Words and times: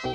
Hallo 0.00 0.12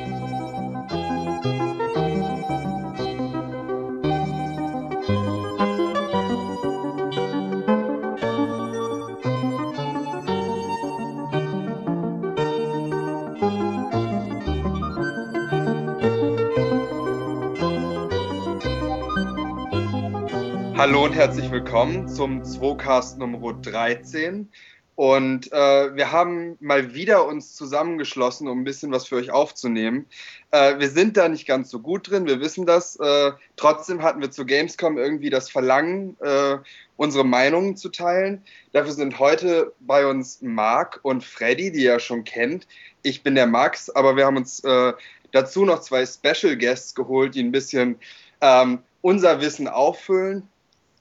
und 21.05 21.13
herzlich 21.13 21.52
willkommen 21.52 22.07
zum 22.07 22.43
2 22.43 23.18
Nummer 23.18 23.54
13. 23.54 24.50
Und 24.95 25.51
äh, 25.51 25.95
wir 25.95 26.11
haben 26.11 26.55
mal 26.59 26.93
wieder 26.93 27.25
uns 27.25 27.55
zusammengeschlossen, 27.55 28.47
um 28.47 28.61
ein 28.61 28.63
bisschen 28.63 28.91
was 28.91 29.07
für 29.07 29.15
euch 29.15 29.31
aufzunehmen. 29.31 30.05
Äh, 30.51 30.77
wir 30.77 30.89
sind 30.89 31.17
da 31.17 31.27
nicht 31.27 31.47
ganz 31.47 31.71
so 31.71 31.79
gut 31.79 32.11
drin, 32.11 32.27
wir 32.27 32.39
wissen 32.39 32.67
das. 32.67 32.95
Äh, 32.98 33.31
trotzdem 33.55 34.03
hatten 34.03 34.21
wir 34.21 34.29
zu 34.29 34.45
Gamescom 34.45 34.99
irgendwie 34.99 35.31
das 35.31 35.49
Verlangen, 35.49 36.15
äh, 36.21 36.57
unsere 36.95 37.25
Meinungen 37.25 37.75
zu 37.75 37.89
teilen. 37.89 38.43
Dafür 38.71 38.91
sind 38.91 39.17
heute 39.17 39.73
bei 39.79 40.05
uns 40.05 40.41
Marc 40.41 40.99
und 41.01 41.23
Freddy, 41.23 41.71
die 41.71 41.85
ihr 41.85 41.99
schon 41.99 42.23
kennt. 42.23 42.67
Ich 43.01 43.23
bin 43.23 43.34
der 43.34 43.48
Max, 43.48 43.89
aber 43.89 44.15
wir 44.15 44.27
haben 44.27 44.37
uns 44.37 44.63
äh, 44.63 44.93
dazu 45.31 45.65
noch 45.65 45.81
zwei 45.81 46.05
Special 46.05 46.55
Guests 46.55 46.93
geholt, 46.93 47.34
die 47.34 47.41
ein 47.41 47.51
bisschen 47.51 47.98
ähm, 48.41 48.79
unser 49.01 49.41
Wissen 49.41 49.67
auffüllen. 49.67 50.48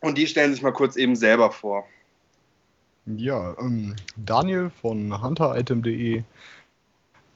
Und 0.00 0.16
die 0.16 0.26
stellen 0.26 0.52
sich 0.52 0.62
mal 0.62 0.72
kurz 0.72 0.96
eben 0.96 1.14
selber 1.14 1.52
vor. 1.52 1.86
Ja, 3.06 3.56
ähm, 3.58 3.96
Daniel 4.16 4.70
von 4.70 5.20
hunteritem.de. 5.20 6.22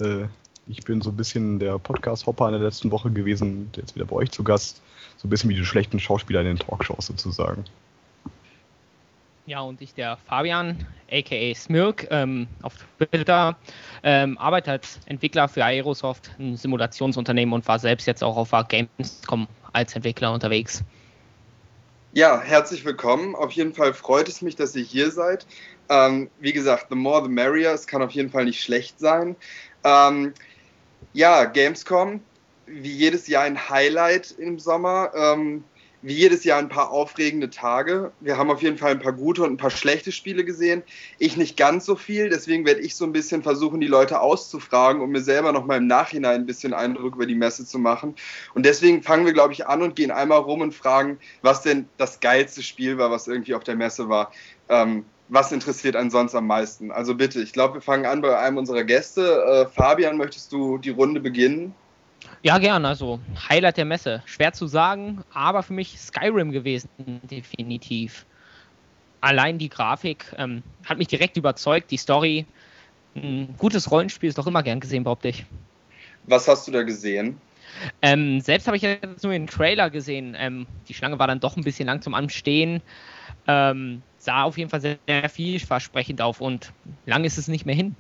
Äh, 0.01 0.27
ich 0.69 0.85
bin 0.85 1.01
so 1.01 1.11
ein 1.11 1.17
bisschen 1.17 1.59
der 1.59 1.79
Podcast-Hopper 1.79 2.47
in 2.47 2.53
der 2.53 2.63
letzten 2.63 2.91
Woche 2.91 3.11
gewesen, 3.11 3.71
jetzt 3.77 3.95
wieder 3.95 4.05
bei 4.05 4.17
euch 4.17 4.31
zu 4.31 4.45
Gast. 4.45 4.81
So 5.17 5.27
ein 5.27 5.31
bisschen 5.31 5.51
wie 5.51 5.55
die 5.55 5.65
schlechten 5.65 5.99
Schauspieler 5.99 6.41
in 6.41 6.47
den 6.47 6.59
Talkshows 6.59 7.07
sozusagen. 7.07 7.65
Ja, 9.47 9.61
und 9.61 9.81
ich, 9.81 9.95
der 9.95 10.17
Fabian, 10.17 10.87
aka 11.11 11.55
Smirk, 11.55 12.09
ähm, 12.11 12.49
auf 12.63 12.75
Twitter, 12.99 13.57
ähm, 14.03 14.37
arbeite 14.39 14.73
als 14.73 14.99
Entwickler 15.07 15.49
für 15.49 15.65
Aerosoft, 15.65 16.33
ein 16.39 16.57
Simulationsunternehmen 16.57 17.55
und 17.55 17.67
war 17.69 17.79
selbst 17.79 18.07
jetzt 18.07 18.25
auch 18.25 18.37
auf 18.37 18.51
Gamescom 18.69 19.47
als 19.73 19.95
Entwickler 19.95 20.33
unterwegs. 20.33 20.83
Ja, 22.17 22.41
herzlich 22.41 22.83
willkommen. 22.87 23.35
Auf 23.35 23.53
jeden 23.53 23.75
Fall 23.75 23.93
freut 23.93 24.27
es 24.27 24.41
mich, 24.41 24.57
dass 24.57 24.75
ihr 24.75 24.83
hier 24.83 25.11
seid. 25.11 25.47
Ähm, 25.91 26.31
wie 26.41 26.55
gesagt, 26.55 26.87
the 26.89 26.97
more 26.97 27.23
the 27.23 27.29
merrier. 27.29 27.73
Es 27.73 27.87
kann 27.87 28.01
auf 28.01 28.13
jeden 28.13 28.31
Fall 28.31 28.47
nicht 28.47 28.63
schlecht 28.63 28.99
sein. 28.99 29.37
Ähm, 29.85 30.33
ja, 31.13 31.45
Gamescom, 31.45 32.23
wie 32.65 32.91
jedes 32.91 33.29
Jahr 33.29 33.43
ein 33.43 33.69
Highlight 33.69 34.31
im 34.39 34.59
Sommer. 34.59 35.13
Ähm, 35.15 35.63
wie 36.03 36.15
jedes 36.15 36.45
Jahr 36.45 36.59
ein 36.59 36.69
paar 36.69 36.91
aufregende 36.91 37.51
Tage. 37.51 38.13
Wir 38.21 38.39
haben 38.39 38.51
auf 38.51 38.63
jeden 38.63 38.79
Fall 38.79 38.93
ein 38.93 39.01
paar 39.01 39.13
gute 39.13 39.43
und 39.43 39.53
ein 39.53 39.57
paar 39.57 39.71
schlechte 39.71 40.13
Spiele 40.13 40.45
gesehen. 40.45 40.83
Ich 41.19 41.37
nicht 41.37 41.57
ganz 41.57 41.87
so 41.87 41.97
viel, 41.97 42.29
deswegen 42.29 42.67
werde 42.67 42.81
ich 42.81 42.95
so 42.95 43.05
ein 43.05 43.13
bisschen 43.13 43.43
versuchen, 43.43 43.81
die 43.81 43.87
Leute 43.87 44.21
auszufragen, 44.21 45.03
um 45.03 45.11
mir 45.11 45.23
selber 45.23 45.53
nochmal 45.53 45.79
im 45.79 45.87
Nachhinein 45.87 46.43
ein 46.43 46.47
bisschen 46.47 46.75
Eindruck 46.75 47.15
über 47.15 47.27
die 47.27 47.35
Messe 47.35 47.65
zu 47.65 47.79
machen. 47.79 48.15
Und 48.55 48.67
deswegen 48.67 49.03
fangen 49.03 49.27
wir, 49.27 49.33
glaube 49.33 49.53
ich, 49.53 49.67
an 49.67 49.83
und 49.83 49.97
gehen 49.97 50.11
einmal 50.11 50.39
rum 50.39 50.61
und 50.61 50.75
fragen, 50.75 51.19
was 51.43 51.63
denn 51.63 51.89
das 51.97 52.21
geilste 52.21 52.63
Spiel 52.63 52.99
war, 52.99 53.11
was 53.11 53.27
irgendwie 53.27 53.55
auf 53.55 53.65
der 53.65 53.77
Messe 53.77 54.09
war. 54.09 54.33
Ähm, 54.69 55.05
was 55.29 55.51
interessiert 55.51 55.97
einen 55.97 56.11
sonst 56.11 56.35
am 56.35 56.47
meisten? 56.47 56.93
Also 56.93 57.15
bitte, 57.15 57.41
ich 57.41 57.53
glaube, 57.53 57.75
wir 57.75 57.81
fangen 57.81 58.07
an 58.07 58.21
bei 58.21 58.39
einem 58.39 58.59
unserer 58.59 58.85
Gäste. 58.85 59.43
Äh, 59.43 59.67
Fabian, 59.75 60.17
möchtest 60.17 60.53
du 60.53 60.79
die 60.79 60.91
Runde 60.91 61.21
beginnen? 61.21 61.75
Ja, 62.43 62.59
gern. 62.59 62.85
Also 62.85 63.21
Highlight 63.49 63.77
der 63.77 63.85
Messe. 63.85 64.23
Schwer 64.27 64.53
zu 64.53 64.67
sagen, 64.67 65.23
aber 65.33 65.63
für 65.63 65.73
mich 65.73 65.99
Skyrim 65.99 66.53
gewesen, 66.53 66.89
definitiv. 66.99 68.27
Allein 69.21 69.59
die 69.59 69.69
Grafik 69.69 70.27
ähm, 70.39 70.63
hat 70.85 70.99
mich 70.99 71.09
direkt 71.09 71.37
überzeugt. 71.37 71.91
Die 71.91 71.97
Story, 71.97 72.47
ein 73.15 73.55
gutes 73.59 73.91
Rollenspiel 73.91 74.29
ist 74.29 74.39
doch 74.39 74.47
immer 74.47 74.63
gern 74.63 74.81
gesehen, 74.81 75.05
behaupte 75.05 75.29
ich. 75.29 75.45
Was 76.25 76.47
hast 76.49 76.69
du 76.69 76.73
da 76.73 76.83
gesehen? 76.83 77.41
Ähm, 78.03 78.41
selbst 78.41 78.67
habe 78.67 78.77
ich 78.77 78.83
jetzt 78.83 79.23
nur 79.23 79.33
den 79.33 79.47
Trailer 79.47 79.91
gesehen. 79.91 80.37
Ähm, 80.39 80.67
die 80.89 80.95
Schlange 80.95 81.19
war 81.19 81.27
dann 81.27 81.41
doch 81.41 81.57
ein 81.57 81.65
bisschen 81.65 81.87
lang 81.87 82.03
zum 82.03 82.15
Anstehen. 82.15 82.83
Ähm, 83.47 84.03
sah 84.19 84.43
auf 84.43 84.59
jeden 84.59 84.71
Fall 84.71 84.81
sehr, 84.81 84.99
sehr 85.07 85.29
vielversprechend 85.29 86.21
auf 86.21 86.41
und 86.41 86.73
lang 87.07 87.25
ist 87.25 87.39
es 87.39 87.49
nicht 87.49 87.67
mehr 87.67 87.75
hin. 87.75 87.97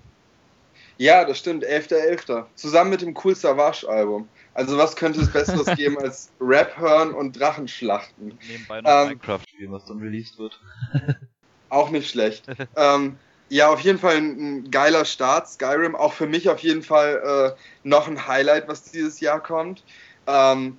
Ja, 0.98 1.24
das 1.24 1.38
stimmt, 1.38 1.64
11.11. 1.64 2.26
.11. 2.26 2.44
Zusammen 2.54 2.90
mit 2.90 3.02
dem 3.02 3.16
Cool 3.22 3.34
Savage-Album. 3.34 4.28
Also 4.54 4.78
was 4.78 4.96
könnte 4.96 5.20
es 5.20 5.30
Besseres 5.30 5.66
geben 5.76 5.98
als 5.98 6.30
Rap 6.40 6.78
hören 6.78 7.12
und 7.12 7.38
Drachenschlachten? 7.38 8.38
Nebenbei 8.48 8.80
noch 8.80 8.90
ähm, 8.90 9.08
Minecraft 9.08 9.40
spielen, 9.46 9.72
was 9.72 9.84
dann 9.84 9.98
released 9.98 10.38
wird. 10.38 10.58
auch 11.68 11.90
nicht 11.90 12.10
schlecht. 12.10 12.46
ähm, 12.76 13.18
ja, 13.48 13.68
auf 13.68 13.80
jeden 13.80 13.98
Fall 13.98 14.16
ein, 14.16 14.38
ein, 14.38 14.70
geiler 14.70 15.04
Start, 15.04 15.48
Skyrim. 15.48 15.94
Auch 15.94 16.14
für 16.14 16.26
mich 16.26 16.48
auf 16.48 16.60
jeden 16.60 16.82
Fall 16.82 17.54
äh, 17.54 17.88
noch 17.88 18.08
ein 18.08 18.26
Highlight, 18.26 18.66
was 18.66 18.90
dieses 18.90 19.20
Jahr 19.20 19.40
kommt. 19.40 19.84
Ähm, 20.26 20.78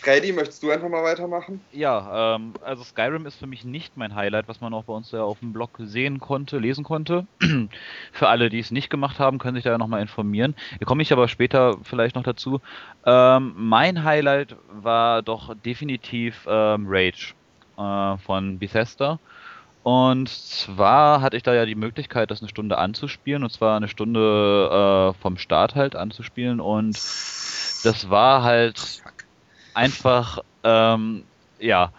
Freddy, 0.00 0.32
möchtest 0.32 0.62
du 0.62 0.70
einfach 0.70 0.88
mal 0.88 1.04
weitermachen? 1.04 1.60
Ja, 1.72 2.36
ähm, 2.36 2.54
also 2.62 2.82
Skyrim 2.82 3.26
ist 3.26 3.36
für 3.36 3.46
mich 3.46 3.64
nicht 3.64 3.96
mein 3.96 4.14
Highlight, 4.14 4.48
was 4.48 4.60
man 4.60 4.72
auch 4.72 4.84
bei 4.84 4.94
uns 4.94 5.10
ja 5.12 5.22
auf 5.22 5.40
dem 5.40 5.52
Blog 5.52 5.70
sehen 5.78 6.20
konnte, 6.20 6.58
lesen 6.58 6.84
konnte. 6.84 7.26
für 8.12 8.28
alle, 8.28 8.48
die 8.48 8.60
es 8.60 8.70
nicht 8.70 8.88
gemacht 8.88 9.18
haben, 9.18 9.38
können 9.38 9.56
sich 9.56 9.64
da 9.64 9.70
ja 9.70 9.78
nochmal 9.78 10.00
informieren. 10.00 10.54
Hier 10.78 10.86
komme 10.86 11.02
ich 11.02 11.12
aber 11.12 11.28
später 11.28 11.76
vielleicht 11.82 12.16
noch 12.16 12.22
dazu. 12.22 12.60
Ähm, 13.04 13.52
mein 13.56 14.02
Highlight 14.02 14.56
war 14.70 15.22
doch 15.22 15.54
definitiv 15.54 16.46
ähm, 16.48 16.86
Rage 16.88 17.34
äh, 17.76 18.16
von 18.18 18.58
Bethesda. 18.58 19.18
Und 19.82 20.28
zwar 20.28 21.22
hatte 21.22 21.36
ich 21.36 21.42
da 21.42 21.54
ja 21.54 21.64
die 21.64 21.74
Möglichkeit, 21.74 22.30
das 22.30 22.40
eine 22.40 22.50
Stunde 22.50 22.76
anzuspielen, 22.76 23.42
und 23.42 23.50
zwar 23.50 23.76
eine 23.76 23.88
Stunde 23.88 25.14
äh, 25.14 25.20
vom 25.20 25.38
Start 25.38 25.74
halt 25.74 25.96
anzuspielen. 25.96 26.60
Und 26.60 26.94
das 26.96 28.10
war 28.10 28.42
halt 28.42 29.02
einfach, 29.74 30.38
ähm, 30.64 31.24
ja, 31.58 31.92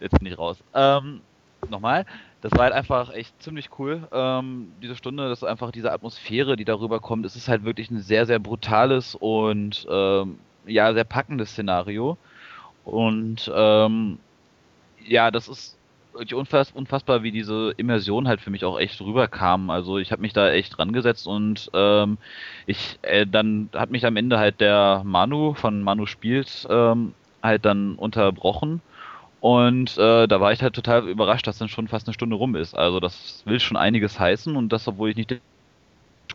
jetzt 0.00 0.18
bin 0.18 0.26
ich 0.28 0.38
raus. 0.38 0.62
Ähm, 0.74 1.22
nochmal, 1.68 2.04
das 2.40 2.52
war 2.52 2.64
halt 2.64 2.74
einfach 2.74 3.12
echt 3.12 3.40
ziemlich 3.42 3.78
cool. 3.78 4.08
Ähm, 4.12 4.74
diese 4.82 4.96
Stunde, 4.96 5.28
das 5.28 5.40
ist 5.42 5.48
einfach 5.48 5.72
diese 5.72 5.92
Atmosphäre, 5.92 6.56
die 6.56 6.64
darüber 6.64 7.00
kommt. 7.00 7.26
Es 7.26 7.36
ist 7.36 7.48
halt 7.48 7.64
wirklich 7.64 7.90
ein 7.90 8.00
sehr, 8.00 8.26
sehr 8.26 8.38
brutales 8.38 9.14
und 9.14 9.86
ähm, 9.90 10.46
ja, 10.66 10.92
sehr 10.94 11.04
packendes 11.04 11.50
Szenario. 11.52 12.18
Und 12.84 13.50
ähm, 13.54 14.20
ja, 14.98 15.30
das 15.30 15.48
ist 15.48 15.75
unfass, 16.32 16.70
unfassbar, 16.72 17.22
wie 17.22 17.32
diese 17.32 17.72
Immersion 17.76 18.28
halt 18.28 18.40
für 18.40 18.50
mich 18.50 18.64
auch 18.64 18.78
echt 18.78 19.00
rüberkam. 19.00 19.70
Also 19.70 19.98
ich 19.98 20.12
habe 20.12 20.22
mich 20.22 20.32
da 20.32 20.50
echt 20.50 20.78
rangesetzt 20.78 21.26
und 21.26 21.70
ähm, 21.74 22.18
ich 22.66 22.98
äh, 23.02 23.26
dann 23.26 23.68
hat 23.74 23.90
mich 23.90 24.06
am 24.06 24.16
Ende 24.16 24.38
halt 24.38 24.60
der 24.60 25.02
Manu 25.04 25.54
von 25.54 25.82
Manu 25.82 26.06
spielt 26.06 26.66
ähm, 26.70 27.14
halt 27.42 27.64
dann 27.64 27.94
unterbrochen. 27.96 28.80
Und 29.40 29.96
äh, 29.98 30.26
da 30.26 30.40
war 30.40 30.52
ich 30.52 30.62
halt 30.62 30.74
total 30.74 31.08
überrascht, 31.08 31.46
dass 31.46 31.58
dann 31.58 31.68
schon 31.68 31.88
fast 31.88 32.08
eine 32.08 32.14
Stunde 32.14 32.36
rum 32.36 32.56
ist. 32.56 32.76
Also 32.76 33.00
das 33.00 33.42
will 33.44 33.60
schon 33.60 33.76
einiges 33.76 34.18
heißen 34.18 34.56
und 34.56 34.70
das, 34.70 34.88
obwohl 34.88 35.10
ich 35.10 35.16
nicht 35.16 35.40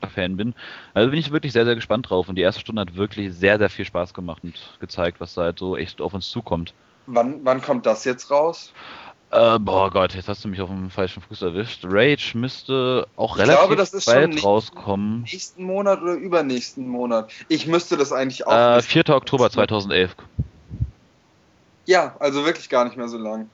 Fan 0.09 0.37
bin. 0.37 0.53
Also 0.93 1.09
bin 1.09 1.19
ich 1.19 1.31
wirklich 1.31 1.53
sehr, 1.53 1.65
sehr 1.65 1.75
gespannt 1.75 2.09
drauf. 2.09 2.29
Und 2.29 2.35
die 2.35 2.41
erste 2.41 2.61
Stunde 2.61 2.81
hat 2.81 2.95
wirklich 2.95 3.33
sehr, 3.33 3.57
sehr 3.57 3.69
viel 3.69 3.85
Spaß 3.85 4.13
gemacht 4.13 4.43
und 4.43 4.53
gezeigt, 4.79 5.19
was 5.19 5.33
da 5.33 5.43
halt 5.43 5.59
so 5.59 5.77
echt 5.77 6.01
auf 6.01 6.13
uns 6.13 6.29
zukommt. 6.29 6.73
Wann, 7.07 7.43
wann 7.43 7.61
kommt 7.61 7.85
das 7.85 8.05
jetzt 8.05 8.31
raus? 8.31 8.71
Äh, 9.31 9.59
boah 9.59 9.89
Gott, 9.89 10.13
jetzt 10.13 10.27
hast 10.27 10.43
du 10.43 10.49
mich 10.49 10.59
auf 10.59 10.69
dem 10.69 10.89
falschen 10.89 11.21
Fuß 11.21 11.41
erwischt. 11.41 11.85
Rage 11.85 12.33
müsste 12.35 13.07
auch 13.15 13.37
ich 13.37 13.43
relativ 13.43 13.77
glaube, 13.77 14.01
bald 14.05 14.43
rauskommen. 14.43 15.21
Nächsten 15.21 15.63
Monat 15.63 16.01
oder 16.01 16.15
übernächsten 16.15 16.85
Monat? 16.85 17.31
Ich 17.47 17.65
müsste 17.65 17.95
das 17.95 18.11
eigentlich 18.11 18.45
auch. 18.45 18.77
Äh, 18.77 18.81
4. 18.81 19.09
Oktober 19.09 19.49
2011. 19.49 20.15
Ja, 21.85 22.15
also 22.19 22.45
wirklich 22.45 22.67
gar 22.67 22.83
nicht 22.83 22.97
mehr 22.97 23.07
so 23.07 23.17
lang. 23.17 23.49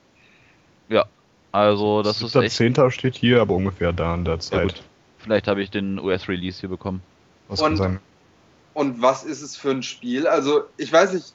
Ja, 0.90 1.06
also 1.52 2.02
das, 2.02 2.20
das 2.20 2.36
ist 2.36 2.60
echt... 2.60 2.76
10. 2.76 2.92
steht 2.92 3.16
hier, 3.16 3.42
aber 3.42 3.54
ungefähr 3.54 3.94
da 3.94 4.16
in 4.16 4.26
der 4.26 4.40
Zeit. 4.40 4.72
Ja, 4.72 4.84
Vielleicht 5.20 5.48
habe 5.48 5.62
ich 5.62 5.70
den 5.70 6.00
US-Release 6.00 6.60
hier 6.60 6.70
bekommen. 6.70 7.02
Was 7.50 7.62
und, 7.62 7.68
kann 7.68 7.78
sein. 7.78 8.00
Und 8.78 9.02
was 9.02 9.24
ist 9.24 9.42
es 9.42 9.58
für 9.58 9.72
ein 9.72 9.82
Spiel? 9.82 10.28
Also, 10.28 10.66
ich 10.78 10.94
weiß 10.94 11.14
nicht, 11.14 11.34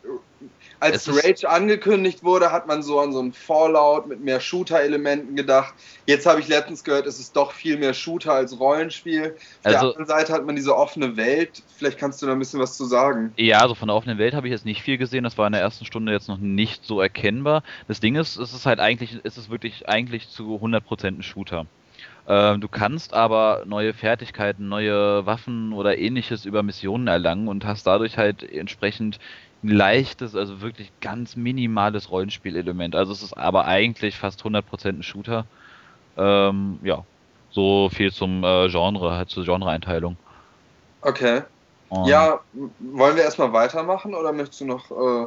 als 0.79 1.09
Rage 1.09 1.49
angekündigt 1.49 2.23
wurde, 2.23 2.53
hat 2.53 2.69
man 2.69 2.85
so 2.85 3.01
an 3.01 3.13
so 3.13 3.19
ein 3.19 3.33
Fallout 3.33 4.07
mit 4.07 4.23
mehr 4.23 4.39
Shooter-Elementen 4.39 5.35
gedacht. 5.35 5.75
Jetzt 6.07 6.25
habe 6.25 6.39
ich 6.39 6.47
letztens 6.47 6.85
gehört, 6.85 7.05
es 7.05 7.19
ist 7.19 7.35
doch 7.35 7.51
viel 7.51 7.79
mehr 7.79 7.95
Shooter 7.95 8.33
als 8.33 8.61
Rollenspiel. 8.61 9.35
Auf 9.35 9.35
also, 9.65 9.79
der 9.79 9.81
anderen 9.81 10.07
Seite 10.07 10.33
hat 10.33 10.47
man 10.47 10.55
diese 10.55 10.77
offene 10.77 11.17
Welt. 11.17 11.65
Vielleicht 11.79 11.99
kannst 11.99 12.23
du 12.23 12.27
da 12.27 12.33
ein 12.33 12.39
bisschen 12.39 12.61
was 12.61 12.77
zu 12.77 12.85
sagen. 12.85 13.33
Ja, 13.37 13.59
also 13.59 13.75
von 13.75 13.89
der 13.89 13.97
offenen 13.97 14.19
Welt 14.19 14.35
habe 14.35 14.47
ich 14.47 14.53
jetzt 14.53 14.65
nicht 14.65 14.83
viel 14.83 14.97
gesehen. 14.97 15.25
Das 15.25 15.37
war 15.37 15.49
in 15.49 15.53
der 15.53 15.63
ersten 15.63 15.85
Stunde 15.85 16.13
jetzt 16.13 16.29
noch 16.29 16.39
nicht 16.39 16.85
so 16.85 17.01
erkennbar. 17.01 17.65
Das 17.89 17.99
Ding 17.99 18.15
ist, 18.15 18.37
es 18.37 18.55
ist 18.55 18.67
halt 18.67 18.79
eigentlich, 18.79 19.19
es 19.25 19.37
ist 19.37 19.51
wirklich 19.51 19.89
eigentlich 19.89 20.29
zu 20.29 20.61
100% 20.63 21.07
ein 21.07 21.23
Shooter. 21.25 21.67
Ähm, 22.27 22.61
du 22.61 22.69
kannst 22.69 23.15
aber 23.15 23.65
neue 23.67 23.95
Fertigkeiten, 23.95 24.69
neue 24.69 25.27
Waffen 25.27 25.73
oder 25.73 25.99
ähnliches 25.99 26.45
über 26.45 26.63
Missionen 26.63 27.09
erlangen 27.09 27.49
und 27.49 27.65
hast 27.65 27.87
dadurch 27.87 28.17
halt 28.17 28.43
entsprechend 28.43 29.19
ein 29.65 29.69
leichtes, 29.69 30.37
also 30.37 30.61
wirklich 30.61 30.91
ganz 31.01 31.37
minimales 31.37 32.11
Rollenspielelement. 32.11 32.95
Also 32.95 33.13
es 33.13 33.23
ist 33.23 33.37
aber 33.37 33.67
eigentlich 33.67 34.17
fast 34.17 34.43
100% 34.43 34.89
ein 34.89 35.03
Shooter. 35.03 35.47
Ähm, 36.17 36.79
ja, 36.83 37.05
so 37.51 37.89
viel 37.91 38.13
zum 38.13 38.45
äh, 38.45 38.69
Genre, 38.69 39.13
halt 39.13 39.31
zur 39.31 39.45
Genreeinteilung. 39.45 40.17
Okay. 41.01 41.43
Und 41.89 42.09
ja, 42.09 42.41
wollen 42.79 43.17
wir 43.17 43.23
erstmal 43.23 43.53
weitermachen 43.53 44.15
oder 44.15 44.33
möchtest 44.33 44.61
du 44.61 44.67
noch. 44.67 44.91
Äh 44.91 45.27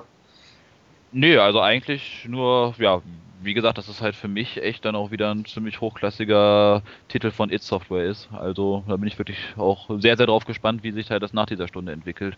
Nö, 1.11 1.39
also 1.39 1.61
eigentlich 1.61 2.25
nur, 2.27 2.73
ja, 2.77 3.01
wie 3.45 3.53
gesagt, 3.53 3.77
dass 3.77 3.87
es 3.87 4.01
halt 4.01 4.15
für 4.15 4.27
mich 4.27 4.61
echt 4.61 4.85
dann 4.85 4.95
auch 4.95 5.11
wieder 5.11 5.31
ein 5.31 5.45
ziemlich 5.45 5.79
hochklassiger 5.79 6.81
Titel 7.07 7.31
von 7.31 7.51
It 7.51 7.63
Software 7.63 8.05
ist. 8.05 8.29
Also 8.31 8.83
da 8.87 8.97
bin 8.97 9.07
ich 9.07 9.17
wirklich 9.17 9.37
auch 9.57 9.89
sehr, 9.99 10.17
sehr 10.17 10.25
drauf 10.25 10.45
gespannt, 10.45 10.83
wie 10.83 10.91
sich 10.91 11.09
halt 11.11 11.23
das 11.23 11.33
nach 11.33 11.45
dieser 11.45 11.67
Stunde 11.67 11.91
entwickelt. 11.91 12.37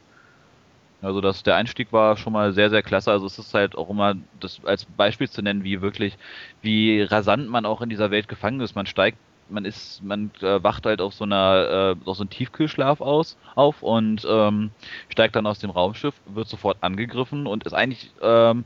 Also 1.01 1.21
das, 1.21 1.44
der 1.44 1.56
Einstieg 1.56 1.94
war 1.94 2.18
schon 2.18 2.33
mal 2.33 2.54
sehr, 2.54 2.69
sehr 2.69 2.81
klasse. 2.81 3.12
Also 3.12 3.25
es 3.25 3.38
ist 3.38 3.54
halt 3.54 3.77
auch 3.77 3.89
immer 3.89 4.15
das 4.39 4.62
als 4.65 4.86
Beispiel 4.86 5.30
zu 5.30 5.42
nennen, 5.42 5.63
wie 5.63 5.81
wirklich, 5.81 6.18
wie 6.62 7.01
rasant 7.01 7.50
man 7.50 7.65
auch 7.65 7.81
in 7.81 7.89
dieser 7.89 8.12
Welt 8.12 8.27
gefangen 8.27 8.62
ist. 8.62 8.75
Man 8.75 8.88
steigt, 8.88 9.18
man 9.50 9.63
ist, 9.63 10.04
man 10.04 10.31
äh, 10.42 10.62
wacht 10.63 10.86
halt 10.86 11.00
auf 11.00 11.13
so 11.13 11.24
einer, 11.24 11.95
äh, 12.06 12.09
auf 12.09 12.18
so 12.18 12.24
einem 12.24 12.31
Tiefkühlschlaf 12.31 13.00
aus, 13.00 13.38
auf 13.56 13.83
und 13.83 14.25
ähm, 14.30 14.71
steigt 15.09 15.36
dann 15.36 15.45
aus 15.45 15.59
dem 15.59 15.69
Raumschiff, 15.69 16.15
wird 16.25 16.48
sofort 16.48 16.77
angegriffen 16.81 17.48
und 17.48 17.63
ist 17.63 17.74
eigentlich 17.74 18.12
ähm, 18.21 18.65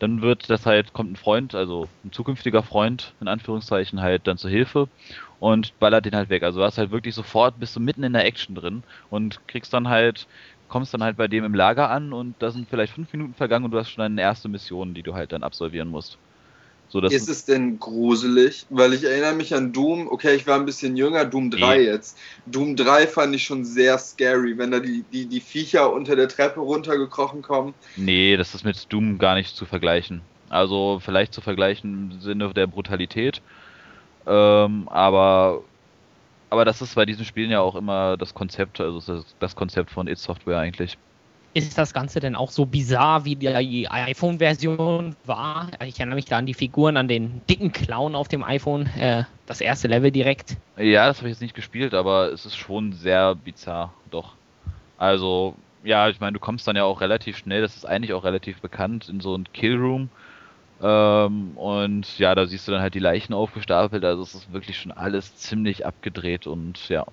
dann 0.00 0.22
wird 0.22 0.50
das 0.50 0.66
halt, 0.66 0.92
kommt 0.94 1.12
ein 1.12 1.16
Freund, 1.16 1.54
also 1.54 1.92
ein 2.04 2.12
zukünftiger 2.12 2.62
Freund, 2.64 3.16
in 3.20 3.28
Anführungszeichen, 3.28 4.00
halt 4.02 4.26
dann 4.26 4.38
zur 4.38 4.50
Hilfe 4.50 4.90
und 5.38 5.78
ballert 5.78 6.06
den 6.06 6.16
halt 6.16 6.30
weg. 6.30 6.42
Also 6.42 6.60
du 6.60 6.64
hast 6.66 6.78
halt 6.78 6.90
wirklich 6.90 7.14
sofort, 7.14 7.60
bist 7.60 7.76
du 7.76 7.80
mitten 7.80 8.02
in 8.04 8.12
der 8.14 8.24
Action 8.26 8.54
drin 8.56 8.84
und 9.10 9.46
kriegst 9.48 9.72
dann 9.74 9.88
halt, 9.88 10.28
kommst 10.68 10.94
dann 10.94 11.02
halt 11.04 11.16
bei 11.16 11.28
dem 11.28 11.44
im 11.44 11.54
Lager 11.54 11.90
an 11.90 12.12
und 12.12 12.42
da 12.42 12.50
sind 12.50 12.68
vielleicht 12.68 12.94
fünf 12.94 13.12
Minuten 13.12 13.34
vergangen 13.34 13.66
und 13.66 13.72
du 13.72 13.78
hast 13.78 13.90
schon 13.90 14.04
eine 14.04 14.20
erste 14.22 14.48
Mission, 14.48 14.94
die 14.94 15.02
du 15.02 15.14
halt 15.14 15.32
dann 15.32 15.42
absolvieren 15.44 15.88
musst. 15.88 16.18
So, 16.90 17.00
ist 17.00 17.28
es 17.28 17.44
denn 17.44 17.78
gruselig? 17.78 18.66
Weil 18.68 18.92
ich 18.94 19.04
erinnere 19.04 19.34
mich 19.34 19.54
an 19.54 19.72
Doom, 19.72 20.08
okay, 20.08 20.34
ich 20.34 20.46
war 20.48 20.56
ein 20.56 20.66
bisschen 20.66 20.96
jünger, 20.96 21.24
Doom 21.24 21.52
3 21.52 21.78
nee. 21.78 21.84
jetzt. 21.84 22.18
Doom 22.46 22.74
3 22.74 23.06
fand 23.06 23.34
ich 23.34 23.44
schon 23.44 23.64
sehr 23.64 23.96
scary, 23.96 24.58
wenn 24.58 24.72
da 24.72 24.80
die, 24.80 25.04
die, 25.12 25.26
die 25.26 25.40
Viecher 25.40 25.92
unter 25.92 26.16
der 26.16 26.28
Treppe 26.28 26.58
runtergekrochen 26.58 27.42
kommen. 27.42 27.74
Nee, 27.94 28.36
das 28.36 28.56
ist 28.56 28.64
mit 28.64 28.92
Doom 28.92 29.18
gar 29.18 29.36
nicht 29.36 29.54
zu 29.54 29.66
vergleichen. 29.66 30.22
Also 30.48 31.00
vielleicht 31.00 31.32
zu 31.32 31.40
vergleichen 31.40 32.10
im 32.10 32.20
Sinne 32.20 32.52
der 32.52 32.66
Brutalität. 32.66 33.40
Ähm, 34.26 34.88
aber, 34.88 35.62
aber 36.50 36.64
das 36.64 36.82
ist 36.82 36.96
bei 36.96 37.06
diesen 37.06 37.24
Spielen 37.24 37.52
ja 37.52 37.60
auch 37.60 37.76
immer 37.76 38.16
das 38.16 38.34
Konzept, 38.34 38.80
also 38.80 39.00
das, 39.00 39.24
das 39.38 39.54
Konzept 39.54 39.92
von 39.92 40.08
It 40.08 40.18
Software 40.18 40.58
eigentlich. 40.58 40.98
Ist 41.52 41.76
das 41.78 41.92
Ganze 41.92 42.20
denn 42.20 42.36
auch 42.36 42.50
so 42.50 42.64
bizarr, 42.64 43.24
wie 43.24 43.34
die 43.34 43.88
iPhone-Version 43.90 45.16
war? 45.24 45.68
Ich 45.84 45.98
erinnere 45.98 46.14
mich 46.14 46.26
da 46.26 46.38
an 46.38 46.46
die 46.46 46.54
Figuren, 46.54 46.96
an 46.96 47.08
den 47.08 47.40
dicken 47.50 47.72
Clown 47.72 48.14
auf 48.14 48.28
dem 48.28 48.44
iPhone, 48.44 48.86
äh, 48.98 49.24
das 49.46 49.60
erste 49.60 49.88
Level 49.88 50.12
direkt. 50.12 50.56
Ja, 50.76 51.08
das 51.08 51.18
habe 51.18 51.28
ich 51.28 51.34
jetzt 51.34 51.42
nicht 51.42 51.56
gespielt, 51.56 51.92
aber 51.92 52.30
es 52.30 52.46
ist 52.46 52.56
schon 52.56 52.92
sehr 52.92 53.34
bizarr, 53.34 53.92
doch. 54.12 54.34
Also, 54.96 55.56
ja, 55.82 56.08
ich 56.08 56.20
meine, 56.20 56.34
du 56.34 56.38
kommst 56.38 56.68
dann 56.68 56.76
ja 56.76 56.84
auch 56.84 57.00
relativ 57.00 57.36
schnell, 57.38 57.62
das 57.62 57.74
ist 57.74 57.84
eigentlich 57.84 58.12
auch 58.12 58.22
relativ 58.22 58.60
bekannt, 58.60 59.08
in 59.08 59.20
so 59.20 59.34
ein 59.34 59.52
Killroom. 59.52 60.08
Ähm, 60.80 61.52
und 61.56 62.18
ja, 62.18 62.34
da 62.34 62.46
siehst 62.46 62.68
du 62.68 62.72
dann 62.72 62.80
halt 62.80 62.94
die 62.94 63.00
Leichen 63.00 63.34
aufgestapelt, 63.34 64.04
also 64.04 64.22
es 64.22 64.34
ist 64.34 64.52
wirklich 64.52 64.78
schon 64.78 64.92
alles 64.92 65.34
ziemlich 65.36 65.84
abgedreht 65.84 66.46
und 66.46 66.88
ja, 66.88 67.04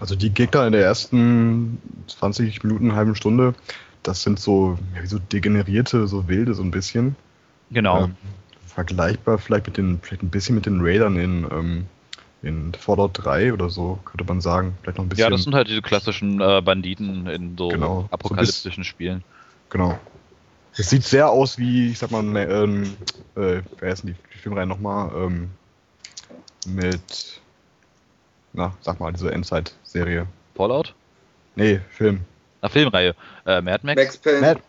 also 0.00 0.16
die 0.16 0.30
Gegner 0.30 0.66
in 0.66 0.72
der 0.72 0.82
ersten 0.82 1.80
20 2.08 2.64
Minuten, 2.64 2.90
eine 2.90 2.96
halbe 2.96 3.14
Stunde, 3.14 3.54
das 4.02 4.22
sind 4.22 4.38
so, 4.38 4.78
ja, 4.94 5.02
wie 5.02 5.06
so 5.06 5.18
degenerierte, 5.18 6.06
so 6.06 6.28
wilde 6.28 6.54
so 6.54 6.62
ein 6.62 6.70
bisschen. 6.70 7.16
Genau. 7.70 8.04
Ähm, 8.04 8.16
vergleichbar 8.66 9.38
vielleicht 9.38 9.66
mit 9.66 9.76
den, 9.76 10.00
vielleicht 10.02 10.22
ein 10.22 10.30
bisschen 10.30 10.54
mit 10.54 10.66
den 10.66 10.80
Raidern 10.80 11.16
in, 11.16 11.46
ähm, 11.50 11.86
in 12.42 12.74
Fallout 12.74 13.24
3 13.24 13.52
oder 13.52 13.70
so, 13.70 13.98
könnte 14.04 14.24
man 14.24 14.40
sagen. 14.40 14.76
Vielleicht 14.82 14.98
noch 14.98 15.04
ein 15.04 15.08
bisschen. 15.08 15.22
Ja, 15.22 15.30
das 15.30 15.44
sind 15.44 15.54
halt 15.54 15.68
diese 15.68 15.82
klassischen 15.82 16.40
äh, 16.40 16.60
Banditen 16.60 17.26
in 17.26 17.56
so 17.56 17.68
genau, 17.68 18.08
apokalyptischen 18.10 18.84
so 18.84 18.88
Spielen. 18.88 19.22
Genau. 19.70 19.98
Es 20.76 20.90
sieht 20.90 21.04
sehr 21.04 21.30
aus 21.30 21.56
wie, 21.56 21.90
ich 21.90 21.98
sag 21.98 22.10
mal, 22.10 22.24
ähm, 22.36 22.96
äh, 23.36 23.62
wer 23.78 23.92
ist 23.92 24.02
denn 24.02 24.14
die, 24.14 24.16
die 24.34 24.38
Filmreihe 24.38 24.66
nochmal? 24.66 25.10
Ähm, 25.16 25.50
mit 26.66 27.40
na, 28.54 28.72
sag 28.80 29.00
mal, 29.00 29.12
diese 29.12 29.30
Endzeit-Serie. 29.32 30.26
Fallout? 30.54 30.94
Nee, 31.56 31.80
Film. 31.90 32.20
Eine 32.60 32.70
Filmreihe. 32.70 33.14
Äh, 33.46 33.60
Mad 33.60 33.80
Max? 33.82 34.00
Max 34.00 34.16
Payne. 34.16 34.40
Mad, 34.40 34.60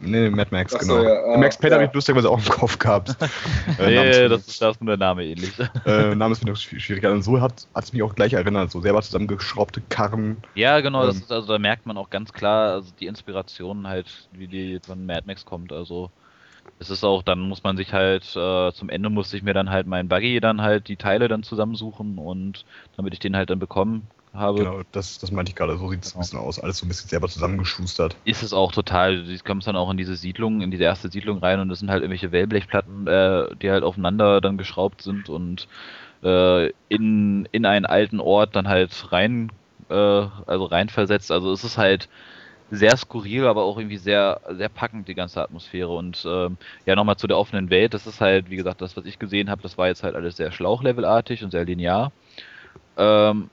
nee, 0.00 0.30
Mad 0.30 0.48
Max, 0.52 0.74
Ach 0.74 0.78
genau. 0.78 0.94
So, 0.94 1.02
ja, 1.02 1.36
Max 1.36 1.58
Payne 1.58 1.70
ja. 1.70 1.76
habe 1.76 1.86
ich 1.86 1.92
lustigerweise 1.92 2.30
auch 2.30 2.38
im 2.38 2.44
Kopf 2.44 2.78
gehabt. 2.78 3.16
äh, 3.78 3.86
nee, 3.86 4.28
das 4.28 4.46
ist, 4.46 4.62
das 4.62 4.76
ist 4.76 4.80
nur 4.80 4.96
der 4.96 5.06
Name 5.06 5.24
ähnlich. 5.24 5.52
äh, 5.86 6.14
Name 6.14 6.32
ist 6.32 6.44
mir 6.44 6.52
noch 6.52 6.56
schwierig. 6.56 7.04
Und 7.04 7.22
so 7.22 7.40
hat 7.40 7.66
es 7.74 7.92
mich 7.92 8.02
auch 8.02 8.14
gleich 8.14 8.32
erinnert, 8.32 8.70
so 8.70 8.80
selber 8.80 9.02
zusammengeschraubte 9.02 9.82
Karren. 9.88 10.36
Ja, 10.54 10.80
genau, 10.80 11.02
ähm, 11.02 11.08
das 11.08 11.16
ist, 11.16 11.32
also 11.32 11.52
da 11.52 11.58
merkt 11.58 11.84
man 11.84 11.98
auch 11.98 12.10
ganz 12.10 12.32
klar 12.32 12.74
also 12.74 12.92
die 13.00 13.06
Inspiration 13.06 13.86
halt, 13.86 14.06
wie 14.32 14.46
die 14.46 14.80
von 14.84 15.04
Mad 15.04 15.24
Max 15.26 15.44
kommt, 15.44 15.72
also 15.72 16.10
es 16.78 16.90
ist 16.90 17.04
auch, 17.04 17.22
dann 17.22 17.40
muss 17.40 17.62
man 17.62 17.76
sich 17.76 17.92
halt, 17.92 18.24
äh, 18.36 18.72
zum 18.72 18.88
Ende 18.88 19.08
musste 19.08 19.36
ich 19.36 19.42
mir 19.42 19.54
dann 19.54 19.70
halt 19.70 19.86
meinen 19.86 20.08
Buggy 20.08 20.40
dann 20.40 20.60
halt 20.60 20.88
die 20.88 20.96
Teile 20.96 21.28
dann 21.28 21.42
zusammensuchen 21.42 22.18
und 22.18 22.64
damit 22.96 23.12
ich 23.14 23.20
den 23.20 23.36
halt 23.36 23.50
dann 23.50 23.58
bekommen 23.58 24.08
habe. 24.34 24.64
Genau, 24.64 24.82
das, 24.92 25.18
das 25.18 25.30
meinte 25.30 25.50
ich 25.50 25.56
gerade, 25.56 25.76
so 25.76 25.88
sieht 25.90 26.04
es 26.04 26.12
genau. 26.12 26.20
ein 26.20 26.22
bisschen 26.22 26.38
aus, 26.38 26.58
alles 26.58 26.78
so 26.78 26.86
ein 26.86 26.88
bisschen 26.88 27.08
selber 27.08 27.28
zusammengeschustert. 27.28 28.16
Ist 28.24 28.42
es 28.42 28.52
auch 28.52 28.72
total, 28.72 29.24
du 29.24 29.38
kommst 29.44 29.66
dann 29.66 29.76
auch 29.76 29.90
in 29.90 29.96
diese 29.96 30.16
Siedlung, 30.16 30.60
in 30.60 30.70
diese 30.70 30.84
erste 30.84 31.08
Siedlung 31.10 31.38
rein 31.38 31.60
und 31.60 31.68
das 31.68 31.78
sind 31.78 31.90
halt 31.90 32.02
irgendwelche 32.02 32.32
Wellblechplatten, 32.32 33.06
äh, 33.06 33.56
die 33.56 33.70
halt 33.70 33.84
aufeinander 33.84 34.40
dann 34.40 34.58
geschraubt 34.58 35.02
sind 35.02 35.28
und 35.28 35.68
äh, 36.22 36.68
in, 36.88 37.46
in 37.52 37.66
einen 37.66 37.86
alten 37.86 38.20
Ort 38.20 38.56
dann 38.56 38.68
halt 38.68 39.12
rein, 39.12 39.52
äh, 39.88 39.94
also 39.94 40.64
reinversetzt. 40.64 41.30
Also 41.30 41.52
es 41.52 41.64
ist 41.64 41.78
halt 41.78 42.08
sehr 42.72 42.96
skurril, 42.96 43.46
aber 43.46 43.64
auch 43.64 43.76
irgendwie 43.76 43.98
sehr, 43.98 44.40
sehr 44.50 44.70
packend, 44.70 45.06
die 45.06 45.14
ganze 45.14 45.42
Atmosphäre. 45.42 45.94
Und 45.94 46.26
ähm, 46.26 46.56
ja, 46.86 46.96
nochmal 46.96 47.18
zu 47.18 47.26
der 47.26 47.36
offenen 47.36 47.68
Welt. 47.68 47.92
Das 47.92 48.06
ist 48.06 48.22
halt, 48.22 48.48
wie 48.48 48.56
gesagt, 48.56 48.80
das, 48.80 48.96
was 48.96 49.04
ich 49.04 49.18
gesehen 49.18 49.50
habe, 49.50 49.60
das 49.60 49.76
war 49.76 49.88
jetzt 49.88 50.02
halt 50.02 50.14
alles 50.14 50.38
sehr 50.38 50.52
schlauchlevelartig 50.52 51.44
und 51.44 51.50
sehr 51.50 51.66
linear. 51.66 52.12
Ähm, 52.96 53.50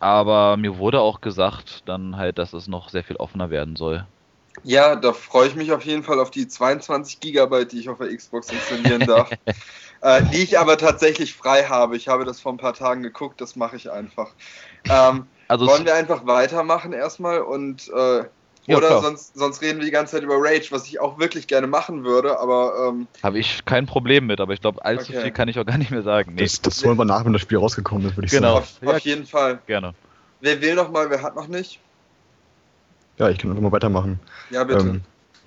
aber 0.00 0.56
mir 0.56 0.78
wurde 0.78 1.00
auch 1.00 1.20
gesagt, 1.20 1.84
dann 1.86 2.16
halt, 2.16 2.38
dass 2.38 2.52
es 2.52 2.66
noch 2.66 2.88
sehr 2.88 3.04
viel 3.04 3.16
offener 3.16 3.50
werden 3.50 3.76
soll. 3.76 4.04
Ja, 4.64 4.96
da 4.96 5.12
freue 5.12 5.46
ich 5.46 5.54
mich 5.54 5.70
auf 5.70 5.84
jeden 5.84 6.02
Fall 6.02 6.18
auf 6.18 6.32
die 6.32 6.48
22 6.48 7.20
Gigabyte, 7.20 7.70
die 7.70 7.78
ich 7.78 7.88
auf 7.88 7.98
der 7.98 8.14
Xbox 8.14 8.50
installieren 8.50 9.06
darf. 9.06 9.30
äh, 10.00 10.22
die 10.32 10.42
ich 10.42 10.58
aber 10.58 10.76
tatsächlich 10.76 11.34
frei 11.34 11.64
habe. 11.64 11.96
Ich 11.96 12.08
habe 12.08 12.24
das 12.24 12.40
vor 12.40 12.52
ein 12.52 12.58
paar 12.58 12.74
Tagen 12.74 13.04
geguckt, 13.04 13.40
das 13.40 13.54
mache 13.54 13.76
ich 13.76 13.90
einfach. 13.92 14.32
Ähm, 14.88 15.26
also 15.46 15.66
wollen 15.66 15.84
wir 15.84 15.94
einfach 15.94 16.26
weitermachen 16.26 16.92
erstmal 16.92 17.42
und 17.42 17.88
äh, 17.88 18.24
ja, 18.66 18.76
Oder 18.76 19.00
sonst, 19.00 19.36
sonst 19.36 19.62
reden 19.62 19.78
wir 19.78 19.84
die 19.84 19.92
ganze 19.92 20.16
Zeit 20.16 20.24
über 20.24 20.34
Rage, 20.38 20.68
was 20.70 20.86
ich 20.86 21.00
auch 21.00 21.18
wirklich 21.18 21.46
gerne 21.46 21.68
machen 21.68 22.04
würde, 22.04 22.40
aber. 22.40 22.88
Ähm, 22.88 23.06
Habe 23.22 23.38
ich 23.38 23.64
kein 23.64 23.86
Problem 23.86 24.26
mit, 24.26 24.40
aber 24.40 24.54
ich 24.54 24.60
glaube, 24.60 24.84
allzu 24.84 25.12
okay. 25.12 25.22
viel 25.22 25.30
kann 25.30 25.48
ich 25.48 25.58
auch 25.58 25.66
gar 25.66 25.78
nicht 25.78 25.92
mehr 25.92 26.02
sagen. 26.02 26.34
Nee. 26.34 26.42
Das, 26.42 26.60
das 26.60 26.84
holen 26.84 26.98
wir 26.98 27.04
nach, 27.04 27.24
wenn 27.24 27.32
das 27.32 27.42
Spiel 27.42 27.58
rausgekommen 27.58 28.08
ist, 28.08 28.16
würde 28.16 28.26
ich 28.26 28.32
genau. 28.32 28.54
sagen. 28.54 28.66
Genau, 28.80 28.90
auf, 28.90 28.96
auf 28.96 29.02
jeden 29.02 29.26
Fall. 29.26 29.60
Gerne. 29.66 29.94
Wer 30.40 30.60
will 30.60 30.74
noch 30.74 30.90
mal, 30.90 31.08
wer 31.10 31.22
hat 31.22 31.36
noch 31.36 31.46
nicht? 31.46 31.80
Ja, 33.18 33.30
ich 33.30 33.38
kann 33.38 33.50
einfach 33.50 33.62
mal 33.62 33.72
weitermachen. 33.72 34.20
Ja, 34.50 34.64
bitte. 34.64 34.80
Ähm, 34.80 35.00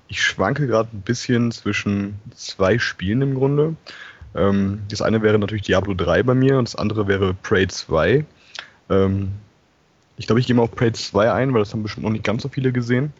ich 0.08 0.24
schwanke 0.24 0.66
gerade 0.66 0.90
ein 0.94 1.02
bisschen 1.02 1.52
zwischen 1.52 2.20
zwei 2.36 2.80
Spielen 2.80 3.22
im 3.22 3.36
Grunde. 3.36 3.76
Ähm, 4.34 4.82
das 4.90 5.02
eine 5.02 5.22
wäre 5.22 5.38
natürlich 5.38 5.64
Diablo 5.64 5.94
3 5.94 6.24
bei 6.24 6.34
mir 6.34 6.58
und 6.58 6.68
das 6.68 6.76
andere 6.76 7.08
wäre 7.08 7.34
Prey 7.34 7.68
2. 7.68 8.26
Ähm, 8.90 9.34
ich 10.20 10.28
glaube, 10.28 10.42
ich 10.42 10.48
gehe 10.48 10.56
mal 10.56 10.64
auf 10.64 10.72
Prey 10.72 10.92
2 10.92 11.32
ein, 11.32 11.54
weil 11.54 11.62
das 11.62 11.72
haben 11.72 11.82
bestimmt 11.82 12.04
noch 12.04 12.12
nicht 12.12 12.26
ganz 12.26 12.44
so 12.44 12.50
viele 12.50 12.74
gesehen. 12.74 13.14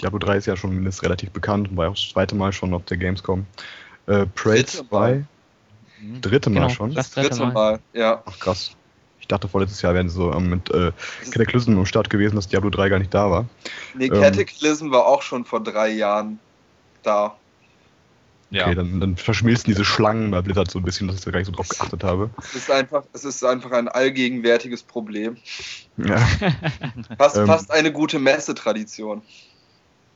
Diablo 0.00 0.20
3 0.20 0.36
ist 0.36 0.46
ja 0.46 0.56
schon 0.56 0.72
mindestens 0.72 1.02
relativ 1.02 1.32
bekannt 1.32 1.68
und 1.68 1.76
war 1.76 1.88
auch 1.88 1.94
das 1.94 2.08
zweite 2.08 2.36
Mal 2.36 2.52
schon 2.52 2.72
auf 2.72 2.84
der 2.84 2.96
Gamescom. 2.96 3.46
Äh, 4.06 4.26
Prey 4.26 4.64
2. 4.64 5.24
Mhm. 6.00 6.20
Dritte 6.20 6.48
Mal 6.48 6.60
genau, 6.60 6.68
schon? 6.68 6.94
Das 6.94 7.10
dritte, 7.10 7.36
Mal. 7.36 7.52
Mal. 7.52 7.80
ja. 7.92 8.22
Ach 8.24 8.38
krass. 8.38 8.76
Ich 9.18 9.26
dachte 9.26 9.48
vorletztes 9.48 9.82
Jahr 9.82 9.92
wären 9.94 10.08
sie 10.08 10.14
so 10.14 10.32
ähm, 10.32 10.50
mit 10.50 10.70
äh, 10.70 10.92
Cataclysm 11.32 11.76
am 11.76 11.84
Start 11.84 12.08
gewesen, 12.10 12.36
dass 12.36 12.46
Diablo 12.46 12.70
3 12.70 12.88
gar 12.88 12.98
nicht 13.00 13.12
da 13.12 13.28
war. 13.28 13.46
Nee, 13.94 14.06
ähm, 14.06 14.20
Cataclysm 14.20 14.92
war 14.92 15.06
auch 15.06 15.22
schon 15.22 15.44
vor 15.44 15.60
drei 15.60 15.90
Jahren 15.90 16.38
da. 17.02 17.36
Ja. 18.50 18.66
Okay, 18.66 18.74
dann, 18.74 18.98
dann, 18.98 19.16
verschmilzen 19.16 19.70
diese 19.70 19.84
Schlangen 19.84 20.32
bei 20.32 20.42
Blizzard 20.42 20.70
so 20.70 20.80
ein 20.80 20.84
bisschen, 20.84 21.06
dass 21.06 21.18
ich 21.18 21.24
da 21.24 21.30
gar 21.30 21.38
nicht 21.38 21.46
so 21.46 21.52
drauf 21.52 21.68
geachtet 21.68 22.02
habe. 22.02 22.30
Es 22.38 22.56
ist 22.56 22.70
einfach, 22.70 23.04
es 23.12 23.24
ist 23.24 23.44
einfach 23.44 23.70
ein 23.70 23.86
allgegenwärtiges 23.86 24.82
Problem. 24.82 25.36
Ja. 25.96 26.18
fast, 27.18 27.36
ähm, 27.36 27.46
fast 27.46 27.70
eine 27.70 27.92
gute 27.92 28.18
Messetradition. 28.18 29.22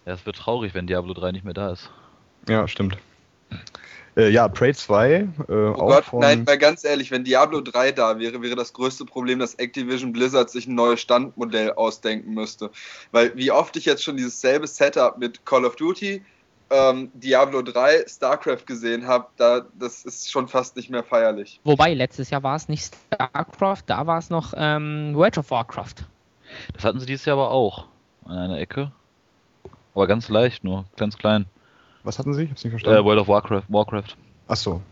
Ja, 0.04 0.14
es 0.14 0.26
wird 0.26 0.36
traurig, 0.36 0.74
wenn 0.74 0.88
Diablo 0.88 1.14
3 1.14 1.30
nicht 1.30 1.44
mehr 1.44 1.54
da 1.54 1.70
ist. 1.70 1.90
Ja, 2.48 2.66
stimmt. 2.66 2.98
Äh, 4.16 4.30
ja, 4.30 4.48
Prey 4.48 4.74
2. 4.74 5.12
Äh, 5.12 5.26
oh 5.48 5.74
Gott, 5.74 6.04
nein, 6.12 6.44
mal 6.44 6.58
ganz 6.58 6.84
ehrlich, 6.84 7.10
wenn 7.10 7.24
Diablo 7.24 7.60
3 7.60 7.92
da 7.92 8.18
wäre, 8.18 8.42
wäre 8.42 8.54
das 8.54 8.72
größte 8.72 9.04
Problem, 9.04 9.38
dass 9.38 9.54
Activision 9.56 10.12
Blizzard 10.12 10.50
sich 10.50 10.66
ein 10.66 10.74
neues 10.74 11.00
Standmodell 11.00 11.72
ausdenken 11.72 12.34
müsste. 12.34 12.70
Weil 13.10 13.36
wie 13.36 13.50
oft 13.50 13.76
ich 13.76 13.84
jetzt 13.84 14.04
schon 14.04 14.16
dieses 14.16 14.40
selbe 14.40 14.66
Setup 14.66 15.18
mit 15.18 15.44
Call 15.44 15.64
of 15.64 15.76
Duty, 15.76 16.22
ähm, 16.71 17.11
Diablo 17.14 17.62
3, 17.62 18.04
StarCraft 18.06 18.66
gesehen 18.66 19.06
habe, 19.06 19.26
da, 19.37 19.62
das 19.78 20.04
ist 20.04 20.30
schon 20.30 20.49
fast 20.49 20.76
nicht 20.76 20.90
mehr 20.90 21.04
feierlich. 21.04 21.61
Wobei, 21.64 21.94
letztes 21.94 22.30
Jahr 22.30 22.42
war 22.42 22.56
es 22.56 22.68
nicht 22.68 22.94
StarCraft, 23.12 23.83
da 23.87 24.06
war 24.06 24.18
es 24.18 24.30
noch 24.30 24.54
ähm, 24.56 25.12
World 25.14 25.38
of 25.38 25.50
Warcraft. 25.50 25.94
Das 26.73 26.85
hatten 26.85 27.00
sie 27.00 27.06
dieses 27.06 27.25
Jahr 27.26 27.37
aber 27.37 27.50
auch 27.50 27.87
an 28.25 28.38
einer 28.38 28.59
Ecke. 28.59 28.92
Aber 29.94 30.06
ganz 30.06 30.28
leicht 30.28 30.64
nur, 30.64 30.85
ganz 30.97 31.16
klein. 31.16 31.47
Was 32.02 32.18
hatten 32.18 32.35
Sie? 32.35 32.44
Ich 32.44 32.50
hab's 32.50 32.64
nicht 32.64 32.73
verstanden. 32.73 33.00
Äh, 33.00 33.04
World 33.04 33.21
of 33.21 33.28
Warcraft. 33.28 33.64
Warcraft. 33.68 34.16
Ach 34.49 34.56
so. 34.56 34.83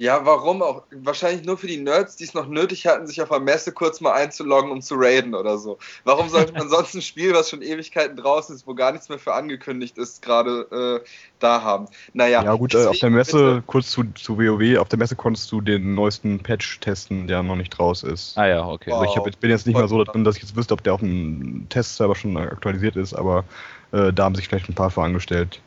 Ja, 0.00 0.24
warum 0.24 0.62
auch? 0.62 0.84
Wahrscheinlich 0.92 1.44
nur 1.44 1.58
für 1.58 1.66
die 1.66 1.76
Nerds, 1.76 2.16
die 2.16 2.24
es 2.24 2.32
noch 2.32 2.48
nötig 2.48 2.86
hatten, 2.86 3.06
sich 3.06 3.20
auf 3.20 3.28
der 3.28 3.38
Messe 3.38 3.70
kurz 3.70 4.00
mal 4.00 4.14
einzuloggen, 4.14 4.70
um 4.70 4.80
zu 4.80 4.94
raiden 4.96 5.34
oder 5.34 5.58
so. 5.58 5.76
Warum 6.04 6.30
sollte 6.30 6.54
man 6.54 6.68
sonst 6.70 6.94
ein 6.94 7.02
Spiel, 7.02 7.34
was 7.34 7.50
schon 7.50 7.60
Ewigkeiten 7.60 8.16
draußen 8.16 8.56
ist, 8.56 8.66
wo 8.66 8.72
gar 8.72 8.92
nichts 8.92 9.10
mehr 9.10 9.18
für 9.18 9.34
angekündigt 9.34 9.98
ist, 9.98 10.22
gerade 10.22 11.02
äh, 11.04 11.06
da 11.38 11.62
haben? 11.62 11.86
Naja. 12.14 12.42
Ja, 12.42 12.54
gut, 12.54 12.74
äh, 12.74 12.86
auf 12.86 12.98
der 12.98 13.10
Messe, 13.10 13.36
bitte. 13.36 13.62
kurz 13.66 13.90
zu, 13.90 14.04
zu 14.14 14.38
WoW, 14.38 14.78
auf 14.78 14.88
der 14.88 14.98
Messe 14.98 15.16
konntest 15.16 15.52
du 15.52 15.60
den 15.60 15.94
neuesten 15.94 16.38
Patch 16.38 16.80
testen, 16.80 17.26
der 17.26 17.42
noch 17.42 17.56
nicht 17.56 17.78
raus 17.78 18.02
ist. 18.02 18.38
Ah, 18.38 18.48
ja, 18.48 18.66
okay. 18.66 18.92
Wow. 18.92 19.00
Also 19.02 19.12
ich 19.12 19.18
hab, 19.18 19.40
bin 19.40 19.50
jetzt 19.50 19.66
nicht 19.66 19.76
mal 19.76 19.86
so 19.86 20.02
drin, 20.02 20.24
dass 20.24 20.36
ich 20.36 20.42
jetzt 20.42 20.56
wüsste, 20.56 20.72
ob 20.72 20.82
der 20.82 20.94
auf 20.94 21.00
dem 21.00 21.66
Testserver 21.68 22.14
schon 22.14 22.38
aktualisiert 22.38 22.96
ist, 22.96 23.12
aber 23.12 23.44
äh, 23.92 24.14
da 24.14 24.24
haben 24.24 24.34
sich 24.34 24.48
vielleicht 24.48 24.70
ein 24.70 24.74
paar 24.74 24.88
für 24.88 25.02
angestellt. 25.02 25.60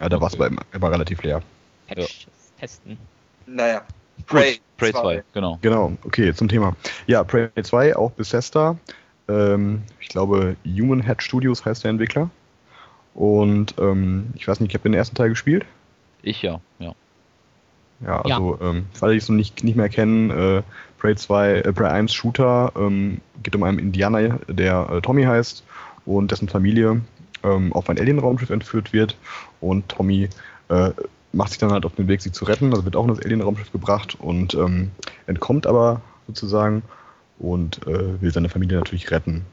Ja, 0.00 0.08
da 0.08 0.20
war 0.20 0.26
es 0.26 0.34
immer, 0.34 0.50
immer 0.72 0.90
relativ 0.90 1.22
leer. 1.22 1.40
Ja. 1.94 2.04
Testen. 2.58 2.98
Naja. 3.50 3.82
Prey, 4.26 4.60
Prey 4.76 4.92
2. 4.92 5.00
2, 5.00 5.24
genau. 5.34 5.58
Genau, 5.60 5.92
okay, 6.04 6.32
zum 6.34 6.48
Thema. 6.48 6.76
Ja, 7.06 7.24
Prey 7.24 7.48
2, 7.60 7.96
auch 7.96 8.12
Bethesda. 8.12 8.76
Ähm, 9.28 9.82
ich 9.98 10.08
glaube, 10.08 10.56
Human 10.64 11.02
Head 11.02 11.22
Studios 11.22 11.64
heißt 11.64 11.84
der 11.84 11.90
Entwickler. 11.90 12.30
Und 13.14 13.74
ähm, 13.78 14.28
ich 14.34 14.46
weiß 14.46 14.60
nicht, 14.60 14.70
ich 14.70 14.74
habe 14.74 14.88
den 14.88 14.94
ersten 14.94 15.16
Teil 15.16 15.30
gespielt. 15.30 15.64
Ich 16.22 16.42
ja, 16.42 16.60
ja. 16.78 16.94
Ja, 18.06 18.22
also 18.22 18.58
ja. 18.60 18.70
Ähm, 18.70 18.86
für 18.92 19.06
alle, 19.06 19.12
die 19.12 19.18
es 19.18 19.28
noch 19.28 19.36
nicht, 19.36 19.64
nicht 19.64 19.76
mehr 19.76 19.88
kennen, 19.88 20.30
äh, 20.30 20.62
Prey 20.98 21.16
2, 21.16 21.52
äh, 21.52 21.72
Prey 21.72 21.88
1 21.88 22.14
Shooter 22.14 22.72
ähm, 22.76 23.20
geht 23.42 23.54
um 23.56 23.62
einen 23.62 23.78
Indianer, 23.78 24.38
der 24.48 24.88
äh, 24.90 25.00
Tommy 25.00 25.24
heißt 25.24 25.64
und 26.06 26.30
dessen 26.30 26.48
Familie 26.48 27.00
ähm, 27.42 27.72
auf 27.72 27.90
ein 27.90 27.98
Alien-Raumschiff 27.98 28.50
entführt 28.50 28.92
wird 28.92 29.16
und 29.60 29.88
Tommy 29.88 30.28
äh, 30.68 30.90
macht 31.32 31.50
sich 31.50 31.58
dann 31.58 31.72
halt 31.72 31.84
auf 31.84 31.94
den 31.94 32.08
Weg, 32.08 32.22
sie 32.22 32.32
zu 32.32 32.44
retten. 32.44 32.70
Also 32.70 32.84
wird 32.84 32.96
auch 32.96 33.04
in 33.04 33.14
das 33.14 33.24
Alien-Raumschiff 33.24 33.72
gebracht 33.72 34.16
und 34.18 34.54
ähm, 34.54 34.90
entkommt 35.26 35.66
aber 35.66 36.00
sozusagen 36.26 36.82
und 37.38 37.86
äh, 37.86 38.20
will 38.20 38.32
seine 38.32 38.48
Familie 38.48 38.78
natürlich 38.78 39.10
retten. 39.10 39.44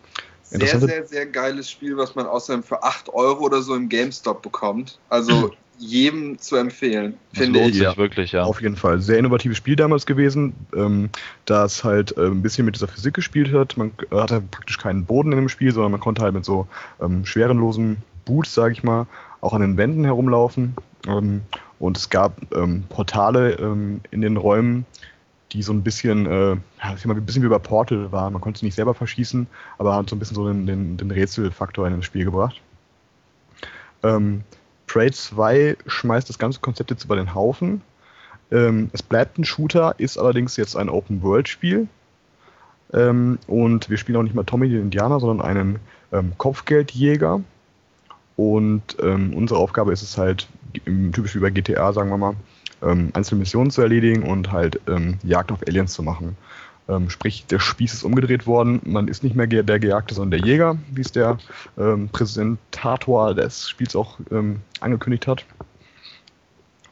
Sehr, 0.49 0.79
sehr, 0.79 1.05
sehr 1.05 1.25
geiles 1.25 1.69
Spiel, 1.69 1.97
was 1.97 2.15
man 2.15 2.25
außerdem 2.25 2.63
für 2.63 2.81
8 2.83 3.09
Euro 3.09 3.43
oder 3.43 3.61
so 3.61 3.75
im 3.75 3.89
GameStop 3.89 4.41
bekommt. 4.41 4.97
Also 5.09 5.51
jedem 5.77 6.39
zu 6.39 6.55
empfehlen, 6.55 7.15
das 7.31 7.43
finde 7.43 7.59
ich. 7.61 7.77
Ja. 7.77 7.97
wirklich, 7.97 8.31
ja. 8.31 8.43
Auf 8.43 8.61
jeden 8.61 8.77
Fall. 8.77 9.01
Sehr 9.01 9.19
innovatives 9.19 9.57
Spiel 9.57 9.75
damals 9.75 10.05
gewesen, 10.05 10.53
ähm, 10.73 11.09
das 11.45 11.83
halt 11.83 12.17
äh, 12.17 12.27
ein 12.27 12.41
bisschen 12.41 12.65
mit 12.65 12.75
dieser 12.75 12.87
Physik 12.87 13.13
gespielt 13.13 13.53
hat. 13.53 13.77
Man 13.77 13.91
hatte 14.11 14.41
praktisch 14.41 14.77
keinen 14.77 15.05
Boden 15.05 15.31
in 15.33 15.37
dem 15.37 15.49
Spiel, 15.49 15.73
sondern 15.73 15.91
man 15.91 15.99
konnte 15.99 16.21
halt 16.21 16.33
mit 16.33 16.45
so 16.45 16.67
ähm, 17.01 17.25
schwerenlosen 17.25 17.97
Boots, 18.25 18.53
sage 18.53 18.73
ich 18.73 18.83
mal, 18.83 19.05
auch 19.41 19.53
an 19.53 19.61
den 19.61 19.77
Wänden 19.77 20.05
herumlaufen. 20.05 20.75
Ähm, 21.07 21.41
und 21.79 21.97
es 21.97 22.09
gab 22.09 22.37
ähm, 22.53 22.83
Portale 22.89 23.53
ähm, 23.53 24.01
in 24.11 24.21
den 24.21 24.37
Räumen, 24.37 24.85
die 25.51 25.61
so 25.61 25.71
ein 25.71 25.83
bisschen, 25.83 26.25
äh, 26.25 26.57
ein 26.79 27.25
bisschen 27.25 27.43
wie 27.43 27.47
bei 27.47 27.59
Portal 27.59 28.11
waren. 28.11 28.33
Man 28.33 28.41
konnte 28.41 28.59
sie 28.59 28.65
nicht 28.65 28.75
selber 28.75 28.93
verschießen, 28.93 29.47
aber 29.77 29.95
hat 29.95 30.09
so 30.09 30.15
ein 30.15 30.19
bisschen 30.19 30.35
so 30.35 30.47
den, 30.47 30.65
den, 30.65 30.97
den 30.97 31.11
Rätselfaktor 31.11 31.87
in 31.87 31.95
das 31.95 32.05
Spiel 32.05 32.25
gebracht. 32.25 32.61
Ähm, 34.03 34.43
Prey 34.87 35.11
2 35.11 35.77
schmeißt 35.85 36.29
das 36.29 36.39
ganze 36.39 36.59
Konzept 36.59 36.91
jetzt 36.91 37.05
über 37.05 37.15
den 37.15 37.33
Haufen. 37.33 37.81
Ähm, 38.51 38.89
es 38.93 39.03
bleibt 39.03 39.37
ein 39.37 39.45
Shooter, 39.45 39.95
ist 39.97 40.17
allerdings 40.17 40.57
jetzt 40.57 40.75
ein 40.75 40.89
Open-World-Spiel. 40.89 41.87
Ähm, 42.93 43.37
und 43.47 43.89
wir 43.89 43.97
spielen 43.97 44.17
auch 44.17 44.23
nicht 44.23 44.35
mehr 44.35 44.45
Tommy 44.45 44.69
den 44.69 44.81
Indianer, 44.81 45.19
sondern 45.19 45.45
einen 45.45 45.79
ähm, 46.11 46.33
Kopfgeldjäger. 46.37 47.41
Und 48.37 48.97
ähm, 49.01 49.33
unsere 49.33 49.59
Aufgabe 49.59 49.91
ist 49.91 50.03
es 50.03 50.17
halt, 50.17 50.47
typisch 51.11 51.35
wie 51.35 51.39
bei 51.39 51.49
GTA, 51.49 51.93
sagen 51.93 52.09
wir 52.09 52.17
mal, 52.17 52.35
ähm, 52.81 53.11
einzelne 53.13 53.39
Missionen 53.39 53.71
zu 53.71 53.81
erledigen 53.81 54.23
und 54.23 54.51
halt 54.51 54.79
ähm, 54.87 55.19
Jagd 55.23 55.51
auf 55.51 55.61
Aliens 55.67 55.93
zu 55.93 56.03
machen. 56.03 56.37
Ähm, 56.89 57.09
sprich, 57.09 57.45
der 57.47 57.59
Spieß 57.59 57.93
ist 57.93 58.03
umgedreht 58.03 58.47
worden. 58.47 58.81
Man 58.85 59.07
ist 59.07 59.23
nicht 59.23 59.35
mehr 59.35 59.47
der 59.47 59.79
Gejagte, 59.79 60.15
sondern 60.15 60.39
der 60.39 60.47
Jäger, 60.47 60.77
wie 60.91 61.01
es 61.01 61.11
der 61.11 61.37
ähm, 61.77 62.09
Präsentator 62.09 63.33
des 63.33 63.69
Spiels 63.69 63.95
auch 63.95 64.19
ähm, 64.31 64.61
angekündigt 64.79 65.27
hat. 65.27 65.45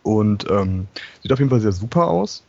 Und 0.03 0.45
ähm, 0.49 0.87
sieht 1.21 1.31
auf 1.31 1.39
jeden 1.39 1.49
Fall 1.49 1.61
sehr 1.61 1.71
super 1.71 2.07
aus. 2.07 2.43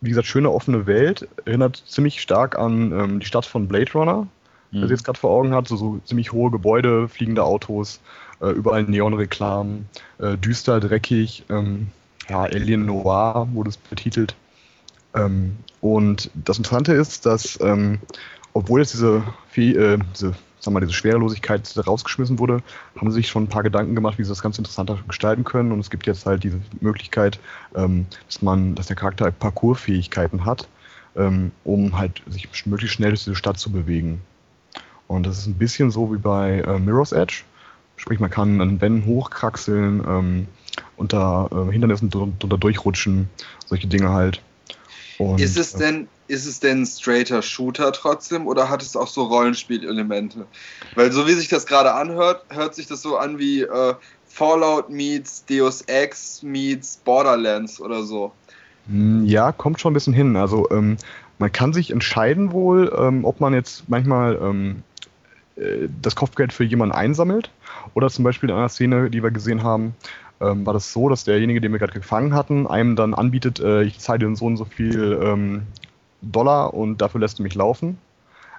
Wie 0.00 0.08
gesagt, 0.08 0.26
schöne 0.26 0.50
offene 0.50 0.86
Welt. 0.86 1.28
Erinnert 1.44 1.82
ziemlich 1.86 2.22
stark 2.22 2.58
an 2.58 2.92
ähm, 2.92 3.20
die 3.20 3.26
Stadt 3.26 3.44
von 3.44 3.68
Blade 3.68 3.92
Runner, 3.92 4.26
mhm. 4.70 4.86
sie 4.86 4.92
jetzt 4.92 5.04
gerade 5.04 5.18
vor 5.18 5.30
Augen 5.30 5.54
hat. 5.54 5.68
So, 5.68 5.76
so, 5.76 6.00
ziemlich 6.04 6.32
hohe 6.32 6.50
Gebäude, 6.50 7.08
fliegende 7.08 7.44
Autos, 7.44 8.00
äh, 8.40 8.50
überall 8.50 8.84
Neonreklamen, 8.84 9.88
äh, 10.18 10.36
düster, 10.36 10.80
dreckig. 10.80 11.44
ja, 12.28 12.42
Alien 12.42 12.86
Noir 12.86 13.48
wurde 13.52 13.70
es 13.70 13.76
betitelt. 13.76 14.36
Ähm, 15.14 15.56
und 15.80 16.30
das 16.34 16.58
Interessante 16.58 16.92
ist, 16.92 17.26
dass, 17.26 17.58
ähm, 17.60 17.98
obwohl 18.52 18.80
jetzt 18.80 18.94
diese, 18.94 19.22
äh, 19.56 19.98
diese, 20.14 20.34
sagen 20.60 20.76
wir, 20.76 20.80
diese 20.80 20.92
Schwerelosigkeit 20.92 21.62
rausgeschmissen 21.86 22.38
wurde, 22.38 22.62
haben 22.96 23.10
sie 23.10 23.16
sich 23.16 23.28
schon 23.28 23.44
ein 23.44 23.48
paar 23.48 23.62
Gedanken 23.62 23.94
gemacht, 23.94 24.18
wie 24.18 24.24
sie 24.24 24.28
das 24.28 24.42
Ganze 24.42 24.60
interessanter 24.60 24.98
gestalten 25.08 25.44
können. 25.44 25.72
Und 25.72 25.80
es 25.80 25.90
gibt 25.90 26.06
jetzt 26.06 26.26
halt 26.26 26.44
diese 26.44 26.60
Möglichkeit, 26.80 27.40
ähm, 27.74 28.06
dass 28.26 28.42
man, 28.42 28.74
dass 28.74 28.86
der 28.86 28.96
Charakter 28.96 29.30
Parcoursfähigkeiten 29.30 30.44
hat, 30.44 30.68
ähm, 31.16 31.52
um 31.64 31.96
halt 31.98 32.22
sich 32.28 32.48
möglichst 32.66 32.96
schnell 32.96 33.10
durch 33.10 33.24
diese 33.24 33.36
Stadt 33.36 33.58
zu 33.58 33.72
bewegen. 33.72 34.20
Und 35.06 35.26
das 35.26 35.38
ist 35.38 35.46
ein 35.46 35.54
bisschen 35.54 35.90
so 35.90 36.12
wie 36.12 36.18
bei 36.18 36.60
äh, 36.60 36.78
Mirror's 36.78 37.12
Edge. 37.12 37.42
Sprich, 38.00 38.18
man 38.18 38.30
kann 38.30 38.62
an 38.62 38.80
Wänden 38.80 39.04
hochkraxeln, 39.04 40.02
ähm, 40.08 40.46
unter 40.96 41.50
äh, 41.52 41.70
Hindernissen 41.70 42.08
drunter 42.08 42.56
durchrutschen, 42.56 43.28
solche 43.66 43.88
Dinge 43.88 44.08
halt. 44.08 44.40
Und, 45.18 45.38
ist 45.38 45.58
es 45.58 45.74
denn, 45.74 46.08
ist 46.26 46.46
es 46.46 46.60
denn 46.60 46.80
ein 46.80 46.86
straighter 46.86 47.42
Shooter 47.42 47.92
trotzdem 47.92 48.46
oder 48.46 48.70
hat 48.70 48.80
es 48.80 48.96
auch 48.96 49.06
so 49.06 49.24
Rollenspielelemente? 49.24 50.46
Weil 50.94 51.12
so 51.12 51.26
wie 51.26 51.34
sich 51.34 51.48
das 51.48 51.66
gerade 51.66 51.92
anhört, 51.92 52.46
hört 52.48 52.74
sich 52.74 52.86
das 52.86 53.02
so 53.02 53.18
an 53.18 53.38
wie 53.38 53.64
äh, 53.64 53.94
Fallout 54.26 54.88
meets 54.88 55.44
Deus 55.44 55.82
Ex 55.82 56.42
meets 56.42 56.96
Borderlands 57.04 57.82
oder 57.82 58.02
so. 58.04 58.32
Hm, 58.88 59.26
ja, 59.26 59.52
kommt 59.52 59.78
schon 59.78 59.90
ein 59.90 59.94
bisschen 59.94 60.14
hin. 60.14 60.36
Also 60.36 60.70
ähm, 60.70 60.96
man 61.38 61.52
kann 61.52 61.74
sich 61.74 61.90
entscheiden 61.90 62.52
wohl, 62.52 62.90
ähm, 62.98 63.26
ob 63.26 63.40
man 63.40 63.52
jetzt 63.52 63.90
manchmal 63.90 64.38
ähm, 64.40 64.84
äh, 65.56 65.88
das 66.00 66.16
Kopfgeld 66.16 66.54
für 66.54 66.64
jemanden 66.64 66.94
einsammelt 66.94 67.50
oder 67.94 68.08
zum 68.10 68.24
Beispiel 68.24 68.50
in 68.50 68.56
einer 68.56 68.68
Szene, 68.68 69.10
die 69.10 69.22
wir 69.22 69.30
gesehen 69.30 69.62
haben, 69.62 69.94
ähm, 70.40 70.64
war 70.64 70.72
das 70.72 70.92
so, 70.92 71.08
dass 71.08 71.24
derjenige, 71.24 71.60
den 71.60 71.72
wir 71.72 71.78
gerade 71.78 71.92
gefangen 71.92 72.34
hatten, 72.34 72.66
einem 72.66 72.96
dann 72.96 73.14
anbietet, 73.14 73.60
äh, 73.60 73.82
ich 73.82 73.98
zahle 73.98 74.20
dir 74.20 74.36
so 74.36 74.46
und 74.46 74.56
so 74.56 74.64
viel 74.64 75.18
ähm, 75.22 75.62
Dollar 76.22 76.74
und 76.74 77.00
dafür 77.00 77.20
lässt 77.20 77.38
du 77.38 77.42
mich 77.42 77.54
laufen. 77.54 77.98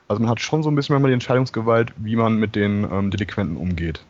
Also 0.08 0.22
man 0.22 0.30
hat 0.30 0.42
schon 0.42 0.62
so 0.62 0.70
ein 0.70 0.75
bisschen 0.75 0.94
manchmal 0.94 1.12
die 1.12 1.16
Entscheidungsgewalt, 1.16 1.94
wie 1.98 2.16
man 2.16 2.38
mit 2.38 2.56
den 2.56 2.88
ähm, 2.92 3.12
Delinquenten 3.12 3.58
umgeht. 3.58 4.01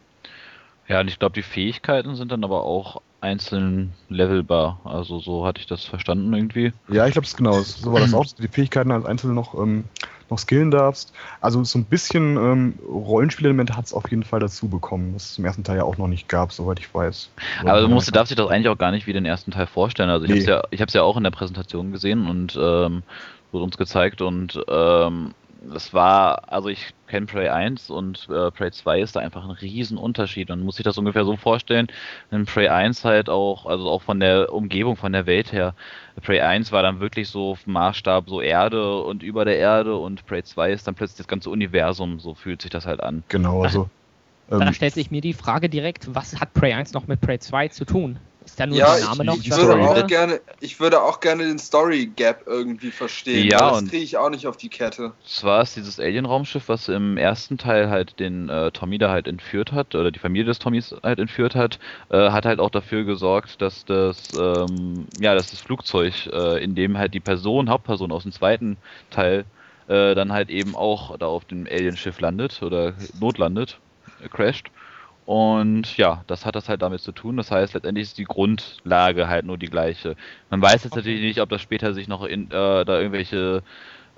Ja, 0.87 0.99
und 0.99 1.07
ich 1.07 1.19
glaube, 1.19 1.33
die 1.33 1.43
Fähigkeiten 1.43 2.15
sind 2.15 2.31
dann 2.31 2.43
aber 2.43 2.63
auch 2.63 3.01
einzeln 3.21 3.93
levelbar. 4.09 4.81
Also 4.83 5.19
so 5.19 5.45
hatte 5.45 5.61
ich 5.61 5.67
das 5.67 5.85
verstanden 5.85 6.33
irgendwie. 6.33 6.73
Ja, 6.89 7.05
ich 7.05 7.13
glaube, 7.13 7.27
es 7.27 7.35
genau. 7.35 7.61
So 7.61 7.93
war 7.93 8.01
das 8.01 8.13
auch, 8.13 8.23
dass 8.23 8.35
du 8.35 8.41
die 8.41 8.47
Fähigkeiten 8.47 8.91
als 8.91 9.05
einzeln 9.05 9.35
noch 9.35 9.53
ähm, 9.53 9.85
noch 10.31 10.39
skillen 10.39 10.71
darfst. 10.71 11.13
Also 11.39 11.63
so 11.63 11.77
ein 11.77 11.85
bisschen 11.85 12.37
ähm, 12.37 12.73
Rollenspielelemente 12.87 13.77
hat 13.77 13.85
es 13.85 13.93
auf 13.93 14.09
jeden 14.09 14.23
Fall 14.23 14.39
dazu 14.39 14.67
bekommen, 14.69 15.13
was 15.13 15.31
es 15.31 15.37
im 15.37 15.45
ersten 15.45 15.63
Teil 15.63 15.77
ja 15.77 15.83
auch 15.83 15.97
noch 15.97 16.07
nicht 16.07 16.27
gab, 16.27 16.51
soweit 16.51 16.79
ich 16.79 16.91
weiß. 16.91 17.29
Aber 17.61 17.81
du 17.81 17.87
musst, 17.89 18.15
darfst 18.15 18.31
dich 18.31 18.37
das 18.37 18.49
eigentlich 18.49 18.69
auch 18.69 18.77
gar 18.77 18.91
nicht 18.91 19.05
wie 19.05 19.13
den 19.13 19.25
ersten 19.25 19.51
Teil 19.51 19.67
vorstellen. 19.67 20.09
Also 20.09 20.25
ich 20.25 20.31
nee. 20.31 20.51
habe 20.51 20.67
es 20.71 20.79
ja, 20.79 21.01
ja 21.01 21.03
auch 21.03 21.17
in 21.17 21.23
der 21.23 21.31
Präsentation 21.31 21.91
gesehen 21.91 22.27
und 22.27 22.57
ähm, 22.59 23.03
wurde 23.51 23.65
uns 23.65 23.77
gezeigt 23.77 24.21
und 24.21 24.59
ähm, 24.67 25.33
das 25.61 25.93
war, 25.93 26.51
also 26.51 26.69
ich 26.69 26.93
kenne 27.07 27.27
Prey 27.27 27.49
1 27.49 27.89
und 27.89 28.27
äh, 28.29 28.49
Prey 28.51 28.71
2 28.71 29.01
ist 29.01 29.15
da 29.15 29.19
einfach 29.19 29.43
ein 29.43 29.51
Riesenunterschied. 29.51 30.49
Man 30.49 30.61
muss 30.61 30.77
sich 30.77 30.83
das 30.83 30.97
ungefähr 30.97 31.23
so 31.23 31.37
vorstellen, 31.37 31.87
in 32.31 32.45
Prey 32.45 32.67
1 32.67 33.05
halt 33.05 33.29
auch, 33.29 33.65
also 33.67 33.89
auch 33.89 34.01
von 34.01 34.19
der 34.19 34.51
Umgebung, 34.51 34.95
von 34.95 35.13
der 35.13 35.27
Welt 35.27 35.51
her. 35.51 35.75
Prey 36.21 36.41
1 36.41 36.71
war 36.71 36.81
dann 36.81 36.99
wirklich 36.99 37.29
so 37.29 37.57
Maßstab 37.65 38.27
so 38.27 38.41
Erde 38.41 39.01
und 39.03 39.21
über 39.21 39.45
der 39.45 39.57
Erde 39.57 39.95
und 39.95 40.25
Prey 40.25 40.43
2 40.43 40.71
ist 40.71 40.87
dann 40.87 40.95
plötzlich 40.95 41.17
das 41.17 41.27
ganze 41.27 41.49
Universum, 41.49 42.19
so 42.19 42.33
fühlt 42.33 42.61
sich 42.61 42.71
das 42.71 42.85
halt 42.85 43.01
an. 43.01 43.23
Genau, 43.27 43.63
also. 43.63 43.89
Da, 44.49 44.59
ähm, 44.59 44.73
stellt 44.73 44.95
sich 44.95 45.11
mir 45.11 45.21
die 45.21 45.33
Frage 45.33 45.69
direkt, 45.69 46.13
was 46.13 46.39
hat 46.39 46.53
Prey 46.53 46.73
1 46.73 46.93
noch 46.93 47.07
mit 47.07 47.21
Prey 47.21 47.39
2 47.39 47.69
zu 47.69 47.85
tun? 47.85 48.17
Ist 48.43 48.59
da 48.59 48.65
nur 48.65 48.77
ja, 48.77 48.95
der 48.95 49.05
Name 49.05 49.23
ich, 49.23 49.27
noch? 49.27 49.37
ich, 49.37 49.51
würde 49.51 49.79
auch 49.79 50.07
gerne, 50.07 50.41
ich 50.59 50.79
würde 50.79 51.01
auch 51.03 51.19
gerne 51.19 51.43
den 51.43 51.59
Story 51.59 52.07
Gap 52.07 52.43
irgendwie 52.47 52.89
verstehen. 52.89 53.47
Ja, 53.47 53.73
weil 53.73 53.81
das 53.81 53.89
kriege 53.89 54.03
ich 54.03 54.17
auch 54.17 54.31
nicht 54.31 54.47
auf 54.47 54.57
die 54.57 54.69
Kette. 54.69 55.13
Zwar 55.23 55.61
ist 55.61 55.75
dieses 55.75 55.99
Alien-Raumschiff, 55.99 56.67
was 56.67 56.87
im 56.87 57.17
ersten 57.17 57.59
Teil 57.59 57.89
halt 57.89 58.19
den 58.19 58.49
äh, 58.49 58.71
Tommy 58.71 58.97
da 58.97 59.11
halt 59.11 59.27
entführt 59.27 59.71
hat, 59.71 59.93
oder 59.93 60.09
die 60.09 60.19
Familie 60.19 60.45
des 60.45 60.57
Tommys 60.57 60.95
halt 61.03 61.19
entführt 61.19 61.55
hat, 61.55 61.77
äh, 62.09 62.31
hat 62.31 62.45
halt 62.45 62.59
auch 62.59 62.71
dafür 62.71 63.03
gesorgt, 63.03 63.61
dass 63.61 63.85
das, 63.85 64.33
ähm, 64.33 65.05
ja, 65.19 65.35
dass 65.35 65.51
das 65.51 65.61
Flugzeug, 65.61 66.27
äh, 66.27 66.63
in 66.63 66.73
dem 66.73 66.97
halt 66.97 67.13
die 67.13 67.19
Person, 67.19 67.69
Hauptperson 67.69 68.11
aus 68.11 68.23
dem 68.23 68.31
zweiten 68.31 68.77
Teil, 69.11 69.45
äh, 69.87 70.15
dann 70.15 70.31
halt 70.31 70.49
eben 70.49 70.75
auch 70.75 71.15
da 71.17 71.27
auf 71.27 71.45
dem 71.45 71.67
Alienschiff 71.69 72.19
landet 72.19 72.63
oder 72.63 72.95
notlandet, 73.19 73.77
äh, 74.23 74.29
crasht. 74.29 74.71
Und 75.25 75.97
ja, 75.97 76.23
das 76.27 76.45
hat 76.45 76.55
das 76.55 76.67
halt 76.67 76.81
damit 76.81 77.01
zu 77.01 77.11
tun. 77.11 77.37
Das 77.37 77.51
heißt, 77.51 77.73
letztendlich 77.73 78.07
ist 78.07 78.17
die 78.17 78.25
Grundlage 78.25 79.27
halt 79.27 79.45
nur 79.45 79.57
die 79.57 79.69
gleiche. 79.69 80.15
Man 80.49 80.61
weiß 80.61 80.83
jetzt 80.83 80.95
natürlich 80.95 81.21
nicht, 81.21 81.39
ob 81.41 81.49
das 81.49 81.61
später 81.61 81.93
sich 81.93 82.07
noch 82.07 82.23
in, 82.23 82.47
äh, 82.47 82.85
da 82.85 82.97
irgendwelche 82.97 83.63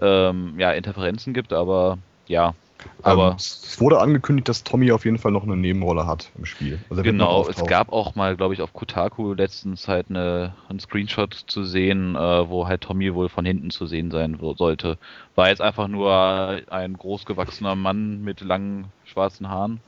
ähm, 0.02 0.56
ja, 0.58 0.72
Interferenzen 0.72 1.34
gibt, 1.34 1.54
aber 1.54 1.98
ja. 2.28 2.54
Aber 3.02 3.32
ähm, 3.32 3.36
es 3.38 3.80
wurde 3.80 4.00
angekündigt, 4.00 4.50
dass 4.50 4.64
Tommy 4.64 4.92
auf 4.92 5.06
jeden 5.06 5.18
Fall 5.18 5.32
noch 5.32 5.44
eine 5.44 5.56
Nebenrolle 5.56 6.06
hat 6.06 6.32
im 6.38 6.46
Spiel. 6.46 6.80
Also 6.90 7.04
genau, 7.04 7.48
es 7.48 7.64
gab 7.66 7.92
auch 7.94 8.16
mal, 8.16 8.36
glaube 8.36 8.54
ich, 8.54 8.62
auf 8.62 8.74
Kotaku 8.74 9.34
letztens 9.34 9.88
halt 9.88 10.08
eine, 10.10 10.54
einen 10.70 10.80
Screenshot 10.80 11.34
zu 11.34 11.64
sehen, 11.64 12.16
äh, 12.16 12.50
wo 12.50 12.68
halt 12.68 12.82
Tommy 12.82 13.14
wohl 13.14 13.30
von 13.30 13.46
hinten 13.46 13.70
zu 13.70 13.86
sehen 13.86 14.12
sein 14.12 14.38
sollte. 14.58 14.98
War 15.36 15.50
jetzt 15.50 15.62
einfach 15.62 15.88
nur 15.88 16.62
ein 16.70 16.98
großgewachsener 16.98 17.76
Mann 17.76 18.22
mit 18.24 18.42
langen 18.42 18.86
schwarzen 19.06 19.50
Haaren. 19.50 19.80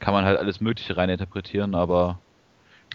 Kann 0.00 0.14
man 0.14 0.24
halt 0.24 0.38
alles 0.38 0.60
Mögliche 0.60 0.96
reininterpretieren, 0.96 1.74
aber 1.74 2.18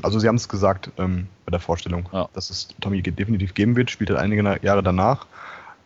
Also 0.01 0.19
sie 0.19 0.27
haben 0.27 0.35
es 0.35 0.49
gesagt 0.49 0.89
ähm, 0.97 1.27
bei 1.45 1.51
der 1.51 1.59
Vorstellung, 1.59 2.07
Ja. 2.11 2.29
dass 2.33 2.49
es 2.49 2.67
Tommy 2.81 3.01
definitiv 3.01 3.53
geben 3.53 3.75
wird, 3.75 3.91
spielt 3.91 4.09
halt 4.09 4.19
einige 4.19 4.59
Jahre 4.63 4.81
danach. 4.83 5.25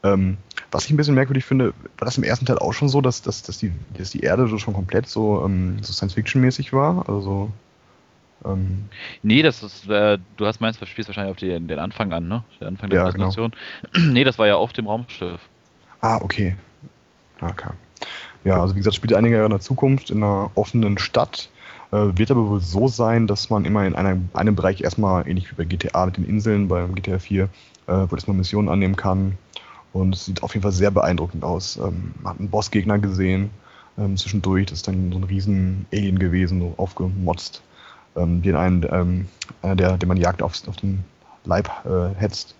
Ähm, 0.03 0.37
was 0.71 0.85
ich 0.85 0.91
ein 0.91 0.97
bisschen 0.97 1.15
merkwürdig 1.15 1.43
finde, 1.45 1.73
war 1.97 2.05
das 2.05 2.17
im 2.17 2.23
ersten 2.23 2.45
Teil 2.45 2.59
auch 2.59 2.73
schon 2.73 2.87
so, 2.89 3.01
dass, 3.01 3.21
dass, 3.21 3.41
dass, 3.41 3.57
die, 3.57 3.71
dass 3.97 4.11
die 4.11 4.19
Erde 4.21 4.47
so 4.47 4.57
schon 4.57 4.73
komplett 4.73 5.07
so, 5.07 5.43
ähm, 5.43 5.77
so 5.81 5.91
Science-Fiction-mäßig 5.91 6.71
war? 6.71 6.99
Also 7.09 7.21
so, 7.21 7.51
ähm, 8.45 8.85
Nee, 9.23 9.41
das 9.41 9.63
ist, 9.63 9.89
äh, 9.89 10.19
du 10.37 10.45
hast 10.45 10.61
meinst, 10.61 10.81
du 10.81 10.85
spielst 10.85 11.09
wahrscheinlich 11.09 11.31
auf 11.31 11.37
den, 11.39 11.67
den 11.67 11.79
Anfang 11.79 12.13
an, 12.13 12.27
ne? 12.27 12.43
Der 12.59 12.67
Anfang 12.67 12.89
der 12.89 12.99
Ja, 12.99 13.09
genau. 13.09 13.31
Präsentation. 13.31 13.51
nee, 14.13 14.23
das 14.23 14.37
war 14.37 14.47
ja 14.47 14.55
auf 14.55 14.73
dem 14.73 14.87
Raumschiff. 14.87 15.41
Ah, 16.01 16.17
okay. 16.21 16.55
Ah, 17.41 17.49
Okay. 17.49 17.69
Ja, 18.47 18.61
also 18.61 18.75
wie 18.75 18.77
gesagt, 18.79 18.95
spielt 18.95 19.13
einige 19.13 19.35
Jahre 19.35 19.47
in 19.47 19.51
der 19.51 19.59
Zukunft 19.59 20.09
in 20.09 20.23
einer 20.23 20.51
offenen 20.55 20.97
Stadt. 20.97 21.49
Äh, 21.91 22.17
wird 22.17 22.31
aber 22.31 22.47
wohl 22.47 22.61
so 22.61 22.87
sein, 22.87 23.27
dass 23.27 23.49
man 23.49 23.65
immer 23.65 23.85
in 23.85 23.93
einem, 23.93 24.29
einem 24.31 24.55
Bereich 24.55 24.79
erstmal, 24.79 25.27
ähnlich 25.27 25.51
wie 25.51 25.55
bei 25.55 25.65
GTA 25.65 26.05
mit 26.05 26.15
den 26.15 26.23
Inseln, 26.23 26.69
beim 26.69 26.95
GTA 26.95 27.19
4, 27.19 27.43
äh, 27.43 27.49
wo 27.87 28.15
erstmal 28.15 28.37
Missionen 28.37 28.69
annehmen 28.69 28.95
kann. 28.95 29.37
Und 29.91 30.15
es 30.15 30.23
sieht 30.23 30.43
auf 30.43 30.53
jeden 30.53 30.63
Fall 30.63 30.71
sehr 30.71 30.91
beeindruckend 30.91 31.43
aus. 31.43 31.75
Ähm, 31.75 32.13
man 32.21 32.35
hat 32.35 32.39
einen 32.39 32.49
Bossgegner 32.49 32.99
gesehen 32.99 33.49
ähm, 33.97 34.15
zwischendurch. 34.15 34.67
Das 34.67 34.77
ist 34.77 34.87
dann 34.87 35.11
so 35.11 35.17
ein 35.17 35.25
riesen 35.25 35.85
Alien 35.91 36.17
gewesen, 36.17 36.61
so 36.61 36.73
aufgemotzt. 36.77 37.61
Ähm, 38.15 38.41
den 38.43 38.55
einen, 38.55 38.87
ähm, 38.89 39.27
einer, 39.61 39.75
der, 39.75 39.97
den 39.97 40.07
man 40.07 40.15
jagt, 40.15 40.41
auf, 40.41 40.53
auf 40.69 40.77
den 40.77 41.03
Leib 41.43 41.69
äh, 41.83 42.17
hetzt. 42.17 42.55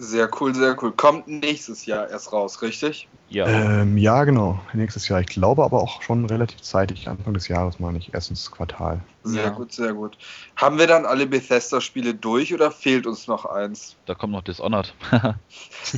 Sehr 0.00 0.30
cool, 0.40 0.54
sehr 0.54 0.76
cool. 0.80 0.92
Kommt 0.92 1.26
nächstes 1.26 1.84
Jahr 1.84 2.08
erst 2.08 2.32
raus, 2.32 2.62
richtig? 2.62 3.08
Ja. 3.28 3.46
Ähm, 3.80 3.98
ja, 3.98 4.22
genau. 4.24 4.60
Nächstes 4.72 5.08
Jahr. 5.08 5.20
Ich 5.20 5.26
glaube 5.26 5.64
aber 5.64 5.82
auch 5.82 6.02
schon 6.02 6.24
relativ 6.24 6.62
zeitig. 6.62 7.08
Anfang 7.08 7.34
des 7.34 7.48
Jahres 7.48 7.80
meine 7.80 7.98
ich. 7.98 8.14
Erstes 8.14 8.50
Quartal. 8.50 9.00
Sehr 9.24 9.44
Ja. 9.44 9.50
gut, 9.50 9.72
sehr 9.72 9.94
gut. 9.94 10.16
Haben 10.56 10.78
wir 10.78 10.86
dann 10.86 11.04
alle 11.04 11.26
Bethesda-Spiele 11.26 12.14
durch 12.14 12.54
oder 12.54 12.70
fehlt 12.70 13.06
uns 13.08 13.26
noch 13.26 13.44
eins? 13.44 13.96
Da 14.06 14.14
kommt 14.14 14.32
noch 14.32 14.42
Dishonored. 14.42 14.94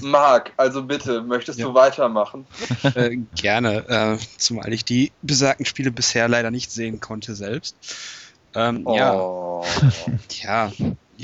Marc, 0.02 0.52
also 0.56 0.82
bitte, 0.82 1.22
möchtest 1.22 1.58
Ja. 1.58 1.66
du 1.66 1.74
weitermachen? 1.74 2.46
Äh, 2.94 3.18
gerne, 3.36 3.86
äh, 3.88 4.18
zumal 4.38 4.72
ich 4.72 4.84
die 4.84 5.12
besagten 5.22 5.66
Spiele 5.66 5.90
bisher 5.92 6.26
leider 6.28 6.50
nicht 6.50 6.72
sehen 6.72 7.00
konnte 7.00 7.34
selbst. 7.34 7.76
Ähm, 8.54 8.84
Ja, 8.88 9.14
Oh. 9.20 9.62
ja. 10.42 10.72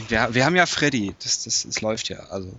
Wir, 0.08 0.28
wir 0.34 0.44
haben 0.44 0.56
ja 0.56 0.66
Freddy, 0.66 1.14
das, 1.22 1.44
das, 1.44 1.62
das 1.64 1.80
läuft 1.80 2.08
ja. 2.08 2.18
Also, 2.30 2.52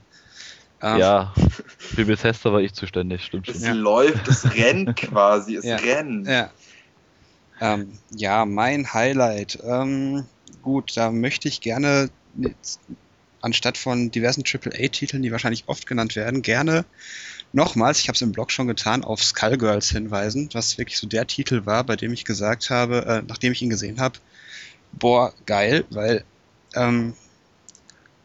ähm, 0.81 0.97
ja. 0.97 1.33
Für 1.77 2.05
Bethesda 2.05 2.51
war 2.51 2.61
ich 2.61 2.73
zuständig, 2.73 3.23
stimmt 3.25 3.47
Es 3.49 3.57
schon. 3.57 3.65
Ja. 3.65 3.73
läuft, 3.73 4.27
es 4.27 4.53
rennt 4.53 4.95
quasi, 4.95 5.55
es 5.55 5.65
Ja. 5.65 5.77
rennt. 5.77 6.27
Ja. 6.27 6.51
Ähm, 7.59 7.97
ja, 8.11 8.45
mein 8.45 8.93
Highlight. 8.93 9.59
Ähm, 9.63 10.25
gut, 10.61 10.95
da 10.95 11.11
möchte 11.11 11.47
ich 11.47 11.61
gerne 11.61 12.09
anstatt 13.41 13.77
von 13.77 14.11
diversen 14.11 14.43
AAA-Titeln, 14.45 15.23
die 15.23 15.31
wahrscheinlich 15.31 15.63
oft 15.67 15.87
genannt 15.87 16.15
werden, 16.15 16.41
gerne 16.41 16.85
nochmals, 17.53 17.99
ich 17.99 18.07
habe 18.09 18.15
es 18.15 18.21
im 18.21 18.31
Blog 18.31 18.51
schon 18.51 18.67
getan, 18.67 19.03
auf 19.03 19.23
Skullgirls 19.23 19.89
hinweisen, 19.89 20.49
was 20.53 20.77
wirklich 20.77 20.97
so 20.97 21.07
der 21.07 21.25
Titel 21.27 21.65
war, 21.65 21.83
bei 21.83 21.95
dem 21.95 22.13
ich 22.13 22.25
gesagt 22.25 22.69
habe, 22.69 23.05
äh, 23.05 23.23
nachdem 23.27 23.53
ich 23.53 23.61
ihn 23.61 23.69
gesehen 23.69 23.99
habe, 23.99 24.19
boah, 24.91 25.33
geil, 25.45 25.85
weil 25.89 26.23
ähm, 26.75 27.13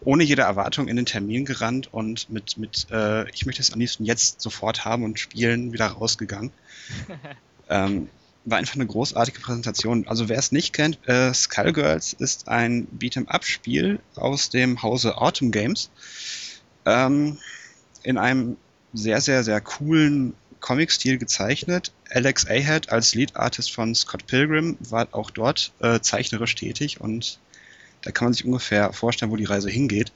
ohne 0.05 0.25
jede 0.25 0.43
Erwartung 0.43 0.89
in 0.89 0.97
den 0.97 1.07
Termin 1.07 1.45
gerannt 1.45 1.93
und 1.93 2.31
mit, 2.31 2.57
mit 2.59 2.87
äh, 2.91 3.29
ich 3.31 3.47
möchte 3.47 3.63
es 3.63 3.73
am 3.73 3.81
liebsten 3.81 4.05
jetzt 4.05 4.41
sofort 4.41 4.85
haben 4.85 5.05
und 5.05 5.19
spielen, 5.19 5.73
wieder 5.73 5.87
rausgegangen. 5.87 6.51
ähm, 7.69 8.09
war 8.45 8.59
einfach 8.59 8.75
eine 8.75 8.87
großartige 8.87 9.41
Präsentation. 9.41 10.07
Also 10.09 10.29
wer 10.29 10.39
es 10.39 10.51
nicht 10.51 10.73
kennt, 10.73 10.99
äh, 11.09 11.33
Skullgirls 11.33 12.13
ist 12.13 12.49
ein 12.49 12.89
Beat'em-up-Spiel 12.89 14.01
aus 14.17 14.51
dem 14.51 14.83
Hause 14.83 15.19
Autumn 15.19 15.53
Games. 15.53 15.91
Ähm, 16.85 17.39
in 18.03 18.19
einem 18.19 18.57
sehr, 18.93 19.21
sehr, 19.21 19.45
sehr 19.45 19.61
coolen 19.61 20.35
Comic-Stil 20.61 21.19
gezeichnet. 21.19 21.93
Alex 22.11 22.47
Ahad 22.47 22.91
als 22.91 23.15
Lead-Artist 23.15 23.73
von 23.73 23.95
Scott 23.95 24.27
Pilgrim 24.27 24.77
war 24.81 25.09
auch 25.13 25.31
dort 25.31 25.73
äh, 25.81 26.01
zeichnerisch 26.01 26.55
tätig 26.55 27.01
und 27.01 27.39
da 28.03 28.11
kann 28.11 28.27
man 28.27 28.33
sich 28.33 28.45
ungefähr 28.45 28.93
vorstellen, 28.93 29.31
wo 29.31 29.37
die 29.37 29.45
Reise 29.45 29.71
hingeht. 29.71 30.13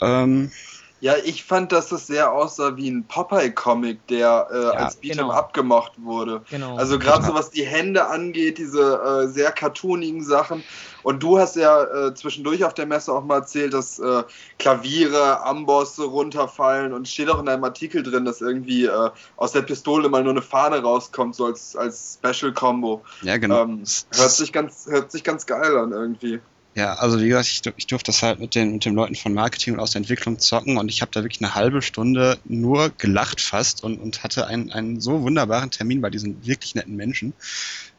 Ähm, 0.00 0.50
Ja, 0.98 1.14
ich 1.22 1.44
fand, 1.44 1.72
dass 1.72 1.90
das 1.90 2.06
sehr 2.06 2.32
aussah 2.32 2.76
wie 2.76 2.88
ein 2.88 3.04
Popeye-Comic, 3.04 4.06
der 4.06 4.48
äh, 4.50 4.76
als 4.76 5.02
Beat'em 5.02 5.16
genau. 5.16 5.30
up 5.30 5.52
gemacht 5.52 5.92
wurde. 5.98 6.42
Genau. 6.50 6.76
Also 6.76 6.98
gerade 6.98 7.22
so 7.24 7.34
was 7.34 7.50
die 7.50 7.66
Hände 7.66 8.06
angeht, 8.06 8.56
diese 8.56 9.24
äh, 9.24 9.28
sehr 9.28 9.52
cartoonigen 9.52 10.24
Sachen. 10.24 10.64
Und 11.02 11.22
du 11.22 11.38
hast 11.38 11.54
ja 11.56 11.84
äh, 11.84 12.14
zwischendurch 12.14 12.64
auf 12.64 12.72
der 12.72 12.86
Messe 12.86 13.12
auch 13.12 13.22
mal 13.22 13.36
erzählt, 13.36 13.74
dass 13.74 13.98
äh, 13.98 14.24
Klaviere, 14.58 15.44
Ambosse 15.44 16.04
runterfallen 16.04 16.94
und 16.94 17.06
steht 17.06 17.28
auch 17.28 17.40
in 17.40 17.48
einem 17.48 17.64
Artikel 17.64 18.02
drin, 18.02 18.24
dass 18.24 18.40
irgendwie 18.40 18.86
äh, 18.86 19.10
aus 19.36 19.52
der 19.52 19.62
Pistole 19.62 20.08
mal 20.08 20.22
nur 20.22 20.32
eine 20.32 20.42
Fahne 20.42 20.80
rauskommt, 20.80 21.34
so 21.34 21.44
als, 21.44 21.76
als 21.76 22.18
Special-Combo. 22.18 23.04
ja, 23.20 23.36
genau. 23.36 23.64
Ähm, 23.64 23.84
hört, 24.14 24.30
sich 24.30 24.50
ganz, 24.50 24.86
hört 24.88 25.12
sich 25.12 25.22
ganz 25.22 25.44
geil 25.44 25.76
an 25.76 25.92
irgendwie. 25.92 26.40
Ja, 26.76 26.92
also 26.96 27.18
wie 27.18 27.28
gesagt, 27.28 27.46
ich, 27.48 27.62
ich 27.78 27.86
durfte 27.86 28.10
das 28.10 28.22
halt 28.22 28.38
mit 28.38 28.54
den, 28.54 28.72
mit 28.72 28.84
den 28.84 28.94
Leuten 28.94 29.14
von 29.14 29.32
Marketing 29.32 29.74
und 29.74 29.80
aus 29.80 29.92
der 29.92 30.00
Entwicklung 30.00 30.38
zocken 30.38 30.76
und 30.76 30.90
ich 30.90 31.00
habe 31.00 31.10
da 31.10 31.22
wirklich 31.22 31.42
eine 31.42 31.54
halbe 31.54 31.80
Stunde 31.80 32.38
nur 32.44 32.90
gelacht 32.90 33.40
fast 33.40 33.82
und, 33.82 33.98
und 33.98 34.22
hatte 34.22 34.46
einen, 34.46 34.70
einen 34.70 35.00
so 35.00 35.22
wunderbaren 35.22 35.70
Termin 35.70 36.02
bei 36.02 36.10
diesen 36.10 36.46
wirklich 36.46 36.74
netten 36.74 36.94
Menschen. 36.94 37.32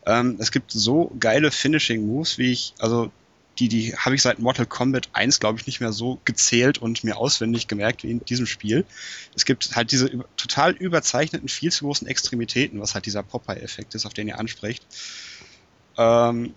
Ähm, 0.05 0.37
es 0.39 0.51
gibt 0.51 0.71
so 0.71 1.11
geile 1.19 1.49
Finishing 1.49 2.05
Moves, 2.05 2.37
wie 2.37 2.51
ich, 2.51 2.75
also 2.77 3.11
die, 3.57 3.67
die 3.67 3.95
habe 3.95 4.13
ich 4.13 4.21
seit 4.21 4.37
Mortal 4.37 4.67
Kombat 4.67 5.09
1, 5.11 5.39
glaube 5.39 5.59
ich, 5.59 5.65
nicht 5.65 5.79
mehr 5.79 5.91
so 5.91 6.21
gezählt 6.23 6.77
und 6.77 7.03
mir 7.03 7.17
auswendig 7.17 7.67
gemerkt 7.67 8.03
wie 8.03 8.11
in 8.11 8.23
diesem 8.25 8.45
Spiel. 8.45 8.85
Es 9.35 9.45
gibt 9.45 9.75
halt 9.75 9.91
diese 9.91 10.23
total 10.35 10.73
überzeichneten, 10.73 11.49
viel 11.49 11.71
zu 11.71 11.85
großen 11.85 12.07
Extremitäten, 12.07 12.79
was 12.79 12.93
halt 12.93 13.07
dieser 13.07 13.23
Popeye-Effekt 13.23 13.95
ist, 13.95 14.05
auf 14.05 14.13
den 14.13 14.27
ihr 14.27 14.37
ansprecht. 14.37 14.85
Ähm, 15.97 16.53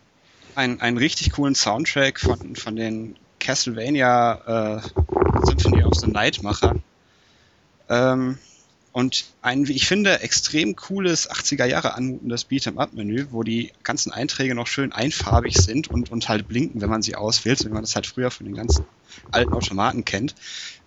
ein, 0.55 0.81
einen 0.81 0.97
richtig 0.99 1.33
coolen 1.33 1.55
Soundtrack 1.55 2.21
von, 2.21 2.57
von 2.57 2.77
den 2.77 3.17
Castlevania 3.39 4.79
äh, 4.79 5.47
Symphony 5.47 5.83
of 5.85 5.95
the 5.95 6.07
Night 6.07 6.43
Macher. 6.43 6.77
Ähm, 7.89 8.39
und 8.93 9.27
ein, 9.41 9.69
wie 9.69 9.75
ich 9.75 9.87
finde, 9.87 10.21
extrem 10.21 10.75
cooles 10.75 11.31
80er 11.31 11.65
Jahre 11.65 11.95
anmutendes 11.95 12.49
Beat'em-up-Menü, 12.49 13.29
wo 13.31 13.45
die 13.45 13.73
ganzen 13.85 14.13
Einträge 14.13 14.57
noch 14.57 14.67
schön 14.67 14.93
einfarbig 14.93 15.57
sind 15.57 15.89
und, 15.89 16.11
und 16.11 16.29
halt 16.29 16.49
blinken, 16.49 16.81
wenn 16.81 16.91
man 16.91 17.03
sie 17.03 17.15
auswählt, 17.15 17.59
so 17.59 17.69
wie 17.69 17.73
man 17.73 17.83
das 17.83 17.95
halt 17.95 18.07
früher 18.07 18.33
von 18.33 18.47
den 18.47 18.57
ganzen 18.57 18.85
alten 19.31 19.53
Automaten 19.53 20.05
kennt. 20.05 20.35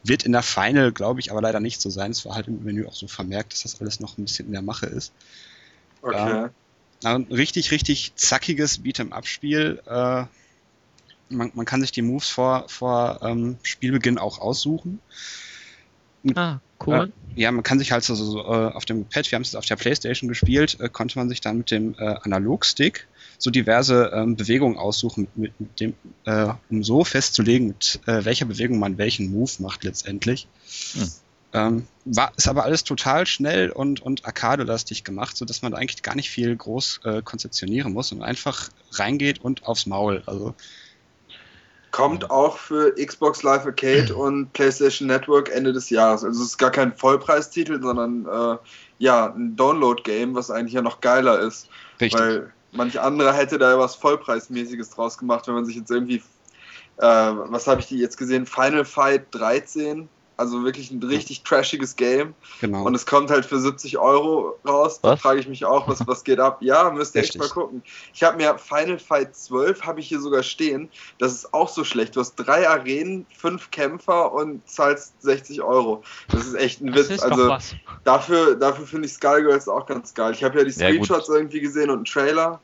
Wird 0.03 0.23
in 0.23 0.33
der 0.33 0.43
Final, 0.43 0.91
glaube 0.91 1.21
ich, 1.21 1.31
aber 1.31 1.41
leider 1.41 1.61
nicht 1.61 1.79
so 1.79 1.89
sein. 1.89 2.11
Es 2.11 2.25
war 2.25 2.35
halt 2.35 2.47
im 2.47 2.61
Menü 2.63 2.85
auch 2.85 2.93
so 2.93 3.07
vermerkt, 3.07 3.53
dass 3.53 3.61
das 3.61 3.79
alles 3.79 4.01
noch 4.01 4.17
ein 4.17 4.25
bisschen 4.25 4.47
in 4.47 4.51
der 4.51 4.61
Mache 4.61 4.85
ist. 4.85 5.13
Okay. 6.01 6.15
Ja. 6.17 6.49
Ein 7.03 7.23
richtig, 7.29 7.71
richtig 7.71 8.13
zackiges 8.15 8.83
Beat'em-up-Spiel. 8.83 9.81
Äh, 9.85 10.25
man, 11.29 11.51
man 11.53 11.65
kann 11.65 11.81
sich 11.81 11.91
die 11.91 12.01
Moves 12.01 12.29
vor, 12.29 12.65
vor 12.69 13.19
ähm, 13.23 13.57
Spielbeginn 13.63 14.17
auch 14.17 14.39
aussuchen. 14.39 14.99
Ah, 16.35 16.59
cool. 16.85 17.11
Äh, 17.35 17.41
ja, 17.41 17.51
man 17.51 17.63
kann 17.63 17.79
sich 17.79 17.91
halt 17.91 18.03
so, 18.03 18.15
so 18.15 18.39
äh, 18.39 18.71
auf 18.71 18.85
dem 18.85 19.05
Pad, 19.05 19.29
wir 19.31 19.35
haben 19.35 19.43
es 19.43 19.55
auf 19.55 19.65
der 19.65 19.75
Playstation 19.75 20.27
gespielt, 20.27 20.79
äh, 20.79 20.87
konnte 20.87 21.17
man 21.17 21.29
sich 21.29 21.41
dann 21.41 21.57
mit 21.57 21.71
dem 21.71 21.95
äh, 21.97 22.15
Analogstick 22.21 23.07
so 23.37 23.49
diverse 23.49 24.11
ähm, 24.13 24.35
Bewegungen 24.35 24.77
aussuchen, 24.77 25.27
mit, 25.35 25.59
mit 25.59 25.79
dem, 25.79 25.95
äh, 26.25 26.53
um 26.69 26.83
so 26.83 27.03
festzulegen, 27.03 27.67
mit 27.67 27.99
äh, 28.05 28.23
welcher 28.23 28.45
Bewegung 28.45 28.79
man 28.79 28.97
welchen 28.97 29.31
Move 29.31 29.51
macht 29.59 29.83
letztendlich. 29.83 30.47
Hm. 30.93 31.11
Ähm, 31.53 31.87
war, 32.05 32.31
ist 32.35 32.47
aber 32.47 32.63
alles 32.63 32.83
total 32.83 33.27
schnell 33.27 33.69
und, 33.69 34.01
und 34.01 34.25
arcade-lastig 34.25 35.03
gemacht, 35.03 35.37
sodass 35.37 35.61
man 35.61 35.73
eigentlich 35.73 36.01
gar 36.01 36.15
nicht 36.15 36.29
viel 36.29 36.55
groß 36.55 37.01
äh, 37.03 37.21
konzeptionieren 37.21 37.93
muss 37.93 38.11
und 38.11 38.23
einfach 38.23 38.69
reingeht 38.93 39.41
und 39.41 39.63
aufs 39.65 39.85
Maul. 39.85 40.23
Also 40.25 40.55
Kommt 41.91 42.31
auch 42.31 42.57
für 42.57 42.95
Xbox 42.95 43.43
Live 43.43 43.65
Arcade 43.65 44.15
und 44.15 44.51
PlayStation 44.53 45.07
Network 45.07 45.49
Ende 45.49 45.73
des 45.73 45.91
Jahres. 45.91 46.23
Also 46.23 46.41
es 46.41 46.49
ist 46.49 46.57
gar 46.57 46.71
kein 46.71 46.91
Vollpreistitel, 46.91 47.79
sondern 47.79 48.25
äh, 48.25 48.57
ja, 48.97 49.31
ein 49.31 49.55
Download-Game, 49.55 50.33
was 50.33 50.49
eigentlich 50.49 50.73
ja 50.73 50.81
noch 50.81 51.01
geiler 51.01 51.39
ist. 51.39 51.69
Richtig. 52.01 52.19
Weil 52.19 52.51
manch 52.71 52.99
anderer 52.99 53.33
hätte 53.33 53.59
da 53.59 53.77
was 53.77 53.95
Vollpreismäßiges 53.95 54.89
draus 54.89 55.19
gemacht, 55.19 55.47
wenn 55.47 55.53
man 55.53 55.65
sich 55.65 55.75
jetzt 55.75 55.91
irgendwie, 55.91 56.23
äh, 56.97 57.03
was 57.05 57.67
habe 57.67 57.79
ich 57.81 57.87
die 57.87 57.99
jetzt 57.99 58.17
gesehen, 58.17 58.47
Final 58.47 58.85
Fight 58.85 59.27
13 59.29 60.09
also 60.37 60.63
wirklich 60.63 60.91
ein 60.91 61.01
richtig 61.03 61.43
trashiges 61.43 61.95
Game. 61.95 62.33
Genau. 62.61 62.83
Und 62.83 62.95
es 62.95 63.05
kommt 63.05 63.29
halt 63.29 63.45
für 63.45 63.59
70 63.59 63.97
Euro 63.97 64.57
raus. 64.67 64.99
Da 65.01 65.15
frage 65.15 65.39
ich 65.39 65.47
mich 65.47 65.65
auch, 65.65 65.87
was, 65.87 66.05
was 66.07 66.23
geht 66.23 66.39
ab? 66.39 66.57
Ja, 66.61 66.89
müsst 66.89 67.15
ihr 67.15 67.21
echt 67.21 67.37
mal 67.37 67.49
gucken. 67.49 67.83
Ich 68.13 68.23
habe 68.23 68.37
mir 68.37 68.57
Final 68.57 68.99
Fight 68.99 69.35
12 69.35 69.83
habe 69.83 69.99
ich 69.99 70.07
hier 70.07 70.19
sogar 70.19 70.43
stehen. 70.43 70.89
Das 71.19 71.33
ist 71.33 71.53
auch 71.53 71.69
so 71.69 71.83
schlecht. 71.83 72.15
Du 72.15 72.19
hast 72.19 72.35
drei 72.35 72.67
Arenen, 72.67 73.25
fünf 73.35 73.71
Kämpfer 73.71 74.33
und 74.33 74.67
zahlst 74.67 75.21
60 75.21 75.61
Euro. 75.61 76.03
Das 76.29 76.45
ist 76.45 76.55
echt 76.55 76.81
ein 76.81 76.93
Witz. 76.93 77.21
also 77.21 77.57
dafür, 78.03 78.55
dafür 78.55 78.87
finde 78.87 79.07
ich 79.07 79.13
Skullgirls 79.13 79.67
auch 79.67 79.85
ganz 79.85 80.13
geil. 80.13 80.33
Ich 80.33 80.43
habe 80.43 80.57
ja 80.57 80.65
die 80.65 80.71
Screenshots 80.71 81.27
ja, 81.27 81.35
irgendwie 81.35 81.59
gesehen 81.59 81.89
und 81.89 81.97
einen 81.97 82.05
Trailer. 82.05 82.59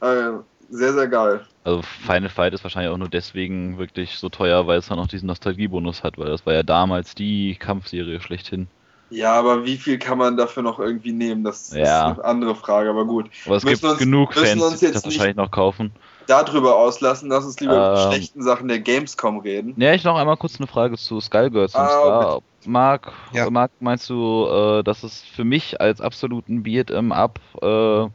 Äh, 0.00 0.32
sehr, 0.68 0.92
sehr 0.92 1.08
geil. 1.08 1.40
Also 1.64 1.82
Final 1.82 2.28
Fight 2.28 2.54
ist 2.54 2.64
wahrscheinlich 2.64 2.92
auch 2.92 2.98
nur 2.98 3.08
deswegen 3.08 3.78
wirklich 3.78 4.18
so 4.18 4.28
teuer, 4.28 4.66
weil 4.66 4.78
es 4.78 4.88
dann 4.88 4.98
auch 4.98 5.08
diesen 5.08 5.26
Nostalgiebonus 5.26 6.02
hat, 6.02 6.18
weil 6.18 6.28
das 6.28 6.46
war 6.46 6.54
ja 6.54 6.62
damals 6.62 7.14
die 7.14 7.56
Kampfserie 7.56 8.20
schlechthin. 8.20 8.68
Ja, 9.08 9.34
aber 9.34 9.64
wie 9.64 9.76
viel 9.76 9.98
kann 9.98 10.18
man 10.18 10.36
dafür 10.36 10.62
noch 10.62 10.80
irgendwie 10.80 11.12
nehmen? 11.12 11.44
Das 11.44 11.72
ja. 11.72 12.10
ist 12.10 12.18
eine 12.18 12.24
andere 12.24 12.54
Frage, 12.56 12.90
aber 12.90 13.04
gut. 13.04 13.30
Aber 13.46 13.56
es 13.56 13.64
müssen 13.64 13.82
gibt 13.82 13.92
uns, 13.92 13.98
genug 13.98 14.34
Fans, 14.34 14.80
die 14.80 14.90
das 14.90 15.04
wahrscheinlich 15.04 15.36
noch 15.36 15.50
kaufen. 15.50 15.92
Darüber 16.26 16.74
auslassen, 16.74 17.28
lass 17.28 17.44
uns 17.44 17.60
lieber 17.60 17.74
ähm, 17.74 17.78
über 17.78 17.94
die 17.94 18.14
schlechten 18.16 18.42
Sachen 18.42 18.66
der 18.66 18.80
Gamescom 18.80 19.38
reden. 19.38 19.74
Ja, 19.76 19.94
ich 19.94 20.02
noch 20.02 20.16
einmal 20.16 20.36
kurz 20.36 20.58
eine 20.58 20.66
Frage 20.66 20.96
zu 20.96 21.20
Skullgirls. 21.20 21.76
Ah, 21.76 21.88
zwar, 21.88 22.42
Marc, 22.66 23.12
ja. 23.32 23.48
Marc, 23.48 23.70
meinst 23.78 24.10
du, 24.10 24.46
äh, 24.46 24.82
dass 24.82 25.04
es 25.04 25.20
für 25.20 25.44
mich 25.44 25.80
als 25.80 26.00
absoluten 26.00 26.64
Beat 26.64 26.90
im 26.90 27.12
Up 27.12 27.38
äh, 27.62 28.06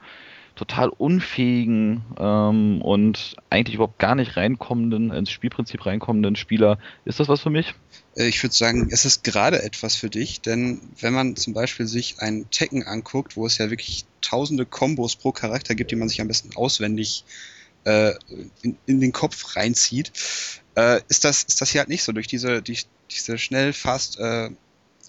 total 0.56 0.90
unfähigen 0.90 2.04
ähm, 2.20 2.82
und 2.82 3.36
eigentlich 3.50 3.76
überhaupt 3.76 4.00
gar 4.00 4.16
nicht 4.16 4.38
reinkommenden, 4.38 5.12
ins 5.12 5.32
Spielprinzip 5.32 5.86
reinkommenden 5.86 6.36
Spieler. 6.36 6.78
Ist 7.06 7.20
das 7.20 7.28
was 7.28 7.42
für 7.42 7.50
mich? 7.50 7.74
Äh, 8.16 8.28
ich 8.28 8.42
würde 8.44 8.56
sagen, 8.56 8.90
es 8.92 9.06
ist 9.06 9.24
gerade 9.24 9.64
etwas 9.64 9.96
für 9.96 10.10
dich, 10.10 10.42
denn 10.42 10.82
wenn 11.00 11.14
man 11.14 11.36
zum 11.36 11.54
Beispiel 11.54 11.88
sich 11.88 12.20
ein 12.20 12.50
Tekken 12.52 12.84
anguckt, 12.84 13.38
wo 13.38 13.46
es 13.46 13.58
ja 13.58 13.70
wirklich 13.70 14.06
tausende 14.22 14.66
Kombos 14.66 15.16
pro 15.16 15.32
Charakter 15.32 15.76
gibt, 15.76 15.92
die 15.92 15.96
man 15.96 16.10
sich 16.10 16.22
am 16.22 16.28
besten 16.28 16.56
auswendig 16.56 17.24
äh, 17.86 18.14
in, 18.62 18.78
in, 18.86 19.02
den 19.02 19.12
Kopf 19.12 19.56
reinzieht, 19.56 20.12
äh, 20.76 21.02
ist, 21.08 21.24
das, 21.24 21.44
ist 21.44 21.62
das 21.62 21.70
hier 21.72 21.80
halt 21.80 21.90
nicht 21.90 22.04
so. 22.04 22.12
Durch 22.12 22.28
diese, 22.28 22.62
die, 22.62 22.78
diese 23.10 23.38
schnell 23.38 23.74
fast 23.74 24.20
äh, 24.20 24.50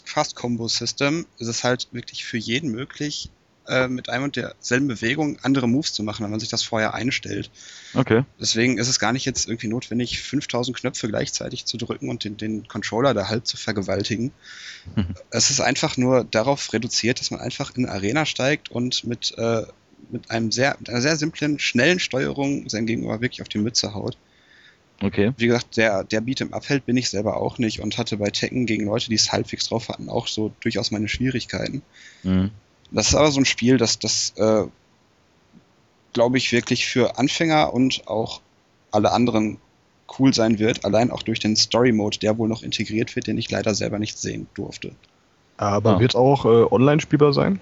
Fast-Combo-System 0.05 1.26
ist 1.38 1.48
es 1.48 1.64
halt 1.64 1.88
wirklich 1.92 2.24
für 2.24 2.38
jeden 2.38 2.70
möglich, 2.70 3.31
äh, 3.68 3.88
mit 3.88 4.09
einem 4.09 4.25
und 4.25 4.37
derselben 4.37 4.88
Bewegung 4.88 5.38
andere 5.42 5.68
Moves 5.68 5.92
zu 5.92 6.03
machen, 6.03 6.25
wenn 6.25 6.31
man 6.31 6.40
sich 6.40 6.48
das 6.48 6.62
vorher 6.62 6.94
einstellt. 6.94 7.51
Okay. 7.94 8.25
Deswegen 8.40 8.79
ist 8.79 8.88
es 8.88 8.98
gar 8.98 9.12
nicht 9.12 9.25
jetzt 9.25 9.46
irgendwie 9.46 9.68
notwendig, 9.68 10.20
5000 10.20 10.77
Knöpfe 10.77 11.09
gleichzeitig 11.09 11.64
zu 11.64 11.77
drücken 11.77 12.09
und 12.09 12.25
den, 12.25 12.37
den 12.37 12.66
Controller 12.66 13.14
da 13.14 13.29
halb 13.29 13.46
zu 13.46 13.57
vergewaltigen. 13.57 14.33
Mhm. 14.96 15.14
Es 15.31 15.51
ist 15.51 15.61
einfach 15.61 15.96
nur 15.96 16.25
darauf 16.25 16.72
reduziert, 16.72 17.20
dass 17.20 17.31
man 17.31 17.40
einfach 17.40 17.75
in 17.77 17.87
Arena 17.87 18.27
steigt 18.27 18.70
und 18.70 19.05
mit, 19.05 19.35
äh, 19.38 19.62
mit, 20.11 20.31
einem 20.31 20.51
sehr, 20.51 20.77
mit 20.79 20.90
einer 20.90 21.01
sehr 21.01 21.16
simplen, 21.16 21.59
schnellen 21.59 22.01
Steuerung 22.01 22.68
sein 22.68 22.87
Gegenüber 22.87 23.20
wirklich 23.20 23.42
auf 23.42 23.48
die 23.48 23.59
Mütze 23.59 23.94
haut. 23.94 24.16
Okay. 25.01 25.33
Wie 25.37 25.46
gesagt, 25.46 25.77
der, 25.77 26.05
der 26.05 26.20
Beat 26.20 26.40
im 26.40 26.55
Abfeld 26.55 26.87
bin 26.87 26.96
ich 26.96 27.11
selber 27.11 27.37
auch 27.37 27.59
nicht 27.59 27.81
und 27.81 27.98
hatte 27.98 28.18
bei 28.18 28.31
Tekken 28.31 28.66
gegen 28.66 28.87
Leute, 28.87 29.09
die 29.09 29.16
es 29.16 29.33
halbwegs 29.33 29.68
drauf 29.68 29.88
hatten, 29.88 30.09
auch 30.09 30.29
so 30.29 30.53
durchaus 30.61 30.90
meine 30.90 31.09
Schwierigkeiten. 31.09 31.83
Mhm. 32.22 32.51
Das 32.92 33.09
ist 33.09 33.14
aber 33.14 33.31
so 33.31 33.40
ein 33.40 33.44
Spiel, 33.44 33.78
das, 33.78 33.98
das 33.98 34.35
äh, 34.37 34.64
glaube 36.12 36.38
ich, 36.38 36.52
wirklich 36.52 36.87
für 36.87 37.18
Anfänger 37.18 37.72
und 37.72 38.07
auch 38.07 38.40
alle 38.90 39.12
anderen 39.12 39.59
cool 40.18 40.35
sein 40.35 40.59
wird, 40.59 40.85
allein 40.85 41.11
auch 41.11 41.22
durch 41.22 41.40
den 41.40 41.57
Story-Mode, 41.57 42.18
der 42.18 42.37
wohl 42.37 42.48
noch 42.48 42.62
integriert 42.62 43.16
wird, 43.16 43.26
den 43.26 43.38
ich 43.38 43.50
leider 43.50 43.74
selber 43.74 43.98
nicht 43.98 44.18
sehen 44.18 44.46
durfte. 44.55 44.92
Aber 45.57 45.96
ah. 45.96 46.00
wird 46.00 46.14
auch 46.14 46.44
äh, 46.44 46.64
online 46.70 47.00
spielbar 47.00 47.33
sein? 47.33 47.61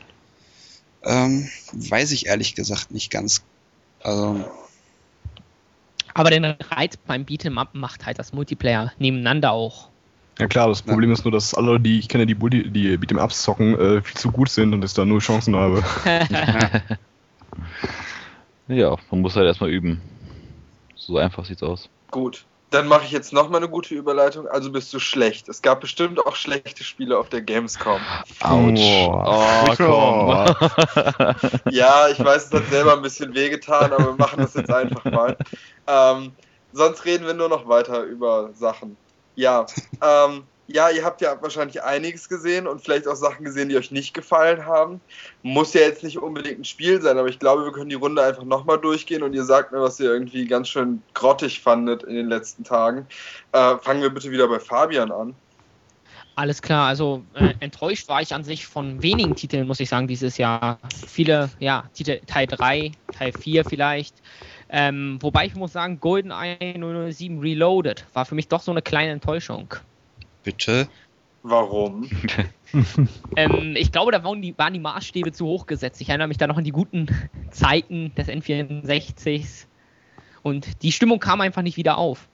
Ähm, 1.05 1.49
weiß 1.73 2.11
ich 2.11 2.27
ehrlich 2.27 2.55
gesagt 2.55 2.90
nicht 2.90 3.11
ganz. 3.11 3.43
Also, 4.03 4.45
aber 6.12 6.31
den 6.31 6.45
Reiz 6.45 6.97
beim 6.97 7.23
Beat'em 7.23 7.59
Up 7.59 7.75
macht 7.75 8.05
halt 8.05 8.19
das 8.19 8.33
Multiplayer 8.33 8.93
nebeneinander 8.99 9.53
auch 9.53 9.89
ja 10.38 10.47
klar, 10.47 10.69
das 10.69 10.83
Problem 10.83 11.11
ja. 11.11 11.14
ist 11.14 11.25
nur, 11.25 11.33
dass 11.33 11.55
alle, 11.55 11.81
die 11.81 11.99
ich 11.99 12.09
kenne, 12.09 12.27
die, 12.27 12.35
Bulli, 12.35 12.71
die 12.71 12.97
Beat'em 12.97 13.23
Ups 13.23 13.43
zocken, 13.43 13.79
äh, 13.79 14.03
viel 14.03 14.16
zu 14.16 14.31
gut 14.31 14.49
sind 14.49 14.73
und 14.73 14.85
ich 14.85 14.95
da 14.95 15.05
nur 15.05 15.21
Chancen 15.21 15.57
habe. 15.57 15.83
ja, 18.69 18.97
man 19.11 19.21
muss 19.21 19.37
halt 19.37 19.47
erstmal 19.47 19.71
üben. 19.71 20.01
So 20.95 21.19
einfach 21.19 21.45
sieht's 21.45 21.62
aus. 21.62 21.88
Gut. 22.11 22.45
Dann 22.71 22.87
mache 22.87 23.05
ich 23.05 23.11
jetzt 23.11 23.33
nochmal 23.33 23.61
eine 23.61 23.69
gute 23.69 23.97
Überleitung. 23.97 24.47
Also 24.47 24.71
bist 24.71 24.95
du 24.95 25.01
schlecht. 25.01 25.49
Es 25.49 25.61
gab 25.61 25.81
bestimmt 25.81 26.25
auch 26.25 26.37
schlechte 26.37 26.85
Spiele 26.85 27.19
auf 27.19 27.29
der 27.29 27.43
Gamescom. 27.43 28.01
Autsch. 28.38 28.81
Oh, 28.81 29.25
oh 29.66 29.75
komm. 29.77 31.51
ja, 31.73 32.09
ich 32.09 32.25
weiß, 32.25 32.47
es 32.47 32.53
hat 32.53 32.71
selber 32.71 32.93
ein 32.93 33.03
bisschen 33.03 33.35
wehgetan, 33.35 33.93
aber 33.93 34.07
wir 34.07 34.14
machen 34.14 34.38
das 34.38 34.55
jetzt 34.55 34.71
einfach 34.71 35.05
mal. 35.05 35.37
Ähm, 35.88 36.31
sonst 36.73 37.05
reden 37.05 37.27
wir 37.27 37.35
nur 37.35 37.49
noch 37.49 37.66
weiter 37.66 38.05
über 38.05 38.51
Sachen. 38.55 38.97
Ja, 39.37 39.66
ähm, 40.03 40.45
ja, 40.73 40.88
ihr 40.88 41.05
habt 41.05 41.21
ja 41.21 41.37
wahrscheinlich 41.43 41.83
einiges 41.83 42.29
gesehen 42.29 42.69
und 42.69 42.81
vielleicht 42.81 43.09
auch 43.09 43.16
Sachen 43.16 43.45
gesehen, 43.45 43.69
die 43.69 43.77
euch 43.77 43.90
nicht 43.90 44.14
gefallen 44.14 44.66
haben. 44.66 45.01
Muss 45.43 45.75
ja 45.75 45.81
jetzt 45.81 46.05
nicht 46.05 46.19
unbedingt 46.19 46.61
ein 46.61 46.64
Spiel 46.64 47.03
sein, 47.03 47.19
aber 47.19 47.29
ich 47.29 47.40
glaube, 47.40 47.64
wir 47.64 47.73
können 47.73 47.90
die 47.90 47.97
Runde 47.97 48.23
einfach 48.23 48.45
nochmal 48.45 48.79
durchgehen 48.79 49.23
und 49.23 49.33
ihr 49.33 49.45
sagt 49.45 49.73
mir, 49.73 49.81
was 49.81 49.99
ihr 49.99 50.12
irgendwie 50.12 50.47
ganz 50.47 50.69
schön 50.69 51.03
grottig 51.14 51.61
fandet 51.61 52.05
in 52.05 52.14
den 52.14 52.29
letzten 52.29 52.62
Tagen. 52.62 53.07
Äh, 53.53 53.79
fangen 53.79 54.03
wir 54.03 54.11
bitte 54.11 54.31
wieder 54.31 54.47
bei 54.47 54.61
Fabian 54.61 55.11
an. 55.11 55.35
Alles 56.37 56.62
klar, 56.62 56.87
also 56.87 57.25
äh, 57.35 57.53
enttäuscht 57.61 58.09
war 58.09 58.23
ich 58.23 58.33
an 58.33 58.45
sich 58.45 58.66
von 58.66 59.03
wenigen 59.03 59.35
Titeln, 59.35 59.66
muss 59.66 59.81
ich 59.81 59.88
sagen, 59.88 60.07
dieses 60.07 60.38
Jahr. 60.38 60.79
Viele, 61.07 61.51
ja, 61.59 61.85
Titel 61.93 62.21
Teil 62.27 62.47
3, 62.47 62.93
Teil 63.19 63.33
4 63.33 63.64
vielleicht. 63.64 64.14
Ähm, 64.73 65.19
wobei 65.21 65.47
ich 65.47 65.57
muss 65.57 65.73
sagen, 65.73 65.99
GoldenEye 65.99 66.75
007 67.13 67.41
Reloaded 67.41 68.07
war 68.13 68.25
für 68.25 68.37
mich 68.37 68.47
doch 68.47 68.61
so 68.61 68.71
eine 68.71 68.83
kleine 68.83 69.11
Enttäuschung. 69.11 69.75
Bitte? 70.45 70.89
Warum? 71.43 72.09
ähm, 73.37 73.75
ich 73.77 73.91
glaube, 73.91 74.13
da 74.13 74.23
waren 74.23 74.43
die, 74.43 74.57
waren 74.59 74.73
die 74.73 74.81
Maßstäbe 74.81 75.33
zu 75.33 75.47
hoch 75.47 75.67
gesetzt. 75.67 76.01
Ich 76.01 76.09
erinnere 76.09 76.29
mich 76.29 76.39
da 76.39 76.47
noch 76.47 76.57
an 76.57 76.65
die 76.65 76.71
guten 76.71 77.07
Zeiten 77.51 78.15
des 78.15 78.29
N64s. 78.29 79.67
Und 80.43 80.83
die 80.83 80.93
Stimmung 80.93 81.19
kam 81.19 81.41
einfach 81.41 81.63
nicht 81.63 81.77
wieder 81.77 81.99
auf. 81.99 82.29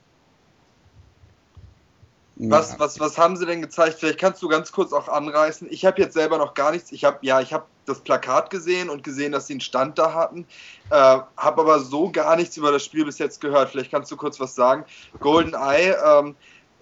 Was, 2.35 2.79
was, 2.79 2.99
was 2.99 3.17
haben 3.17 3.35
sie 3.35 3.47
denn 3.47 3.61
gezeigt? 3.61 3.97
Vielleicht 3.99 4.19
kannst 4.19 4.43
du 4.43 4.47
ganz 4.47 4.71
kurz 4.71 4.93
auch 4.93 5.07
anreißen. 5.07 5.67
Ich 5.71 5.85
habe 5.85 5.99
jetzt 5.99 6.13
selber 6.13 6.37
noch 6.37 6.53
gar 6.53 6.71
nichts. 6.71 6.91
Ich 6.91 7.03
habe 7.03 7.17
ja, 7.21 7.41
ich 7.41 7.51
habe 7.51 7.65
das 7.87 8.01
Plakat 8.01 8.49
gesehen 8.49 8.89
und 8.89 9.03
gesehen, 9.03 9.31
dass 9.31 9.47
sie 9.47 9.53
einen 9.53 9.61
Stand 9.61 9.97
da 9.97 10.13
hatten. 10.13 10.45
Äh, 10.89 10.93
habe 10.93 11.61
aber 11.61 11.79
so 11.79 12.11
gar 12.11 12.35
nichts 12.35 12.57
über 12.57 12.71
das 12.71 12.83
Spiel 12.83 13.05
bis 13.05 13.17
jetzt 13.17 13.41
gehört. 13.41 13.69
Vielleicht 13.69 13.91
kannst 13.91 14.11
du 14.11 14.17
kurz 14.17 14.39
was 14.39 14.55
sagen. 14.55 14.85
Golden 15.19 15.53
Eye, 15.53 15.95
ähm, 16.05 16.35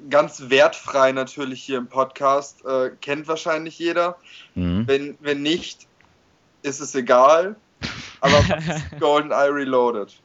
ganz 0.09 0.49
wertfrei 0.49 1.11
natürlich 1.11 1.63
hier 1.63 1.77
im 1.77 1.87
Podcast, 1.87 2.65
äh, 2.65 2.91
kennt 3.01 3.27
wahrscheinlich 3.27 3.79
jeder. 3.79 4.17
Mhm. 4.55 4.87
Wenn, 4.87 5.17
wenn 5.21 5.41
nicht, 5.41 5.87
ist 6.63 6.81
es 6.81 6.95
egal. 6.95 7.55
Aber 8.21 8.43
Golden 8.99 9.31
Eye 9.31 9.49
Reloaded? 9.51 10.15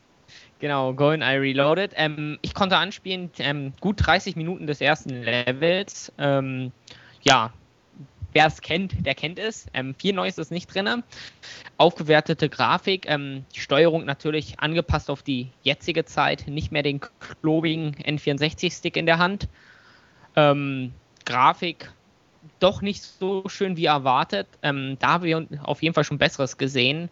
Genau, 0.61 0.93
GoldenEye 0.93 1.41
Reloaded. 1.41 1.93
Ähm, 1.97 2.39
ich 2.43 2.55
konnte 2.55 2.77
anspielen, 2.77 3.31
ähm, 3.39 3.73
gut 3.81 3.97
30 4.07 4.37
Minuten 4.37 4.67
des 4.67 4.83
ersten 4.83 5.09
Levels. 5.09 6.13
Ähm, 6.19 6.71
ja, 7.23 7.51
wer 8.33 8.47
es 8.47 8.61
kennt, 8.61 9.07
der 9.07 9.15
kennt 9.15 9.39
es. 9.39 9.67
Ähm, 9.75 9.95
viel 9.95 10.15
Neues 10.15 10.39
ist 10.39 10.51
nicht 10.51 10.73
drin. 10.73 11.03
Aufgewertete 11.77 12.49
Grafik, 12.49 13.09
ähm, 13.09 13.45
die 13.55 13.61
Steuerung 13.61 14.05
natürlich 14.05 14.61
angepasst 14.61 15.11
auf 15.11 15.23
die 15.23 15.51
jetzige 15.63 16.05
Zeit, 16.05 16.47
nicht 16.49 16.73
mehr 16.73 16.83
den 16.83 17.01
klobigen 17.01 17.95
N64-Stick 17.97 18.97
in 18.97 19.07
der 19.07 19.19
Hand. 19.19 19.49
Ähm, 20.37 20.93
Grafik 21.25 21.93
doch 22.59 22.83
nicht 22.83 23.03
so 23.03 23.49
schön 23.49 23.77
wie 23.77 23.87
erwartet. 23.87 24.47
Ähm, 24.63 24.97
da 24.99 25.15
haben 25.15 25.25
wir 25.25 25.47
auf 25.63 25.83
jeden 25.83 25.95
Fall 25.95 26.05
schon 26.05 26.19
Besseres 26.19 26.57
gesehen. 26.57 27.11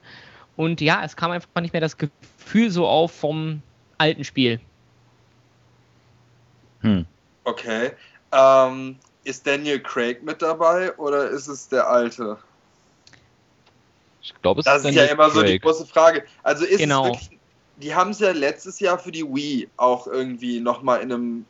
Und 0.57 0.81
ja, 0.81 1.05
es 1.05 1.17
kam 1.17 1.31
einfach 1.31 1.61
nicht 1.61 1.73
mehr 1.73 1.81
das 1.81 1.97
Gefühl 1.97 2.71
so 2.71 2.87
auf 2.87 3.13
vom 3.13 3.63
alten 3.99 4.25
Spiel. 4.25 4.61
Hm. 6.81 7.07
Okay. 7.45 7.93
Ähm, 8.33 8.97
ist 9.29 9.47
Daniel 9.47 9.81
Craig 9.81 10.23
mit 10.23 10.41
dabei 10.41 10.97
oder 10.97 11.29
ist 11.29 11.49
es 11.49 11.69
der 11.69 11.87
alte? 11.87 12.38
Ich 14.23 14.35
glaube, 14.41 14.61
es 14.61 14.64
das 14.64 14.79
ist 14.79 14.85
Daniel 14.85 15.05
ja 15.05 15.12
immer 15.12 15.25
Craig. 15.25 15.35
so 15.35 15.43
die 15.43 15.59
große 15.61 15.87
Frage. 15.87 16.25
Also 16.43 16.64
ist 16.64 16.79
genau. 16.79 17.05
es 17.05 17.21
wirklich, 17.21 17.38
die 17.77 17.95
haben 17.95 18.11
es 18.11 18.21
ja 18.21 18.33
letztes 18.33 18.81
Jahr 18.81 18.99
für 18.99 19.12
die 19.12 19.25
Wii 19.25 19.69
auch 19.77 20.07
irgendwie 20.07 20.61
nochmal 20.61 21.01
in 21.01 21.12
einem 21.12 21.45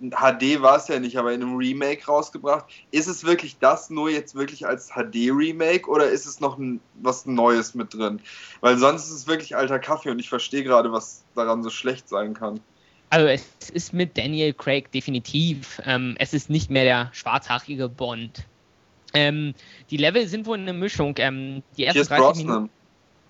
HD 0.00 0.60
war 0.60 0.76
es 0.76 0.88
ja 0.88 0.98
nicht, 0.98 1.16
aber 1.16 1.32
in 1.32 1.42
einem 1.42 1.56
Remake 1.56 2.04
rausgebracht. 2.06 2.66
Ist 2.90 3.06
es 3.06 3.24
wirklich 3.24 3.58
das 3.58 3.90
nur 3.90 4.10
jetzt 4.10 4.34
wirklich 4.34 4.66
als 4.66 4.90
HD-Remake 4.90 5.88
oder 5.88 6.08
ist 6.08 6.26
es 6.26 6.40
noch 6.40 6.58
ein, 6.58 6.80
was 7.00 7.26
Neues 7.26 7.74
mit 7.74 7.94
drin? 7.94 8.20
Weil 8.60 8.76
sonst 8.78 9.04
ist 9.04 9.12
es 9.12 9.26
wirklich 9.26 9.56
alter 9.56 9.78
Kaffee 9.78 10.10
und 10.10 10.18
ich 10.18 10.28
verstehe 10.28 10.64
gerade, 10.64 10.92
was 10.92 11.24
daran 11.34 11.62
so 11.62 11.70
schlecht 11.70 12.08
sein 12.08 12.34
kann. 12.34 12.60
Also 13.14 13.28
es 13.28 13.70
ist 13.70 13.92
mit 13.92 14.18
Daniel 14.18 14.52
Craig 14.52 14.90
definitiv. 14.90 15.80
Ähm, 15.86 16.16
es 16.18 16.34
ist 16.34 16.50
nicht 16.50 16.68
mehr 16.68 16.82
der 16.82 17.10
schwarzhaarige 17.12 17.88
Bond. 17.88 18.44
Ähm, 19.14 19.54
die 19.88 19.98
Level 19.98 20.26
sind 20.26 20.46
wohl 20.46 20.58
eine 20.58 20.72
Mischung. 20.72 21.14
Ähm, 21.18 21.62
die 21.76 21.84
ersten 21.84 22.02
30 22.02 22.44
Minuten. 22.44 22.70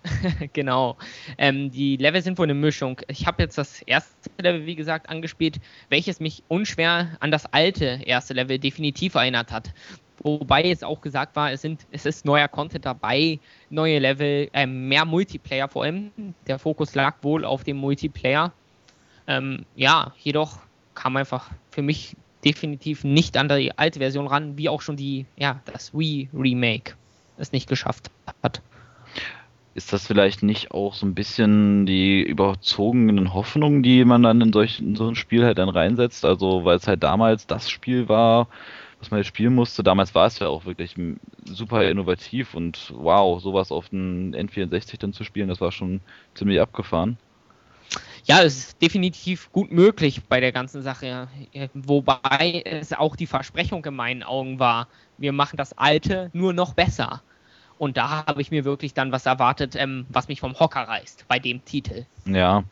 genau. 0.54 0.96
Ähm, 1.36 1.70
die 1.70 1.98
Level 1.98 2.22
sind 2.22 2.38
wohl 2.38 2.46
eine 2.46 2.54
Mischung. 2.54 2.98
Ich 3.08 3.26
habe 3.26 3.42
jetzt 3.42 3.58
das 3.58 3.82
erste 3.82 4.30
Level, 4.38 4.64
wie 4.64 4.74
gesagt, 4.74 5.10
angespielt, 5.10 5.60
welches 5.90 6.18
mich 6.18 6.42
unschwer 6.48 7.18
an 7.20 7.30
das 7.30 7.44
alte 7.52 8.00
erste 8.06 8.32
Level 8.32 8.58
definitiv 8.58 9.16
erinnert 9.16 9.52
hat. 9.52 9.74
Wobei 10.20 10.64
jetzt 10.64 10.82
auch 10.82 11.02
gesagt 11.02 11.36
war, 11.36 11.52
es, 11.52 11.60
sind, 11.60 11.86
es 11.90 12.06
ist 12.06 12.24
neuer 12.24 12.48
Content 12.48 12.86
dabei, 12.86 13.38
neue 13.68 13.98
Level, 13.98 14.48
äh, 14.54 14.64
mehr 14.64 15.04
Multiplayer 15.04 15.68
vor 15.68 15.84
allem. 15.84 16.10
Der 16.46 16.58
Fokus 16.58 16.94
lag 16.94 17.16
wohl 17.20 17.44
auf 17.44 17.64
dem 17.64 17.76
Multiplayer. 17.76 18.50
Ähm, 19.26 19.64
ja, 19.74 20.12
jedoch 20.18 20.58
kam 20.94 21.16
einfach 21.16 21.50
für 21.70 21.82
mich 21.82 22.16
definitiv 22.44 23.04
nicht 23.04 23.36
an 23.36 23.48
die 23.48 23.76
alte 23.76 23.98
Version 23.98 24.26
ran, 24.26 24.58
wie 24.58 24.68
auch 24.68 24.82
schon 24.82 24.96
die, 24.96 25.26
ja, 25.36 25.60
das 25.72 25.94
Wii 25.94 26.28
Remake 26.34 26.94
es 27.38 27.52
nicht 27.52 27.68
geschafft 27.68 28.10
hat. 28.42 28.62
Ist 29.74 29.92
das 29.92 30.06
vielleicht 30.06 30.44
nicht 30.44 30.70
auch 30.70 30.94
so 30.94 31.04
ein 31.04 31.14
bisschen 31.14 31.84
die 31.84 32.22
überzogenen 32.22 33.34
Hoffnungen, 33.34 33.82
die 33.82 34.04
man 34.04 34.22
dann 34.22 34.40
in, 34.40 34.52
solch, 34.52 34.78
in 34.78 34.94
so 34.94 35.08
ein 35.08 35.16
Spiel 35.16 35.44
halt 35.44 35.58
dann 35.58 35.68
reinsetzt? 35.68 36.24
Also, 36.24 36.64
weil 36.64 36.76
es 36.76 36.86
halt 36.86 37.02
damals 37.02 37.48
das 37.48 37.68
Spiel 37.68 38.08
war, 38.08 38.46
was 39.00 39.10
man 39.10 39.18
jetzt 39.18 39.26
spielen 39.26 39.54
musste. 39.54 39.82
Damals 39.82 40.14
war 40.14 40.26
es 40.26 40.38
ja 40.38 40.46
auch 40.46 40.64
wirklich 40.64 40.94
super 41.44 41.88
innovativ 41.88 42.54
und 42.54 42.92
wow, 42.96 43.42
sowas 43.42 43.72
auf 43.72 43.88
den 43.88 44.34
N64 44.36 44.98
dann 45.00 45.12
zu 45.12 45.24
spielen, 45.24 45.48
das 45.48 45.60
war 45.60 45.72
schon 45.72 46.00
ziemlich 46.34 46.60
abgefahren. 46.60 47.18
Ja, 48.24 48.42
es 48.42 48.56
ist 48.56 48.82
definitiv 48.82 49.52
gut 49.52 49.70
möglich 49.70 50.22
bei 50.28 50.40
der 50.40 50.50
ganzen 50.50 50.82
Sache. 50.82 51.28
Wobei 51.74 52.62
es 52.64 52.92
auch 52.94 53.16
die 53.16 53.26
Versprechung 53.26 53.84
in 53.84 53.94
meinen 53.94 54.22
Augen 54.22 54.58
war, 54.58 54.88
wir 55.18 55.32
machen 55.32 55.56
das 55.56 55.76
Alte 55.76 56.30
nur 56.32 56.54
noch 56.54 56.72
besser. 56.72 57.22
Und 57.78 57.96
da 57.96 58.24
habe 58.26 58.40
ich 58.40 58.50
mir 58.50 58.64
wirklich 58.64 58.94
dann 58.94 59.12
was 59.12 59.26
erwartet, 59.26 59.76
ähm, 59.76 60.06
was 60.08 60.28
mich 60.28 60.40
vom 60.40 60.58
Hocker 60.58 60.82
reißt 60.82 61.26
bei 61.28 61.38
dem 61.38 61.64
Titel. 61.64 62.06
Ja, 62.24 62.64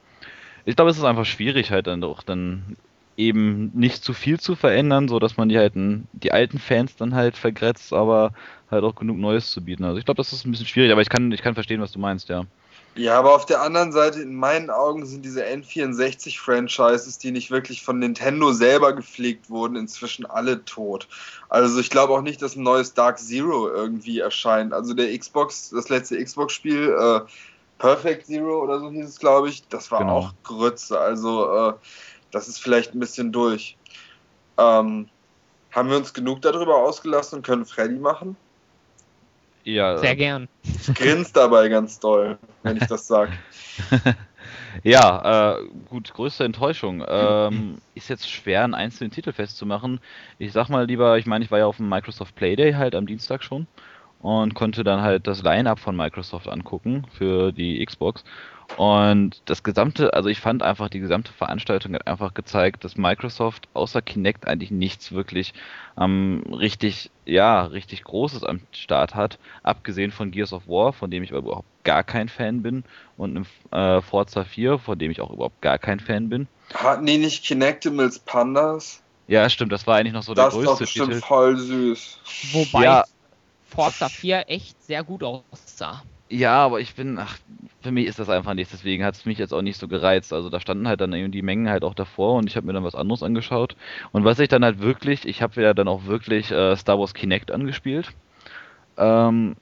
ich 0.64 0.76
glaube, 0.76 0.90
es 0.90 0.96
ist 0.96 1.04
einfach 1.04 1.26
schwierig 1.26 1.70
halt 1.70 1.86
dann 1.86 2.00
doch 2.00 2.22
dann 2.22 2.76
eben 3.16 3.70
nicht 3.74 4.02
zu 4.02 4.14
viel 4.14 4.40
zu 4.40 4.54
verändern, 4.54 5.08
so 5.08 5.18
dass 5.18 5.36
man 5.36 5.48
die 5.48 5.58
halt 5.58 5.74
die 5.74 6.32
alten 6.32 6.58
Fans 6.58 6.96
dann 6.96 7.14
halt 7.14 7.36
vergrätzt, 7.36 7.92
aber 7.92 8.32
halt 8.70 8.84
auch 8.84 8.94
genug 8.94 9.18
Neues 9.18 9.50
zu 9.50 9.62
bieten. 9.62 9.84
Also 9.84 9.98
ich 9.98 10.04
glaube, 10.04 10.16
das 10.16 10.32
ist 10.32 10.46
ein 10.46 10.50
bisschen 10.50 10.66
schwierig, 10.66 10.92
aber 10.92 11.02
ich 11.02 11.10
kann 11.10 11.30
ich 11.30 11.42
kann 11.42 11.54
verstehen, 11.54 11.80
was 11.80 11.92
du 11.92 11.98
meinst, 11.98 12.28
ja. 12.30 12.44
Ja, 12.94 13.18
aber 13.18 13.34
auf 13.34 13.46
der 13.46 13.62
anderen 13.62 13.90
Seite, 13.90 14.20
in 14.20 14.34
meinen 14.34 14.68
Augen 14.68 15.06
sind 15.06 15.24
diese 15.24 15.42
N64-Franchises, 15.44 17.18
die 17.18 17.30
nicht 17.30 17.50
wirklich 17.50 17.82
von 17.82 17.98
Nintendo 17.98 18.52
selber 18.52 18.92
gepflegt 18.92 19.48
wurden, 19.48 19.76
inzwischen 19.76 20.26
alle 20.26 20.62
tot. 20.66 21.08
Also 21.48 21.80
ich 21.80 21.88
glaube 21.88 22.12
auch 22.12 22.20
nicht, 22.20 22.42
dass 22.42 22.54
ein 22.54 22.62
neues 22.62 22.92
Dark 22.92 23.18
Zero 23.18 23.68
irgendwie 23.68 24.18
erscheint. 24.18 24.74
Also 24.74 24.92
der 24.92 25.16
Xbox, 25.16 25.70
das 25.70 25.88
letzte 25.88 26.22
Xbox-Spiel, 26.22 26.90
äh, 26.90 27.20
Perfect 27.78 28.26
Zero 28.26 28.62
oder 28.62 28.78
so 28.78 28.90
hieß 28.90 29.08
es, 29.08 29.18
glaube 29.18 29.48
ich, 29.48 29.66
das 29.68 29.90
war 29.90 30.00
genau. 30.00 30.18
auch 30.18 30.34
Grütze. 30.44 31.00
Also 31.00 31.50
äh, 31.50 31.72
das 32.30 32.46
ist 32.46 32.58
vielleicht 32.58 32.94
ein 32.94 33.00
bisschen 33.00 33.32
durch. 33.32 33.76
Ähm, 34.58 35.08
haben 35.70 35.88
wir 35.88 35.96
uns 35.96 36.12
genug 36.12 36.42
darüber 36.42 36.76
ausgelassen 36.76 37.38
und 37.38 37.46
können 37.46 37.64
Freddy 37.64 37.98
machen? 37.98 38.36
Ja. 39.64 39.98
Sehr 39.98 40.16
gern. 40.16 40.48
Grinst 40.94 41.36
dabei 41.36 41.68
ganz 41.68 42.00
doll, 42.00 42.38
wenn 42.62 42.76
ich 42.76 42.86
das 42.86 43.06
sage. 43.06 43.32
ja, 44.82 45.56
äh, 45.58 45.64
gut, 45.88 46.12
größte 46.12 46.44
Enttäuschung. 46.44 47.04
Ähm, 47.06 47.78
ist 47.94 48.08
jetzt 48.08 48.30
schwer, 48.30 48.64
einen 48.64 48.74
einzelnen 48.74 49.10
Titel 49.10 49.32
festzumachen. 49.32 50.00
Ich 50.38 50.52
sag 50.52 50.68
mal 50.68 50.86
lieber, 50.86 51.18
ich 51.18 51.26
meine, 51.26 51.44
ich 51.44 51.50
war 51.50 51.58
ja 51.58 51.66
auf 51.66 51.76
dem 51.76 51.88
Microsoft 51.88 52.34
Playday 52.34 52.72
halt 52.72 52.94
am 52.94 53.06
Dienstag 53.06 53.44
schon 53.44 53.66
und 54.20 54.54
konnte 54.54 54.84
dann 54.84 55.02
halt 55.02 55.26
das 55.26 55.42
Line-Up 55.42 55.78
von 55.78 55.96
Microsoft 55.96 56.48
angucken 56.48 57.06
für 57.12 57.52
die 57.52 57.84
Xbox. 57.84 58.24
Und 58.76 59.42
das 59.44 59.62
gesamte, 59.62 60.14
also 60.14 60.28
ich 60.28 60.40
fand 60.40 60.62
einfach, 60.62 60.88
die 60.88 61.00
gesamte 61.00 61.32
Veranstaltung 61.32 61.94
hat 61.94 62.06
einfach 62.06 62.32
gezeigt, 62.34 62.84
dass 62.84 62.96
Microsoft 62.96 63.68
außer 63.74 64.00
Kinect 64.00 64.46
eigentlich 64.46 64.70
nichts 64.70 65.12
wirklich 65.12 65.52
ähm, 66.00 66.42
richtig, 66.50 67.10
ja, 67.26 67.62
richtig 67.64 68.04
Großes 68.04 68.44
am 68.44 68.60
Start 68.72 69.14
hat. 69.14 69.38
Abgesehen 69.62 70.10
von 70.10 70.30
Gears 70.30 70.52
of 70.52 70.68
War, 70.68 70.92
von 70.92 71.10
dem 71.10 71.22
ich 71.22 71.30
überhaupt 71.32 71.68
gar 71.84 72.02
kein 72.02 72.28
Fan 72.28 72.62
bin, 72.62 72.84
und 73.16 73.36
einem 73.36 73.46
äh, 73.70 74.00
Forza 74.00 74.44
4, 74.44 74.78
von 74.78 74.98
dem 74.98 75.10
ich 75.10 75.20
auch 75.20 75.30
überhaupt 75.30 75.60
gar 75.60 75.78
kein 75.78 76.00
Fan 76.00 76.28
bin. 76.28 76.48
Hatten 76.74 77.04
die 77.06 77.18
nicht 77.18 77.44
Kinectimals 77.44 78.18
Pandas? 78.18 79.02
Ja, 79.28 79.48
stimmt, 79.48 79.72
das 79.72 79.86
war 79.86 79.96
eigentlich 79.96 80.14
noch 80.14 80.22
so 80.22 80.34
das 80.34 80.54
der 80.54 80.62
größte 80.62 80.84
Das 80.84 80.90
ist 80.90 80.98
doch 80.98 81.06
bestimmt 81.06 81.24
voll 81.24 81.56
süß. 81.58 82.18
Wobei 82.52 82.84
ja. 82.84 83.04
Forza 83.68 84.08
4 84.08 84.44
echt 84.48 84.82
sehr 84.82 85.04
gut 85.04 85.22
aussah. 85.22 86.02
Ja, 86.32 86.64
aber 86.64 86.80
ich 86.80 86.94
bin, 86.94 87.18
ach, 87.18 87.36
für 87.82 87.90
mich 87.90 88.06
ist 88.06 88.18
das 88.18 88.30
einfach 88.30 88.54
nichts, 88.54 88.72
deswegen 88.72 89.04
hat 89.04 89.14
es 89.16 89.26
mich 89.26 89.36
jetzt 89.36 89.52
auch 89.52 89.60
nicht 89.60 89.76
so 89.76 89.86
gereizt. 89.86 90.32
Also 90.32 90.48
da 90.48 90.60
standen 90.60 90.88
halt 90.88 91.02
dann 91.02 91.12
irgendwie 91.12 91.38
die 91.38 91.42
Mengen 91.42 91.68
halt 91.68 91.84
auch 91.84 91.92
davor 91.92 92.36
und 92.38 92.48
ich 92.48 92.56
habe 92.56 92.66
mir 92.66 92.72
dann 92.72 92.84
was 92.84 92.94
anderes 92.94 93.22
angeschaut. 93.22 93.76
Und 94.12 94.24
was 94.24 94.38
ich 94.38 94.48
dann 94.48 94.64
halt 94.64 94.80
wirklich, 94.80 95.28
ich 95.28 95.42
habe 95.42 95.60
ja 95.60 95.74
dann 95.74 95.88
auch 95.88 96.06
wirklich 96.06 96.50
äh, 96.50 96.74
Star 96.74 96.98
Wars 96.98 97.12
Kinect 97.12 97.50
angespielt. 97.50 98.08
Ähm, 98.96 99.56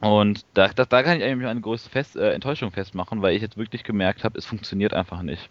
und 0.00 0.44
da, 0.54 0.68
da, 0.68 0.84
da 0.84 1.02
kann 1.02 1.18
ich 1.18 1.24
eigentlich 1.24 1.48
eine 1.48 1.60
größte 1.60 1.90
Fest, 1.90 2.14
äh, 2.14 2.30
Enttäuschung 2.30 2.70
festmachen, 2.70 3.20
weil 3.20 3.34
ich 3.34 3.42
jetzt 3.42 3.56
wirklich 3.56 3.82
gemerkt 3.82 4.22
habe, 4.22 4.38
es 4.38 4.46
funktioniert 4.46 4.94
einfach 4.94 5.22
nicht. 5.22 5.50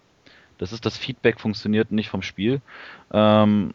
Das 0.60 0.72
ist 0.72 0.86
das 0.86 0.98
Feedback 0.98 1.42
funktioniert 1.42 1.92
nicht 1.92 2.10
vom 2.10 2.22
Spiel. 2.22 2.62
Ähm, 3.12 3.74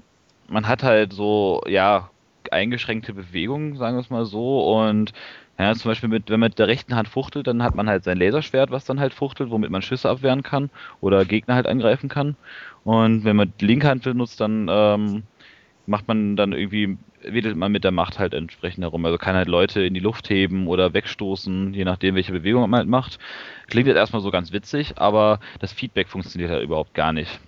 man 0.49 0.69
hat 0.69 0.83
halt 0.83 1.13
so, 1.13 1.61
ja, 1.67 2.09
eingeschränkte 2.51 3.13
Bewegungen, 3.13 3.77
sagen 3.77 3.97
wir 3.97 4.01
es 4.01 4.09
mal 4.11 4.25
so, 4.25 4.75
und 4.75 5.13
ja, 5.59 5.75
zum 5.75 5.91
Beispiel, 5.91 6.09
mit, 6.09 6.29
wenn 6.29 6.41
man 6.41 6.51
mit 6.51 6.59
der 6.59 6.69
rechten 6.69 6.95
Hand 6.95 7.09
fuchtelt, 7.09 7.47
dann 7.47 7.63
hat 7.63 7.75
man 7.75 7.89
halt 7.89 8.05
sein 8.05 8.19
Laserschwert, 8.19 8.71
was 8.71 8.85
dann 8.85 9.01
halt 9.01 9.15
fuchtelt, 9.15 9.51
womit 9.51 9.71
man 9.71 9.83
Schüsse 9.83 10.11
abwehren 10.11 10.43
kann 10.43 10.71
oder 11.01 11.25
Gegner 11.25 11.55
halt 11.55 11.67
angreifen 11.67 12.09
kann. 12.09 12.37
Und 12.85 13.25
wenn 13.25 13.37
man 13.37 13.53
die 13.61 13.67
linke 13.67 13.89
Hand 13.89 14.03
benutzt, 14.03 14.41
dann 14.41 14.69
ähm, 14.71 15.23
macht 15.87 16.09
man 16.09 16.37
dann 16.37 16.53
irgendwie, 16.53 16.99
wedelt 17.23 17.57
man 17.57 17.73
mit 17.73 17.85
der 17.85 17.91
Macht 17.91 18.19
halt 18.19 18.35
entsprechend 18.35 18.85
herum. 18.85 19.05
Also 19.07 19.17
kann 19.17 19.35
halt 19.35 19.49
Leute 19.49 19.83
in 19.83 19.95
die 19.95 20.01
Luft 20.01 20.29
heben 20.29 20.67
oder 20.67 20.93
wegstoßen, 20.93 21.73
je 21.73 21.85
nachdem, 21.85 22.17
welche 22.17 22.33
Bewegung 22.33 22.69
man 22.69 22.79
halt 22.79 22.89
macht. 22.89 23.19
Klingt 23.69 23.89
jetzt 23.89 23.97
erstmal 23.97 24.23
so 24.23 24.31
ganz 24.31 24.53
witzig, 24.53 24.99
aber 24.99 25.41
das 25.61 25.73
Feedback 25.73 26.09
funktioniert 26.09 26.51
halt 26.51 26.65
überhaupt 26.65 26.93
gar 26.93 27.13
nicht. 27.15 27.41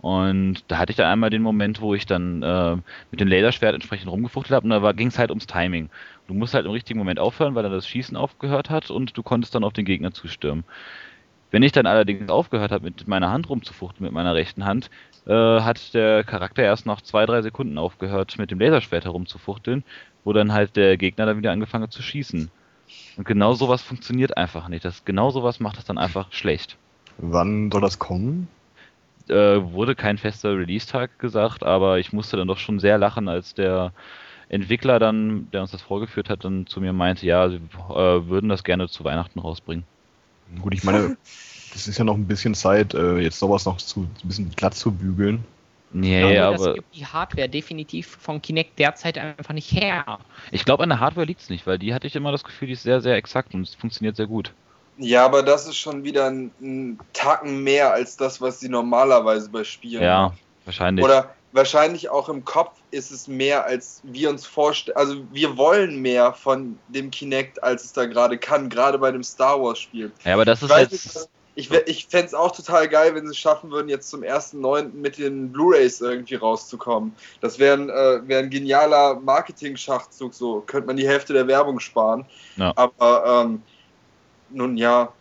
Und 0.00 0.64
da 0.68 0.78
hatte 0.78 0.92
ich 0.92 0.96
dann 0.96 1.12
einmal 1.12 1.28
den 1.28 1.42
Moment, 1.42 1.82
wo 1.82 1.94
ich 1.94 2.06
dann 2.06 2.42
äh, 2.42 2.76
mit 3.10 3.20
dem 3.20 3.28
Laserschwert 3.28 3.74
entsprechend 3.74 4.10
rumgefuchtelt 4.10 4.56
habe 4.56 4.64
und 4.64 4.70
da 4.70 4.92
ging 4.92 5.08
es 5.08 5.18
halt 5.18 5.30
ums 5.30 5.46
Timing. 5.46 5.90
Du 6.30 6.36
musst 6.36 6.54
halt 6.54 6.64
im 6.64 6.72
richtigen 6.72 6.98
Moment 6.98 7.18
aufhören, 7.18 7.54
weil 7.54 7.64
dann 7.64 7.72
das 7.72 7.88
Schießen 7.88 8.16
aufgehört 8.16 8.70
hat 8.70 8.90
und 8.90 9.16
du 9.16 9.22
konntest 9.22 9.54
dann 9.54 9.64
auf 9.64 9.72
den 9.72 9.84
Gegner 9.84 10.12
zustürmen. 10.12 10.64
Wenn 11.50 11.64
ich 11.64 11.72
dann 11.72 11.86
allerdings 11.86 12.30
aufgehört 12.30 12.70
habe, 12.70 12.84
mit 12.84 13.08
meiner 13.08 13.30
Hand 13.30 13.48
rumzufuchten, 13.48 14.04
mit 14.04 14.12
meiner 14.12 14.34
rechten 14.34 14.64
Hand, 14.64 14.90
äh, 15.26 15.32
hat 15.32 15.92
der 15.92 16.22
Charakter 16.22 16.62
erst 16.62 16.86
nach 16.86 17.00
zwei, 17.00 17.26
drei 17.26 17.42
Sekunden 17.42 17.78
aufgehört, 17.78 18.38
mit 18.38 18.52
dem 18.52 18.60
Laserschwert 18.60 19.04
herumzufuchteln, 19.04 19.82
wo 20.22 20.32
dann 20.32 20.52
halt 20.52 20.76
der 20.76 20.96
Gegner 20.96 21.26
dann 21.26 21.38
wieder 21.38 21.50
angefangen 21.50 21.82
hat 21.82 21.92
zu 21.92 22.02
schießen. 22.02 22.48
Und 23.16 23.26
genau 23.26 23.54
sowas 23.54 23.82
funktioniert 23.82 24.36
einfach 24.36 24.68
nicht. 24.68 24.84
Das, 24.84 25.04
genau 25.04 25.30
sowas 25.30 25.58
macht 25.58 25.78
es 25.78 25.84
dann 25.84 25.98
einfach 25.98 26.32
schlecht. 26.32 26.76
Wann 27.18 27.72
soll 27.72 27.80
das 27.80 27.98
kommen? 27.98 28.46
äh, 29.30 29.72
wurde 29.72 29.94
kein 29.94 30.18
fester 30.18 30.56
Release-Tag 30.56 31.18
gesagt, 31.18 31.62
aber 31.62 31.98
ich 31.98 32.12
musste 32.12 32.36
dann 32.36 32.48
doch 32.48 32.58
schon 32.58 32.80
sehr 32.80 32.98
lachen, 32.98 33.28
als 33.28 33.54
der 33.54 33.92
Entwickler 34.50 34.98
dann, 34.98 35.48
der 35.52 35.62
uns 35.62 35.70
das 35.70 35.80
vorgeführt 35.80 36.28
hat, 36.28 36.44
dann 36.44 36.66
zu 36.66 36.80
mir 36.80 36.92
meinte, 36.92 37.24
ja, 37.24 37.48
sie 37.48 37.56
äh, 37.56 38.28
würden 38.28 38.48
das 38.48 38.64
gerne 38.64 38.88
zu 38.88 39.04
Weihnachten 39.04 39.38
rausbringen. 39.38 39.84
Gut, 40.60 40.74
ich 40.74 40.82
meine, 40.82 41.16
das 41.72 41.86
ist 41.86 41.98
ja 41.98 42.04
noch 42.04 42.16
ein 42.16 42.26
bisschen 42.26 42.54
Zeit, 42.54 42.92
äh, 42.92 43.18
jetzt 43.18 43.38
sowas 43.38 43.64
noch 43.64 43.76
zu, 43.76 44.00
ein 44.00 44.28
bisschen 44.28 44.50
glatt 44.50 44.74
zu 44.74 44.90
bügeln. 44.90 45.44
Nee, 45.92 46.20
glaube, 46.20 46.52
das 46.52 46.62
aber 46.62 46.74
gibt 46.74 46.94
die 46.94 47.06
Hardware 47.06 47.48
definitiv 47.48 48.18
von 48.20 48.42
Kinect 48.42 48.78
derzeit 48.78 49.18
einfach 49.18 49.54
nicht 49.54 49.72
her. 49.72 50.18
ich 50.52 50.64
glaube, 50.64 50.82
an 50.84 50.88
der 50.88 51.00
Hardware 51.00 51.26
liegt 51.26 51.40
es 51.40 51.50
nicht, 51.50 51.66
weil 51.66 51.78
die 51.78 51.94
hatte 51.94 52.06
ich 52.06 52.14
immer 52.14 52.30
das 52.30 52.44
Gefühl, 52.44 52.66
die 52.66 52.74
ist 52.74 52.82
sehr, 52.82 53.00
sehr 53.00 53.16
exakt 53.16 53.54
und 53.54 53.62
es 53.62 53.74
funktioniert 53.74 54.16
sehr 54.16 54.26
gut. 54.26 54.52
Ja, 54.98 55.24
aber 55.24 55.42
das 55.42 55.66
ist 55.66 55.76
schon 55.76 56.04
wieder 56.04 56.26
ein, 56.26 56.50
ein 56.60 56.98
Tacken 57.12 57.62
mehr 57.62 57.92
als 57.92 58.16
das, 58.16 58.40
was 58.40 58.60
sie 58.60 58.68
normalerweise 58.68 59.48
bei 59.48 59.64
Spielen 59.64 60.02
Ja, 60.02 60.32
wahrscheinlich. 60.64 61.04
Oder 61.04 61.34
wahrscheinlich 61.52 62.08
auch 62.10 62.28
im 62.28 62.44
Kopf 62.44 62.78
ist 62.90 63.10
es 63.10 63.26
mehr, 63.28 63.64
als 63.64 64.00
wir 64.04 64.30
uns 64.30 64.46
vorstellen. 64.46 64.96
Also 64.96 65.16
wir 65.32 65.56
wollen 65.56 66.00
mehr 66.00 66.32
von 66.32 66.78
dem 66.88 67.10
Kinect, 67.10 67.62
als 67.62 67.84
es 67.84 67.92
da 67.92 68.06
gerade 68.06 68.38
kann, 68.38 68.68
gerade 68.68 68.98
bei 68.98 69.10
dem 69.10 69.22
Star 69.22 69.60
Wars 69.62 69.78
Spiel. 69.78 70.12
ja, 70.24 70.34
aber 70.34 70.44
das 70.44 70.62
Ich 70.62 70.70
ist 70.70 70.76
nicht, 70.92 70.92
jetzt. 70.92 71.28
ich, 71.56 71.70
wär- 71.70 71.88
ich 71.88 72.06
fände 72.06 72.26
es 72.28 72.34
auch 72.34 72.52
total 72.54 72.88
geil, 72.88 73.14
wenn 73.14 73.24
sie 73.26 73.32
es 73.32 73.38
schaffen 73.38 73.70
würden, 73.70 73.88
jetzt 73.88 74.08
zum 74.10 74.22
1.9. 74.22 74.92
mit 74.92 75.18
den 75.18 75.50
Blu-Rays 75.52 76.00
irgendwie 76.00 76.36
rauszukommen. 76.36 77.14
Das 77.40 77.58
wäre 77.58 77.74
ein, 77.76 77.90
äh, 77.90 78.28
wär 78.28 78.38
ein 78.38 78.50
genialer 78.50 79.16
Marketing-Schachzug, 79.20 80.32
so 80.32 80.60
könnte 80.60 80.86
man 80.86 80.96
die 80.96 81.08
Hälfte 81.08 81.32
der 81.32 81.46
Werbung 81.48 81.80
sparen. 81.80 82.24
Ja. 82.56 82.72
Aber 82.76 83.42
ähm, 83.44 83.62
nun 84.50 84.76
ja, 84.76 85.12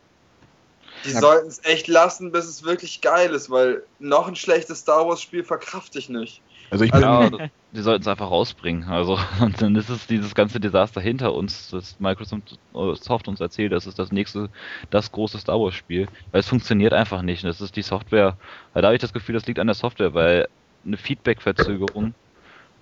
die 1.05 1.11
Ja. 1.11 1.19
sollten 1.19 1.47
es 1.47 1.63
echt 1.63 1.87
lassen, 1.87 2.31
bis 2.31 2.45
es 2.45 2.63
wirklich 2.63 3.01
geil 3.01 3.33
ist, 3.33 3.49
weil 3.49 3.83
noch 3.99 4.27
ein 4.27 4.35
schlechtes 4.35 4.79
Star 4.79 5.07
Wars-Spiel 5.07 5.43
verkraft 5.43 5.95
ich 5.95 6.09
nicht. 6.09 6.43
Also 6.71 6.85
ich 6.85 6.91
bin, 6.91 7.01
Ja, 7.01 7.29
die 7.71 7.81
sollten 7.81 8.01
es 8.01 8.07
einfach 8.07 8.29
rausbringen. 8.29 8.83
Also, 8.89 9.17
und 9.41 9.61
dann 9.61 9.75
ist 9.75 9.89
es 9.89 10.07
dieses 10.07 10.35
ganze 10.35 10.59
Desaster 10.59 11.01
hinter 11.01 11.33
uns, 11.33 11.69
das 11.69 11.99
Microsoft 11.99 12.59
äh, 12.73 12.95
Soft 12.95 13.27
uns 13.27 13.39
erzählt, 13.39 13.71
das 13.71 13.87
ist 13.87 13.99
das 13.99 14.11
nächste, 14.11 14.49
das 14.89 15.11
große 15.11 15.39
Star 15.39 15.59
Wars 15.59 15.75
Spiel. 15.75 16.09
Weil 16.31 16.41
es 16.41 16.47
funktioniert 16.49 16.93
einfach 16.93 17.21
nicht. 17.21 17.43
Das 17.43 17.61
ist 17.61 17.75
die 17.75 17.81
Software. 17.81 18.37
Da 18.73 18.83
habe 18.83 18.95
ich 18.95 19.01
das 19.01 19.13
Gefühl, 19.13 19.33
das 19.33 19.45
liegt 19.47 19.59
an 19.59 19.67
der 19.67 19.73
Software, 19.75 20.13
weil 20.13 20.47
eine 20.85 20.97
Feedback-Verzögerung 20.97 22.13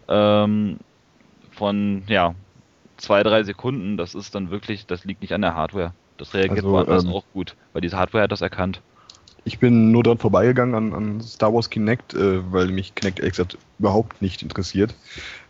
ähm, 0.08 0.80
von, 1.52 2.04
ja, 2.08 2.36
zwei, 2.98 3.24
drei 3.24 3.44
Sekunden, 3.44 3.98
das 3.98 4.16
ist 4.16 4.36
dann 4.36 4.50
wirklich, 4.50 4.88
das 4.88 5.06
liegt 5.06 5.22
nicht 5.22 5.34
an 5.34 5.42
der 5.42 5.56
Hardware. 5.56 5.96
Das 6.18 6.34
reagiert 6.34 6.58
Also, 6.58 6.72
woanders 6.72 7.04
ähm, 7.04 7.12
auch 7.12 7.24
gut, 7.34 7.56
weil 7.74 7.82
diese 7.82 7.98
Hardware 7.98 8.24
hat 8.24 8.32
das 8.32 8.42
erkannt. 8.42 8.82
ich 9.46 9.60
bin 9.60 9.92
nur 9.92 10.04
dran 10.04 10.18
vorbeigegangen 10.18 10.76
an, 10.76 10.94
an 10.94 11.22
Star 11.22 11.54
Wars 11.54 11.70
Kinect, 11.70 12.14
äh, 12.14 12.52
weil 12.52 12.68
mich 12.68 12.96
Kinect 12.96 13.22
gesagt 13.22 13.58
überhaupt 13.80 14.22
nicht 14.22 14.42
interessiert. 14.42 14.94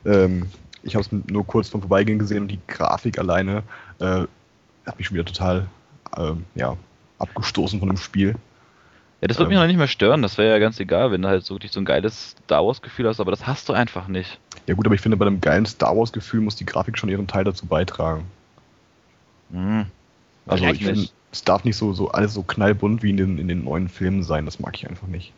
Ähm, 0.06 0.48
ich 0.84 0.96
habe 0.96 1.04
es 1.04 1.12
nur 1.12 1.46
kurz 1.46 1.70
vom 1.70 1.82
Vorbeigehen 1.82 2.20
gesehen 2.20 2.44
und 2.44 2.48
die 2.50 2.60
Grafik 2.68 3.18
alleine 3.18 3.64
äh, 4.00 4.26
hat 4.86 4.98
mich 4.98 5.08
schon 5.08 5.16
wieder 5.16 5.26
total 5.26 5.68
ähm, 6.16 6.46
ja, 6.56 6.78
abgestoßen 7.20 7.80
von 7.80 7.90
dem 7.90 7.98
Spiel. 7.98 8.36
Ja, 9.22 9.28
das 9.28 9.40
wird 9.40 9.48
Ähm. 9.48 9.50
mich 9.50 9.58
noch 9.58 9.68
nicht 9.68 9.78
mehr 9.78 9.88
stören, 9.88 10.22
das 10.22 10.38
wäre 10.38 10.52
ja 10.52 10.60
ganz 10.60 10.80
egal, 10.80 11.12
wenn 11.12 11.24
du 11.24 11.28
halt 11.28 11.44
so 11.44 11.56
wirklich 11.56 11.72
so 11.72 11.80
ein 11.80 11.86
geiles 11.86 12.36
Star 12.46 12.64
Wars-Gefühl 12.66 13.08
hast, 13.08 13.20
aber 13.20 13.32
das 13.32 13.48
hast 13.48 13.68
du 13.68 13.74
einfach 13.74 14.08
nicht. 14.08 14.40
Ja 14.68 14.76
gut, 14.76 14.86
aber 14.86 14.94
ich 14.94 15.02
finde, 15.02 15.18
bei 15.18 15.26
einem 15.26 15.42
geilen 15.42 15.66
Star 15.66 15.98
Wars-Gefühl 15.98 16.42
muss 16.42 16.56
die 16.56 16.66
Grafik 16.66 16.98
schon 16.98 17.10
ihren 17.10 17.26
Teil 17.28 17.44
dazu 17.44 17.66
beitragen. 17.66 18.26
Hm. 19.52 19.88
Also 20.48 20.64
Vielleicht 20.64 20.82
ich 20.82 20.88
finde, 20.88 21.10
es 21.32 21.44
darf 21.44 21.64
nicht 21.64 21.78
so, 21.78 21.94
so 21.94 22.10
alles 22.10 22.34
so 22.34 22.44
knallbunt 22.44 23.04
wie 23.04 23.10
in 23.10 23.18
den, 23.18 23.38
in 23.38 23.48
den 23.48 23.64
neuen 23.64 23.90
Filmen 23.90 24.24
sein, 24.24 24.46
das 24.46 24.60
mag 24.60 24.76
ich 24.78 24.88
einfach 24.88 25.08
nicht. 25.08 25.34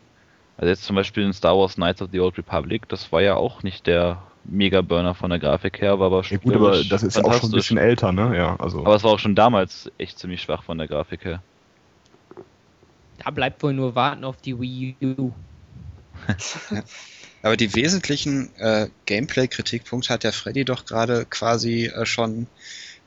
Also 0.56 0.68
jetzt 0.68 0.84
zum 0.84 0.96
Beispiel 0.96 1.24
in 1.24 1.32
Star 1.32 1.56
Wars 1.56 1.74
Knights 1.74 2.02
of 2.02 2.10
the 2.12 2.20
Old 2.20 2.36
Republic, 2.38 2.88
das 2.88 3.10
war 3.12 3.22
ja 3.22 3.34
auch 3.34 3.62
nicht 3.62 3.86
der 3.86 4.22
Mega-Burner 4.44 5.14
von 5.14 5.30
der 5.30 5.38
Grafik 5.38 5.80
her, 5.80 5.98
war 5.98 6.06
aber 6.06 6.22
Ja 6.22 6.36
gut, 6.36 6.54
aber 6.54 6.84
das 6.84 7.02
ist 7.02 7.16
auch 7.16 7.32
schon 7.34 7.50
ein 7.50 7.52
bisschen 7.52 7.78
älter, 7.78 8.12
ne? 8.12 8.36
Ja, 8.36 8.56
also. 8.56 8.80
Aber 8.80 8.94
es 8.94 9.02
war 9.02 9.12
auch 9.12 9.18
schon 9.18 9.34
damals 9.34 9.90
echt 9.98 10.18
ziemlich 10.18 10.42
schwach 10.42 10.62
von 10.62 10.78
der 10.78 10.86
Grafik 10.86 11.24
her. 11.24 11.42
Da 13.18 13.30
bleibt 13.30 13.62
wohl 13.62 13.72
nur 13.72 13.94
warten 13.94 14.24
auf 14.24 14.36
die 14.36 14.58
Wii 14.58 14.96
U. 15.18 15.32
Aber 17.42 17.56
die 17.56 17.74
wesentlichen 17.74 18.54
äh, 18.56 18.88
Gameplay-Kritikpunkte 19.06 20.12
hat 20.12 20.24
der 20.24 20.32
Freddy 20.32 20.64
doch 20.64 20.84
gerade 20.84 21.24
quasi 21.24 21.86
äh, 21.86 22.04
schon 22.04 22.46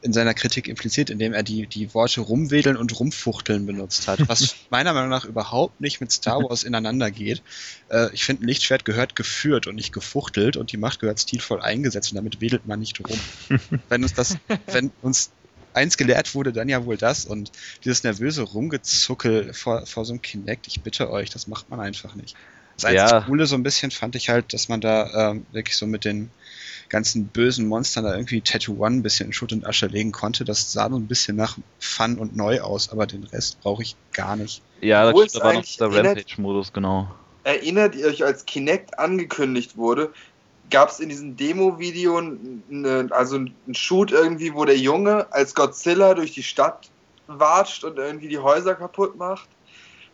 in 0.03 0.11
seiner 0.11 0.33
Kritik 0.33 0.67
impliziert, 0.67 1.09
indem 1.09 1.33
er 1.33 1.43
die, 1.43 1.65
die 1.65 1.93
Worte 1.93 2.21
rumwedeln 2.21 2.75
und 2.75 2.99
rumfuchteln 2.99 3.65
benutzt 3.65 4.07
hat, 4.07 4.27
was 4.27 4.55
meiner 4.69 4.93
Meinung 4.93 5.09
nach 5.09 5.23
überhaupt 5.23 5.79
nicht 5.79 6.01
mit 6.01 6.11
Star 6.11 6.43
Wars 6.43 6.63
ineinander 6.63 7.09
geht. 7.09 7.41
Äh, 7.89 8.13
ich 8.13 8.25
finde, 8.25 8.43
ein 8.43 8.47
Lichtschwert 8.47 8.83
gehört 8.83 9.15
geführt 9.15 9.65
und 9.65 9.75
nicht 9.75 9.93
gefuchtelt 9.93 10.57
und 10.57 10.73
die 10.73 10.77
Macht 10.77 10.99
gehört 10.99 11.21
stilvoll 11.21 11.61
eingesetzt 11.61 12.11
und 12.11 12.17
damit 12.17 12.41
wedelt 12.41 12.65
man 12.65 12.79
nicht 12.79 12.99
rum. 12.99 13.19
wenn 13.89 14.03
uns 14.03 14.13
das, 14.13 14.37
wenn 14.67 14.91
uns 15.01 15.31
eins 15.73 15.97
gelehrt 15.97 16.35
wurde, 16.35 16.51
dann 16.51 16.69
ja 16.69 16.85
wohl 16.85 16.97
das 16.97 17.25
und 17.25 17.51
dieses 17.85 18.03
nervöse 18.03 18.43
Rumgezuckel 18.43 19.53
vor, 19.53 19.85
vor 19.85 20.05
so 20.05 20.13
einem 20.13 20.21
Kinect, 20.21 20.67
ich 20.67 20.83
bitte 20.83 21.09
euch, 21.09 21.29
das 21.29 21.47
macht 21.47 21.69
man 21.69 21.79
einfach 21.79 22.13
nicht. 22.15 22.35
Das 22.75 22.85
einzige 22.85 23.19
Ja. 23.19 23.21
Coole 23.21 23.45
so 23.45 23.55
ein 23.55 23.63
bisschen 23.63 23.91
fand 23.91 24.15
ich 24.15 24.29
halt, 24.29 24.53
dass 24.53 24.67
man 24.67 24.81
da 24.81 25.31
ähm, 25.31 25.45
wirklich 25.51 25.77
so 25.77 25.87
mit 25.87 26.05
den 26.05 26.31
ganzen 26.93 27.25
bösen 27.25 27.67
Monstern 27.67 28.03
da 28.03 28.13
irgendwie 28.13 28.41
Tattoo 28.41 28.75
One 28.77 28.97
ein 28.97 29.03
bisschen 29.03 29.25
in 29.25 29.33
Schutt 29.33 29.51
und 29.51 29.65
Asche 29.65 29.87
legen 29.87 30.11
konnte. 30.11 30.45
Das 30.45 30.71
sah 30.71 30.89
so 30.89 30.95
ein 30.95 31.07
bisschen 31.07 31.35
nach 31.35 31.57
Fun 31.79 32.19
und 32.19 32.35
neu 32.35 32.61
aus, 32.61 32.89
aber 32.91 33.07
den 33.07 33.23
Rest 33.23 33.59
brauche 33.61 33.81
ich 33.81 33.95
gar 34.13 34.35
nicht. 34.35 34.61
Ja, 34.79 35.11
das 35.11 35.25
ist 35.25 35.35
da 35.35 35.39
war 35.39 35.53
noch 35.53 35.57
eigentlich 35.57 35.77
der 35.77 35.91
Rampage-Modus, 35.91 36.71
genau. 36.71 37.09
Erinnert 37.43 37.95
ihr 37.95 38.05
euch, 38.05 38.23
als 38.23 38.45
Kinect 38.45 38.99
angekündigt 38.99 39.75
wurde, 39.75 40.13
gab 40.69 40.89
es 40.89 40.99
in 40.99 41.09
diesem 41.09 41.35
Demo-Video 41.35 42.21
also 43.09 43.37
einen 43.37 43.55
Shoot 43.73 44.11
irgendwie, 44.11 44.53
wo 44.53 44.63
der 44.63 44.77
Junge 44.77 45.25
als 45.33 45.55
Godzilla 45.55 46.13
durch 46.13 46.33
die 46.33 46.43
Stadt 46.43 46.91
watscht 47.25 47.83
und 47.83 47.97
irgendwie 47.97 48.27
die 48.27 48.37
Häuser 48.37 48.75
kaputt 48.75 49.17
macht? 49.17 49.49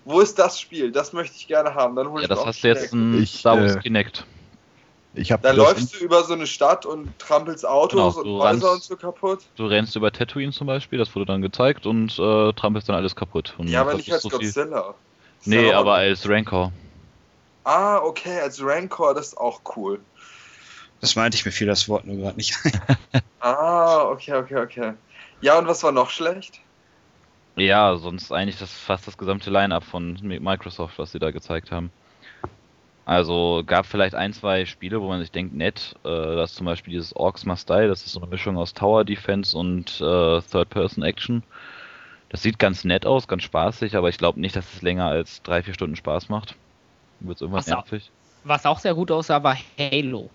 Wo 0.05 0.21
ist 0.21 0.39
das 0.39 0.59
Spiel? 0.59 0.93
Das 0.93 1.11
möchte 1.11 1.35
ich 1.35 1.45
gerne 1.45 1.75
haben. 1.75 1.97
Dann 1.97 2.07
hol 2.07 2.21
Ja, 2.21 2.23
ich 2.23 2.29
das 2.29 2.45
hast 2.45 2.63
du 2.63 2.67
jetzt 2.69 2.93
ein 2.93 3.21
Ich, 3.21 3.39
Star 3.39 3.59
Wars 3.59 3.75
äh, 3.75 3.79
Kinect. 3.79 4.25
Ich 5.19 5.31
habe 5.31 5.43
Da 5.43 5.51
läufst 5.51 5.93
du 5.93 5.97
über 6.03 6.23
so 6.23 6.33
eine 6.33 6.47
Stadt 6.47 6.85
und 6.85 7.17
trampelst 7.19 7.65
Autos 7.67 8.15
Genau, 8.15 8.35
und 8.37 8.41
Häuser 8.41 8.71
und 8.73 8.83
so 8.83 8.95
kaputt. 8.95 9.39
Du 9.55 9.65
rennst 9.65 9.95
über 9.95 10.11
Tatooine 10.11 10.51
zum 10.51 10.67
Beispiel, 10.67 10.97
das 10.99 11.13
wurde 11.15 11.25
dann 11.25 11.41
gezeigt 11.41 11.85
und 11.85 12.17
äh, 12.17 12.53
trampelst 12.53 12.89
dann 12.89 12.95
alles 12.95 13.15
kaputt. 13.15 13.53
Und 13.57 13.67
Ja, 13.67 13.81
aber 13.81 13.93
nicht 13.95 14.11
als 14.11 14.23
so 14.23 14.29
viel- 14.29 14.39
Godzilla. 14.39 14.95
Ist 15.39 15.47
Nee, 15.47 15.71
aber 15.71 15.91
auch- 15.93 15.97
als 15.97 16.27
Rancor. 16.27 16.71
Ah, 17.63 17.97
okay, 17.97 18.39
als 18.39 18.61
Rancor, 18.63 19.13
das 19.13 19.27
ist 19.27 19.37
auch 19.37 19.61
cool. 19.75 19.99
Das 21.01 21.15
meinte 21.15 21.37
ich 21.37 21.45
mir 21.45 21.51
fiel 21.51 21.67
das 21.67 21.87
Wort 21.87 22.05
nur 22.05 22.17
gerade 22.17 22.35
nicht 22.37 22.55
ein. 22.63 22.71
Ah, 23.39 24.03
okay, 24.09 24.33
okay, 24.33 24.57
okay. 24.57 24.93
Ja, 25.41 25.57
und 25.57 25.67
was 25.67 25.81
war 25.83 25.91
noch 25.93 26.09
schlecht? 26.09 26.59
Ja, 27.55 27.95
sonst 27.97 28.31
eigentlich 28.33 28.57
das 28.59 28.71
fast 28.73 29.07
das 29.07 29.17
gesamte 29.17 29.49
Line-Up 29.49 29.83
von 29.83 30.17
Mi- 30.17 30.39
Microsoft, 30.41 30.99
was 30.99 31.11
sie 31.13 31.19
da 31.19 31.31
gezeigt 31.31 31.71
haben. 31.71 31.91
Also 33.09 33.63
gab 33.65 33.87
vielleicht 33.87 34.13
ein, 34.13 34.33
zwei 34.33 34.65
Spiele, 34.65 35.01
wo 35.01 35.07
man 35.07 35.19
sich 35.19 35.31
denkt, 35.31 35.55
nett, 35.55 35.95
äh, 36.03 36.35
das 36.35 36.51
ist 36.51 36.57
zum 36.57 36.67
Beispiel 36.67 36.93
dieses 36.93 37.15
Orcs 37.15 37.43
Must 37.43 37.67
Die, 37.67 37.87
das 37.87 38.05
ist 38.05 38.11
so 38.11 38.21
eine 38.21 38.29
Mischung 38.29 38.55
aus 38.55 38.75
Tower 38.75 39.03
Defense 39.03 39.57
und 39.57 39.99
äh, 39.99 40.39
Third-Person-Action. 40.41 41.41
Das 42.29 42.43
sieht 42.43 42.59
ganz 42.59 42.83
nett 42.83 43.07
aus, 43.07 43.27
ganz 43.27 43.41
spaßig, 43.41 43.95
aber 43.95 44.09
ich 44.09 44.19
glaube 44.19 44.39
nicht, 44.39 44.55
dass 44.55 44.75
es 44.75 44.83
länger 44.83 45.07
als 45.07 45.41
drei, 45.41 45.63
vier 45.63 45.73
Stunden 45.73 45.95
Spaß 45.95 46.29
macht. 46.29 46.53
Wird 47.19 47.41
irgendwas 47.41 47.65
Ach 47.65 47.69
so. 47.69 47.75
nervig. 47.77 48.11
Was 48.43 48.67
auch 48.67 48.77
sehr 48.77 48.93
gut 48.93 49.09
aussah, 49.09 49.41
war 49.41 49.57
Halo. 49.79 50.29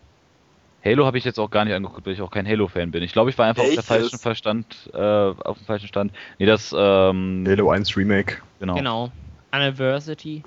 Halo 0.84 1.06
habe 1.06 1.16
ich 1.16 1.24
jetzt 1.24 1.38
auch 1.38 1.50
gar 1.50 1.64
nicht 1.64 1.74
angeguckt, 1.74 2.04
weil 2.04 2.14
ich 2.14 2.22
auch 2.22 2.32
kein 2.32 2.44
Halo-Fan 2.44 2.90
bin. 2.90 3.04
Ich 3.04 3.12
glaube, 3.12 3.30
ich 3.30 3.38
war 3.38 3.46
einfach 3.46 3.62
auf 3.62 3.72
der 3.72 3.84
falschen 3.84 4.18
Verstand, 4.18 4.90
äh, 4.92 4.98
auf 4.98 5.58
dem 5.58 5.66
falschen 5.66 5.86
Stand. 5.86 6.12
Nee, 6.40 6.46
das, 6.46 6.74
ähm, 6.76 7.44
Halo 7.46 7.70
1 7.70 7.96
Remake, 7.96 8.38
genau. 8.58 8.74
Genau. 8.74 9.12
Anniversary. 9.52 10.42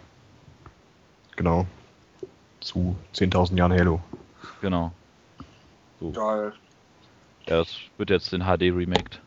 genau. 1.38 1.66
Zu 2.68 2.98
10.000 3.16 3.56
Jahren 3.58 3.72
Halo. 3.72 4.02
Genau. 4.62 4.92
So. 6.02 6.12
Geil. 6.12 6.52
Ja, 7.48 7.60
das 7.60 7.70
wird 7.98 8.10
jetzt 8.10 8.34
in 8.34 8.42
HD 8.42 8.64
remaked. 8.76 9.22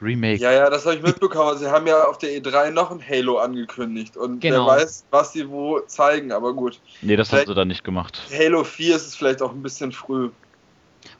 Remake. 0.00 0.40
Ja, 0.40 0.52
ja, 0.52 0.70
das 0.70 0.86
habe 0.86 0.96
ich 0.96 1.02
mitbekommen. 1.02 1.58
Sie 1.58 1.70
haben 1.70 1.86
ja 1.86 2.04
auf 2.04 2.16
der 2.16 2.30
E3 2.30 2.70
noch 2.70 2.90
ein 2.90 3.06
Halo 3.06 3.36
angekündigt 3.36 4.16
und 4.16 4.40
Genau. 4.40 4.66
wer 4.66 4.76
weiß, 4.76 5.04
was 5.10 5.34
sie 5.34 5.46
wo 5.50 5.80
zeigen, 5.80 6.32
aber 6.32 6.54
gut. 6.54 6.80
Nee, 7.02 7.16
das 7.16 7.28
haben 7.28 7.36
Vielleicht- 7.36 7.48
sie 7.48 7.54
dann 7.54 7.68
nicht 7.68 7.84
gemacht. 7.84 8.18
Halo 8.32 8.64
4 8.64 8.96
ist 8.96 9.06
es 9.08 9.14
vielleicht 9.14 9.42
auch 9.42 9.52
ein 9.52 9.62
bisschen 9.62 9.92
früh. 9.92 10.30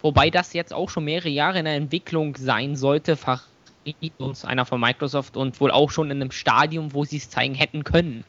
Wobei 0.01 0.31
das 0.31 0.55
jetzt 0.55 0.73
auch 0.73 0.89
schon 0.89 1.05
mehrere 1.05 1.29
Jahre 1.29 1.59
in 1.59 1.67
der 1.67 1.75
Entwicklung 1.75 2.37
sein 2.37 2.75
sollte, 2.75 3.17
verriet 3.17 4.15
uns 4.17 4.47
einer 4.47 4.65
von 4.65 4.81
Microsoft 4.81 5.37
und 5.37 5.61
wohl 5.61 5.73
auch 5.73 5.91
schon 5.91 6.11
in 6.11 6.23
einem 6.23 6.31
Stadium, 6.31 6.95
wo 6.95 7.05
sie 7.05 7.19
es 7.19 7.29
zeigen 7.29 7.55
hätten 7.55 7.85
können. 7.85 8.25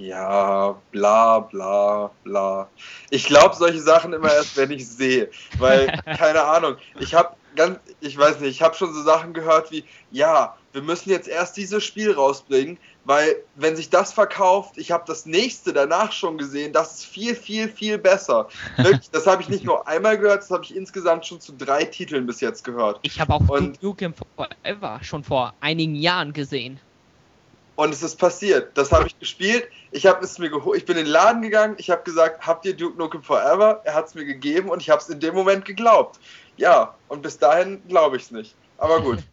Ja, 0.00 0.80
bla 0.92 1.40
bla 1.40 2.10
bla. 2.24 2.70
Ich 3.10 3.26
glaube 3.26 3.54
solche 3.54 3.80
Sachen 3.80 4.14
immer 4.14 4.32
erst, 4.32 4.56
wenn 4.56 4.70
ich 4.70 4.88
sehe. 4.88 5.28
Weil, 5.58 5.88
keine 6.16 6.42
Ahnung, 6.42 6.76
ich 6.98 7.14
habe 7.14 7.36
ganz, 7.54 7.78
ich 8.00 8.16
weiß 8.16 8.40
nicht, 8.40 8.50
ich 8.50 8.62
habe 8.62 8.74
schon 8.74 8.94
so 8.94 9.02
Sachen 9.02 9.34
gehört 9.34 9.70
wie, 9.70 9.84
ja, 10.10 10.56
wir 10.72 10.80
müssen 10.80 11.10
jetzt 11.10 11.28
erst 11.28 11.58
dieses 11.58 11.84
Spiel 11.84 12.12
rausbringen, 12.12 12.78
weil 13.04 13.36
wenn 13.56 13.76
sich 13.76 13.90
das 13.90 14.12
verkauft, 14.14 14.78
ich 14.78 14.90
habe 14.90 15.04
das 15.06 15.26
nächste 15.26 15.74
danach 15.74 16.12
schon 16.12 16.38
gesehen, 16.38 16.72
das 16.72 16.94
ist 16.94 17.04
viel, 17.04 17.34
viel, 17.34 17.68
viel 17.68 17.98
besser. 17.98 18.48
Wirklich, 18.78 19.10
das 19.10 19.26
habe 19.26 19.42
ich 19.42 19.50
nicht 19.50 19.64
nur 19.64 19.86
einmal 19.86 20.16
gehört, 20.16 20.42
das 20.42 20.50
habe 20.50 20.64
ich 20.64 20.74
insgesamt 20.74 21.26
schon 21.26 21.42
zu 21.42 21.52
drei 21.52 21.84
Titeln 21.84 22.24
bis 22.26 22.40
jetzt 22.40 22.64
gehört. 22.64 23.00
Ich 23.02 23.20
habe 23.20 23.34
auch 23.34 23.46
Und- 23.48 23.82
Duke 23.82 24.08
Nukem 24.08 24.14
Forever 24.14 25.00
schon 25.02 25.24
vor 25.24 25.52
einigen 25.60 25.94
Jahren 25.94 26.32
gesehen. 26.32 26.80
Und 27.80 27.94
es 27.94 28.02
ist 28.02 28.16
passiert. 28.16 28.76
Das 28.76 28.92
habe 28.92 29.06
ich 29.06 29.18
gespielt. 29.18 29.66
Ich 29.90 30.04
habe 30.04 30.22
es 30.22 30.38
mir 30.38 30.50
geholt. 30.50 30.76
Ich 30.76 30.84
bin 30.84 30.98
in 30.98 31.04
den 31.06 31.10
Laden 31.10 31.40
gegangen. 31.40 31.76
Ich 31.78 31.88
habe 31.88 32.02
gesagt, 32.02 32.46
habt 32.46 32.66
ihr 32.66 32.76
Duke 32.76 32.98
Nukem 32.98 33.22
Forever? 33.22 33.80
Er 33.84 33.94
hat 33.94 34.08
es 34.08 34.14
mir 34.14 34.26
gegeben 34.26 34.68
und 34.68 34.82
ich 34.82 34.90
habe 34.90 35.00
es 35.00 35.08
in 35.08 35.18
dem 35.18 35.34
Moment 35.34 35.64
geglaubt. 35.64 36.20
Ja, 36.58 36.94
und 37.08 37.22
bis 37.22 37.38
dahin 37.38 37.80
glaube 37.88 38.18
ich 38.18 38.24
es 38.24 38.32
nicht. 38.32 38.54
Aber 38.76 39.00
gut. 39.00 39.20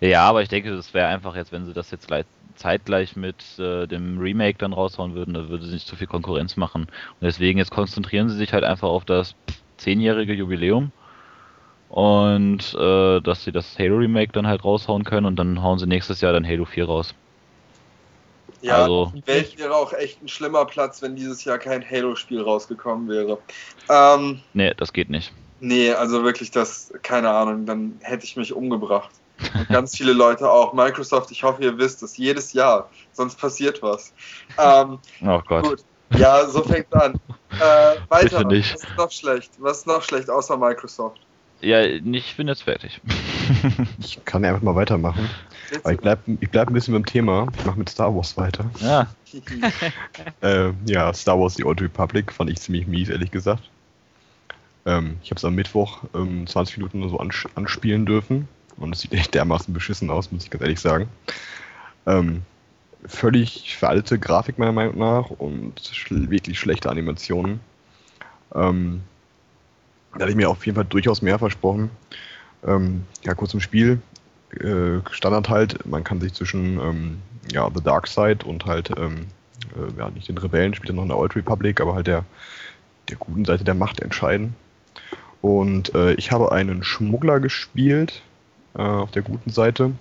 Ja, 0.00 0.22
aber 0.22 0.42
ich 0.42 0.48
denke, 0.48 0.70
das 0.70 0.94
wäre 0.94 1.08
einfach 1.08 1.34
jetzt, 1.34 1.50
wenn 1.50 1.66
sie 1.66 1.72
das 1.72 1.90
jetzt 1.90 2.06
zeitgleich 2.54 3.16
mit 3.16 3.58
äh, 3.58 3.88
dem 3.88 4.20
Remake 4.20 4.58
dann 4.58 4.72
raushauen 4.72 5.16
würden, 5.16 5.34
da 5.34 5.48
würde 5.48 5.66
sie 5.66 5.72
nicht 5.72 5.88
zu 5.88 5.96
viel 5.96 6.06
Konkurrenz 6.06 6.56
machen. 6.56 6.82
Und 6.82 7.22
deswegen 7.22 7.58
jetzt 7.58 7.72
konzentrieren 7.72 8.28
sie 8.28 8.36
sich 8.36 8.52
halt 8.52 8.62
einfach 8.62 8.86
auf 8.86 9.04
das 9.04 9.34
zehnjährige 9.78 10.32
Jubiläum 10.32 10.92
und 11.88 12.72
äh, 12.78 13.20
dass 13.20 13.42
sie 13.42 13.50
das 13.50 13.76
Halo 13.80 13.96
Remake 13.96 14.30
dann 14.30 14.46
halt 14.46 14.64
raushauen 14.64 15.02
können 15.02 15.26
und 15.26 15.34
dann 15.34 15.60
hauen 15.60 15.80
sie 15.80 15.88
nächstes 15.88 16.20
Jahr 16.20 16.32
dann 16.32 16.46
Halo 16.46 16.64
4 16.64 16.84
raus. 16.86 17.16
Ja, 18.60 18.82
also, 18.82 19.12
die 19.14 19.26
Welt 19.26 19.58
wäre 19.58 19.74
auch 19.74 19.92
echt 19.92 20.22
ein 20.22 20.28
schlimmer 20.28 20.64
Platz, 20.64 21.00
wenn 21.02 21.14
dieses 21.14 21.44
Jahr 21.44 21.58
kein 21.58 21.88
Halo-Spiel 21.88 22.42
rausgekommen 22.42 23.08
wäre. 23.08 23.38
Ähm, 23.88 24.40
nee, 24.52 24.74
das 24.76 24.92
geht 24.92 25.10
nicht. 25.10 25.32
Nee, 25.60 25.92
also 25.92 26.24
wirklich, 26.24 26.50
das, 26.50 26.92
keine 27.02 27.30
Ahnung, 27.30 27.66
dann 27.66 27.98
hätte 28.00 28.24
ich 28.24 28.36
mich 28.36 28.52
umgebracht. 28.52 29.10
Und 29.54 29.68
ganz 29.68 29.96
viele 29.96 30.12
Leute 30.12 30.50
auch. 30.50 30.72
Microsoft, 30.72 31.30
ich 31.30 31.42
hoffe, 31.42 31.62
ihr 31.62 31.78
wisst 31.78 32.02
es, 32.02 32.16
jedes 32.16 32.52
Jahr, 32.52 32.90
sonst 33.12 33.38
passiert 33.38 33.82
was. 33.82 34.12
Ähm, 34.58 34.98
oh 35.24 35.40
Gott. 35.46 35.64
Gut. 35.64 35.84
Ja, 36.16 36.46
so 36.46 36.62
fängt 36.62 36.92
an. 36.94 37.20
Äh, 37.50 37.96
weiter. 38.08 38.44
Was 38.44 38.74
ist 38.74 38.96
noch 38.96 39.10
schlecht? 39.10 39.52
Was 39.58 39.78
ist 39.78 39.86
noch 39.86 40.02
schlecht 40.02 40.30
außer 40.30 40.56
Microsoft? 40.56 41.20
Ja, 41.60 41.82
ich 41.82 42.36
bin 42.36 42.48
jetzt 42.48 42.62
fertig. 42.62 43.00
ich 43.98 44.24
kann 44.24 44.44
einfach 44.44 44.62
mal 44.62 44.74
weitermachen. 44.74 45.28
Aber 45.82 45.92
ich 45.92 46.00
bleibe 46.00 46.38
ich 46.40 46.50
bleib 46.50 46.68
ein 46.68 46.74
bisschen 46.74 46.94
beim 46.94 47.06
Thema. 47.06 47.46
Ich 47.58 47.64
mache 47.64 47.78
mit 47.78 47.88
Star 47.88 48.14
Wars 48.14 48.36
weiter. 48.36 48.70
Ja. 48.80 49.06
äh, 50.40 50.72
ja, 50.86 51.12
Star 51.12 51.38
Wars 51.38 51.54
The 51.54 51.64
Old 51.64 51.80
Republic 51.80 52.32
fand 52.32 52.50
ich 52.50 52.60
ziemlich 52.60 52.86
mies, 52.86 53.08
ehrlich 53.08 53.30
gesagt. 53.30 53.62
Ähm, 54.86 55.18
ich 55.22 55.30
habe 55.30 55.38
es 55.38 55.44
am 55.44 55.54
Mittwoch 55.54 56.04
ähm, 56.14 56.46
20 56.46 56.78
Minuten 56.78 57.02
oder 57.02 57.10
so 57.10 57.18
ans 57.18 57.46
anspielen 57.54 58.06
dürfen. 58.06 58.48
Und 58.76 58.94
es 58.94 59.00
sieht 59.00 59.12
echt 59.12 59.34
dermaßen 59.34 59.74
beschissen 59.74 60.08
aus, 60.10 60.30
muss 60.30 60.44
ich 60.44 60.50
ganz 60.50 60.62
ehrlich 60.62 60.80
sagen. 60.80 61.08
Ähm, 62.06 62.42
völlig 63.06 63.76
veraltete 63.76 64.18
Grafik 64.18 64.58
meiner 64.58 64.72
Meinung 64.72 64.98
nach 64.98 65.30
und 65.30 65.80
schl 65.92 66.30
wirklich 66.30 66.58
schlechte 66.58 66.90
Animationen. 66.90 67.60
Ähm, 68.54 69.02
da 70.12 70.20
hatte 70.20 70.30
ich 70.30 70.36
mir 70.36 70.48
auf 70.48 70.64
jeden 70.64 70.76
Fall 70.76 70.84
durchaus 70.84 71.22
mehr 71.22 71.38
versprochen. 71.38 71.90
Ähm, 72.66 73.04
ja, 73.24 73.34
kurz 73.34 73.54
im 73.54 73.60
Spiel. 73.60 74.00
Äh, 74.58 75.00
Standard 75.10 75.48
halt, 75.48 75.86
man 75.86 76.04
kann 76.04 76.20
sich 76.20 76.32
zwischen 76.34 76.80
ähm, 76.80 77.18
ja, 77.52 77.68
The 77.74 77.82
Dark 77.82 78.06
Side 78.06 78.44
und 78.44 78.66
halt, 78.66 78.90
ähm, 78.96 79.26
äh, 79.76 79.98
ja, 79.98 80.10
nicht 80.10 80.28
den 80.28 80.38
Rebellen, 80.38 80.74
spielt 80.74 80.90
ja 80.90 80.94
noch 80.94 81.02
in 81.02 81.08
der 81.08 81.18
Old 81.18 81.36
Republic, 81.36 81.80
aber 81.80 81.94
halt 81.94 82.06
der, 82.06 82.24
der 83.08 83.16
guten 83.16 83.44
Seite 83.44 83.64
der 83.64 83.74
Macht 83.74 84.00
entscheiden. 84.00 84.54
Und 85.40 85.94
äh, 85.94 86.14
ich 86.14 86.32
habe 86.32 86.52
einen 86.52 86.82
Schmuggler 86.82 87.40
gespielt 87.40 88.22
äh, 88.74 88.82
auf 88.82 89.10
der 89.10 89.22
guten 89.22 89.50
Seite, 89.50 89.92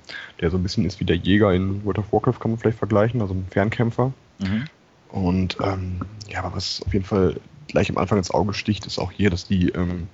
der 0.41 0.49
so 0.49 0.57
ein 0.57 0.63
bisschen 0.63 0.85
ist 0.85 0.99
wie 0.99 1.05
der 1.05 1.15
Jäger 1.15 1.53
in 1.53 1.83
World 1.85 1.99
of 1.99 2.11
Warcraft, 2.11 2.39
kann 2.39 2.51
man 2.51 2.59
vielleicht 2.59 2.79
vergleichen, 2.79 3.21
also 3.21 3.33
ein 3.33 3.47
Fernkämpfer. 3.51 4.13
Mhm. 4.39 4.65
Und 5.09 5.57
ähm, 5.61 6.01
ja, 6.27 6.43
aber 6.43 6.55
was 6.55 6.81
auf 6.85 6.93
jeden 6.93 7.05
Fall 7.05 7.39
gleich 7.67 7.89
am 7.89 7.97
Anfang 7.97 8.17
ins 8.17 8.31
Auge 8.31 8.53
sticht, 8.53 8.85
ist 8.85 8.99
auch 8.99 9.11
hier, 9.11 9.29
dass 9.29 9.47
die, 9.47 9.69
ähm, 9.69 10.07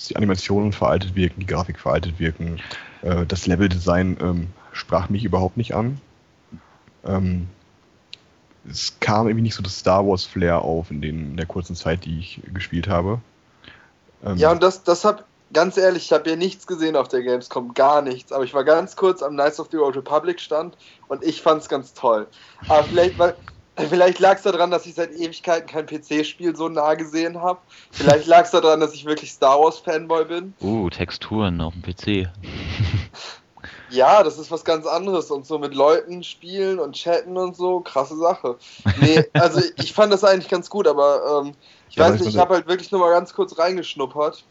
dass 0.00 0.08
die 0.08 0.16
Animationen 0.16 0.72
veraltet 0.72 1.14
wirken, 1.14 1.40
die 1.40 1.46
Grafik 1.46 1.78
veraltet 1.78 2.18
wirken. 2.18 2.58
Äh, 3.02 3.26
das 3.26 3.46
Leveldesign 3.46 4.16
ähm, 4.20 4.46
sprach 4.72 5.10
mich 5.10 5.24
überhaupt 5.24 5.58
nicht 5.58 5.74
an. 5.74 6.00
Ähm, 7.04 7.48
es 8.66 8.98
kam 9.00 9.28
irgendwie 9.28 9.42
nicht 9.42 9.54
so 9.54 9.62
das 9.62 9.78
Star 9.78 10.06
Wars 10.06 10.24
Flair 10.24 10.62
auf 10.62 10.90
in, 10.90 11.02
den, 11.02 11.32
in 11.32 11.36
der 11.36 11.44
kurzen 11.44 11.76
Zeit, 11.76 12.06
die 12.06 12.18
ich 12.18 12.40
gespielt 12.54 12.88
habe. 12.88 13.20
Ähm, 14.24 14.38
ja, 14.38 14.50
und 14.50 14.62
das, 14.62 14.84
das 14.84 15.04
hab, 15.04 15.26
ganz 15.52 15.76
ehrlich, 15.76 16.04
ich 16.04 16.12
habe 16.12 16.24
hier 16.24 16.38
nichts 16.38 16.66
gesehen 16.66 16.96
auf 16.96 17.08
der 17.08 17.22
Gamescom, 17.22 17.74
gar 17.74 18.00
nichts. 18.00 18.32
Aber 18.32 18.44
ich 18.44 18.54
war 18.54 18.64
ganz 18.64 18.96
kurz 18.96 19.22
am 19.22 19.34
Knights 19.34 19.60
of 19.60 19.68
the 19.70 19.76
Old 19.76 19.96
Republic 19.96 20.40
stand 20.40 20.78
und 21.08 21.22
ich 21.22 21.42
fand 21.42 21.60
es 21.60 21.68
ganz 21.68 21.92
toll. 21.92 22.26
Aber 22.68 22.84
vielleicht, 22.84 23.18
weil 23.18 23.34
Vielleicht 23.88 24.18
lag 24.18 24.36
es 24.36 24.42
daran, 24.42 24.70
dass 24.70 24.86
ich 24.86 24.94
seit 24.94 25.12
Ewigkeiten 25.12 25.68
kein 25.68 25.86
PC-Spiel 25.86 26.54
so 26.56 26.68
nah 26.68 26.94
gesehen 26.94 27.40
habe. 27.40 27.60
Vielleicht 27.90 28.26
lag 28.26 28.44
es 28.44 28.50
daran, 28.50 28.80
dass 28.80 28.94
ich 28.94 29.04
wirklich 29.04 29.32
Star 29.32 29.58
Wars-Fanboy 29.58 30.24
bin. 30.24 30.54
Uh, 30.60 30.90
Texturen 30.90 31.60
auf 31.60 31.74
dem 31.74 31.82
PC. 31.82 32.28
ja, 33.90 34.22
das 34.22 34.38
ist 34.38 34.50
was 34.50 34.64
ganz 34.64 34.86
anderes. 34.86 35.30
Und 35.30 35.46
so 35.46 35.58
mit 35.58 35.74
Leuten 35.74 36.22
spielen 36.22 36.78
und 36.78 36.94
chatten 36.94 37.36
und 37.36 37.56
so, 37.56 37.80
krasse 37.80 38.16
Sache. 38.16 38.56
Nee, 39.00 39.24
also 39.34 39.60
ich 39.76 39.92
fand 39.92 40.12
das 40.12 40.24
eigentlich 40.24 40.48
ganz 40.48 40.68
gut, 40.70 40.86
aber 40.86 41.42
ähm, 41.44 41.54
ich 41.88 41.96
ja, 41.96 42.04
weiß 42.04 42.20
nicht, 42.20 42.30
ich 42.30 42.38
habe 42.38 42.54
halt 42.54 42.68
wirklich 42.68 42.90
nur 42.92 43.00
mal 43.00 43.10
ganz 43.10 43.32
kurz 43.32 43.58
reingeschnuppert. 43.58 44.44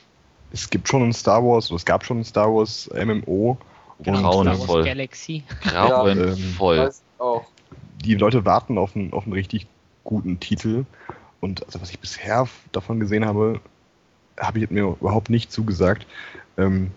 Es 0.51 0.69
gibt 0.69 0.87
schon 0.87 1.03
ein 1.03 1.13
Star 1.13 1.43
Wars, 1.43 1.69
oder 1.69 1.77
es 1.77 1.85
gab 1.85 2.03
schon 2.03 2.19
ein 2.19 2.25
Star 2.25 2.53
Wars 2.53 2.89
MMO. 2.93 3.57
Grauenvoll. 4.01 4.83
Galaxy. 4.85 5.43
Grauenvoll. 5.61 6.77
Ja, 6.77 6.89
auch 7.19 7.43
die 8.09 8.19
Leute 8.19 8.45
warten 8.45 8.77
auf 8.77 8.95
einen, 8.95 9.13
auf 9.13 9.23
einen 9.23 9.33
richtig 9.33 9.67
guten 10.03 10.39
Titel. 10.39 10.85
Und 11.39 11.65
also 11.65 11.81
was 11.81 11.91
ich 11.91 11.99
bisher 11.99 12.47
davon 12.71 12.99
gesehen 12.99 13.25
habe, 13.25 13.61
habe 14.39 14.59
ich 14.59 14.69
mir 14.69 14.95
überhaupt 14.99 15.29
nicht 15.29 15.51
zugesagt. 15.51 16.05
Ähm, 16.57 16.91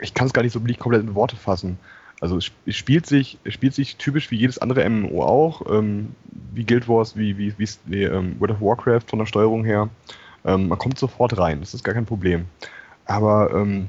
ich 0.00 0.14
kann 0.14 0.26
es 0.26 0.32
gar 0.32 0.42
nicht 0.42 0.52
so 0.52 0.60
wirklich 0.60 0.78
komplett 0.78 1.02
in 1.02 1.14
Worte 1.14 1.36
fassen. 1.36 1.78
Also 2.20 2.36
es 2.36 2.76
spielt 2.76 3.06
sich, 3.06 3.38
es 3.44 3.54
spielt 3.54 3.74
sich 3.74 3.96
typisch 3.96 4.30
wie 4.30 4.36
jedes 4.36 4.58
andere 4.58 4.88
MMO 4.88 5.22
auch, 5.22 5.62
ähm, 5.70 6.14
wie 6.52 6.64
Guild 6.64 6.86
Wars, 6.86 7.16
wie, 7.16 7.38
wie, 7.38 7.54
wie, 7.58 7.68
wie 7.86 8.02
ähm, 8.02 8.38
World 8.38 8.52
of 8.52 8.60
Warcraft 8.60 9.08
von 9.08 9.18
der 9.18 9.26
Steuerung 9.26 9.64
her. 9.64 9.88
Ähm, 10.44 10.68
man 10.68 10.78
kommt 10.78 10.98
sofort 10.98 11.38
rein, 11.38 11.60
das 11.60 11.72
ist 11.72 11.82
gar 11.82 11.94
kein 11.94 12.04
Problem. 12.04 12.44
Aber 13.06 13.52
ähm, 13.54 13.88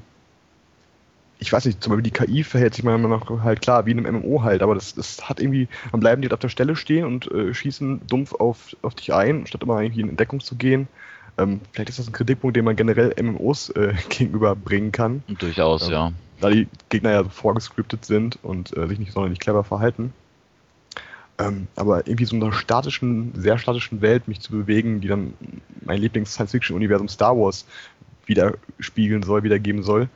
ich 1.41 1.51
weiß 1.51 1.65
nicht, 1.65 1.83
zum 1.83 1.91
Beispiel 1.91 2.03
die 2.03 2.11
KI 2.11 2.43
verhält 2.43 2.75
sich 2.75 2.83
meiner 2.83 2.99
Meinung 2.99 3.19
nach 3.19 3.43
halt 3.43 3.61
klar, 3.61 3.87
wie 3.87 3.91
in 3.91 4.05
einem 4.05 4.21
MMO 4.21 4.43
halt, 4.43 4.61
aber 4.61 4.75
das, 4.75 4.93
das 4.93 5.27
hat 5.27 5.39
irgendwie, 5.39 5.67
dann 5.91 5.99
bleiben 5.99 6.21
die 6.21 6.27
halt 6.27 6.33
auf 6.33 6.39
der 6.39 6.49
Stelle 6.49 6.75
stehen 6.75 7.03
und 7.03 7.31
äh, 7.31 7.51
schießen 7.53 8.05
dumpf 8.05 8.35
auf, 8.35 8.75
auf 8.83 8.93
dich 8.93 9.11
ein, 9.11 9.47
statt 9.47 9.63
immer 9.63 9.81
irgendwie 9.81 10.01
in 10.01 10.09
Entdeckung 10.09 10.39
zu 10.39 10.55
gehen. 10.55 10.87
Ähm, 11.39 11.61
vielleicht 11.71 11.89
ist 11.89 11.97
das 11.97 12.07
ein 12.07 12.13
Kritikpunkt, 12.13 12.55
den 12.55 12.63
man 12.63 12.75
generell 12.75 13.15
MMOs 13.19 13.71
äh, 13.71 13.95
gegenüberbringen 14.09 14.91
kann. 14.91 15.23
Durchaus, 15.39 15.87
ähm, 15.87 15.91
ja. 15.91 16.11
Da 16.41 16.51
die 16.51 16.67
Gegner 16.89 17.11
ja 17.11 17.23
so 17.23 17.29
vorgescriptet 17.29 18.05
sind 18.05 18.37
und 18.43 18.77
äh, 18.77 18.87
sich 18.87 18.99
nicht 18.99 19.11
sonderlich 19.11 19.39
clever 19.39 19.63
verhalten. 19.63 20.13
Ähm, 21.39 21.67
aber 21.75 22.05
irgendwie 22.05 22.25
so 22.25 22.35
in 22.35 22.43
einer 22.43 22.53
statischen, 22.53 23.33
sehr 23.35 23.57
statischen 23.57 24.01
Welt 24.01 24.27
mich 24.27 24.41
zu 24.41 24.51
bewegen, 24.51 25.01
die 25.01 25.07
dann 25.07 25.33
mein 25.83 25.99
Lieblings-Science-Fiction-Universum 25.99 27.07
Star 27.07 27.35
Wars 27.35 27.65
widerspiegeln 28.27 29.23
soll, 29.23 29.41
wiedergeben 29.41 29.81
soll, 29.81 30.07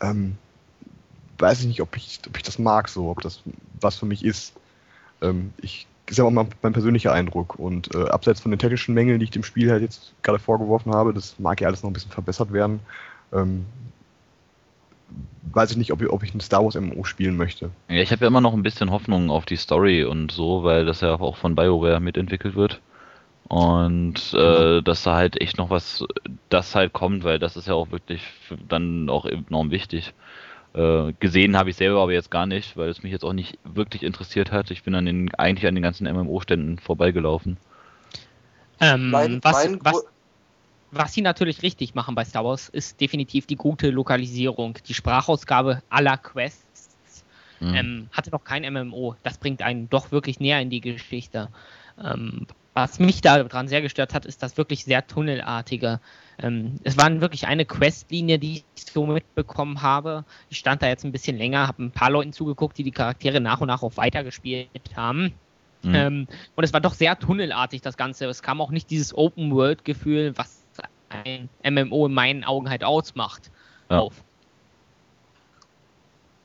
ähm, 0.00 0.38
weiß 1.38 1.60
ich 1.60 1.66
nicht, 1.66 1.80
ob 1.80 1.96
ich, 1.96 2.20
ob 2.26 2.36
ich 2.36 2.42
das 2.42 2.58
mag, 2.58 2.88
so, 2.88 3.10
ob 3.10 3.20
das 3.20 3.40
was 3.80 3.96
für 3.98 4.06
mich 4.06 4.24
ist. 4.24 4.54
Ähm, 5.20 5.52
ich 5.60 5.86
ist 6.06 6.18
ja 6.18 6.24
auch 6.24 6.30
mein, 6.30 6.48
mein 6.62 6.72
persönlicher 6.72 7.12
Eindruck. 7.12 7.58
Und 7.58 7.94
äh, 7.94 8.08
abseits 8.08 8.40
von 8.40 8.50
den 8.50 8.58
technischen 8.58 8.94
Mängeln, 8.94 9.18
die 9.18 9.24
ich 9.24 9.30
dem 9.30 9.44
Spiel 9.44 9.70
halt 9.70 9.82
jetzt 9.82 10.12
gerade 10.22 10.38
vorgeworfen 10.38 10.94
habe, 10.94 11.14
das 11.14 11.38
mag 11.38 11.60
ja 11.60 11.68
alles 11.68 11.82
noch 11.82 11.90
ein 11.90 11.94
bisschen 11.94 12.10
verbessert 12.10 12.52
werden. 12.52 12.80
Ähm, 13.32 13.66
weiß 15.52 15.70
ich 15.70 15.76
nicht, 15.76 15.92
ob 15.92 16.02
ich, 16.02 16.10
ob 16.10 16.22
ich 16.22 16.34
ein 16.34 16.40
Star 16.40 16.64
Wars 16.64 16.74
MMO 16.74 17.04
spielen 17.04 17.36
möchte. 17.36 17.70
Ja, 17.88 18.02
ich 18.02 18.10
habe 18.12 18.22
ja 18.22 18.28
immer 18.28 18.40
noch 18.40 18.54
ein 18.54 18.62
bisschen 18.62 18.90
Hoffnung 18.90 19.30
auf 19.30 19.44
die 19.46 19.56
Story 19.56 20.04
und 20.04 20.32
so, 20.32 20.64
weil 20.64 20.84
das 20.84 21.00
ja 21.00 21.14
auch 21.14 21.36
von 21.36 21.54
BioWare 21.54 22.00
mitentwickelt 22.00 22.54
wird. 22.54 22.80
Und 23.48 24.34
äh, 24.34 24.78
mhm. 24.78 24.84
dass 24.84 25.02
da 25.02 25.14
halt 25.14 25.40
echt 25.40 25.58
noch 25.58 25.70
was, 25.70 26.04
das 26.48 26.74
halt 26.74 26.92
kommt, 26.92 27.24
weil 27.24 27.38
das 27.38 27.56
ist 27.56 27.68
ja 27.68 27.74
auch 27.74 27.90
wirklich 27.90 28.22
dann 28.68 29.10
auch 29.10 29.26
enorm 29.26 29.70
wichtig. 29.70 30.14
Äh, 30.74 31.12
gesehen 31.20 31.56
habe 31.56 31.68
ich 31.70 31.76
selber 31.76 32.00
aber 32.00 32.12
jetzt 32.12 32.30
gar 32.30 32.46
nicht, 32.46 32.78
weil 32.78 32.88
es 32.88 33.02
mich 33.02 33.12
jetzt 33.12 33.24
auch 33.24 33.34
nicht 33.34 33.58
wirklich 33.64 34.02
interessiert 34.02 34.52
hat. 34.52 34.70
Ich 34.70 34.82
bin 34.82 34.94
an 34.94 35.04
den, 35.04 35.34
eigentlich 35.34 35.66
an 35.66 35.74
den 35.74 35.82
ganzen 35.82 36.10
MMO-Ständen 36.10 36.78
vorbeigelaufen. 36.78 37.58
Ähm, 38.80 39.10
mein, 39.10 39.44
was, 39.44 39.68
mein 39.68 39.78
was, 39.84 40.04
was, 40.90 41.12
sie 41.12 41.20
natürlich 41.20 41.62
richtig 41.62 41.94
machen 41.94 42.14
bei 42.14 42.24
Star 42.24 42.44
Wars, 42.44 42.70
ist 42.70 43.00
definitiv 43.02 43.46
die 43.46 43.56
gute 43.56 43.90
Lokalisierung. 43.90 44.78
Die 44.88 44.94
Sprachausgabe 44.94 45.82
aller 45.90 46.16
Quests 46.16 47.24
mhm. 47.60 47.74
ähm, 47.74 48.08
hatte 48.12 48.30
noch 48.30 48.42
kein 48.42 48.62
MMO. 48.72 49.14
Das 49.22 49.36
bringt 49.36 49.60
einen 49.60 49.90
doch 49.90 50.10
wirklich 50.10 50.40
näher 50.40 50.60
in 50.62 50.70
die 50.70 50.80
Geschichte. 50.80 51.48
Ähm, 52.02 52.46
was 52.72 52.98
mich 52.98 53.20
daran 53.20 53.68
sehr 53.68 53.82
gestört 53.82 54.14
hat, 54.14 54.24
ist 54.24 54.42
das 54.42 54.56
wirklich 54.56 54.84
sehr 54.84 55.06
tunnelartige. 55.06 56.00
Ähm, 56.42 56.76
es 56.82 56.96
war 56.96 57.20
wirklich 57.20 57.46
eine 57.46 57.64
Questlinie, 57.64 58.38
die 58.38 58.64
ich 58.74 58.84
so 58.92 59.06
mitbekommen 59.06 59.80
habe. 59.82 60.24
Ich 60.50 60.58
stand 60.58 60.82
da 60.82 60.88
jetzt 60.88 61.04
ein 61.04 61.12
bisschen 61.12 61.38
länger, 61.38 61.68
habe 61.68 61.84
ein 61.84 61.92
paar 61.92 62.10
Leuten 62.10 62.32
zugeguckt, 62.32 62.76
die 62.76 62.82
die 62.82 62.90
Charaktere 62.90 63.40
nach 63.40 63.60
und 63.60 63.68
nach 63.68 63.82
auch 63.82 63.96
weitergespielt 63.96 64.68
haben. 64.96 65.32
Mhm. 65.82 65.94
Ähm, 65.94 66.28
und 66.56 66.64
es 66.64 66.72
war 66.72 66.80
doch 66.80 66.94
sehr 66.94 67.18
tunnelartig, 67.18 67.80
das 67.80 67.96
Ganze. 67.96 68.26
Es 68.26 68.42
kam 68.42 68.60
auch 68.60 68.70
nicht 68.70 68.90
dieses 68.90 69.16
Open-World-Gefühl, 69.16 70.34
was 70.36 70.62
ein 71.08 71.48
MMO 71.62 72.06
in 72.06 72.14
meinen 72.14 72.44
Augen 72.44 72.70
halt 72.70 72.84
ausmacht, 72.84 73.50
ja. 73.90 74.00
auf. 74.00 74.14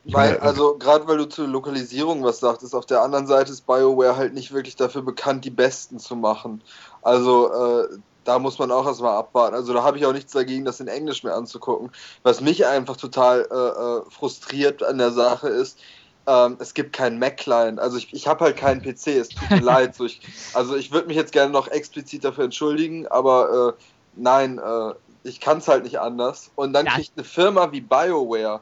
Weil, 0.04 0.38
also 0.38 0.76
gerade 0.78 1.06
weil 1.06 1.18
du 1.18 1.26
zur 1.26 1.46
Lokalisierung 1.48 2.24
was 2.24 2.40
sagtest, 2.40 2.74
auf 2.74 2.86
der 2.86 3.02
anderen 3.02 3.26
Seite 3.26 3.52
ist 3.52 3.66
BioWare 3.66 4.16
halt 4.16 4.32
nicht 4.32 4.52
wirklich 4.52 4.74
dafür 4.74 5.02
bekannt, 5.02 5.44
die 5.44 5.50
Besten 5.50 5.98
zu 5.98 6.16
machen. 6.16 6.62
Also 7.02 7.52
äh, 7.52 7.88
da 8.28 8.38
muss 8.38 8.58
man 8.58 8.70
auch 8.70 8.86
erstmal 8.86 9.16
abwarten. 9.16 9.54
Also 9.54 9.72
da 9.72 9.82
habe 9.82 9.96
ich 9.96 10.04
auch 10.04 10.12
nichts 10.12 10.32
dagegen, 10.32 10.66
das 10.66 10.80
in 10.80 10.86
Englisch 10.86 11.24
mehr 11.24 11.34
anzugucken. 11.34 11.90
Was 12.24 12.42
mich 12.42 12.66
einfach 12.66 12.98
total 12.98 13.48
äh, 13.50 13.54
äh 13.54 14.10
frustriert 14.10 14.82
an 14.82 14.98
der 14.98 15.12
Sache 15.12 15.48
ist, 15.48 15.78
ähm, 16.26 16.58
es 16.58 16.74
gibt 16.74 16.92
keinen 16.92 17.18
Mac-Client. 17.18 17.80
Also 17.80 17.96
ich, 17.96 18.12
ich 18.12 18.28
habe 18.28 18.44
halt 18.44 18.58
keinen 18.58 18.82
PC, 18.82 19.06
es 19.06 19.30
tut 19.30 19.50
mir 19.50 19.60
leid. 19.62 19.94
So 19.94 20.04
ich, 20.04 20.20
also 20.52 20.76
ich 20.76 20.92
würde 20.92 21.08
mich 21.08 21.16
jetzt 21.16 21.32
gerne 21.32 21.50
noch 21.50 21.68
explizit 21.68 22.22
dafür 22.22 22.44
entschuldigen, 22.44 23.06
aber 23.06 23.74
äh, 23.78 23.82
nein, 24.14 24.58
äh, 24.58 24.92
ich 25.22 25.40
kann 25.40 25.58
es 25.58 25.68
halt 25.68 25.84
nicht 25.84 25.98
anders. 25.98 26.50
Und 26.54 26.74
dann 26.74 26.84
ja. 26.84 26.92
kriegt 26.92 27.12
eine 27.16 27.24
Firma 27.24 27.72
wie 27.72 27.80
BioWare, 27.80 28.60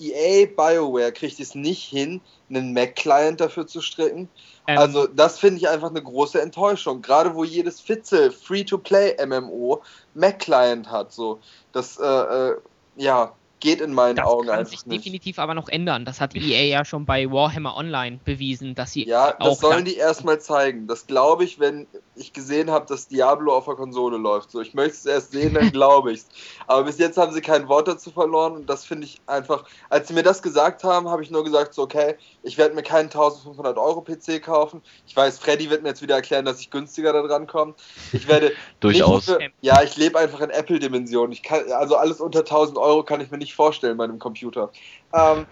EA 0.00 0.46
BioWare, 0.46 1.12
kriegt 1.12 1.40
es 1.40 1.54
nicht 1.54 1.84
hin, 1.84 2.20
einen 2.48 2.72
Mac-Client 2.72 3.40
dafür 3.40 3.66
zu 3.66 3.80
stricken. 3.80 4.28
Ähm, 4.66 4.78
also 4.78 5.06
das 5.06 5.38
finde 5.38 5.58
ich 5.58 5.68
einfach 5.68 5.90
eine 5.90 6.02
große 6.02 6.40
Enttäuschung. 6.40 7.02
Gerade 7.02 7.34
wo 7.34 7.44
jedes 7.44 7.80
Fitzel 7.80 8.30
Free-to-Play-MMO 8.30 9.82
Mac-Client 10.14 10.90
hat. 10.90 11.12
So. 11.12 11.40
Das, 11.72 11.98
äh, 11.98 12.04
äh, 12.04 12.56
ja, 12.96 13.34
geht 13.60 13.80
in 13.80 13.92
meinen 13.92 14.16
das 14.16 14.26
Augen 14.26 14.48
einfach 14.48 14.70
nicht. 14.70 14.74
Das 14.74 14.82
kann 14.82 14.90
sich 14.90 15.02
definitiv 15.02 15.38
aber 15.38 15.54
noch 15.54 15.68
ändern. 15.68 16.04
Das 16.04 16.20
hat 16.20 16.34
EA 16.34 16.64
ja 16.64 16.84
schon 16.84 17.04
bei 17.06 17.30
Warhammer 17.30 17.76
Online 17.76 18.20
bewiesen, 18.24 18.74
dass 18.74 18.92
sie 18.92 19.06
Ja, 19.06 19.32
das 19.32 19.60
sollen 19.60 19.84
die 19.84 19.96
erstmal 19.96 20.40
zeigen. 20.40 20.86
Das 20.86 21.06
glaube 21.06 21.44
ich, 21.44 21.58
wenn 21.58 21.86
ich 22.18 22.32
gesehen 22.32 22.70
habe, 22.70 22.86
dass 22.86 23.08
Diablo 23.08 23.56
auf 23.56 23.64
der 23.64 23.74
Konsole 23.74 24.16
läuft. 24.16 24.50
So, 24.50 24.60
ich 24.60 24.74
möchte 24.74 24.92
es 24.92 25.06
erst 25.06 25.32
sehen, 25.32 25.54
dann 25.54 25.70
glaube 25.70 26.12
ich 26.12 26.20
es. 26.20 26.28
Aber 26.66 26.84
bis 26.84 26.98
jetzt 26.98 27.16
haben 27.16 27.32
sie 27.32 27.40
kein 27.40 27.68
Wort 27.68 27.88
dazu 27.88 28.10
verloren 28.10 28.54
und 28.54 28.66
das 28.66 28.84
finde 28.84 29.06
ich 29.06 29.20
einfach, 29.26 29.64
als 29.88 30.08
sie 30.08 30.14
mir 30.14 30.22
das 30.22 30.42
gesagt 30.42 30.84
haben, 30.84 31.08
habe 31.08 31.22
ich 31.22 31.30
nur 31.30 31.44
gesagt, 31.44 31.74
so, 31.74 31.82
okay, 31.82 32.16
ich 32.42 32.58
werde 32.58 32.74
mir 32.74 32.82
keinen 32.82 33.06
1500 33.06 33.78
Euro 33.78 34.02
PC 34.02 34.42
kaufen. 34.42 34.82
Ich 35.06 35.16
weiß, 35.16 35.38
Freddy 35.38 35.70
wird 35.70 35.82
mir 35.82 35.90
jetzt 35.90 36.02
wieder 36.02 36.16
erklären, 36.16 36.44
dass 36.44 36.60
ich 36.60 36.70
günstiger 36.70 37.12
da 37.12 37.22
dran 37.22 37.46
komme. 37.46 37.74
Ich 38.12 38.28
werde 38.28 38.52
durchaus. 38.80 39.26
Für, 39.26 39.38
ja, 39.60 39.82
ich 39.82 39.96
lebe 39.96 40.18
einfach 40.18 40.40
in 40.40 40.50
Apple-Dimensionen. 40.50 41.36
also 41.72 41.96
alles 41.96 42.20
unter 42.20 42.40
1000 42.40 42.78
Euro 42.78 43.02
kann 43.02 43.20
ich 43.20 43.30
mir 43.30 43.38
nicht 43.38 43.54
vorstellen 43.54 43.96
bei 43.96 44.04
einem 44.04 44.18
Computer. 44.18 44.70
Ähm, 45.12 45.46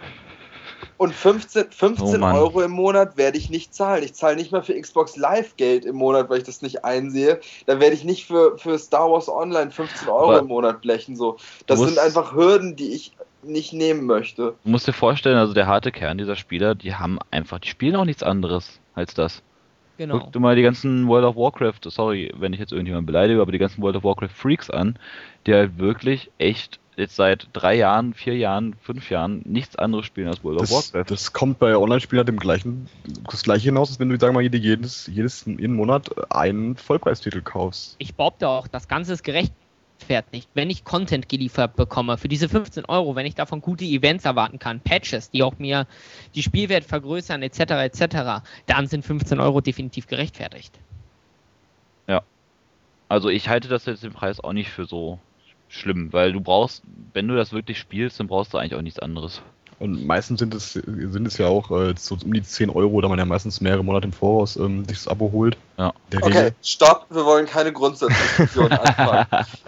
und 0.96 1.14
15, 1.14 1.70
15 1.70 2.22
oh 2.22 2.26
Euro 2.26 2.62
im 2.62 2.70
Monat 2.70 3.16
werde 3.16 3.38
ich 3.38 3.50
nicht 3.50 3.74
zahlen. 3.74 4.02
Ich 4.02 4.14
zahle 4.14 4.36
nicht 4.36 4.52
mal 4.52 4.62
für 4.62 4.78
Xbox 4.78 5.16
Live 5.16 5.56
Geld 5.56 5.84
im 5.84 5.96
Monat, 5.96 6.28
weil 6.28 6.38
ich 6.38 6.44
das 6.44 6.62
nicht 6.62 6.84
einsehe. 6.84 7.40
Da 7.66 7.80
werde 7.80 7.94
ich 7.94 8.04
nicht 8.04 8.26
für, 8.26 8.58
für 8.58 8.78
Star 8.78 9.10
Wars 9.10 9.28
Online 9.28 9.70
15 9.70 10.08
Euro 10.08 10.30
Aber 10.30 10.38
im 10.40 10.46
Monat 10.46 10.80
blechen. 10.80 11.16
So. 11.16 11.36
Das 11.66 11.80
sind 11.80 11.98
einfach 11.98 12.34
Hürden, 12.34 12.76
die 12.76 12.92
ich 12.92 13.12
nicht 13.42 13.72
nehmen 13.72 14.06
möchte. 14.06 14.54
Du 14.64 14.70
musst 14.70 14.88
dir 14.88 14.92
vorstellen, 14.92 15.36
also 15.36 15.54
der 15.54 15.66
harte 15.66 15.92
Kern 15.92 16.18
dieser 16.18 16.36
Spieler, 16.36 16.74
die 16.74 16.94
haben 16.94 17.18
einfach, 17.30 17.58
die 17.58 17.68
spielen 17.68 17.96
auch 17.96 18.04
nichts 18.04 18.22
anderes 18.22 18.80
als 18.94 19.14
das. 19.14 19.42
Genau. 19.98 20.18
Guck 20.18 20.32
dir 20.32 20.40
mal 20.40 20.56
die 20.56 20.62
ganzen 20.62 21.08
World 21.08 21.24
of 21.24 21.36
Warcraft, 21.36 21.80
sorry, 21.84 22.32
wenn 22.36 22.52
ich 22.52 22.60
jetzt 22.60 22.72
irgendjemanden 22.72 23.06
beleidige, 23.06 23.40
aber 23.40 23.52
die 23.52 23.58
ganzen 23.58 23.82
World 23.82 23.96
of 23.96 24.04
Warcraft 24.04 24.28
Freaks 24.34 24.68
an, 24.68 24.98
die 25.46 25.54
halt 25.54 25.78
wirklich 25.78 26.30
echt 26.38 26.80
jetzt 26.96 27.16
seit 27.16 27.48
drei 27.52 27.74
Jahren, 27.74 28.14
vier 28.14 28.36
Jahren, 28.36 28.74
fünf 28.82 29.10
Jahren 29.10 29.42
nichts 29.44 29.76
anderes 29.76 30.06
spielen 30.06 30.28
als 30.28 30.42
World 30.42 30.60
das, 30.60 30.72
of 30.72 30.94
Warcraft. 30.94 31.10
Das 31.10 31.32
kommt 31.32 31.58
bei 31.58 31.76
Online-Spielern 31.76 32.26
dem 32.26 32.38
gleichen, 32.38 32.88
das 33.30 33.42
gleiche 33.42 33.66
hinaus, 33.66 33.90
als 33.90 34.00
wenn 34.00 34.08
du, 34.08 34.18
sagen 34.18 34.34
wir 34.34 34.42
mal, 34.42 34.54
jedes, 34.54 35.06
jedes, 35.06 35.44
jeden 35.44 35.74
Monat 35.74 36.10
einen 36.32 36.76
Vollpreistitel 36.76 37.42
kaufst. 37.42 37.96
Ich 37.98 38.14
behaupte 38.14 38.48
auch, 38.48 38.66
das 38.66 38.88
Ganze 38.88 39.12
ist 39.12 39.22
gerechtfertigt, 39.22 40.48
wenn 40.54 40.70
ich 40.70 40.84
Content 40.84 41.28
geliefert 41.28 41.76
bekomme 41.76 42.16
für 42.16 42.28
diese 42.28 42.48
15 42.48 42.86
Euro, 42.86 43.14
wenn 43.14 43.26
ich 43.26 43.34
davon 43.34 43.60
gute 43.60 43.84
Events 43.84 44.24
erwarten 44.24 44.58
kann, 44.58 44.80
Patches, 44.80 45.30
die 45.30 45.42
auch 45.42 45.58
mir 45.58 45.86
die 46.34 46.42
Spielwert 46.42 46.84
vergrößern, 46.84 47.42
etc., 47.42 47.60
etc., 47.60 48.42
dann 48.64 48.86
sind 48.86 49.04
15 49.04 49.38
Euro 49.38 49.60
definitiv 49.60 50.06
gerechtfertigt. 50.06 50.78
Ja. 52.06 52.22
Also 53.08 53.28
ich 53.28 53.48
halte 53.50 53.68
das 53.68 53.84
jetzt 53.84 54.02
den 54.02 54.12
Preis 54.12 54.40
auch 54.40 54.52
nicht 54.54 54.70
für 54.70 54.86
so 54.86 55.20
schlimm, 55.68 56.12
weil 56.12 56.32
du 56.32 56.40
brauchst, 56.40 56.82
wenn 57.12 57.28
du 57.28 57.36
das 57.36 57.52
wirklich 57.52 57.78
spielst, 57.78 58.20
dann 58.20 58.26
brauchst 58.26 58.54
du 58.54 58.58
eigentlich 58.58 58.74
auch 58.74 58.82
nichts 58.82 58.98
anderes. 58.98 59.42
Und 59.78 60.06
meistens 60.06 60.38
sind 60.38 60.54
es, 60.54 60.72
sind 60.72 61.26
es 61.26 61.36
ja 61.36 61.48
auch 61.48 61.70
äh, 61.70 61.94
so 61.98 62.16
um 62.24 62.32
die 62.32 62.42
10 62.42 62.70
Euro, 62.70 62.98
da 63.02 63.08
man 63.08 63.18
ja 63.18 63.26
meistens 63.26 63.60
mehrere 63.60 63.84
Monate 63.84 64.06
im 64.06 64.12
Voraus 64.12 64.56
ähm, 64.56 64.86
sich 64.86 64.96
das 64.96 65.08
Abo 65.08 65.30
holt. 65.32 65.58
Ja. 65.76 65.92
okay, 66.14 66.26
Regel. 66.26 66.54
stopp, 66.62 67.06
wir 67.10 67.26
wollen 67.26 67.44
keine 67.44 67.74
Grundsatzdiskussion 67.74 68.72
anfangen. 68.72 69.26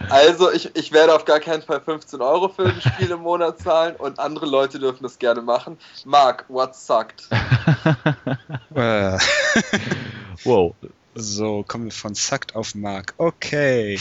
Also 0.08 0.50
ich, 0.50 0.74
ich 0.74 0.92
werde 0.92 1.14
auf 1.14 1.26
gar 1.26 1.40
keinen 1.40 1.60
Fall 1.60 1.82
15 1.82 2.22
Euro 2.22 2.48
für 2.48 2.64
ein 2.68 2.80
Spiel 2.80 3.10
im 3.10 3.20
Monat 3.20 3.58
zahlen 3.60 3.96
und 3.96 4.18
andere 4.18 4.46
Leute 4.46 4.78
dürfen 4.78 5.02
das 5.02 5.18
gerne 5.18 5.42
machen. 5.42 5.76
Mark, 6.06 6.46
what 6.48 6.74
sucked? 6.74 7.28
Äh. 8.74 9.18
wow. 10.44 10.74
So, 11.14 11.64
kommen 11.66 11.84
wir 11.84 11.92
von 11.92 12.14
sucked 12.14 12.54
auf 12.54 12.74
Mark. 12.74 13.14
Okay. 13.18 13.98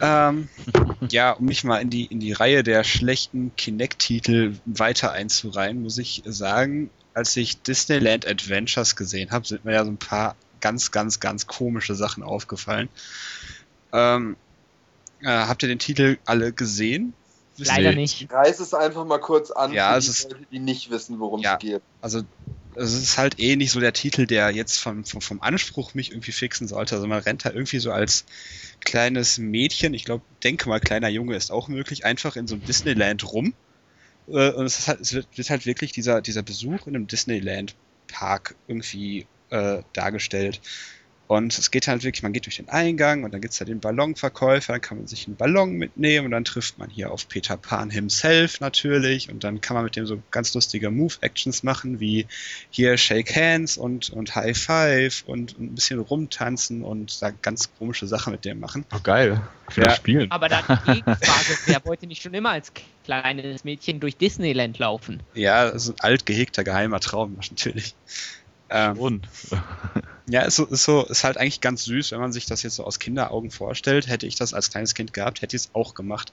Ähm, 0.00 0.48
ja, 1.10 1.32
um 1.32 1.44
mich 1.46 1.64
mal 1.64 1.78
in 1.78 1.90
die, 1.90 2.06
in 2.06 2.20
die 2.20 2.32
Reihe 2.32 2.62
der 2.62 2.84
schlechten 2.84 3.54
Kinect-Titel 3.56 4.56
weiter 4.64 5.12
einzureihen, 5.12 5.82
muss 5.82 5.98
ich 5.98 6.22
sagen, 6.24 6.90
als 7.14 7.36
ich 7.36 7.62
Disneyland 7.62 8.26
Adventures 8.26 8.96
gesehen 8.96 9.30
habe, 9.30 9.46
sind 9.46 9.64
mir 9.64 9.74
ja 9.74 9.84
so 9.84 9.90
ein 9.90 9.98
paar 9.98 10.36
ganz, 10.60 10.90
ganz, 10.90 11.20
ganz 11.20 11.46
komische 11.46 11.94
Sachen 11.94 12.22
aufgefallen. 12.22 12.88
Ähm, 13.92 14.36
äh, 15.22 15.26
habt 15.28 15.62
ihr 15.62 15.68
den 15.68 15.78
Titel 15.78 16.18
alle 16.24 16.52
gesehen? 16.52 17.14
Leider 17.56 17.92
nicht. 17.92 18.22
Ich 18.22 18.32
reiß 18.32 18.60
es 18.60 18.72
einfach 18.72 19.04
mal 19.04 19.18
kurz 19.18 19.50
an 19.50 19.72
ja, 19.72 19.94
für 19.94 20.00
die 20.00 20.06
ist, 20.06 20.30
Leute, 20.30 20.46
die 20.50 20.58
nicht 20.60 20.90
wissen, 20.90 21.18
worum 21.18 21.42
ja, 21.42 21.54
es 21.54 21.58
geht. 21.58 21.82
Also 22.00 22.22
es 22.74 22.94
ist 22.94 23.18
halt 23.18 23.38
eh 23.38 23.56
nicht 23.56 23.72
so 23.72 23.80
der 23.80 23.92
Titel, 23.92 24.26
der 24.26 24.50
jetzt 24.50 24.78
vom, 24.78 25.04
vom, 25.04 25.20
vom 25.20 25.40
Anspruch 25.40 25.94
mich 25.94 26.10
irgendwie 26.10 26.32
fixen 26.32 26.68
sollte. 26.68 26.94
Also 26.94 27.06
man 27.06 27.20
rennt 27.20 27.44
da 27.44 27.50
irgendwie 27.50 27.78
so 27.78 27.92
als 27.92 28.24
kleines 28.84 29.38
Mädchen, 29.38 29.94
ich 29.94 30.04
glaube, 30.04 30.24
denke 30.42 30.68
mal, 30.68 30.80
kleiner 30.80 31.08
Junge 31.08 31.36
ist 31.36 31.50
auch 31.50 31.68
möglich, 31.68 32.04
einfach 32.04 32.36
in 32.36 32.46
so 32.46 32.54
einem 32.54 32.64
Disneyland 32.64 33.32
rum. 33.32 33.54
Äh, 34.28 34.50
und 34.50 34.66
es, 34.66 34.88
halt, 34.88 35.00
es 35.00 35.12
wird, 35.12 35.26
wird, 35.36 35.50
halt 35.50 35.66
wirklich 35.66 35.92
dieser, 35.92 36.22
dieser 36.22 36.42
Besuch 36.42 36.86
in 36.86 36.94
einem 36.94 37.06
Disneyland-Park 37.06 38.54
irgendwie 38.68 39.26
äh, 39.50 39.82
dargestellt. 39.92 40.60
Und 41.30 41.56
es 41.56 41.70
geht 41.70 41.86
halt 41.86 42.02
wirklich, 42.02 42.24
man 42.24 42.32
geht 42.32 42.46
durch 42.46 42.56
den 42.56 42.68
Eingang 42.70 43.22
und 43.22 43.32
dann 43.32 43.40
gibt 43.40 43.52
es 43.52 43.58
da 43.60 43.64
den 43.64 43.78
Ballonverkäufer, 43.78 44.72
dann 44.72 44.80
kann 44.80 44.98
man 44.98 45.06
sich 45.06 45.28
einen 45.28 45.36
Ballon 45.36 45.74
mitnehmen 45.74 46.24
und 46.24 46.32
dann 46.32 46.44
trifft 46.44 46.76
man 46.80 46.90
hier 46.90 47.12
auf 47.12 47.28
Peter 47.28 47.56
Pan 47.56 47.88
himself 47.88 48.58
natürlich 48.58 49.30
und 49.30 49.44
dann 49.44 49.60
kann 49.60 49.76
man 49.76 49.84
mit 49.84 49.94
dem 49.94 50.06
so 50.06 50.20
ganz 50.32 50.52
lustige 50.54 50.90
Move-Actions 50.90 51.62
machen, 51.62 52.00
wie 52.00 52.26
hier 52.70 52.96
Shake 52.96 53.36
Hands 53.36 53.76
und, 53.76 54.10
und 54.10 54.34
High 54.34 54.58
Five 54.58 55.22
und, 55.24 55.56
und 55.56 55.70
ein 55.70 55.74
bisschen 55.76 56.00
rumtanzen 56.00 56.82
und 56.82 57.22
da 57.22 57.30
ganz 57.30 57.70
komische 57.78 58.08
Sachen 58.08 58.32
mit 58.32 58.44
dem 58.44 58.58
machen. 58.58 58.84
Oh 58.92 58.98
geil, 59.00 59.40
will 59.72 59.84
ja. 59.84 59.94
spielen. 59.94 60.32
Aber 60.32 60.48
dann 60.48 60.64
die 60.66 60.94
Gegenfrage, 60.94 61.58
wer 61.66 61.84
wollte 61.84 62.08
nicht 62.08 62.22
schon 62.22 62.34
immer 62.34 62.50
als 62.50 62.72
kleines 63.04 63.62
Mädchen 63.62 64.00
durch 64.00 64.16
Disneyland 64.16 64.80
laufen? 64.80 65.22
Ja, 65.34 65.70
das 65.70 65.84
ist 65.84 65.90
ein 65.90 66.00
alt 66.00 66.26
gehegter 66.26 66.64
geheimer 66.64 66.98
Traum 66.98 67.36
natürlich. 67.36 67.94
Ähm, 68.70 68.98
und. 68.98 69.28
ja, 70.28 70.42
ist, 70.42 70.56
so, 70.56 70.66
ist 70.66 70.84
so, 70.84 71.04
ist 71.06 71.24
halt 71.24 71.36
eigentlich 71.36 71.60
ganz 71.60 71.84
süß, 71.84 72.12
wenn 72.12 72.20
man 72.20 72.32
sich 72.32 72.46
das 72.46 72.62
jetzt 72.62 72.76
so 72.76 72.84
aus 72.84 72.98
Kinderaugen 72.98 73.50
vorstellt. 73.50 74.06
Hätte 74.08 74.26
ich 74.26 74.36
das 74.36 74.54
als 74.54 74.70
kleines 74.70 74.94
Kind 74.94 75.12
gehabt, 75.12 75.42
hätte 75.42 75.56
ich 75.56 75.62
es 75.62 75.70
auch 75.74 75.94
gemacht, 75.94 76.32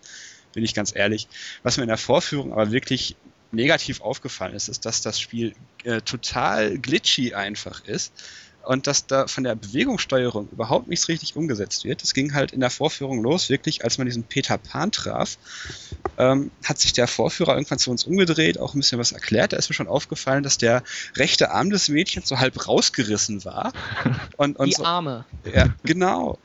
bin 0.53 0.63
ich 0.63 0.73
ganz 0.73 0.95
ehrlich. 0.95 1.27
Was 1.63 1.77
mir 1.77 1.83
in 1.83 1.89
der 1.89 1.97
Vorführung 1.97 2.51
aber 2.51 2.71
wirklich 2.71 3.15
negativ 3.51 4.01
aufgefallen 4.01 4.55
ist, 4.55 4.67
ist, 4.67 4.85
dass 4.85 5.01
das 5.01 5.19
Spiel 5.19 5.55
äh, 5.83 6.01
total 6.01 6.77
glitchy 6.77 7.33
einfach 7.33 7.83
ist 7.85 8.13
und 8.67 8.85
dass 8.85 9.07
da 9.07 9.27
von 9.27 9.45
der 9.45 9.55
Bewegungssteuerung 9.55 10.49
überhaupt 10.51 10.89
nichts 10.89 11.07
richtig 11.07 11.37
umgesetzt 11.37 11.85
wird. 11.85 12.01
Das 12.01 12.13
ging 12.13 12.33
halt 12.33 12.51
in 12.51 12.59
der 12.59 12.69
Vorführung 12.69 13.23
los, 13.23 13.49
wirklich, 13.49 13.85
als 13.85 13.97
man 13.97 14.07
diesen 14.07 14.23
Peter 14.23 14.57
Pan 14.57 14.91
traf, 14.91 15.37
ähm, 16.17 16.51
hat 16.65 16.77
sich 16.77 16.91
der 16.91 17.07
Vorführer 17.07 17.53
irgendwann 17.53 17.79
zu 17.79 17.91
uns 17.91 18.03
umgedreht, 18.03 18.59
auch 18.59 18.73
ein 18.73 18.79
bisschen 18.79 18.99
was 18.99 19.13
erklärt. 19.13 19.53
Da 19.53 19.57
ist 19.57 19.69
mir 19.69 19.75
schon 19.75 19.87
aufgefallen, 19.87 20.43
dass 20.43 20.57
der 20.57 20.83
rechte 21.15 21.51
Arm 21.51 21.69
des 21.69 21.87
Mädchens 21.87 22.27
so 22.27 22.39
halb 22.39 22.67
rausgerissen 22.67 23.45
war. 23.45 23.71
Und, 24.37 24.57
und 24.59 24.67
Die 24.67 24.73
so, 24.73 24.83
Arme. 24.83 25.25
Ja, 25.51 25.73
genau. 25.83 26.37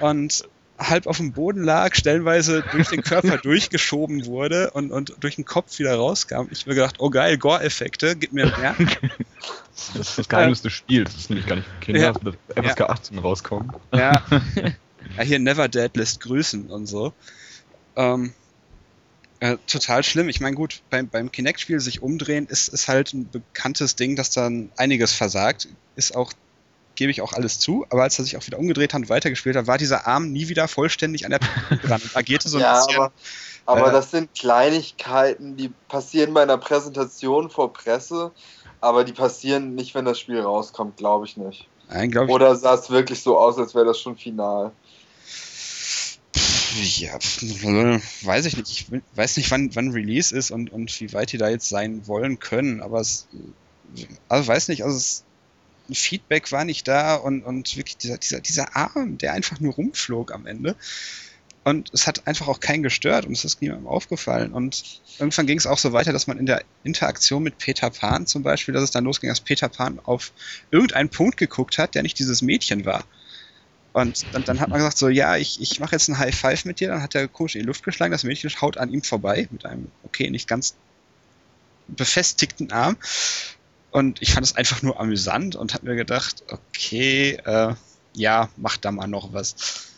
Und 0.00 0.44
halb 0.80 1.06
auf 1.06 1.18
dem 1.18 1.32
Boden 1.32 1.62
lag, 1.62 1.94
stellenweise 1.94 2.64
durch 2.72 2.88
den 2.88 3.02
Körper 3.02 3.38
durchgeschoben 3.42 4.26
wurde 4.26 4.70
und, 4.70 4.90
und 4.90 5.14
durch 5.20 5.36
den 5.36 5.44
Kopf 5.44 5.78
wieder 5.78 5.94
rauskam. 5.94 6.48
Ich 6.50 6.60
habe 6.60 6.70
mir 6.70 6.74
gedacht, 6.76 6.96
oh 6.98 7.10
geil, 7.10 7.38
Gore-Effekte, 7.38 8.16
gib 8.16 8.32
mir 8.32 8.46
mehr. 8.46 8.74
Das 9.94 10.10
ist 10.10 10.18
das 10.18 10.28
Geheimnis 10.28 10.62
des 10.62 10.72
Spiels. 10.72 11.12
Das 11.12 11.22
ist 11.22 11.30
nämlich 11.30 11.46
gar 11.46 11.56
nicht 11.56 11.68
für 11.68 11.80
Kinder, 11.80 12.00
ja. 12.00 12.12
das 12.12 12.24
wird 12.24 12.36
FSK 12.54 12.80
ja. 12.80 12.88
18 12.88 13.18
rauskommen. 13.18 13.72
Ja. 13.92 14.22
ja, 15.16 15.22
hier 15.22 15.38
Never 15.38 15.68
Dead 15.68 15.94
lässt 15.96 16.20
grüßen 16.20 16.70
und 16.70 16.86
so. 16.86 17.12
Ähm, 17.96 18.32
äh, 19.40 19.56
total 19.66 20.04
schlimm. 20.04 20.28
Ich 20.28 20.40
meine, 20.40 20.54
gut, 20.54 20.82
beim, 20.90 21.08
beim 21.08 21.32
Kinect-Spiel 21.32 21.80
sich 21.80 22.02
umdrehen 22.02 22.46
ist, 22.46 22.68
ist 22.68 22.88
halt 22.88 23.14
ein 23.14 23.30
bekanntes 23.30 23.96
Ding, 23.96 24.16
dass 24.16 24.30
dann 24.30 24.70
einiges 24.76 25.12
versagt. 25.12 25.68
Ist 25.96 26.14
auch 26.14 26.32
gebe 27.00 27.10
ich 27.10 27.22
auch 27.22 27.32
alles 27.32 27.58
zu, 27.58 27.86
aber 27.88 28.02
als 28.02 28.18
er 28.18 28.26
sich 28.26 28.36
auch 28.36 28.46
wieder 28.46 28.58
umgedreht 28.58 28.92
hat 28.92 29.00
und 29.00 29.08
weitergespielt 29.08 29.56
hat, 29.56 29.66
war 29.66 29.78
dieser 29.78 30.06
Arm 30.06 30.32
nie 30.32 30.48
wieder 30.48 30.68
vollständig 30.68 31.24
an 31.24 31.30
der 31.30 31.38
dran 31.38 32.02
und 32.02 32.14
agierte 32.14 32.50
so 32.50 32.58
ein 32.58 32.60
ja, 32.64 32.74
bisschen. 32.74 33.00
aber, 33.00 33.12
aber 33.64 33.88
äh, 33.88 33.92
das 33.92 34.10
sind 34.10 34.34
Kleinigkeiten, 34.34 35.56
die 35.56 35.70
passieren 35.88 36.34
bei 36.34 36.42
einer 36.42 36.58
Präsentation 36.58 37.48
vor 37.48 37.72
Presse, 37.72 38.32
aber 38.80 39.04
die 39.04 39.12
passieren 39.12 39.74
nicht, 39.74 39.94
wenn 39.94 40.04
das 40.04 40.18
Spiel 40.18 40.40
rauskommt, 40.40 40.96
glaube 40.96 41.26
ich 41.26 41.36
nicht. 41.36 41.68
Nein, 41.88 42.10
glaube 42.10 42.26
ich. 42.26 42.32
Oder 42.32 42.54
sah 42.56 42.74
es 42.74 42.90
wirklich 42.90 43.20
so 43.20 43.38
aus, 43.38 43.58
als 43.58 43.74
wäre 43.74 43.86
das 43.86 44.00
schon 44.00 44.16
final? 44.16 44.72
Ja, 46.98 47.14
weiß 47.14 48.46
ich 48.46 48.56
nicht. 48.56 48.70
Ich 48.70 48.86
weiß 49.16 49.36
nicht, 49.36 49.50
wann, 49.50 49.74
wann 49.74 49.90
Release 49.90 50.34
ist 50.36 50.50
und, 50.50 50.72
und 50.72 51.00
wie 51.00 51.12
weit 51.12 51.32
die 51.32 51.38
da 51.38 51.48
jetzt 51.48 51.68
sein 51.68 52.06
wollen 52.06 52.38
können, 52.38 52.80
aber 52.80 53.00
es, 53.00 53.26
also 54.28 54.46
weiß 54.46 54.68
nicht, 54.68 54.84
also 54.84 54.96
es, 54.96 55.24
Feedback 55.92 56.52
war 56.52 56.64
nicht 56.64 56.86
da 56.86 57.16
und, 57.16 57.42
und 57.42 57.76
wirklich 57.76 57.96
dieser, 57.96 58.18
dieser, 58.18 58.40
dieser 58.40 58.76
Arm, 58.76 59.18
der 59.18 59.32
einfach 59.32 59.58
nur 59.58 59.74
rumflog 59.74 60.32
am 60.32 60.46
Ende. 60.46 60.76
Und 61.62 61.90
es 61.92 62.06
hat 62.06 62.26
einfach 62.26 62.48
auch 62.48 62.60
keinen 62.60 62.82
gestört 62.82 63.26
und 63.26 63.32
es 63.32 63.44
ist 63.44 63.60
niemandem 63.60 63.86
aufgefallen. 63.86 64.52
Und 64.52 64.82
irgendwann 65.18 65.46
ging 65.46 65.58
es 65.58 65.66
auch 65.66 65.76
so 65.76 65.92
weiter, 65.92 66.12
dass 66.12 66.26
man 66.26 66.38
in 66.38 66.46
der 66.46 66.62
Interaktion 66.84 67.42
mit 67.42 67.58
Peter 67.58 67.90
Pan 67.90 68.26
zum 68.26 68.42
Beispiel, 68.42 68.72
dass 68.72 68.82
es 68.82 68.90
dann 68.90 69.04
losging, 69.04 69.28
dass 69.28 69.40
Peter 69.40 69.68
Pan 69.68 70.00
auf 70.04 70.32
irgendeinen 70.70 71.10
Punkt 71.10 71.36
geguckt 71.36 71.76
hat, 71.76 71.94
der 71.94 72.02
nicht 72.02 72.18
dieses 72.18 72.40
Mädchen 72.40 72.86
war. 72.86 73.04
Und 73.92 74.24
dann, 74.32 74.44
dann 74.44 74.60
hat 74.60 74.70
man 74.70 74.78
gesagt, 74.78 74.96
so, 74.96 75.08
ja, 75.08 75.36
ich, 75.36 75.60
ich 75.60 75.80
mache 75.80 75.92
jetzt 75.96 76.08
ein 76.08 76.18
High 76.18 76.34
Five 76.34 76.64
mit 76.64 76.80
dir. 76.80 76.88
Dann 76.88 77.02
hat 77.02 77.14
er 77.14 77.28
komisch 77.28 77.56
in 77.56 77.62
die 77.62 77.66
Luft 77.66 77.82
geschlagen. 77.82 78.12
Das 78.12 78.24
Mädchen 78.24 78.50
haut 78.60 78.78
an 78.78 78.90
ihm 78.90 79.02
vorbei 79.02 79.48
mit 79.50 79.66
einem, 79.66 79.90
okay, 80.04 80.30
nicht 80.30 80.48
ganz 80.48 80.76
befestigten 81.88 82.72
Arm. 82.72 82.96
Und 83.90 84.22
ich 84.22 84.32
fand 84.32 84.46
es 84.46 84.56
einfach 84.56 84.82
nur 84.82 85.00
amüsant 85.00 85.56
und 85.56 85.74
habe 85.74 85.86
mir 85.86 85.96
gedacht, 85.96 86.44
okay, 86.48 87.32
äh, 87.44 87.74
ja, 88.14 88.48
mach 88.56 88.76
da 88.76 88.92
mal 88.92 89.08
noch 89.08 89.32
was. 89.32 89.89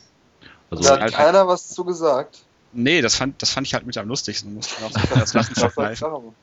Also, 0.73 0.89
da 0.89 0.95
hat 0.95 1.01
halt- 1.03 1.15
keiner 1.15 1.47
was 1.49 1.69
zu 1.69 1.85
gesagt. 1.85 2.43
Nee, 2.73 3.03
das 3.03 3.17
fand, 3.17 3.41
das 3.43 3.51
fand 3.51 3.67
ich 3.67 3.75
halt 3.75 3.85
mit 3.85 3.99
am 3.99 4.09
lustigsten. 4.09 4.55
Musste 4.55 4.81
man 4.81 4.91
auch 4.91 4.95
das 4.95 5.35
ich 5.35 5.59
verkneifen. 5.59 5.97
sagen? 5.97 6.35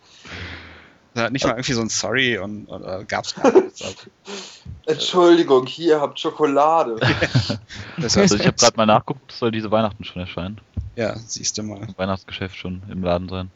Da 1.16 1.24
hat 1.24 1.32
nicht 1.32 1.44
mal 1.44 1.52
irgendwie 1.54 1.74
so 1.74 1.82
ein 1.82 1.90
Sorry 1.90 2.38
und, 2.38 2.66
und 2.66 2.84
äh, 2.84 3.04
gab's 3.08 3.34
gar 3.34 3.52
nichts. 3.52 3.82
Also, 3.82 3.96
Entschuldigung, 4.86 5.66
hier 5.66 6.00
habt 6.00 6.20
Schokolade. 6.20 6.96
das 7.98 8.16
also 8.16 8.20
heißt, 8.22 8.36
ich 8.36 8.46
habe 8.46 8.58
gerade 8.58 8.78
mal 8.78 8.86
nachgeguckt, 8.86 9.32
es 9.32 9.40
soll 9.40 9.50
diese 9.52 9.72
Weihnachten 9.72 10.04
schon 10.04 10.22
erscheinen. 10.22 10.62
ja, 10.96 11.16
siehst 11.18 11.58
du 11.58 11.64
mal. 11.64 11.88
Weihnachtsgeschäft 11.98 12.56
schon 12.56 12.84
im 12.90 13.04
Laden 13.04 13.28
sein. 13.28 13.50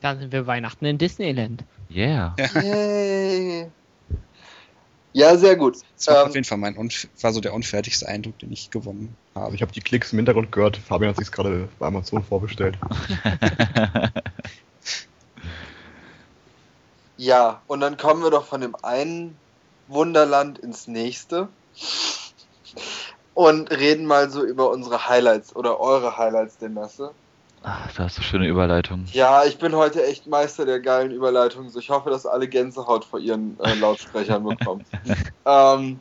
Dann 0.00 0.18
sind 0.18 0.32
wir 0.32 0.46
Weihnachten 0.48 0.84
in 0.84 0.98
Disneyland. 0.98 1.62
Yeah. 1.88 2.34
Yay. 2.54 3.70
Ja, 5.16 5.34
sehr 5.38 5.56
gut. 5.56 5.78
Das 5.96 6.08
war 6.08 6.20
Ähm, 6.20 6.28
auf 6.28 6.34
jeden 6.34 6.44
Fall 6.44 6.58
mein 6.58 6.76
unf 6.76 7.08
war 7.22 7.32
so 7.32 7.40
der 7.40 7.54
unfertigste 7.54 8.06
Eindruck, 8.06 8.38
den 8.38 8.52
ich 8.52 8.70
gewonnen 8.70 9.16
habe. 9.34 9.54
Ich 9.54 9.62
habe 9.62 9.72
die 9.72 9.80
Klicks 9.80 10.12
im 10.12 10.18
Hintergrund 10.18 10.52
gehört. 10.52 10.76
Fabian 10.76 11.08
hat 11.08 11.16
sich 11.16 11.32
gerade 11.32 11.70
bei 11.78 11.86
Amazon 11.86 12.22
vorbestellt. 12.22 12.76
Ja, 17.18 17.62
und 17.66 17.80
dann 17.80 17.96
kommen 17.96 18.22
wir 18.22 18.30
doch 18.30 18.44
von 18.44 18.60
dem 18.60 18.76
einen 18.82 19.34
Wunderland 19.88 20.58
ins 20.58 20.86
nächste 20.86 21.48
und 23.32 23.70
reden 23.70 24.04
mal 24.04 24.28
so 24.28 24.44
über 24.44 24.70
unsere 24.70 25.08
Highlights 25.08 25.56
oder 25.56 25.80
eure 25.80 26.18
Highlights 26.18 26.58
der 26.58 26.68
Messe. 26.68 27.14
Ah, 27.68 27.88
da 27.96 28.04
hast 28.04 28.16
du 28.16 28.22
schöne 28.22 28.46
Überleitung. 28.46 29.06
Ja, 29.10 29.44
ich 29.44 29.58
bin 29.58 29.74
heute 29.74 30.06
echt 30.06 30.28
Meister 30.28 30.64
der 30.64 30.78
geilen 30.78 31.10
Überleitungen. 31.10 31.76
Ich 31.76 31.90
hoffe, 31.90 32.10
dass 32.10 32.24
alle 32.24 32.46
Gänsehaut 32.46 33.04
vor 33.04 33.18
ihren 33.18 33.58
äh, 33.58 33.74
Lautsprechern 33.74 34.44
bekommen. 34.44 34.84
ähm, 35.44 35.98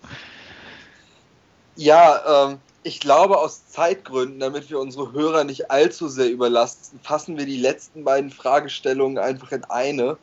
ja, 1.75 2.49
ähm, 2.51 2.59
ich 2.83 2.99
glaube, 2.99 3.39
aus 3.39 3.67
Zeitgründen, 3.67 4.39
damit 4.39 4.69
wir 4.69 4.77
unsere 4.77 5.11
Hörer 5.11 5.43
nicht 5.43 5.71
allzu 5.71 6.07
sehr 6.07 6.29
überlasten, 6.29 6.99
fassen 7.01 7.35
wir 7.35 7.47
die 7.47 7.57
letzten 7.57 8.03
beiden 8.03 8.29
Fragestellungen 8.29 9.17
einfach 9.17 9.51
in 9.51 9.63
eine. 9.63 10.17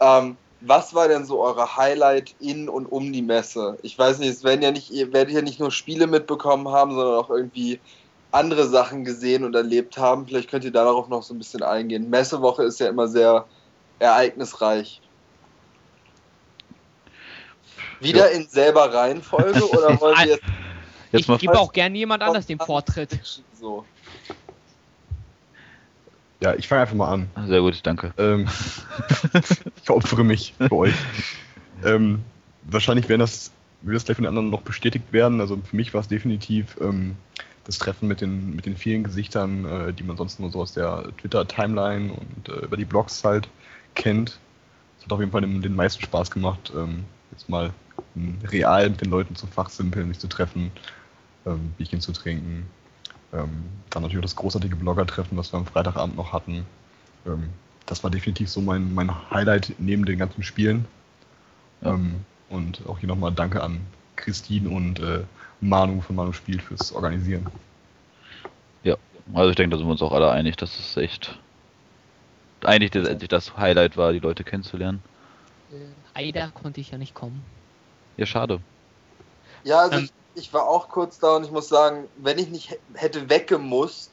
Ähm, 0.00 0.36
was 0.62 0.94
war 0.94 1.06
denn 1.06 1.24
so 1.24 1.40
eure 1.42 1.76
Highlight 1.76 2.34
in 2.40 2.68
und 2.68 2.86
um 2.86 3.12
die 3.12 3.22
Messe? 3.22 3.78
Ich 3.82 3.96
weiß 3.96 4.18
nicht, 4.18 4.30
es 4.30 4.42
werden 4.42 4.62
ja 4.62 4.72
nicht, 4.72 4.90
ihr 4.90 5.12
werdet 5.12 5.32
ja 5.32 5.42
nicht 5.42 5.60
nur 5.60 5.70
Spiele 5.70 6.08
mitbekommen 6.08 6.68
haben, 6.70 6.92
sondern 6.92 7.14
auch 7.14 7.30
irgendwie 7.30 7.78
andere 8.32 8.66
Sachen 8.68 9.04
gesehen 9.04 9.44
und 9.44 9.54
erlebt 9.54 9.96
haben. 9.98 10.26
Vielleicht 10.26 10.50
könnt 10.50 10.64
ihr 10.64 10.72
darauf 10.72 11.08
noch 11.08 11.22
so 11.22 11.34
ein 11.34 11.38
bisschen 11.38 11.62
eingehen. 11.62 12.10
Messewoche 12.10 12.64
ist 12.64 12.80
ja 12.80 12.88
immer 12.88 13.08
sehr 13.08 13.46
ereignisreich. 13.98 15.00
Wieder 18.00 18.32
in 18.32 18.48
selber 18.48 18.92
Reihenfolge 18.92 19.70
oder 19.70 20.00
wollen 20.00 20.18
wir 20.18 20.26
jetzt 20.26 20.42
Jetzt 21.12 21.28
ich 21.28 21.38
gebe 21.38 21.58
auch 21.58 21.72
gerne 21.72 21.96
jemand 21.96 22.22
anders 22.22 22.46
den 22.46 22.58
Vortritt. 22.58 23.18
so? 23.60 23.84
Ja, 26.40 26.54
ich 26.54 26.66
fange 26.66 26.80
einfach 26.80 26.94
mal 26.96 27.12
an. 27.12 27.28
Sehr 27.46 27.60
gut, 27.60 27.78
danke. 27.84 28.14
Ähm, 28.16 28.48
ich 29.82 29.90
opfere 29.90 30.24
mich 30.24 30.54
für 30.58 30.72
euch. 30.72 30.94
Ähm, 31.84 32.22
wahrscheinlich 32.62 33.08
werden 33.08 33.20
das, 33.20 33.52
wird 33.82 33.94
das 33.94 34.06
gleich 34.06 34.16
von 34.16 34.24
den 34.24 34.30
anderen 34.30 34.50
noch 34.50 34.62
bestätigt 34.62 35.12
werden. 35.12 35.40
Also 35.40 35.58
für 35.58 35.76
mich 35.76 35.92
war 35.92 36.00
es 36.00 36.08
definitiv 36.08 36.78
ähm, 36.80 37.16
das 37.64 37.78
Treffen 37.78 38.08
mit 38.08 38.20
den, 38.20 38.56
mit 38.56 38.66
den 38.66 38.76
vielen 38.76 39.04
Gesichtern, 39.04 39.64
äh, 39.64 39.92
die 39.92 40.02
man 40.02 40.16
sonst 40.16 40.40
nur 40.40 40.50
so 40.50 40.60
aus 40.60 40.72
der 40.72 41.04
Twitter-Timeline 41.18 42.12
und 42.12 42.48
äh, 42.48 42.64
über 42.64 42.76
die 42.76 42.84
Blogs 42.84 43.22
halt 43.24 43.48
kennt. 43.94 44.38
Es 44.98 45.04
hat 45.04 45.12
auf 45.12 45.20
jeden 45.20 45.32
Fall 45.32 45.42
den, 45.42 45.62
den 45.62 45.74
meisten 45.74 46.02
Spaß 46.02 46.30
gemacht, 46.30 46.72
ähm, 46.76 47.04
jetzt 47.30 47.48
mal 47.48 47.72
ähm, 48.16 48.38
real 48.44 48.90
mit 48.90 49.00
den 49.00 49.10
Leuten 49.10 49.36
zu 49.36 49.46
fachsimpeln, 49.46 50.08
sich 50.08 50.18
zu 50.18 50.28
treffen, 50.28 50.72
ähm, 51.46 51.72
Bierchen 51.76 52.00
zu 52.00 52.12
trinken. 52.12 52.66
Ähm, 53.32 53.64
dann 53.90 54.02
natürlich 54.02 54.18
auch 54.18 54.28
das 54.28 54.36
großartige 54.36 54.76
Blogger-Treffen, 54.76 55.36
was 55.38 55.52
wir 55.52 55.58
am 55.58 55.66
Freitagabend 55.66 56.16
noch 56.16 56.32
hatten. 56.32 56.66
Ähm, 57.26 57.50
das 57.86 58.02
war 58.04 58.10
definitiv 58.10 58.50
so 58.50 58.60
mein, 58.60 58.94
mein 58.94 59.30
Highlight 59.30 59.74
neben 59.78 60.04
den 60.04 60.18
ganzen 60.18 60.42
Spielen. 60.42 60.86
Ja. 61.80 61.94
Ähm, 61.94 62.16
und 62.48 62.86
auch 62.86 62.98
hier 62.98 63.08
nochmal 63.08 63.32
Danke 63.32 63.62
an 63.62 63.80
Christine 64.16 64.68
und 64.68 65.00
äh, 65.00 65.24
Manu 65.62 66.00
von 66.00 66.16
Manu 66.16 66.32
Spiel 66.32 66.60
fürs 66.60 66.92
Organisieren. 66.92 67.46
Also 69.34 69.50
ich 69.50 69.56
denke, 69.56 69.70
da 69.70 69.78
sind 69.78 69.86
wir 69.86 69.92
uns 69.92 70.02
auch 70.02 70.12
alle 70.12 70.30
einig, 70.30 70.56
dass 70.56 70.78
es 70.78 70.96
echt 70.96 71.38
eigentlich 72.64 72.92
letztendlich 72.94 73.28
das 73.28 73.56
Highlight 73.56 73.96
war, 73.96 74.12
die 74.12 74.18
Leute 74.18 74.44
kennenzulernen. 74.44 75.02
Leider 76.14 76.50
konnte 76.50 76.80
ich 76.80 76.90
ja 76.90 76.98
nicht 76.98 77.14
kommen. 77.14 77.42
Ja, 78.16 78.26
schade. 78.26 78.60
Ja, 79.64 79.80
also 79.80 79.98
Ähm. 79.98 80.10
ich, 80.34 80.44
ich 80.44 80.52
war 80.52 80.68
auch 80.68 80.88
kurz 80.88 81.18
da 81.18 81.36
und 81.36 81.44
ich 81.44 81.50
muss 81.50 81.68
sagen, 81.68 82.08
wenn 82.18 82.38
ich 82.38 82.48
nicht 82.48 82.78
hätte 82.94 83.30
weggemusst, 83.30 84.10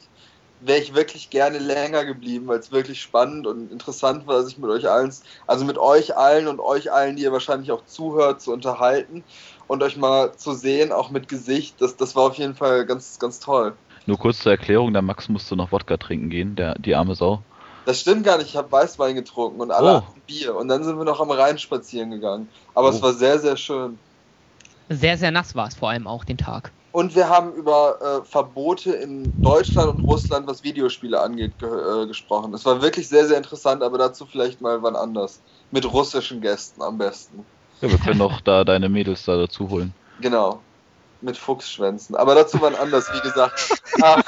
wäre 0.60 0.78
ich 0.78 0.94
wirklich 0.94 1.30
gerne 1.30 1.58
länger 1.58 2.04
geblieben, 2.04 2.46
weil 2.46 2.58
es 2.58 2.70
wirklich 2.70 3.00
spannend 3.02 3.46
und 3.46 3.72
interessant 3.72 4.26
war, 4.26 4.42
sich 4.44 4.58
mit 4.58 4.70
euch 4.70 4.88
allen, 4.88 5.12
also 5.46 5.64
mit 5.64 5.78
euch 5.78 6.16
allen 6.16 6.48
und 6.48 6.60
euch 6.60 6.92
allen, 6.92 7.16
die 7.16 7.22
ihr 7.22 7.32
wahrscheinlich 7.32 7.72
auch 7.72 7.84
zuhört, 7.86 8.40
zu 8.40 8.52
unterhalten 8.52 9.24
und 9.66 9.82
euch 9.82 9.96
mal 9.96 10.36
zu 10.36 10.52
sehen, 10.52 10.92
auch 10.92 11.10
mit 11.10 11.28
Gesicht. 11.28 11.80
Das, 11.80 11.96
das 11.96 12.14
war 12.14 12.24
auf 12.24 12.34
jeden 12.36 12.54
Fall 12.54 12.86
ganz, 12.86 13.18
ganz 13.18 13.40
toll. 13.40 13.76
Nur 14.06 14.18
kurz 14.18 14.40
zur 14.40 14.52
Erklärung, 14.52 14.92
der 14.92 15.02
Max 15.02 15.28
musste 15.28 15.56
noch 15.56 15.72
Wodka 15.72 15.96
trinken 15.96 16.30
gehen, 16.30 16.56
der, 16.56 16.74
die 16.78 16.94
arme 16.94 17.14
Sau. 17.14 17.44
Das 17.84 18.00
stimmt 18.00 18.24
gar 18.24 18.38
nicht, 18.38 18.48
ich 18.48 18.56
habe 18.56 18.70
Weißwein 18.70 19.14
getrunken 19.14 19.60
und 19.60 19.70
alle 19.70 19.88
Oh. 19.90 19.94
hatten 19.96 20.22
Bier. 20.22 20.54
Und 20.54 20.68
dann 20.68 20.84
sind 20.84 20.98
wir 20.98 21.04
noch 21.04 21.20
am 21.20 21.30
Rhein 21.30 21.58
spazieren 21.58 22.10
gegangen. 22.10 22.50
Aber 22.74 22.90
es 22.90 22.98
Oh. 22.98 23.02
war 23.02 23.12
sehr, 23.14 23.38
sehr 23.38 23.56
schön. 23.56 23.98
Sehr, 24.88 25.16
sehr 25.16 25.30
nass 25.30 25.54
war 25.54 25.68
es 25.68 25.74
vor 25.76 25.88
allem 25.90 26.06
auch 26.06 26.24
den 26.24 26.36
Tag. 26.36 26.72
Und 26.92 27.14
wir 27.14 27.28
haben 27.28 27.52
über 27.54 28.22
äh, 28.22 28.24
Verbote 28.24 28.92
in 28.92 29.32
Deutschland 29.42 29.88
und 29.90 30.00
Russland, 30.00 30.48
was 30.48 30.64
Videospiele 30.64 31.20
angeht, 31.20 31.58
ge 31.58 31.68
äh, 31.68 32.06
gesprochen. 32.06 32.52
Es 32.52 32.64
war 32.64 32.82
wirklich 32.82 33.08
sehr, 33.08 33.26
sehr 33.26 33.36
interessant, 33.36 33.82
aber 33.82 33.96
dazu 33.96 34.26
vielleicht 34.26 34.60
mal 34.60 34.82
wann 34.82 34.96
anders. 34.96 35.40
Mit 35.70 35.90
russischen 35.90 36.40
Gästen 36.40 36.82
am 36.82 36.98
besten. 36.98 37.46
Ja, 37.80 37.90
wir 37.90 37.98
können 37.98 38.18
doch 38.18 38.40
da 38.40 38.64
deine 38.64 38.88
Mädels 38.88 39.24
da 39.24 39.36
dazu 39.36 39.70
holen. 39.70 39.94
Genau. 40.20 40.60
Mit 41.20 41.36
Fuchsschwänzen. 41.36 42.16
Aber 42.16 42.34
dazu 42.34 42.60
wann 42.60 42.74
anders, 42.74 43.12
wie 43.12 43.20
gesagt. 43.20 43.72
Ach, 44.02 44.22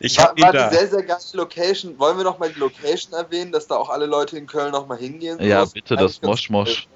Ich 0.00 0.18
war, 0.18 0.36
war 0.38 0.50
eine 0.50 0.70
sehr, 0.70 0.88
sehr 0.88 1.02
geile 1.02 1.20
Location. 1.34 1.98
Wollen 1.98 2.16
wir 2.16 2.24
noch 2.24 2.38
mal 2.38 2.50
die 2.50 2.58
Location 2.58 3.14
erwähnen, 3.14 3.52
dass 3.52 3.66
da 3.66 3.76
auch 3.76 3.88
alle 3.88 4.06
Leute 4.06 4.36
in 4.36 4.46
Köln 4.46 4.72
noch 4.72 4.86
mal 4.86 4.98
hingehen? 4.98 5.40
Ja, 5.40 5.64
bitte, 5.64 5.96
das 5.96 6.20
eigentlich 6.20 6.20
ganz 6.20 6.50
Mosch 6.50 6.88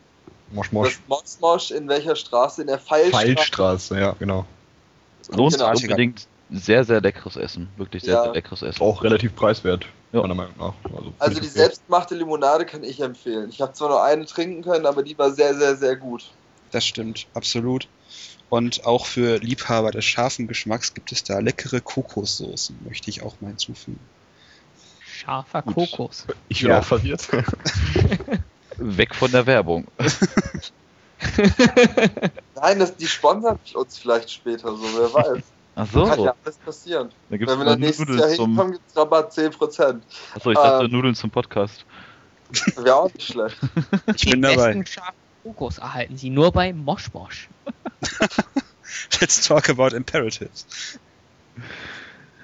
Mosch. 0.51 0.73
Mosch 0.73 0.89
Das 0.89 1.09
Mosch. 1.09 1.21
Moschmosch 1.41 1.71
in 1.71 1.89
welcher 1.89 2.17
Straße? 2.17 2.63
In 2.63 2.69
der 2.69 2.79
Pfeilstraße. 2.79 3.25
Pfeilstraße, 3.27 4.01
ja, 4.01 4.13
genau. 4.19 4.47
Lohnt 5.31 5.53
sich 5.53 5.61
Genau. 5.61 5.77
unbedingt. 5.77 6.27
Sehr, 6.51 6.83
sehr 6.85 7.03
leckeres 7.03 7.37
Essen. 7.37 7.69
Wirklich 7.77 8.03
sehr, 8.05 8.15
Ja. 8.15 8.23
sehr 8.25 8.33
leckeres 8.33 8.63
Essen. 8.63 8.81
Auch 8.83 9.03
relativ 9.03 9.35
preiswert, 9.37 9.85
Ja. 10.13 10.23
meiner 10.23 10.35
Meinung 10.35 10.55
nach. 10.59 10.73
Also, 10.85 11.13
Also 11.19 11.35
die 11.41 11.47
okay. 11.47 11.59
selbstgemachte 11.59 12.15
Limonade 12.15 12.65
kann 12.65 12.83
ich 12.83 13.01
empfehlen. 13.01 13.51
Ich 13.51 13.61
habe 13.61 13.75
zwar 13.75 13.91
nur 13.91 14.03
eine 14.03 14.25
trinken 14.25 14.63
können, 14.63 14.87
aber 14.87 15.03
die 15.03 15.19
war 15.19 15.31
sehr, 15.31 15.55
sehr, 15.55 15.77
sehr 15.77 15.97
gut. 15.97 16.25
Das 16.71 16.87
stimmt, 16.87 17.27
absolut. 17.35 17.87
Und 18.49 18.87
auch 18.87 19.05
für 19.05 19.37
Liebhaber 19.41 19.91
des 19.91 20.07
scharfen 20.07 20.49
Geschmacks 20.49 20.95
gibt 20.95 21.13
es 21.13 21.23
da 21.23 21.39
leckere 21.39 21.83
Kokossoßen, 21.83 22.79
möchte 22.89 23.11
ich 23.11 23.23
auch 23.23 23.35
mal 23.43 23.49
hinzufügen. 23.49 24.01
Scharfer 25.07 25.61
Gut. 25.61 25.75
Kokos. 25.75 26.25
Ich 26.49 26.61
bin 26.63 26.71
Ja. 26.71 26.79
auch 26.79 26.85
verwirrt. 26.85 27.29
Weg 28.79 29.15
von 29.15 29.31
der 29.31 29.47
Werbung. 29.47 29.87
Nein, 32.55 32.79
das, 32.79 32.97
die 32.97 33.07
sponsern 33.07 33.59
uns 33.75 33.99
vielleicht 33.99 34.31
später 34.31 34.75
so, 34.75 34.83
wer 34.97 35.13
weiß. 35.13 35.43
Ach 35.77 35.87
so. 35.93 36.07
Kann 36.07 36.21
ja 36.21 36.35
alles 36.45 36.57
passieren. 36.59 37.11
Da 37.31 37.37
gibt's 37.37 37.53
Wenn 37.53 37.61
wir 37.61 37.67
dann 37.67 37.81
nächstes 37.81 38.01
Nudeln 38.01 38.19
Jahr 38.21 38.29
zum. 38.31 38.47
hinkommen, 38.51 38.73
gibt 38.73 38.89
es 38.89 38.97
Rabatt 38.97 39.33
10%. 39.33 40.01
Achso, 40.35 40.51
ich 40.51 40.57
dachte 40.57 40.85
Ähm. 40.87 40.91
Nudeln 40.91 41.15
zum 41.15 41.31
Podcast. 41.31 41.85
Wäre 42.77 42.97
auch 42.97 43.13
nicht 43.13 43.33
schlecht. 43.33 43.59
Ich 44.17 44.31
bin 44.31 44.43
dabei. 44.43 44.73
besten 44.73 44.87
scharfen 44.87 45.29
Fokus 45.43 45.79
erhalten 45.79 46.17
Sie 46.17 46.31
nur 46.31 46.53
bei 46.53 46.73
Mosh 46.73 47.13
Mosh. 47.13 47.49
Let's 49.21 49.47
talk 49.47 49.69
about 49.71 49.95
Imperatives. 49.95 50.67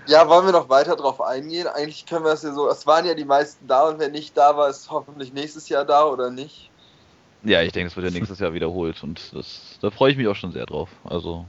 Ja, 0.07 0.28
wollen 0.28 0.44
wir 0.46 0.52
noch 0.52 0.68
weiter 0.68 0.96
drauf 0.96 1.20
eingehen? 1.20 1.66
Eigentlich 1.66 2.05
können 2.07 2.24
wir 2.24 2.32
es 2.32 2.42
ja 2.42 2.52
so, 2.52 2.68
es 2.68 2.86
waren 2.86 3.07
ja 3.07 3.14
die 3.14 3.24
meisten 3.24 3.66
da 3.66 3.88
und 3.88 3.98
wer 3.98 4.11
nicht 4.11 4.36
da 4.36 4.57
war, 4.57 4.68
ist 4.68 4.90
hoffentlich 4.90 5.32
nächstes 5.32 5.68
Jahr 5.68 5.84
da 5.84 6.05
oder 6.05 6.30
nicht. 6.30 6.70
Ja, 7.42 7.62
ich 7.62 7.72
denke, 7.72 7.88
es 7.88 7.96
wird 7.96 8.07
ja 8.07 8.12
nächstes 8.12 8.38
Jahr 8.38 8.52
wiederholt 8.55 9.02
und 9.02 9.20
das, 9.34 9.78
da 9.80 9.90
freue 9.90 10.12
ich 10.12 10.16
mich 10.16 10.28
auch 10.28 10.36
schon 10.36 10.52
sehr 10.52 10.66
drauf. 10.66 10.88
Also, 11.05 11.46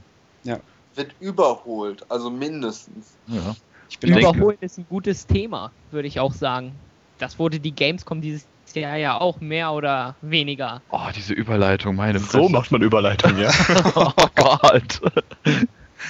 Wird 0.94 1.12
überholt, 1.20 2.10
also 2.10 2.30
mindestens. 2.30 3.16
ja. 3.26 3.54
Ich 3.88 4.00
bin 4.00 4.14
denke- 4.14 4.30
Überholen 4.30 4.56
ist 4.60 4.78
ein 4.78 4.86
gutes 4.88 5.26
Thema, 5.26 5.70
würde 5.90 6.08
ich 6.08 6.18
auch 6.18 6.32
sagen. 6.32 6.72
Das 7.18 7.38
wurde 7.38 7.60
die 7.60 7.72
Gamescom 7.72 8.20
dieses 8.20 8.46
Jahr 8.74 8.96
ja 8.96 9.20
auch 9.20 9.40
mehr 9.40 9.72
oder 9.72 10.16
weniger. 10.22 10.82
Oh, 10.90 11.06
diese 11.14 11.34
Überleitung, 11.34 11.94
meine 11.96 12.18
So 12.18 12.26
Fresse. 12.40 12.52
macht 12.52 12.72
man 12.72 12.82
Überleitung, 12.82 13.38
ja. 13.38 13.50
Oh 13.94 14.12
Gott. 14.34 15.00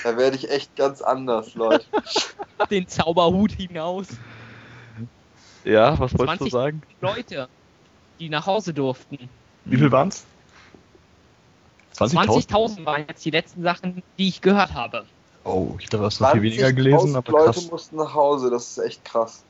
Da 0.03 0.17
werde 0.17 0.37
ich 0.37 0.51
echt 0.51 0.77
ganz 0.77 1.01
anders, 1.03 1.55
Leute. 1.55 1.85
Den 2.71 2.89
Zauberhut 2.89 3.53
hinaus. 3.53 4.09
Ja, 5.65 5.99
was 5.99 6.17
wolltest 6.19 6.39
20 6.39 6.45
du 6.45 6.51
sagen? 6.51 6.81
Leute, 7.01 7.49
die 8.19 8.29
nach 8.29 8.47
Hause 8.47 8.73
durften. 8.73 9.29
Wie 9.65 9.77
viel 9.77 9.91
waren's? 9.91 10.25
20.000? 11.95 12.49
20.000 12.49 12.85
waren 12.85 13.05
jetzt 13.09 13.25
die 13.25 13.31
letzten 13.31 13.63
Sachen, 13.63 14.03
die 14.19 14.29
ich 14.29 14.41
gehört 14.41 14.75
habe. 14.75 15.07
Oh, 15.45 15.77
ich 15.79 15.87
habe 15.93 16.05
das 16.05 16.21
noch 16.21 16.33
viel 16.33 16.43
weniger 16.43 16.73
gelesen, 16.73 17.15
20.000 17.15 17.17
aber 17.17 17.33
Leute 17.33 17.53
krass. 17.53 17.71
mussten 17.71 17.97
nach 17.97 18.15
Hause, 18.15 18.51
das 18.51 18.71
ist 18.71 18.79
echt 18.79 19.05
krass. 19.05 19.45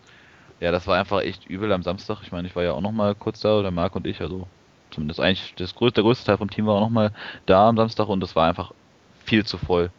Ja, 0.60 0.70
das 0.70 0.86
war 0.86 0.98
einfach 0.98 1.20
echt 1.20 1.46
übel 1.46 1.72
am 1.72 1.82
Samstag. 1.82 2.18
Ich 2.22 2.32
meine, 2.32 2.48
ich 2.48 2.56
war 2.56 2.62
ja 2.62 2.72
auch 2.72 2.80
noch 2.80 2.92
mal 2.92 3.14
kurz 3.14 3.40
da, 3.40 3.58
oder 3.58 3.70
Marc 3.70 3.94
und 3.94 4.06
ich, 4.06 4.20
also 4.20 4.46
zumindest 4.90 5.20
eigentlich 5.20 5.54
das 5.56 5.74
größte, 5.74 5.96
der 5.96 6.04
größte 6.04 6.24
Teil 6.24 6.38
vom 6.38 6.50
Team 6.50 6.66
war 6.66 6.76
auch 6.76 6.80
noch 6.80 6.90
mal 6.90 7.12
da 7.44 7.68
am 7.68 7.76
Samstag 7.76 8.08
und 8.08 8.20
das 8.20 8.36
war 8.36 8.48
einfach 8.48 8.72
viel 9.24 9.44
zu 9.44 9.58
voll. 9.58 9.90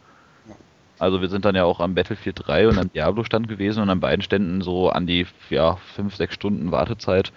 Also 0.98 1.20
wir 1.20 1.28
sind 1.28 1.44
dann 1.44 1.54
ja 1.54 1.64
auch 1.64 1.80
am 1.80 1.94
Battlefield 1.94 2.40
3 2.46 2.68
und 2.68 2.78
am 2.78 2.92
Diablo 2.92 3.24
Stand 3.24 3.48
gewesen 3.48 3.82
und 3.82 3.90
an 3.90 4.00
beiden 4.00 4.22
Ständen 4.22 4.62
so 4.62 4.90
an 4.90 5.06
die 5.06 5.26
ja, 5.50 5.76
5, 5.94 6.16
6 6.16 6.34
Stunden 6.34 6.72
Wartezeit 6.72 7.32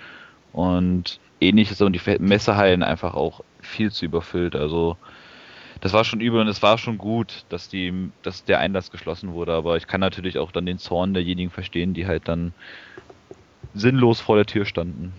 und 0.53 1.19
ähnliches 1.39 1.81
und 1.81 1.93
die 1.93 2.17
Messehallen 2.19 2.83
einfach 2.83 3.13
auch 3.13 3.41
viel 3.61 3.91
zu 3.91 4.05
überfüllt. 4.05 4.55
Also 4.55 4.97
das 5.81 5.93
war 5.93 6.03
schon 6.03 6.21
übel 6.21 6.41
und 6.41 6.47
es 6.47 6.61
war 6.61 6.77
schon 6.77 6.97
gut, 6.97 7.45
dass 7.49 7.67
die, 7.67 8.11
dass 8.21 8.45
der 8.45 8.59
Einlass 8.59 8.91
geschlossen 8.91 9.33
wurde, 9.33 9.53
aber 9.53 9.77
ich 9.77 9.87
kann 9.87 9.99
natürlich 9.99 10.37
auch 10.37 10.51
dann 10.51 10.65
den 10.65 10.77
Zorn 10.77 11.13
derjenigen 11.13 11.51
verstehen, 11.51 11.93
die 11.93 12.05
halt 12.05 12.27
dann 12.27 12.53
sinnlos 13.73 14.19
vor 14.19 14.35
der 14.35 14.45
Tür 14.45 14.65
standen. 14.65 15.13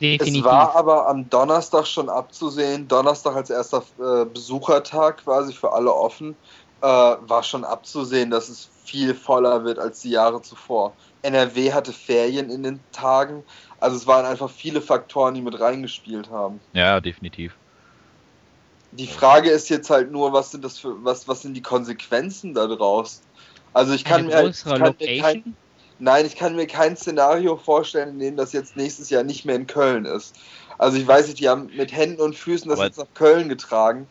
Definitiv. 0.00 0.38
Es 0.38 0.44
war 0.44 0.76
aber 0.76 1.08
am 1.08 1.28
Donnerstag 1.28 1.86
schon 1.86 2.08
abzusehen, 2.08 2.88
Donnerstag 2.88 3.36
als 3.36 3.50
erster 3.50 3.82
äh, 3.98 4.24
Besuchertag 4.24 5.18
quasi 5.24 5.52
für 5.52 5.72
alle 5.72 5.92
offen, 5.92 6.36
äh, 6.82 6.86
war 6.86 7.42
schon 7.42 7.64
abzusehen, 7.64 8.30
dass 8.30 8.48
es 8.48 8.68
viel 8.84 9.14
voller 9.14 9.64
wird 9.64 9.78
als 9.78 10.00
die 10.00 10.10
Jahre 10.10 10.42
zuvor. 10.42 10.94
NRW 11.22 11.72
hatte 11.72 11.92
Ferien 11.92 12.50
in 12.50 12.62
den 12.62 12.80
Tagen, 12.92 13.44
also 13.78 13.96
es 13.96 14.06
waren 14.06 14.24
einfach 14.24 14.50
viele 14.50 14.80
Faktoren, 14.80 15.34
die 15.34 15.42
mit 15.42 15.58
reingespielt 15.60 16.30
haben. 16.30 16.60
Ja, 16.72 17.00
definitiv. 17.00 17.54
Die 18.92 19.06
Frage 19.06 19.50
ist 19.50 19.68
jetzt 19.68 19.90
halt 19.90 20.10
nur, 20.10 20.32
was 20.32 20.50
sind 20.50 20.64
das 20.64 20.78
für, 20.78 21.04
was, 21.04 21.28
was 21.28 21.42
sind 21.42 21.54
die 21.54 21.62
Konsequenzen 21.62 22.54
daraus? 22.54 23.22
Also 23.72 23.92
ich 23.92 24.04
kann 24.04 24.26
mir, 24.26 24.32
ich 24.38 24.40
größere 24.64 24.78
kann 24.78 24.96
mir 24.98 25.20
kein. 25.20 25.56
Nein, 26.00 26.24
ich 26.24 26.34
kann 26.34 26.56
mir 26.56 26.66
kein 26.66 26.96
Szenario 26.96 27.56
vorstellen, 27.56 28.08
in 28.14 28.18
dem 28.18 28.36
das 28.36 28.52
jetzt 28.54 28.74
nächstes 28.74 29.10
Jahr 29.10 29.22
nicht 29.22 29.44
mehr 29.44 29.54
in 29.54 29.66
Köln 29.66 30.06
ist. 30.06 30.34
Also 30.78 30.96
ich 30.96 31.06
weiß 31.06 31.26
nicht, 31.26 31.40
die 31.40 31.48
haben 31.48 31.70
mit 31.76 31.92
Händen 31.92 32.22
und 32.22 32.34
Füßen 32.34 32.70
das 32.70 32.78
Aber- 32.78 32.86
jetzt 32.86 32.96
nach 32.96 33.06
Köln 33.14 33.50
getragen. 33.50 34.08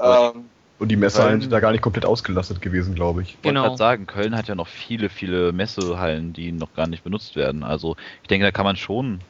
Ähm, 0.00 0.48
Und 0.78 0.88
die 0.88 0.96
Messehallen 0.96 1.32
Köln- 1.32 1.40
sind 1.42 1.50
da 1.52 1.60
gar 1.60 1.72
nicht 1.72 1.82
komplett 1.82 2.04
ausgelastet 2.04 2.60
gewesen, 2.60 2.94
glaube 2.94 3.22
ich. 3.22 3.30
Ich 3.30 3.34
wollte 3.36 3.48
Genau. 3.48 3.62
gerade 3.62 3.76
sagen, 3.78 4.06
Köln 4.06 4.36
hat 4.36 4.48
ja 4.48 4.54
noch 4.54 4.68
viele, 4.68 5.08
viele 5.08 5.52
Messehallen, 5.52 6.32
die 6.32 6.52
noch 6.52 6.74
gar 6.74 6.86
nicht 6.86 7.02
benutzt 7.02 7.34
werden. 7.36 7.62
Also 7.62 7.96
ich 8.22 8.28
denke, 8.28 8.44
da 8.44 8.50
kann 8.50 8.64
man 8.66 8.76
schon 8.76 9.20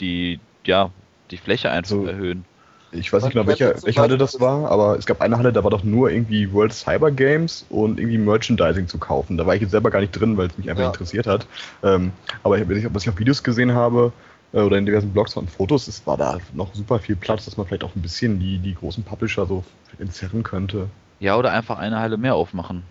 die, 0.00 0.38
ja, 0.64 0.90
die 1.30 1.38
Fläche 1.38 1.70
einfach 1.70 1.90
So. 1.90 2.06
erhöhen. 2.06 2.44
Ich 2.92 3.12
weiß 3.12 3.24
nicht 3.24 3.32
genau, 3.32 3.46
welche, 3.48 3.74
welche 3.82 4.00
Halle 4.00 4.16
das 4.16 4.40
war, 4.40 4.70
aber 4.70 4.96
es 4.96 5.06
gab 5.06 5.20
eine 5.20 5.36
Halle, 5.36 5.52
da 5.52 5.64
war 5.64 5.70
doch 5.70 5.82
nur 5.82 6.10
irgendwie 6.10 6.50
World 6.52 6.72
Cyber 6.72 7.10
Games 7.10 7.66
und 7.68 7.98
irgendwie 7.98 8.16
Merchandising 8.16 8.86
zu 8.86 8.96
kaufen. 8.98 9.36
Da 9.36 9.44
war 9.44 9.56
ich 9.56 9.60
jetzt 9.60 9.72
selber 9.72 9.90
gar 9.90 10.00
nicht 10.00 10.12
drin, 10.12 10.36
weil 10.36 10.46
es 10.46 10.56
mich 10.56 10.70
einfach 10.70 10.84
Ja. 10.84 10.88
interessiert 10.90 11.26
hat. 11.26 11.46
Ähm, 11.82 12.12
aber 12.44 12.58
ich, 12.58 12.94
was 12.94 13.02
ich 13.02 13.08
auf 13.08 13.18
Videos 13.18 13.42
gesehen 13.42 13.74
habe 13.74 14.12
oder 14.52 14.78
in 14.78 14.86
diversen 14.86 15.12
Blogs 15.12 15.36
und 15.36 15.50
Fotos, 15.50 15.88
es 15.88 16.06
war 16.06 16.16
da 16.16 16.38
noch 16.54 16.74
super 16.74 16.98
viel 16.98 17.16
Platz, 17.16 17.44
dass 17.44 17.56
man 17.56 17.66
vielleicht 17.66 17.84
auch 17.84 17.94
ein 17.94 18.02
bisschen 18.02 18.38
die, 18.40 18.58
die 18.58 18.74
großen 18.74 19.04
Publisher 19.04 19.46
so 19.46 19.64
entzerren 19.98 20.42
könnte. 20.42 20.88
Ja, 21.20 21.36
oder 21.36 21.52
einfach 21.52 21.78
eine 21.78 21.98
Halle 21.98 22.16
mehr 22.16 22.34
aufmachen. 22.34 22.82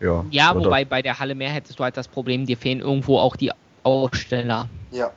Ja, 0.00 0.24
Ja, 0.30 0.54
wobei 0.54 0.84
bei 0.84 1.02
der 1.02 1.18
Halle 1.18 1.34
mehr 1.34 1.50
hättest 1.50 1.78
du 1.78 1.84
halt 1.84 1.96
das 1.96 2.08
Problem, 2.08 2.46
dir 2.46 2.56
fehlen 2.56 2.80
irgendwo 2.80 3.18
auch 3.18 3.36
die 3.36 3.52
Aussteller. 3.82 4.68
ja. 4.90 5.10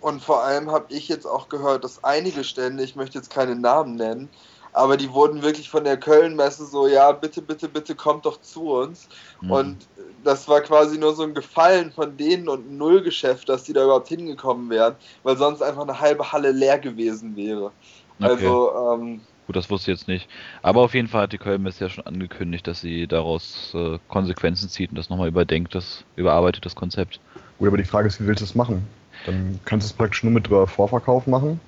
Und 0.00 0.20
vor 0.22 0.44
allem 0.44 0.70
habe 0.70 0.84
ich 0.90 1.08
jetzt 1.08 1.24
auch 1.24 1.48
gehört, 1.48 1.82
dass 1.82 2.04
einige 2.04 2.44
Stände, 2.44 2.84
ich 2.84 2.94
möchte 2.94 3.16
jetzt 3.16 3.30
keine 3.30 3.56
Namen 3.56 3.96
nennen, 3.96 4.28
aber 4.74 4.96
die 4.96 5.10
wurden 5.12 5.42
wirklich 5.42 5.70
von 5.70 5.84
der 5.84 5.96
Köln-Messe 5.96 6.66
so, 6.66 6.88
ja, 6.88 7.12
bitte, 7.12 7.40
bitte, 7.40 7.68
bitte 7.68 7.94
kommt 7.94 8.26
doch 8.26 8.40
zu 8.40 8.72
uns. 8.72 9.08
Mhm. 9.40 9.50
Und 9.50 9.76
das 10.24 10.48
war 10.48 10.60
quasi 10.62 10.98
nur 10.98 11.14
so 11.14 11.22
ein 11.22 11.32
Gefallen 11.32 11.92
von 11.92 12.16
denen 12.16 12.48
und 12.48 12.68
ein 12.68 12.76
Nullgeschäft, 12.76 13.48
dass 13.48 13.62
die 13.62 13.72
da 13.72 13.84
überhaupt 13.84 14.08
hingekommen 14.08 14.68
wären, 14.70 14.96
weil 15.22 15.36
sonst 15.36 15.62
einfach 15.62 15.82
eine 15.82 16.00
halbe 16.00 16.32
Halle 16.32 16.50
leer 16.50 16.80
gewesen 16.80 17.36
wäre. 17.36 17.70
Okay. 18.18 18.30
Also, 18.30 18.72
ähm, 18.94 19.20
Gut, 19.46 19.56
das 19.56 19.70
wusste 19.70 19.92
ich 19.92 19.98
jetzt 19.98 20.08
nicht. 20.08 20.28
Aber 20.62 20.80
auf 20.80 20.94
jeden 20.94 21.06
Fall 21.06 21.22
hat 21.22 21.32
die 21.32 21.38
Köln-Messe 21.38 21.84
ja 21.84 21.90
schon 21.90 22.06
angekündigt, 22.06 22.66
dass 22.66 22.80
sie 22.80 23.06
daraus 23.06 23.72
äh, 23.74 23.98
Konsequenzen 24.08 24.68
zieht 24.68 24.90
und 24.90 24.96
das 24.96 25.08
nochmal 25.08 25.28
überdenkt, 25.28 25.74
das 25.74 26.04
überarbeitet 26.16 26.66
das 26.66 26.74
Konzept. 26.74 27.20
Gut, 27.58 27.68
aber 27.68 27.76
die 27.76 27.84
Frage 27.84 28.08
ist, 28.08 28.20
wie 28.20 28.26
willst 28.26 28.40
du 28.40 28.46
es 28.46 28.54
machen? 28.56 28.84
Dann 29.26 29.60
kannst 29.66 29.86
du 29.86 29.92
es 29.92 29.96
praktisch 29.96 30.24
nur 30.24 30.32
mit 30.32 30.48
Vorverkauf 30.48 31.28
machen 31.28 31.60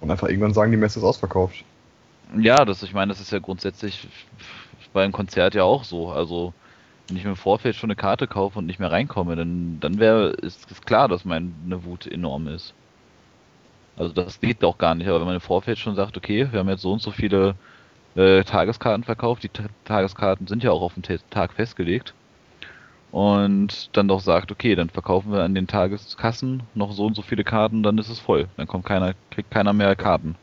und 0.00 0.10
einfach 0.10 0.28
irgendwann 0.28 0.54
sagen, 0.54 0.70
die 0.70 0.76
Messe 0.76 1.00
ist 1.00 1.04
ausverkauft. 1.04 1.64
Ja, 2.32 2.64
das, 2.64 2.82
ich 2.82 2.92
meine, 2.92 3.10
das 3.10 3.20
ist 3.20 3.30
ja 3.32 3.38
grundsätzlich 3.38 4.08
beim 4.92 5.12
Konzert 5.12 5.54
ja 5.54 5.62
auch 5.64 5.84
so. 5.84 6.10
Also, 6.10 6.54
wenn 7.08 7.16
ich 7.16 7.24
mir 7.24 7.30
im 7.30 7.36
Vorfeld 7.36 7.76
schon 7.76 7.90
eine 7.90 7.96
Karte 7.96 8.28
kaufe 8.28 8.58
und 8.60 8.66
nicht 8.66 8.78
mehr 8.80 8.92
reinkomme, 8.92 9.36
dann, 9.36 9.80
dann 9.80 9.98
wäre, 9.98 10.30
ist, 10.42 10.70
ist 10.70 10.86
klar, 10.86 11.08
dass 11.08 11.24
meine 11.24 11.84
Wut 11.84 12.06
enorm 12.06 12.48
ist. 12.48 12.76
Also, 13.96 14.12
das 14.12 14.40
geht 14.40 14.64
auch 14.64 14.78
gar 14.78 14.94
nicht. 14.94 15.08
Aber 15.08 15.20
wenn 15.20 15.26
man 15.26 15.34
im 15.36 15.40
Vorfeld 15.40 15.78
schon 15.78 15.94
sagt, 15.94 16.16
okay, 16.16 16.50
wir 16.52 16.58
haben 16.60 16.68
jetzt 16.68 16.82
so 16.82 16.92
und 16.92 17.02
so 17.02 17.10
viele 17.12 17.58
äh, 18.16 18.44
Tageskarten 18.44 19.04
verkauft, 19.04 19.42
die 19.44 19.50
Ta 19.50 19.66
Tageskarten 19.84 20.46
sind 20.48 20.62
ja 20.64 20.72
auch 20.72 20.82
auf 20.82 20.94
den 20.94 21.02
Ta- 21.04 21.18
Tag 21.30 21.54
festgelegt. 21.54 22.16
Und 23.10 23.96
dann 23.96 24.08
doch 24.08 24.20
sagt, 24.20 24.52
okay, 24.52 24.74
dann 24.76 24.90
verkaufen 24.90 25.32
wir 25.32 25.42
an 25.44 25.54
den 25.56 25.68
Tageskassen 25.68 26.64
noch 26.74 26.92
so 26.92 27.06
und 27.06 27.14
so 27.16 27.22
viele 27.22 27.44
Karten, 27.44 27.82
dann 27.82 27.98
ist 27.98 28.08
es 28.10 28.20
voll. 28.20 28.50
Dann 28.56 28.66
kommt 28.68 28.86
keiner, 28.86 29.14
kriegt 29.30 29.50
keiner 29.50 29.72
mehr 29.74 29.96
Karten. 29.96 30.38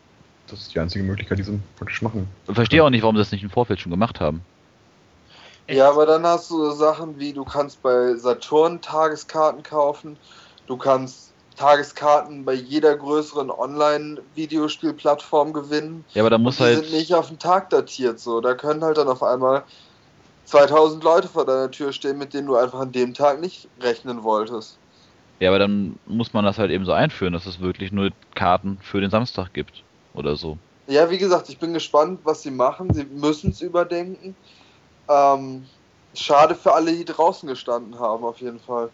Das 0.51 0.59
ist 0.59 0.75
die 0.75 0.79
einzige 0.79 1.05
Möglichkeit, 1.05 1.39
die 1.39 1.43
sie 1.43 1.59
praktisch 1.77 2.01
machen. 2.01 2.27
Ich 2.47 2.55
verstehe 2.55 2.83
auch 2.83 2.89
nicht, 2.89 3.01
warum 3.01 3.15
sie 3.15 3.21
das 3.21 3.31
nicht 3.31 3.43
im 3.43 3.49
Vorfeld 3.49 3.79
schon 3.79 3.89
gemacht 3.89 4.19
haben. 4.19 4.41
Ja, 5.67 5.89
aber 5.89 6.05
dann 6.05 6.25
hast 6.25 6.51
du 6.51 6.57
so 6.57 6.71
Sachen 6.71 7.17
wie, 7.17 7.31
du 7.31 7.45
kannst 7.45 7.81
bei 7.81 8.15
Saturn 8.15 8.81
Tageskarten 8.81 9.63
kaufen, 9.63 10.17
du 10.67 10.75
kannst 10.75 11.31
Tageskarten 11.55 12.43
bei 12.43 12.53
jeder 12.53 12.97
größeren 12.97 13.49
Online-Videospielplattform 13.49 15.53
gewinnen. 15.53 16.03
Ja, 16.13 16.23
aber 16.23 16.29
da 16.29 16.37
muss 16.37 16.57
die 16.57 16.63
halt. 16.63 16.83
sind 16.83 16.91
nicht 16.91 17.13
auf 17.13 17.29
den 17.29 17.39
Tag 17.39 17.69
datiert 17.69 18.19
so. 18.19 18.41
Da 18.41 18.55
können 18.55 18.83
halt 18.83 18.97
dann 18.97 19.07
auf 19.07 19.23
einmal 19.23 19.63
2000 20.45 21.01
Leute 21.03 21.29
vor 21.29 21.45
deiner 21.45 21.71
Tür 21.71 21.93
stehen, 21.93 22.17
mit 22.17 22.33
denen 22.33 22.47
du 22.47 22.57
einfach 22.57 22.79
an 22.79 22.91
dem 22.91 23.13
Tag 23.13 23.39
nicht 23.39 23.69
rechnen 23.79 24.23
wolltest. 24.23 24.77
Ja, 25.39 25.49
aber 25.49 25.59
dann 25.59 25.97
muss 26.05 26.33
man 26.33 26.43
das 26.43 26.57
halt 26.57 26.71
eben 26.71 26.83
so 26.83 26.91
einführen, 26.91 27.33
dass 27.33 27.45
es 27.45 27.61
wirklich 27.61 27.93
nur 27.93 28.09
Karten 28.35 28.77
für 28.81 28.99
den 28.99 29.09
Samstag 29.09 29.53
gibt. 29.53 29.83
Oder 30.13 30.35
so. 30.35 30.57
Ja, 30.87 31.09
wie 31.09 31.17
gesagt, 31.17 31.49
ich 31.49 31.57
bin 31.57 31.73
gespannt, 31.73 32.19
was 32.23 32.41
sie 32.41 32.51
machen. 32.51 32.93
Sie 32.93 33.05
müssen 33.05 33.51
es 33.51 33.61
überdenken. 33.61 34.35
Ähm, 35.07 35.65
schade 36.13 36.55
für 36.55 36.73
alle, 36.73 36.91
die 36.91 37.05
draußen 37.05 37.47
gestanden 37.47 37.99
haben, 37.99 38.23
auf 38.23 38.39
jeden 38.39 38.59
Fall. 38.59 38.89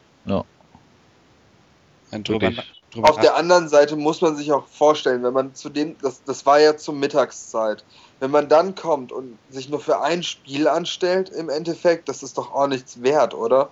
Wenn 2.11 2.23
drüber, 2.23 2.51
drüber 2.91 3.09
Auf 3.09 3.19
der 3.19 3.35
anderen 3.35 3.67
Seite 3.67 3.95
muss 3.95 4.21
man 4.21 4.35
sich 4.35 4.51
auch 4.51 4.67
vorstellen, 4.67 5.23
wenn 5.23 5.33
man 5.33 5.55
zu 5.55 5.69
dem, 5.69 5.97
das, 6.01 6.23
das 6.23 6.45
war 6.45 6.59
ja 6.59 6.77
zur 6.77 6.93
Mittagszeit, 6.93 7.83
wenn 8.19 8.31
man 8.31 8.47
dann 8.47 8.75
kommt 8.75 9.11
und 9.11 9.37
sich 9.49 9.69
nur 9.69 9.79
für 9.79 10.01
ein 10.01 10.23
Spiel 10.23 10.67
anstellt, 10.67 11.29
im 11.29 11.49
Endeffekt, 11.49 12.07
das 12.09 12.23
ist 12.23 12.37
doch 12.37 12.53
auch 12.53 12.67
nichts 12.67 13.01
wert, 13.01 13.33
oder? 13.33 13.69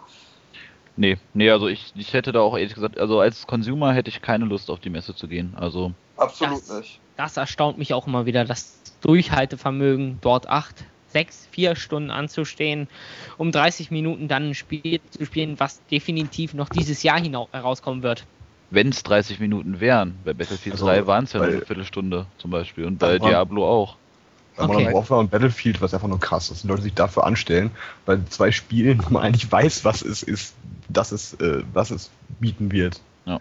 Nee, 0.98 1.18
nee, 1.34 1.50
also 1.50 1.68
ich, 1.68 1.92
ich 1.96 2.14
hätte 2.14 2.32
da 2.32 2.40
auch 2.40 2.56
ehrlich 2.58 2.74
gesagt, 2.74 2.98
also 2.98 3.20
als 3.20 3.46
Consumer 3.48 3.94
hätte 3.94 4.10
ich 4.10 4.22
keine 4.22 4.46
Lust 4.46 4.70
auf 4.70 4.80
die 4.80 4.90
Messe 4.90 5.16
zu 5.16 5.28
gehen. 5.28 5.54
Also 5.56 5.94
Absolut 6.18 6.62
Das- 6.62 6.80
nicht. 6.80 7.00
Das 7.18 7.38
erstaunt 7.38 7.78
mich 7.78 7.94
auch 7.94 8.08
immer 8.08 8.26
wieder, 8.26 8.44
das 8.44 8.82
Durchhaltevermögen, 9.02 10.18
dort 10.22 10.50
acht, 10.50 10.84
sechs, 11.08 11.48
vier 11.50 11.78
Stunden 11.78 12.12
anzustehen, 12.12 12.90
um 13.38 13.54
30 13.54 13.90
Minuten 13.90 14.28
dann 14.28 14.50
ein 14.50 14.54
Spiel 14.54 15.00
zu 15.10 15.26
spielen, 15.26 15.58
was 15.60 15.86
definitiv 15.88 16.54
noch 16.54 16.68
dieses 16.68 17.04
Jahr 17.04 17.22
herauskommen 17.22 18.04
wird. 18.04 18.26
wenn 18.70 18.90
es 18.90 19.04
30 19.04 19.40
Minuten 19.40 19.80
wären, 19.80 20.20
bei 20.26 20.34
Battlefield 20.34 20.74
Also, 20.74 20.88
3 20.88 21.08
waren 21.08 21.24
es 21.24 21.32
ja 21.32 21.40
nur 21.40 21.48
eine 21.50 21.62
Viertelstunde 21.62 22.26
zum 22.38 22.52
Beispiel 22.52 22.84
und 22.84 22.98
bei 22.98 23.18
Diablo 23.20 23.66
auch. 23.66 23.98
Bei 24.58 24.64
Okay. 24.64 24.74
Modern 24.74 24.94
Warfare 24.94 25.20
und 25.20 25.32
Battlefield, 25.32 25.82
was 25.82 25.94
einfach 25.94 26.08
nur 26.08 26.20
krass 26.20 26.50
ist, 26.50 26.64
die 26.64 26.68
Leute 26.68 26.82
sich 26.82 26.94
dafür 26.94 27.26
anstellen, 27.26 27.72
bei 28.06 28.18
zwei 28.30 28.52
Spielen, 28.52 29.04
wo 29.06 29.14
man 29.14 29.24
eigentlich 29.24 29.52
weiß, 29.52 29.84
was 29.86 30.02
es 30.02 30.24
ist, 30.24 30.56
dass 30.90 31.12
es, 31.12 31.34
äh, 31.36 31.64
was 31.74 31.92
es 31.92 32.10
bieten 32.40 32.72
wird. 32.72 33.02
Ja. 33.26 33.40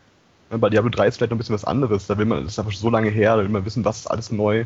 Bei 0.50 0.70
Diablo 0.70 0.90
3 0.90 1.06
ist 1.06 1.16
vielleicht 1.16 1.30
noch 1.30 1.36
ein 1.36 1.38
bisschen 1.38 1.54
was 1.54 1.64
anderes, 1.64 2.06
da 2.06 2.18
will 2.18 2.26
man, 2.26 2.42
das 2.44 2.52
ist 2.54 2.58
einfach 2.58 2.72
so 2.72 2.90
lange 2.90 3.10
her, 3.10 3.36
da 3.36 3.42
will 3.42 3.48
man 3.48 3.64
wissen, 3.64 3.84
was 3.84 4.00
ist 4.00 4.06
alles 4.06 4.30
neu. 4.30 4.64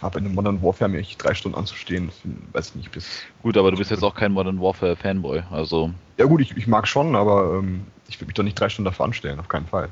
Aber 0.00 0.18
in 0.18 0.26
einem 0.26 0.34
Modern 0.34 0.62
Warfare 0.62 0.88
mir 0.88 0.98
echt 0.98 1.22
drei 1.22 1.34
Stunden 1.34 1.58
anzustehen, 1.58 2.10
weiß 2.52 2.70
ich 2.70 2.74
nicht, 2.76 2.92
bis. 2.92 3.22
Gut, 3.42 3.56
aber 3.56 3.72
du 3.72 3.76
bist 3.76 3.90
jetzt 3.90 4.04
auch 4.04 4.14
kein 4.14 4.32
Modern 4.32 4.60
Warfare 4.60 4.94
Fanboy, 4.94 5.42
also 5.50 5.92
Ja 6.16 6.26
gut, 6.26 6.40
ich, 6.40 6.56
ich 6.56 6.68
mag 6.68 6.86
schon, 6.86 7.16
aber 7.16 7.58
ähm, 7.58 7.82
ich 8.08 8.20
würde 8.20 8.26
mich 8.26 8.34
doch 8.34 8.44
nicht 8.44 8.58
drei 8.58 8.68
Stunden 8.68 8.86
dafür 8.86 9.04
anstellen, 9.04 9.40
auf 9.40 9.48
keinen 9.48 9.66
Fall. 9.66 9.88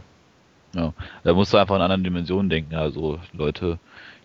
da 1.25 1.33
musst 1.33 1.53
du 1.53 1.57
einfach 1.57 1.77
in 1.77 1.83
anderen 1.83 2.05
Dimensionen 2.05 2.51
denken. 2.51 2.75
Also 2.75 3.19
Leute, 3.33 3.79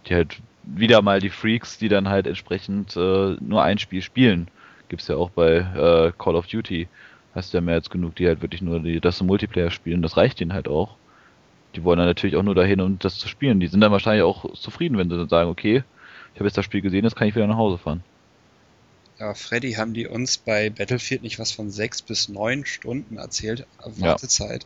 die 0.08 0.16
halt 0.16 0.38
wieder 0.64 1.02
mal 1.02 1.20
die 1.20 1.30
Freaks, 1.30 1.78
die 1.78 1.90
dann 1.90 2.10
halt 2.10 2.28
entsprechend 2.28 2.96
äh, 2.96 3.36
nur 3.40 3.64
ein 3.64 3.78
Spiel 3.78 4.02
spielen. 4.02 4.48
Gibt's 4.90 5.08
ja 5.08 5.16
auch 5.16 5.30
bei 5.30 5.58
äh, 5.58 6.12
Call 6.18 6.36
of 6.36 6.48
Duty. 6.48 6.88
Hast 7.34 7.54
du 7.54 7.58
ja 7.58 7.62
mehr 7.62 7.76
als 7.76 7.90
genug, 7.90 8.16
die 8.16 8.28
halt 8.28 8.42
wirklich 8.42 8.62
nur 8.62 8.80
die, 8.80 9.00
das 9.00 9.22
Multiplayer 9.22 9.72
spielen. 9.72 10.02
Das 10.02 10.18
reicht 10.18 10.42
ihnen 10.42 10.54
halt 10.54 10.68
auch. 10.68 10.98
Die 11.76 11.84
wollen 11.84 11.98
dann 11.98 12.08
natürlich 12.08 12.36
auch 12.36 12.44
nur 12.44 12.56
dahin, 12.56 12.82
um 12.82 13.00
das 13.00 13.18
zu 13.18 13.30
spielen. 13.30 13.60
Die 13.62 13.68
sind 13.68 13.80
dann 13.80 13.92
wahrscheinlich 13.92 14.24
auch 14.24 14.54
zufrieden, 14.54 14.98
wenn 14.98 15.10
sie 15.10 15.18
dann 15.18 15.30
sagen, 15.30 15.50
okay, 15.50 15.84
ich 16.34 16.40
habe 16.40 16.48
jetzt 16.48 16.58
das 16.58 16.66
Spiel 16.66 16.82
gesehen, 16.82 17.06
jetzt 17.06 17.16
kann 17.16 17.28
ich 17.28 17.36
wieder 17.36 17.48
nach 17.48 17.58
Hause 17.58 17.78
fahren. 17.78 18.04
Ja, 19.20 19.34
Freddy, 19.34 19.74
haben 19.74 19.94
die 19.94 20.08
uns 20.08 20.38
bei 20.38 20.70
Battlefield 20.70 21.22
nicht 21.22 21.40
was 21.40 21.52
von 21.52 21.70
sechs 21.70 22.02
bis 22.02 22.28
neun 22.28 22.66
Stunden 22.66 23.18
erzählt? 23.18 23.68
Ja. 23.80 24.08
Wartezeit. 24.08 24.66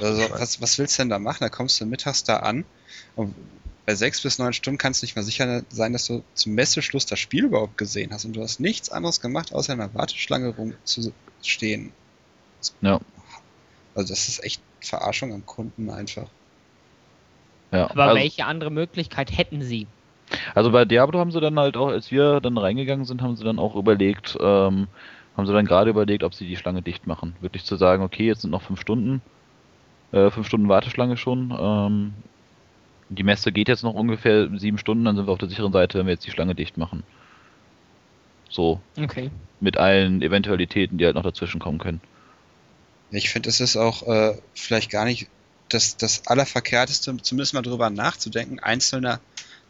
Also, 0.00 0.22
was, 0.30 0.60
was 0.60 0.78
willst 0.78 0.98
du 0.98 1.02
denn 1.02 1.10
da 1.10 1.18
machen? 1.18 1.38
Da 1.40 1.48
kommst 1.48 1.80
du 1.80 1.86
mittags 1.86 2.24
da 2.24 2.38
an. 2.38 2.64
Und 3.16 3.34
bei 3.86 3.94
sechs 3.94 4.20
bis 4.20 4.38
neun 4.38 4.52
Stunden 4.52 4.78
kannst 4.78 5.02
du 5.02 5.06
nicht 5.06 5.16
mal 5.16 5.22
sicher 5.22 5.62
sein, 5.68 5.92
dass 5.92 6.06
du 6.06 6.22
zum 6.34 6.54
Messeschluss 6.54 7.06
das 7.06 7.18
Spiel 7.18 7.44
überhaupt 7.44 7.76
gesehen 7.78 8.12
hast. 8.12 8.24
Und 8.24 8.34
du 8.34 8.42
hast 8.42 8.60
nichts 8.60 8.90
anderes 8.90 9.20
gemacht, 9.20 9.52
außer 9.52 9.72
in 9.72 9.80
der 9.80 9.92
Warteschlange 9.94 10.54
rumzustehen. 10.54 11.92
Ja. 12.80 13.00
Also, 13.94 14.12
das 14.12 14.28
ist 14.28 14.44
echt 14.44 14.62
Verarschung 14.80 15.32
am 15.32 15.44
Kunden 15.44 15.90
einfach. 15.90 16.28
Ja, 17.72 17.90
Aber 17.90 18.04
also, 18.04 18.16
welche 18.16 18.44
andere 18.44 18.70
Möglichkeit 18.70 19.36
hätten 19.36 19.62
sie? 19.62 19.86
also 20.54 20.70
bei 20.70 20.84
Diablo 20.84 21.18
haben 21.18 21.30
sie 21.30 21.40
dann 21.40 21.58
halt 21.58 21.76
auch, 21.76 21.88
als 21.88 22.10
wir 22.10 22.40
dann 22.40 22.58
reingegangen 22.58 23.04
sind, 23.04 23.22
haben 23.22 23.36
sie 23.36 23.44
dann 23.44 23.58
auch 23.58 23.74
überlegt, 23.76 24.36
ähm, 24.40 24.88
haben 25.36 25.46
sie 25.46 25.52
dann 25.52 25.66
gerade 25.66 25.90
überlegt, 25.90 26.24
ob 26.24 26.34
sie 26.34 26.46
die 26.46 26.56
Schlange 26.56 26.82
dicht 26.82 27.06
machen. 27.06 27.34
Wirklich 27.40 27.64
zu 27.64 27.76
sagen, 27.76 28.02
okay, 28.02 28.26
jetzt 28.26 28.42
sind 28.42 28.50
noch 28.50 28.62
fünf 28.62 28.80
Stunden, 28.80 29.22
äh, 30.12 30.30
fünf 30.30 30.46
Stunden 30.46 30.68
Warteschlange 30.68 31.16
schon. 31.16 31.56
Ähm, 31.58 32.14
die 33.14 33.22
Messe 33.22 33.52
geht 33.52 33.68
jetzt 33.68 33.82
noch 33.82 33.94
ungefähr 33.94 34.48
sieben 34.58 34.78
Stunden, 34.78 35.04
dann 35.04 35.16
sind 35.16 35.26
wir 35.26 35.32
auf 35.32 35.38
der 35.38 35.48
sicheren 35.48 35.72
Seite, 35.72 35.98
wenn 35.98 36.06
wir 36.06 36.12
jetzt 36.12 36.26
die 36.26 36.30
Schlange 36.30 36.54
dicht 36.54 36.76
machen. 36.76 37.02
So, 38.50 38.80
Okay. 38.98 39.30
mit 39.60 39.78
allen 39.78 40.20
Eventualitäten, 40.22 40.98
die 40.98 41.06
halt 41.06 41.14
noch 41.14 41.22
dazwischen 41.22 41.60
kommen 41.60 41.78
können. 41.78 42.00
Ich 43.10 43.30
finde, 43.30 43.48
es 43.48 43.60
ist 43.60 43.76
auch 43.76 44.06
äh, 44.06 44.36
vielleicht 44.54 44.90
gar 44.90 45.04
nicht 45.04 45.28
das, 45.68 45.96
das 45.96 46.26
Allerverkehrteste, 46.26 47.16
zumindest 47.22 47.54
mal 47.54 47.62
drüber 47.62 47.90
nachzudenken, 47.90 48.58
einzelne 48.60 49.20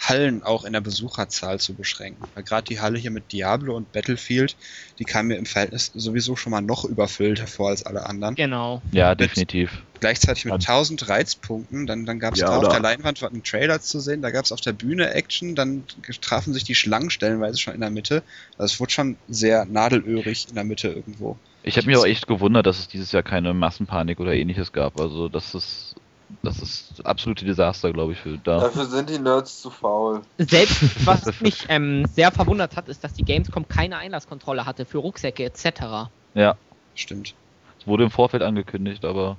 Hallen 0.09 0.43
auch 0.43 0.65
in 0.65 0.73
der 0.73 0.81
Besucherzahl 0.81 1.61
zu 1.61 1.75
beschränken. 1.75 2.29
Weil 2.35 2.43
gerade 2.45 2.65
die 2.65 2.81
Halle 2.81 2.99
hier 2.99 3.11
mit 3.13 3.31
Diablo 3.33 3.77
und 3.77 3.93
Battlefield, 3.93 4.57
die 4.99 5.05
kam 5.05 5.29
mir 5.29 5.37
im 5.37 5.47
Verhältnis 5.47 5.91
sowieso 5.95 6.35
schon 6.37 6.51
mal 6.51 6.61
noch 6.61 6.85
überfüllt 6.85 7.39
hervor 7.41 7.71
als 7.71 7.85
alle 7.87 8.05
anderen. 8.07 8.35
Genau. 8.35 8.83
Ja, 8.93 9.11
Mit- 9.11 9.21
definitiv. 9.21 9.85
Gleichzeitig 10.01 10.45
mit 10.47 10.55
Ja. 10.55 10.59
1000 10.59 11.09
Reizpunkten, 11.09 11.87
dann, 11.87 12.05
dann 12.05 12.19
gab 12.19 12.35
es 12.35 12.41
Ja, 12.41 12.49
da 12.49 12.57
auf 12.59 12.69
der 12.69 12.81
Leinwand 12.81 13.23
einen 13.23 13.45
Trailer 13.45 13.81
zu 13.81 14.01
sehen, 14.01 14.21
da 14.21 14.33
gab 14.33 14.45
es 14.45 14.51
auf 14.51 14.61
der 14.61 14.73
Bühne 14.73 15.15
Action, 15.15 15.55
dann 15.55 15.85
trafen 16.21 16.53
sich 16.53 16.65
die 16.65 16.75
Schlangen 16.75 17.11
stellenweise 17.11 17.59
schon 17.59 17.75
in 17.75 17.81
der 17.81 17.91
Mitte. 17.91 18.25
Also 18.59 18.75
es 18.75 18.81
wurde 18.81 18.91
schon 18.91 19.17
sehr 19.29 19.65
nadelöhrig 19.67 20.49
in 20.49 20.57
der 20.57 20.65
Mitte 20.65 20.89
irgendwo. 20.89 21.39
Ich 21.63 21.77
habe 21.77 21.87
mich 21.87 21.97
auch 21.97 22.05
echt 22.05 22.27
gewundert, 22.27 22.67
dass 22.67 22.81
es 22.81 22.89
dieses 22.89 23.13
Jahr 23.13 23.23
keine 23.23 23.55
Massenpanik 23.55 24.19
oder 24.19 24.35
ähnliches 24.35 24.73
gab. 24.73 25.01
Also 25.01 25.29
das 25.29 25.55
ist 25.55 25.95
das 26.43 26.61
ist 26.61 27.05
absolute 27.05 27.45
Desaster, 27.45 27.93
glaube 27.93 28.13
ich, 28.13 28.19
für 28.19 28.39
da. 28.39 28.61
Dafür 28.61 28.87
sind 28.87 29.11
die 29.11 29.19
Nerds 29.19 29.61
zu 29.61 29.71
faul. 29.71 30.23
Selbst 30.39 30.83
was 31.07 31.41
mich 31.41 31.67
ähm, 31.69 32.07
sehr 32.07 32.31
verwundert 32.31 32.77
hat, 32.77 32.89
ist, 32.89 33.05
dass 33.05 33.15
die 33.15 33.25
Gamescom 33.25 33.69
keine 33.69 33.99
Einlasskontrolle 33.99 34.67
hatte 34.67 34.85
für 34.85 34.99
Rucksäcke 34.99 35.45
etc. 35.45 36.11
Ja, 36.35 36.57
Stimmt. 36.95 37.35
es 37.79 37.87
wurde 37.87 38.05
im 38.05 38.11
Vorfeld 38.11 38.43
angekündigt, 38.43 39.05
aber 39.05 39.37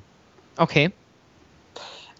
Okay. 0.57 0.93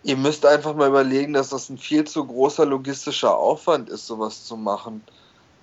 Ihr 0.04 0.18
müsst 0.18 0.46
einfach 0.46 0.76
mal 0.76 0.90
überlegen, 0.90 1.34
dass 1.34 1.50
das 1.50 1.70
ein 1.70 1.78
viel 1.78 2.04
zu 2.06 2.26
großer 2.26 2.66
logistischer 2.66 3.38
Aufwand 3.38 3.90
ist, 3.90 4.08
sowas 4.08 4.44
zu 4.44 4.58
machen. 4.58 5.04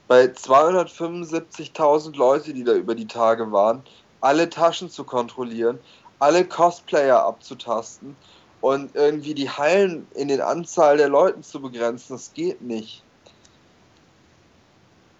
Bei 0.06 0.24
275.000 0.24 2.16
Leute, 2.16 2.54
die 2.54 2.64
da 2.64 2.72
über 2.72 2.94
die 2.94 3.06
Tage 3.06 3.52
waren, 3.52 3.84
alle 4.20 4.48
Taschen 4.48 4.88
zu 4.88 5.04
kontrollieren, 5.04 5.78
alle 6.18 6.46
Cosplayer 6.46 7.22
abzutasten 7.22 8.16
und 8.60 8.94
irgendwie 8.94 9.34
die 9.34 9.50
Hallen 9.50 10.06
in 10.14 10.28
den 10.28 10.40
Anzahl 10.40 10.96
der 10.96 11.08
Leuten 11.08 11.42
zu 11.42 11.60
begrenzen, 11.60 12.12
das 12.14 12.32
geht 12.34 12.62
nicht. 12.62 13.02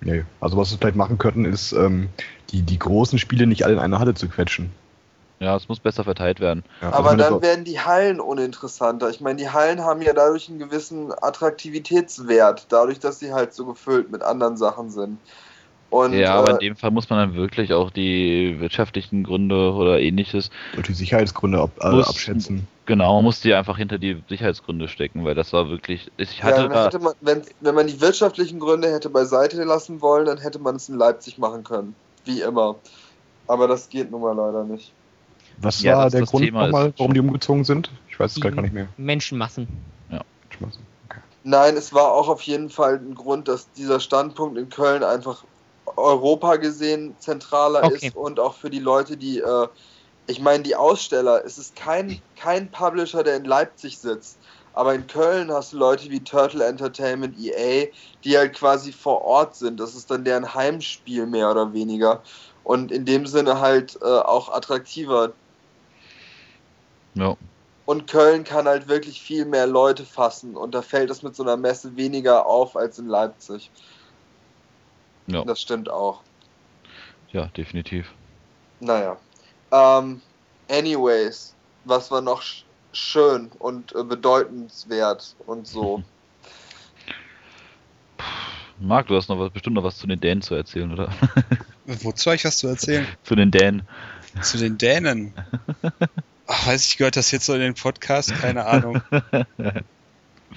Nee. 0.00 0.24
Also 0.40 0.56
was 0.56 0.70
wir 0.70 0.78
vielleicht 0.78 0.96
machen 0.96 1.18
könnten, 1.18 1.44
ist 1.44 1.72
ähm, 1.72 2.08
die, 2.50 2.62
die 2.62 2.78
großen 2.78 3.18
Spiele 3.18 3.46
nicht 3.46 3.64
alle 3.64 3.74
in 3.74 3.78
eine 3.78 3.98
Halle 3.98 4.14
zu 4.14 4.28
quetschen. 4.28 4.70
ja, 5.40 5.56
es 5.56 5.68
muss 5.68 5.80
besser 5.80 6.04
verteilt 6.04 6.40
werden. 6.40 6.64
Ja, 6.80 6.88
also 6.90 6.98
Aber 6.98 7.16
dann 7.16 7.42
werden 7.42 7.64
die 7.64 7.80
Hallen 7.80 8.20
uninteressanter. 8.20 9.10
Ich 9.10 9.20
meine, 9.20 9.36
die 9.36 9.50
Hallen 9.50 9.82
haben 9.82 10.02
ja 10.02 10.12
dadurch 10.12 10.48
einen 10.48 10.58
gewissen 10.58 11.12
Attraktivitätswert, 11.12 12.66
dadurch, 12.70 12.98
dass 12.98 13.18
sie 13.18 13.32
halt 13.32 13.54
so 13.54 13.66
gefüllt 13.66 14.10
mit 14.10 14.22
anderen 14.22 14.56
Sachen 14.56 14.90
sind. 14.90 15.18
Und 15.90 16.12
ja, 16.12 16.34
aber 16.34 16.50
in 16.50 16.56
äh, 16.56 16.60
dem 16.60 16.76
Fall 16.76 16.92
muss 16.92 17.10
man 17.10 17.18
dann 17.18 17.34
wirklich 17.36 17.72
auch 17.72 17.90
die 17.90 18.56
wirtschaftlichen 18.60 19.24
Gründe 19.24 19.72
oder 19.72 19.98
ähnliches, 20.00 20.50
durch 20.74 20.86
die 20.86 20.94
Sicherheitsgründe 20.94 21.60
ab, 21.60 21.70
äh, 21.80 21.90
Muss- 21.90 22.08
abschätzen. 22.08 22.68
genau, 22.86 23.16
man 23.16 23.24
muss 23.24 23.40
die 23.40 23.52
einfach 23.54 23.76
hinter 23.76 23.98
die 23.98 24.22
Sicherheitsgründe 24.28 24.86
stecken, 24.86 25.24
weil 25.24 25.34
das 25.34 25.52
war 25.52 25.68
wirklich, 25.68 26.08
ich 26.16 26.38
ja, 26.38 26.44
hatte 26.44 26.68
da, 26.68 26.84
hätte 26.84 27.00
man, 27.00 27.14
wenn, 27.20 27.42
wenn 27.60 27.74
man 27.74 27.88
die 27.88 28.00
wirtschaftlichen 28.00 28.60
Gründe 28.60 28.88
hätte 28.92 29.10
beiseite 29.10 29.62
lassen 29.64 30.00
wollen, 30.00 30.26
dann 30.26 30.38
hätte 30.38 30.60
man 30.60 30.76
es 30.76 30.88
in 30.88 30.96
Leipzig 30.96 31.38
machen 31.38 31.64
können. 31.64 31.96
Wie 32.24 32.40
immer. 32.40 32.76
Aber 33.48 33.66
das 33.66 33.88
geht 33.88 34.12
nun 34.12 34.20
mal 34.20 34.36
leider 34.36 34.62
nicht. 34.62 34.92
Was 35.60 35.82
Ja, 35.82 35.96
war 35.96 36.04
das- 36.04 36.12
der 36.12 36.22
Grund 36.22 36.44
Thema 36.44 36.66
nochmal, 36.66 36.92
warum 36.98 37.14
die 37.14 37.20
umgezogen 37.20 37.64
sind? 37.64 37.90
Ich 38.08 38.20
weiß 38.20 38.36
es 38.36 38.40
gerade 38.40 38.54
gar 38.54 38.62
nicht 38.62 38.74
mehr. 38.74 38.86
Menschenmassen. 38.96 39.66
Schmeißen. 40.56 40.82
Nein, 41.42 41.76
es 41.76 41.92
war 41.94 42.12
auch 42.12 42.28
auf 42.28 42.42
jeden 42.42 42.68
Fall 42.70 42.96
ein 42.96 43.14
Grund, 43.14 43.48
dass 43.48 43.72
dieser 43.72 43.98
Standpunkt 43.98 44.58
in 44.58 44.68
Köln 44.68 45.02
einfach 45.02 45.42
Europa 45.96 46.56
gesehen 46.56 47.16
zentraler 47.18 47.84
Okay. 47.84 48.08
ist 48.08 48.16
und 48.16 48.40
auch 48.40 48.54
für 48.54 48.70
die 48.70 48.78
Leute, 48.78 49.16
die, 49.16 49.38
äh, 49.40 49.68
ich 50.26 50.40
meine, 50.40 50.62
die 50.62 50.76
Aussteller, 50.76 51.44
es 51.44 51.58
ist 51.58 51.76
kein, 51.76 52.22
kein 52.36 52.70
Publisher, 52.70 53.22
der 53.24 53.36
in 53.36 53.44
Leipzig 53.44 54.00
sitzt. 54.00 54.40
Aber 54.72 54.94
in 54.94 55.06
Köln 55.06 55.50
hast 55.52 55.72
du 55.72 55.78
Leute 55.78 56.10
wie 56.10 56.22
Turtle 56.22 56.64
Entertainment, 56.64 57.36
EA, 57.36 57.88
die 58.24 58.38
halt 58.38 58.54
quasi 58.54 58.92
vor 58.92 59.22
Ort 59.22 59.56
sind. 59.56 59.80
Das 59.80 59.94
ist 59.96 60.10
dann 60.10 60.24
deren 60.24 60.54
Heimspiel 60.54 61.26
mehr 61.26 61.50
oder 61.50 61.72
weniger. 61.72 62.22
Und 62.62 62.92
in 62.92 63.04
dem 63.04 63.26
Sinne 63.26 63.60
halt 63.60 63.98
äh, 64.02 64.06
auch 64.06 64.48
attraktiver. 64.50 65.34
ja, 67.14 67.36
Und 67.84 68.06
Köln 68.08 68.44
kann 68.44 68.68
halt 68.68 68.86
wirklich 68.86 69.20
viel 69.20 69.44
mehr 69.44 69.66
Leute 69.66 70.04
fassen. 70.06 70.56
Und 70.56 70.74
da 70.74 70.82
fällt 70.82 71.10
es 71.10 71.22
mit 71.22 71.34
so 71.34 71.42
einer 71.42 71.56
Messe 71.56 71.96
weniger 71.96 72.46
auf 72.46 72.76
als 72.76 72.98
in 72.98 73.06
Leipzig. 73.06 73.72
Ja, 75.32 75.44
Das 75.44 75.60
stimmt 75.60 75.88
auch. 75.88 76.20
ja, 77.32 77.46
definitiv. 77.56 78.12
Naja. 78.80 79.16
Ähm, 79.72 80.20
anyways, 80.68 81.54
was 81.84 82.10
war 82.10 82.20
noch 82.20 82.42
sch 82.42 82.64
schön 82.92 83.50
und 83.60 83.94
äh, 83.94 84.02
bedeutenswert 84.02 85.36
und 85.46 85.66
so? 85.66 86.02
Marc, 88.80 89.08
du 89.08 89.16
hast 89.16 89.28
noch 89.28 89.38
was, 89.38 89.50
bestimmt 89.52 89.76
noch 89.76 89.84
was 89.84 89.98
zu 89.98 90.06
den 90.06 90.18
Dänen 90.20 90.42
zu 90.42 90.54
erzählen, 90.54 90.90
oder? 90.92 91.12
Wozu 91.84 92.26
habe 92.30 92.36
ich 92.36 92.44
was 92.44 92.58
zu 92.58 92.66
erzählen? 92.68 93.06
zu 93.22 93.34
den 93.34 93.50
Dänen. 93.50 93.86
Zu 94.42 94.58
den 94.58 94.78
Dänen. 94.78 95.34
Ach, 96.46 96.66
weiß 96.66 96.86
ich, 96.86 96.96
gehört 96.96 97.16
das 97.16 97.30
jetzt 97.30 97.46
so 97.46 97.54
in 97.54 97.60
den 97.60 97.74
Podcast? 97.74 98.32
Keine 98.40 98.64
Ahnung. 98.66 99.02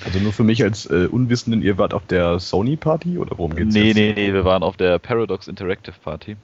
Also 0.04 0.20
nur 0.20 0.34
für 0.34 0.44
mich 0.44 0.64
als 0.64 0.86
äh, 0.88 1.08
Unwissenden, 1.12 1.62
ihr 1.62 1.78
wart 1.78 1.94
auf 1.94 2.06
der 2.08 2.39
Sony-Party 2.39 3.18
oder 3.20 3.38
worum 3.38 3.56
geht's 3.56 3.74
Nee, 3.74 3.88
jetzt? 3.89 3.96
nee, 3.96 4.14
nee, 4.14 4.34
wir 4.34 4.44
waren 4.44 4.64
auf 4.64 4.76
der 4.78 4.98
Paradox 5.00 5.48
Interactive 5.48 5.96
Party. 6.04 6.36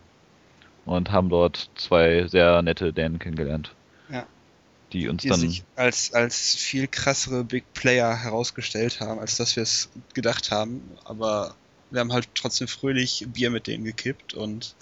und 0.85 1.11
haben 1.11 1.29
dort 1.29 1.69
zwei 1.75 2.27
sehr 2.27 2.61
nette 2.61 2.93
Dänen 2.93 3.19
kennengelernt. 3.19 3.73
Ja. 4.11 4.25
Die 4.93 5.07
uns 5.07 5.21
Die 5.23 5.29
dann. 5.29 5.39
sich 5.39 5.63
als, 5.75 6.13
als 6.13 6.55
viel 6.55 6.87
krassere 6.87 7.43
Big 7.43 7.63
Player 7.73 8.15
herausgestellt 8.15 8.99
haben, 9.01 9.19
als 9.19 9.37
dass 9.37 9.55
wir 9.55 9.63
es 9.63 9.89
gedacht 10.13 10.51
haben. 10.51 10.81
Aber 11.03 11.55
wir 11.91 11.99
haben 12.01 12.13
halt 12.13 12.27
trotzdem 12.35 12.67
fröhlich 12.67 13.27
Bier 13.33 13.49
mit 13.51 13.67
denen 13.67 13.83
gekippt 13.83 14.33
und 14.35 14.75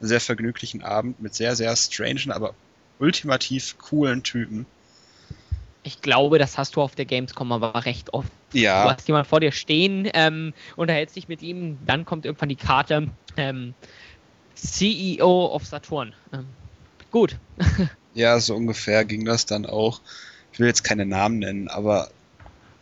einen 0.00 0.08
sehr 0.08 0.20
vergnüglichen 0.20 0.82
Abend 0.82 1.20
mit 1.20 1.34
sehr, 1.34 1.56
sehr 1.56 1.74
strangen, 1.76 2.30
aber 2.30 2.54
ultimativ 2.98 3.76
coolen 3.78 4.22
Typen. 4.22 4.66
Ich 5.84 6.00
glaube, 6.00 6.38
das 6.38 6.58
hast 6.58 6.76
du 6.76 6.82
auf 6.82 6.94
der 6.94 7.04
Gamescom 7.04 7.52
aber 7.52 7.84
recht 7.84 8.12
oft. 8.14 8.32
Du 8.52 8.58
Ja, 8.60 8.90
hast 8.90 9.06
jemand 9.06 9.26
vor 9.26 9.40
dir 9.40 9.52
stehen, 9.52 10.08
ähm, 10.14 10.54
unterhältst 10.76 11.16
dich 11.16 11.28
mit 11.28 11.42
ihm, 11.42 11.78
dann 11.86 12.04
kommt 12.06 12.24
irgendwann 12.26 12.48
die 12.48 12.56
Karte 12.56 13.08
ähm, 13.36 13.74
CEO 14.54 15.46
of 15.54 15.66
Saturn. 15.66 16.14
Ähm, 16.32 16.46
gut. 17.10 17.36
ja, 18.14 18.40
so 18.40 18.54
ungefähr 18.56 19.04
ging 19.04 19.24
das 19.24 19.46
dann 19.46 19.66
auch. 19.66 20.00
Ich 20.52 20.58
will 20.60 20.68
jetzt 20.68 20.84
keine 20.84 21.06
Namen 21.06 21.38
nennen, 21.40 21.68
aber 21.68 22.08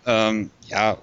ähm, 0.06 0.50
ja, 0.66 0.98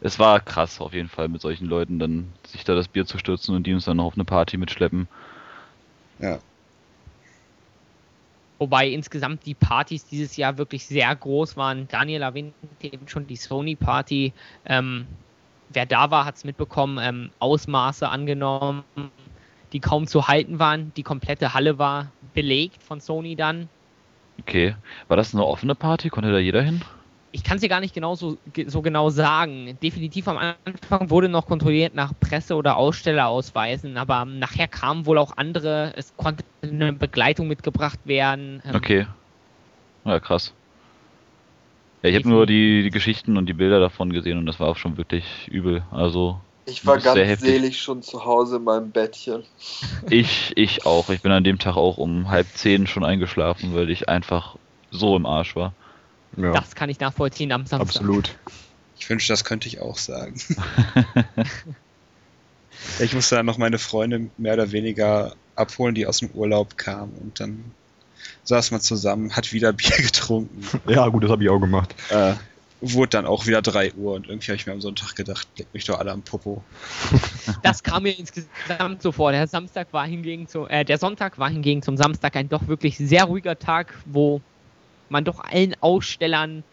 Es 0.00 0.20
war 0.20 0.38
krass 0.40 0.80
auf 0.80 0.92
jeden 0.92 1.08
Fall 1.08 1.28
mit 1.28 1.40
solchen 1.40 1.66
Leuten 1.66 1.98
dann 1.98 2.32
sich 2.46 2.62
da 2.64 2.76
das 2.76 2.86
Bier 2.88 3.06
zu 3.06 3.18
stürzen 3.18 3.56
und 3.56 3.66
die 3.66 3.74
uns 3.74 3.86
dann 3.86 3.96
noch 3.96 4.04
auf 4.04 4.14
eine 4.14 4.24
Party 4.24 4.56
mitschleppen. 4.56 5.08
ja. 6.18 6.40
Wobei 8.58 8.88
insgesamt 8.88 9.46
die 9.46 9.54
Partys 9.54 10.06
dieses 10.06 10.36
Jahr 10.36 10.58
wirklich 10.58 10.86
sehr 10.86 11.14
groß 11.14 11.56
waren. 11.56 11.88
Daniel 11.88 12.22
erwähnte 12.22 12.54
eben 12.80 13.08
schon 13.08 13.26
die 13.26 13.36
Sony-Party. 13.36 14.32
Ähm, 14.64 15.06
wer 15.70 15.86
da 15.86 16.10
war, 16.10 16.24
hat 16.24 16.36
es 16.36 16.44
mitbekommen. 16.44 16.98
Ähm, 17.02 17.30
Ausmaße 17.40 18.08
angenommen, 18.08 18.84
die 19.72 19.80
kaum 19.80 20.06
zu 20.06 20.28
halten 20.28 20.58
waren. 20.58 20.92
Die 20.96 21.02
komplette 21.02 21.52
Halle 21.52 21.78
war 21.78 22.12
belegt 22.32 22.82
von 22.82 23.00
Sony 23.00 23.34
dann. 23.34 23.68
Okay. 24.40 24.76
War 25.08 25.16
das 25.16 25.34
eine 25.34 25.44
offene 25.44 25.74
Party? 25.74 26.08
Konnte 26.08 26.32
da 26.32 26.38
jeder 26.38 26.62
hin? 26.62 26.82
Ich 27.34 27.42
kann 27.42 27.56
es 27.56 27.62
dir 27.62 27.68
gar 27.68 27.80
nicht 27.80 27.94
genau 27.94 28.14
so, 28.14 28.38
so 28.68 28.80
genau 28.80 29.10
sagen. 29.10 29.76
Definitiv 29.82 30.28
am 30.28 30.38
Anfang 30.38 31.10
wurde 31.10 31.28
noch 31.28 31.46
kontrolliert 31.46 31.92
nach 31.92 32.12
Presse- 32.20 32.54
oder 32.54 32.76
Ausstellerausweisen, 32.76 33.96
aber 33.96 34.24
nachher 34.24 34.68
kamen 34.68 35.04
wohl 35.04 35.18
auch 35.18 35.36
andere. 35.36 35.92
Es 35.96 36.16
konnte 36.16 36.44
eine 36.62 36.92
Begleitung 36.92 37.48
mitgebracht 37.48 37.98
werden. 38.04 38.62
Ähm, 38.64 38.76
Okay. 38.76 39.06
Ja, 40.04 40.20
krass. 40.20 40.54
Ja, 42.04 42.10
ich 42.10 42.16
habe 42.16 42.28
nur 42.28 42.46
die, 42.46 42.84
die 42.84 42.90
Geschichten 42.90 43.36
und 43.36 43.46
die 43.46 43.52
Bilder 43.52 43.80
davon 43.80 44.12
gesehen 44.12 44.38
und 44.38 44.46
das 44.46 44.60
war 44.60 44.68
auch 44.68 44.76
schon 44.76 44.96
wirklich 44.96 45.24
übel. 45.48 45.82
Also 45.90 46.38
Ich 46.66 46.86
war 46.86 46.98
ganz 46.98 47.18
heftig. 47.18 47.48
selig 47.48 47.80
schon 47.80 48.02
zu 48.02 48.24
Hause 48.24 48.58
in 48.58 48.64
meinem 48.64 48.92
Bettchen. 48.92 49.42
ich, 50.08 50.52
ich 50.54 50.86
auch. 50.86 51.10
Ich 51.10 51.20
bin 51.20 51.32
an 51.32 51.42
dem 51.42 51.58
Tag 51.58 51.76
auch 51.76 51.96
um 51.96 52.30
halb 52.30 52.46
zehn 52.54 52.86
schon 52.86 53.04
eingeschlafen, 53.04 53.74
weil 53.74 53.90
ich 53.90 54.08
einfach 54.08 54.54
so 54.92 55.16
im 55.16 55.26
Arsch 55.26 55.56
war. 55.56 55.74
Ja, 56.36 56.52
Das 56.52 56.74
kann 56.74 56.90
ich 56.90 57.00
nachvollziehen 57.00 57.52
am 57.52 57.66
Samstag. 57.66 58.02
absolut. 58.02 58.36
Ich 58.98 59.08
wünschte, 59.10 59.32
das 59.32 59.44
könnte 59.44 59.68
ich 59.68 59.80
auch 59.80 59.98
sagen. 59.98 60.40
ich 63.00 63.12
musste 63.14 63.36
dann 63.36 63.46
noch 63.46 63.58
meine 63.58 63.78
Freundin 63.78 64.30
mehr 64.36 64.54
oder 64.54 64.72
weniger 64.72 65.34
abholen, 65.56 65.94
die 65.94 66.06
aus 66.06 66.18
dem 66.18 66.30
Urlaub 66.30 66.76
kam. 66.76 67.10
Und 67.10 67.40
dann 67.40 67.72
saß 68.44 68.70
man 68.70 68.80
zusammen, 68.80 69.34
hat 69.36 69.52
wieder 69.52 69.72
Bier 69.74 69.96
getrunken. 69.96 70.62
Ja, 70.86 71.08
gut, 71.08 71.24
das 71.24 71.30
habe 71.30 71.42
ich 71.42 71.50
auch 71.50 71.58
gemacht. 71.58 71.94
Äh, 72.10 72.34
wurde 72.80 73.10
dann 73.10 73.26
auch 73.26 73.46
wieder 73.46 73.62
3 73.62 73.94
Uhr 73.94 74.14
und 74.14 74.28
irgendwie 74.28 74.48
habe 74.48 74.56
ich 74.56 74.66
mir 74.66 74.72
am 74.72 74.80
Sonntag 74.80 75.14
gedacht, 75.14 75.48
leck 75.56 75.68
mich 75.72 75.84
doch 75.84 75.98
alle 75.98 76.12
am 76.12 76.22
Popo. 76.22 76.62
Das 77.62 77.82
kam 77.82 78.02
mir 78.02 78.18
insgesamt 78.18 79.00
so 79.00 79.10
vor. 79.12 79.32
Der 79.32 79.46
Samstag 79.46 79.92
war 79.92 80.06
hingegen 80.06 80.46
zu, 80.48 80.66
äh, 80.66 80.84
der 80.84 80.98
Sonntag 80.98 81.38
war 81.38 81.48
hingegen 81.48 81.82
zum 81.82 81.96
Samstag 81.96 82.36
ein 82.36 82.48
doch 82.48 82.68
wirklich 82.68 82.98
sehr 82.98 83.24
ruhiger 83.24 83.58
Tag, 83.58 83.94
wo 84.04 84.42
man 85.14 85.24
doch 85.24 85.40
allen 85.40 85.74
Ausstellern 85.80 86.64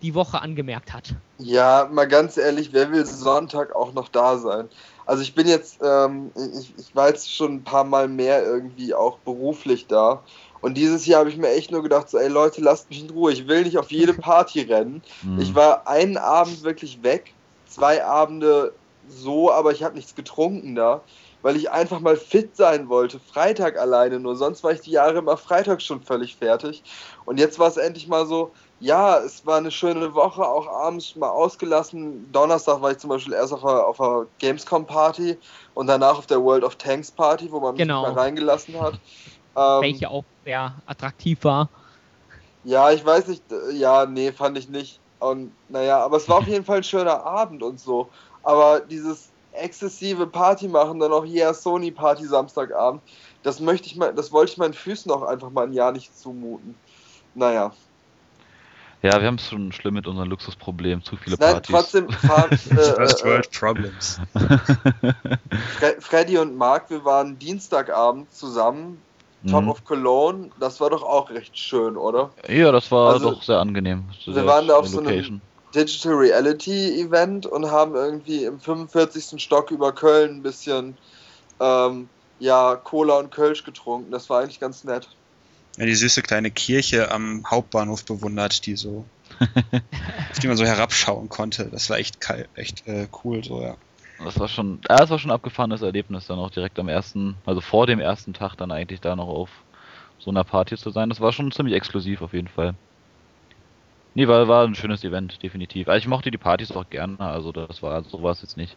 die 0.00 0.14
Woche 0.14 0.40
angemerkt 0.40 0.94
hat. 0.94 1.14
Ja, 1.38 1.88
mal 1.92 2.06
ganz 2.06 2.36
ehrlich, 2.36 2.72
wer 2.72 2.92
will 2.92 3.04
Sonntag 3.04 3.74
auch 3.74 3.92
noch 3.92 4.08
da 4.08 4.38
sein? 4.38 4.68
Also 5.04 5.22
ich 5.22 5.34
bin 5.34 5.48
jetzt, 5.48 5.80
ähm, 5.82 6.30
ich, 6.36 6.72
ich 6.78 6.94
war 6.94 7.08
jetzt 7.08 7.34
schon 7.34 7.54
ein 7.54 7.64
paar 7.64 7.84
Mal 7.84 8.06
mehr 8.06 8.44
irgendwie 8.44 8.94
auch 8.94 9.18
beruflich 9.18 9.88
da. 9.88 10.22
Und 10.60 10.74
dieses 10.74 11.06
Jahr 11.06 11.20
habe 11.20 11.30
ich 11.30 11.36
mir 11.36 11.50
echt 11.50 11.72
nur 11.72 11.82
gedacht, 11.82 12.08
so, 12.08 12.18
ey 12.18 12.28
Leute, 12.28 12.60
lasst 12.60 12.88
mich 12.88 13.02
in 13.02 13.10
Ruhe. 13.10 13.32
Ich 13.32 13.48
will 13.48 13.64
nicht 13.64 13.78
auf 13.78 13.90
jede 13.90 14.14
Party 14.28 14.62
rennen. 14.62 15.02
Hm. 15.22 15.40
Ich 15.40 15.54
war 15.54 15.88
einen 15.88 16.16
Abend 16.16 16.62
wirklich 16.62 17.02
weg, 17.02 17.32
zwei 17.66 18.04
Abende 18.04 18.72
so, 19.08 19.50
aber 19.50 19.72
ich 19.72 19.82
habe 19.82 19.96
nichts 19.96 20.14
getrunken 20.14 20.74
da, 20.76 21.00
weil 21.42 21.56
ich 21.56 21.70
einfach 21.70 22.00
mal 22.00 22.16
fit 22.16 22.56
sein 22.56 22.88
wollte. 22.88 23.20
Freitag 23.20 23.78
alleine 23.78 24.18
nur, 24.20 24.36
sonst 24.36 24.62
war 24.64 24.72
ich 24.72 24.80
die 24.80 24.90
Jahre 24.92 25.18
immer 25.18 25.36
Freitag 25.36 25.82
schon 25.82 26.02
völlig 26.02 26.36
fertig. 26.36 26.82
Und 27.24 27.38
jetzt 27.38 27.58
war 27.58 27.68
es 27.68 27.76
endlich 27.76 28.08
mal 28.08 28.26
so, 28.26 28.54
ja, 28.78 29.18
es 29.18 29.44
war 29.46 29.58
eine 29.58 29.70
schöne 29.70 30.14
Woche, 30.14 30.42
auch 30.46 30.66
abends 30.68 31.14
mal 31.16 31.30
ausgelassen. 31.30 32.30
Donnerstag 32.32 32.80
war 32.80 32.90
ich 32.92 32.98
zum 32.98 33.10
Beispiel 33.10 33.34
erst 33.34 33.52
auf 33.52 33.64
einer, 33.64 33.86
auf 33.86 34.00
einer 34.00 34.26
Gamescom-Party 34.38 35.38
und 35.74 35.86
danach 35.86 36.18
auf 36.18 36.26
der 36.26 36.42
World 36.42 36.64
of 36.64 36.76
Tanks 36.76 37.10
Party, 37.12 37.50
wo 37.50 37.60
man 37.60 37.76
mich 37.76 37.82
Genau. 37.82 38.02
mal 38.02 38.12
reingelassen 38.12 38.78
hat. 38.80 39.00
Ähm, 39.56 39.80
welche 39.82 40.08
auch 40.08 40.24
sehr 40.44 40.80
attraktiv 40.86 41.42
war. 41.42 41.70
ja, 42.62 42.90
ich 42.92 43.04
weiß 43.04 43.28
nicht, 43.28 43.44
ja, 43.72 44.06
nee, 44.06 44.32
fand 44.32 44.58
ich 44.58 44.68
nicht. 44.68 45.02
Und 45.18 45.56
naja, 45.68 45.98
aber 46.04 46.16
es 46.18 46.28
war 46.28 46.38
auf 46.38 46.46
jeden 46.46 46.64
Fall 46.64 46.78
ein 46.78 46.84
schöner 46.84 47.24
Abend 47.24 47.62
und 47.62 47.80
so. 47.80 48.12
Aber 48.42 48.80
dieses 48.80 49.32
exzessive 49.52 50.26
Party 50.26 50.68
machen, 50.68 51.00
dann 51.00 51.12
auch 51.12 51.24
hier 51.24 51.52
Sony 51.54 51.90
Party 51.90 52.26
Samstagabend, 52.26 53.02
das 53.42 53.60
möchte 53.60 53.86
ich 53.86 53.96
mal, 53.96 54.14
das 54.14 54.32
wollte 54.32 54.52
ich 54.52 54.58
meinen 54.58 54.74
Füßen 54.74 55.10
auch 55.10 55.22
einfach 55.22 55.50
mal 55.50 55.64
ein 55.66 55.72
Jahr 55.72 55.92
nicht 55.92 56.16
zumuten. 56.16 56.80
Naja. 57.34 57.72
Ja, 59.02 59.20
wir 59.20 59.28
haben 59.28 59.36
es 59.36 59.48
schon 59.48 59.70
schlimm 59.70 59.94
mit 59.94 60.08
unseren 60.08 60.28
Luxusproblemen. 60.28 61.04
Zu 61.04 61.16
viele 61.16 61.36
Nein, 61.36 61.52
Partys. 61.52 61.68
trotzdem, 61.68 62.08
fahr, 62.12 62.48
First 62.48 62.78
äh, 62.78 63.04
äh, 63.04 63.24
World 63.24 63.50
Problems. 63.52 64.20
Fre 65.78 65.96
Freddy 66.00 66.38
und 66.38 66.56
Marc, 66.56 66.90
wir 66.90 67.04
waren 67.04 67.38
Dienstagabend 67.38 68.32
zusammen, 68.32 69.04
Top 69.48 69.64
Mhm. 69.64 69.68
of 69.68 69.84
Cologne, 69.84 70.50
das 70.58 70.80
war 70.80 70.90
doch 70.90 71.04
auch 71.04 71.30
recht 71.30 71.56
schön, 71.56 71.96
oder? 71.96 72.34
Ja, 72.48 72.72
das 72.72 72.90
war 72.90 73.12
Also, 73.12 73.30
doch 73.30 73.42
sehr 73.42 73.60
angenehm. 73.60 74.10
So 74.18 74.32
wir 74.32 74.34
sehr 74.34 74.46
waren 74.46 74.66
da 74.66 74.76
auf 74.76 74.88
so 74.88 75.00
Location. 75.00 75.40
Digital 75.74 76.14
Reality 76.14 77.00
Event 77.00 77.46
und 77.46 77.70
haben 77.70 77.94
irgendwie 77.94 78.44
im 78.44 78.58
45. 78.58 79.42
Stock 79.42 79.70
über 79.70 79.92
Köln 79.92 80.36
ein 80.36 80.42
bisschen 80.42 80.96
ähm, 81.60 82.08
ja, 82.38 82.76
Cola 82.76 83.18
und 83.18 83.30
Kölsch 83.30 83.64
getrunken. 83.64 84.10
Das 84.10 84.30
war 84.30 84.40
eigentlich 84.40 84.60
ganz 84.60 84.84
nett. 84.84 85.08
Ja, 85.76 85.86
die 85.86 85.94
süße 85.94 86.22
kleine 86.22 86.50
Kirche 86.50 87.10
am 87.10 87.44
Hauptbahnhof 87.48 88.04
bewundert, 88.04 88.66
die 88.66 88.76
so, 88.76 89.04
auf 90.30 90.38
die 90.40 90.48
man 90.48 90.56
so 90.56 90.64
herabschauen 90.64 91.28
konnte. 91.28 91.66
Das 91.66 91.88
war 91.90 91.98
echt, 91.98 92.18
echt 92.54 92.86
äh, 92.86 93.06
cool, 93.24 93.44
so, 93.44 93.62
ja. 93.62 93.76
Das 94.24 94.38
war 94.40 94.48
schon, 94.48 94.80
ja, 94.88 94.96
das 94.96 95.10
war 95.10 95.18
schon 95.20 95.30
ein 95.30 95.34
abgefahrenes 95.34 95.82
Erlebnis, 95.82 96.26
dann 96.26 96.40
auch 96.40 96.50
direkt 96.50 96.78
am 96.80 96.88
ersten, 96.88 97.36
also 97.46 97.60
vor 97.60 97.86
dem 97.86 98.00
ersten 98.00 98.34
Tag 98.34 98.56
dann 98.56 98.72
eigentlich 98.72 99.00
da 99.00 99.14
noch 99.14 99.28
auf 99.28 99.50
so 100.18 100.30
einer 100.30 100.42
Party 100.42 100.76
zu 100.76 100.90
sein. 100.90 101.08
Das 101.08 101.20
war 101.20 101.32
schon 101.32 101.52
ziemlich 101.52 101.76
exklusiv 101.76 102.22
auf 102.22 102.32
jeden 102.32 102.48
Fall. 102.48 102.74
Nee, 104.18 104.26
war, 104.26 104.48
war 104.48 104.66
ein 104.66 104.74
schönes 104.74 105.04
Event, 105.04 105.40
definitiv. 105.44 105.86
Also 105.86 105.98
ich 105.98 106.08
mochte 106.08 106.32
die 106.32 106.38
Partys 106.38 106.72
auch 106.72 106.90
gerne, 106.90 107.20
also 107.20 107.52
das 107.52 107.84
war 107.84 108.02
sowas 108.02 108.42
jetzt 108.42 108.56
nicht. 108.56 108.76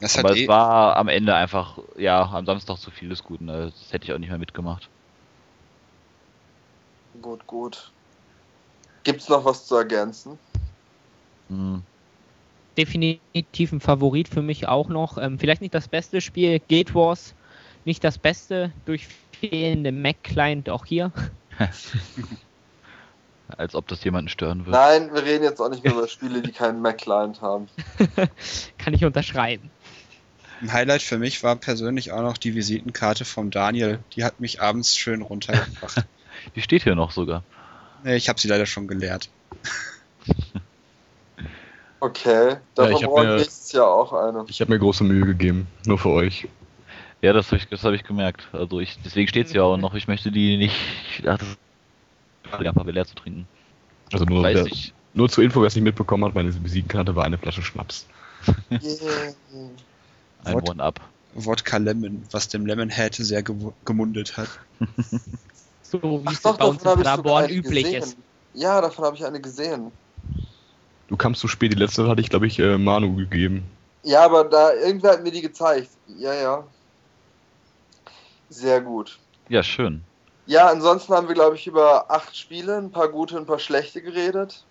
Das 0.00 0.18
Aber 0.18 0.28
hat 0.28 0.36
es 0.36 0.42
eh, 0.42 0.48
war 0.48 0.96
am 0.96 1.08
Ende 1.08 1.34
einfach, 1.34 1.78
ja, 1.96 2.20
am 2.30 2.44
Samstag 2.44 2.76
zu 2.76 2.90
viel 2.90 3.08
des 3.08 3.24
Guten. 3.24 3.48
Also 3.48 3.70
das 3.70 3.94
hätte 3.94 4.04
ich 4.04 4.12
auch 4.12 4.18
nicht 4.18 4.28
mehr 4.28 4.36
mitgemacht. 4.36 4.86
Gut, 7.22 7.46
gut. 7.46 7.90
Gibt's 9.02 9.30
noch 9.30 9.46
was 9.46 9.66
zu 9.66 9.76
ergänzen? 9.76 10.38
Hm. 11.48 11.82
Definitiv 12.76 13.72
ein 13.72 13.80
Favorit 13.80 14.28
für 14.28 14.42
mich 14.42 14.68
auch 14.68 14.90
noch. 14.90 15.16
Ähm, 15.16 15.38
vielleicht 15.38 15.62
nicht 15.62 15.74
das 15.74 15.88
beste 15.88 16.20
Spiel, 16.20 16.60
Guild 16.68 16.94
Wars. 16.94 17.34
Nicht 17.86 18.04
das 18.04 18.18
beste 18.18 18.70
durch 18.84 19.08
fehlende 19.40 19.90
Mac-Client 19.90 20.68
auch 20.68 20.84
hier. 20.84 21.12
Als 23.48 23.74
ob 23.74 23.86
das 23.88 24.02
jemanden 24.02 24.28
stören 24.28 24.60
würde. 24.66 24.72
Nein, 24.72 25.14
wir 25.14 25.22
reden 25.22 25.44
jetzt 25.44 25.60
auch 25.60 25.68
nicht 25.68 25.84
mehr 25.84 25.92
über 25.92 26.08
Spiele, 26.08 26.42
die 26.42 26.52
keinen 26.52 26.82
Mac-Client 26.82 27.40
haben. 27.40 27.68
Kann 28.78 28.92
ich 28.92 29.04
unterschreiben. 29.04 29.70
ein 30.60 30.72
Highlight 30.72 31.02
für 31.02 31.18
mich 31.18 31.42
war 31.44 31.54
persönlich 31.56 32.12
auch 32.12 32.22
noch 32.22 32.38
die 32.38 32.54
Visitenkarte 32.54 33.24
vom 33.24 33.50
Daniel. 33.50 34.00
Die 34.14 34.24
hat 34.24 34.40
mich 34.40 34.60
abends 34.60 34.96
schön 34.96 35.22
runtergebracht. 35.22 36.04
Die 36.54 36.62
steht 36.62 36.84
hier 36.84 36.94
noch 36.94 37.12
sogar. 37.12 37.42
nee, 38.04 38.14
ich 38.14 38.28
habe 38.28 38.38
sie 38.38 38.46
leider 38.46 38.66
schon 38.66 38.86
geleert. 38.86 39.30
Okay, 41.98 42.56
davon 42.74 42.92
ich 42.92 43.02
hab 43.02 43.10
brauchen 43.10 43.28
wir 43.28 43.36
nächstes 43.36 43.72
Jahr 43.72 43.88
auch 43.88 44.12
eine. 44.12 44.44
Ich 44.48 44.60
habe 44.60 44.70
mir 44.70 44.78
große 44.78 45.02
Mühe 45.02 45.24
gegeben, 45.24 45.66
nur 45.86 45.98
für 45.98 46.10
euch. 46.10 46.46
Ja, 47.22 47.32
das 47.32 47.46
habe 47.46 47.56
ich, 47.56 47.68
das 47.68 47.82
hab 47.84 47.94
ich 47.94 48.04
gemerkt. 48.04 48.48
Also 48.52 48.80
ich, 48.80 48.98
deswegen 49.02 49.26
steht 49.28 49.48
sie 49.48 49.56
ja 49.56 49.62
auch 49.62 49.78
noch. 49.78 49.94
Ich 49.94 50.06
möchte 50.06 50.30
die 50.30 50.58
nicht. 50.58 50.76
Ich 51.10 51.22
dachte, 51.22 51.46
einfach 52.52 52.84
leer 52.84 53.06
zu 53.06 53.14
trinken. 53.14 53.46
Also 54.12 54.24
nur, 54.24 54.42
Weiß 54.42 54.56
wer, 54.56 54.66
ich. 54.66 54.94
nur 55.14 55.28
zur 55.28 55.44
Info, 55.44 55.60
wer 55.60 55.66
es 55.66 55.74
nicht 55.74 55.84
mitbekommen 55.84 56.24
hat, 56.24 56.34
meine 56.34 56.52
Visitenkarte 56.62 57.16
war 57.16 57.24
eine 57.24 57.38
Flasche 57.38 57.62
Schnaps. 57.62 58.06
Yeah. 58.70 58.82
Ein? 60.44 60.54
One-Up. 60.54 61.00
Wodka 61.34 61.76
Lemon, 61.76 62.22
was 62.30 62.48
dem 62.48 62.64
Lemonhead 62.64 63.14
sehr 63.14 63.42
gemundet 63.42 64.36
hat. 64.36 64.48
so 65.82 66.00
wie 66.24 66.32
es 66.32 66.40
bei 66.40 66.50
uns 66.64 66.82
in 66.82 66.84
Paderborn 66.84 67.50
üblich 67.50 67.84
gesehen. 67.84 68.02
ist. 68.02 68.16
Ja, 68.54 68.80
davon 68.80 69.04
habe 69.04 69.16
ich 69.16 69.24
eine 69.24 69.40
gesehen. 69.40 69.92
Du 71.08 71.16
kamst 71.16 71.40
zu 71.40 71.48
spät, 71.48 71.72
die 71.72 71.76
letzte 71.76 72.08
hatte 72.08 72.20
ich, 72.20 72.30
glaube 72.30 72.46
ich, 72.46 72.58
äh, 72.58 72.78
Manu 72.78 73.14
gegeben. 73.16 73.64
Ja, 74.02 74.24
aber 74.24 74.44
da 74.44 74.72
irgendwer 74.72 75.12
hat 75.12 75.22
mir 75.22 75.30
die 75.30 75.42
gezeigt. 75.42 75.90
Ja, 76.06 76.32
ja. 76.32 76.64
Sehr 78.48 78.80
gut. 78.80 79.18
Ja, 79.48 79.62
schön. 79.62 80.02
Ja, 80.46 80.68
ansonsten 80.68 81.12
haben 81.12 81.28
wir, 81.28 81.34
glaube 81.34 81.56
ich, 81.56 81.66
über 81.66 82.10
acht 82.10 82.36
Spiele, 82.36 82.76
ein 82.76 82.90
paar 82.90 83.08
gute 83.08 83.34
und 83.34 83.42
ein 83.42 83.46
paar 83.46 83.58
schlechte 83.58 84.00
geredet. 84.00 84.64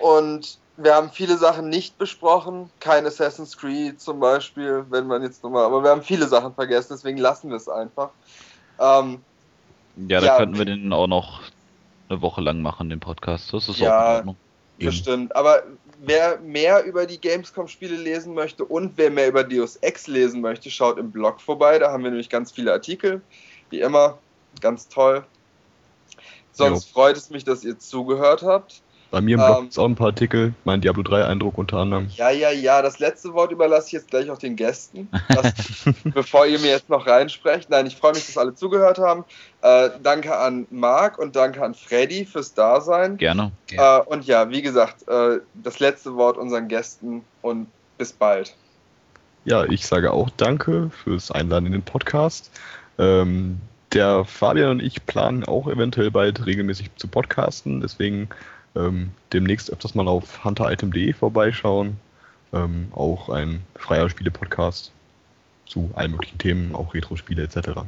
Und 0.00 0.58
wir 0.76 0.94
haben 0.94 1.10
viele 1.10 1.36
Sachen 1.36 1.68
nicht 1.68 1.98
besprochen. 1.98 2.70
Kein 2.80 3.06
Assassin's 3.06 3.56
Creed 3.56 4.00
zum 4.00 4.20
Beispiel, 4.20 4.84
wenn 4.90 5.06
man 5.06 5.22
jetzt 5.22 5.42
nochmal. 5.42 5.64
Aber 5.64 5.82
wir 5.82 5.90
haben 5.90 6.02
viele 6.02 6.26
Sachen 6.28 6.54
vergessen, 6.54 6.88
deswegen 6.92 7.18
lassen 7.18 7.48
wir 7.48 7.56
es 7.56 7.68
einfach. 7.68 8.10
Ähm, 8.78 9.20
ja, 10.08 10.20
da 10.20 10.26
ja, 10.26 10.36
könnten 10.36 10.58
wir 10.58 10.66
den 10.66 10.92
auch 10.92 11.06
noch 11.06 11.40
eine 12.08 12.20
Woche 12.20 12.40
lang 12.40 12.60
machen, 12.62 12.90
den 12.90 13.00
Podcast. 13.00 13.52
Das 13.52 13.68
ist 13.68 13.78
ja, 13.78 13.98
auch 13.98 14.10
in 14.10 14.16
Ordnung. 14.18 14.36
Bestimmt. 14.78 15.34
Aber 15.34 15.62
wer 16.02 16.38
mehr 16.40 16.84
über 16.84 17.06
die 17.06 17.18
Gamescom-Spiele 17.18 17.96
lesen 17.96 18.34
möchte 18.34 18.64
und 18.64 18.92
wer 18.96 19.10
mehr 19.10 19.28
über 19.28 19.42
Deus 19.42 19.76
Ex 19.76 20.06
lesen 20.06 20.42
möchte, 20.42 20.70
schaut 20.70 20.98
im 20.98 21.10
Blog 21.10 21.40
vorbei. 21.40 21.78
Da 21.78 21.90
haben 21.90 22.04
wir 22.04 22.10
nämlich 22.10 22.28
ganz 22.28 22.52
viele 22.52 22.72
Artikel. 22.72 23.22
Wie 23.70 23.80
immer, 23.80 24.18
ganz 24.60 24.88
toll. 24.88 25.24
Sonst 26.52 26.88
jo. 26.88 26.92
freut 26.94 27.16
es 27.16 27.30
mich, 27.30 27.44
dass 27.44 27.64
ihr 27.64 27.78
zugehört 27.78 28.42
habt. 28.42 28.82
Bei 29.10 29.20
mir 29.20 29.36
im 29.36 29.44
Blog 29.44 29.58
ähm, 29.60 29.68
ist 29.68 29.78
auch 29.78 29.84
ein 29.86 29.94
paar 29.94 30.08
Artikel, 30.08 30.52
mein 30.64 30.80
Diablo 30.80 31.02
3 31.02 31.24
Eindruck 31.26 31.58
unter 31.58 31.78
anderem. 31.78 32.08
Ja, 32.16 32.30
ja, 32.30 32.50
ja, 32.50 32.82
das 32.82 32.98
letzte 32.98 33.34
Wort 33.34 33.52
überlasse 33.52 33.86
ich 33.86 33.92
jetzt 33.92 34.10
gleich 34.10 34.30
auch 34.30 34.38
den 34.38 34.56
Gästen, 34.56 35.08
das, 35.28 35.52
bevor 36.04 36.46
ihr 36.46 36.58
mir 36.58 36.70
jetzt 36.70 36.88
noch 36.88 37.06
reinsprecht. 37.06 37.70
Nein, 37.70 37.86
ich 37.86 37.96
freue 37.96 38.14
mich, 38.14 38.26
dass 38.26 38.36
alle 38.36 38.54
zugehört 38.54 38.98
haben. 38.98 39.24
Äh, 39.62 39.90
danke 40.02 40.36
an 40.36 40.66
Marc 40.70 41.18
und 41.18 41.36
danke 41.36 41.62
an 41.62 41.74
Freddy 41.74 42.24
fürs 42.24 42.52
Dasein. 42.54 43.16
Gerne. 43.16 43.52
Äh, 43.70 44.00
und 44.00 44.26
ja, 44.26 44.50
wie 44.50 44.62
gesagt, 44.62 45.06
äh, 45.08 45.38
das 45.54 45.78
letzte 45.78 46.16
Wort 46.16 46.36
unseren 46.36 46.66
Gästen 46.66 47.24
und 47.42 47.68
bis 47.98 48.12
bald. 48.12 48.54
Ja, 49.44 49.64
ich 49.64 49.86
sage 49.86 50.12
auch 50.12 50.30
danke 50.36 50.90
fürs 51.04 51.30
Einladen 51.30 51.66
in 51.66 51.72
den 51.72 51.82
Podcast. 51.82 52.50
Ähm, 52.98 53.60
der 53.96 54.24
Fabian 54.24 54.72
und 54.72 54.82
ich 54.82 55.06
planen 55.06 55.44
auch 55.44 55.66
eventuell 55.68 56.10
bald 56.10 56.44
regelmäßig 56.44 56.90
zu 56.96 57.08
podcasten, 57.08 57.80
deswegen 57.80 58.28
ähm, 58.74 59.10
demnächst 59.32 59.72
öfters 59.72 59.94
mal 59.94 60.06
auf 60.06 60.44
hunteritem.de 60.44 61.14
vorbeischauen. 61.14 61.96
Ähm, 62.52 62.88
auch 62.92 63.30
ein 63.30 63.62
freier 63.74 64.08
Spiele-Podcast 64.08 64.92
zu 65.66 65.90
allen 65.94 66.12
möglichen 66.12 66.38
Themen, 66.38 66.74
auch 66.74 66.94
Retro-Spiele 66.94 67.42
etc. 67.42 67.80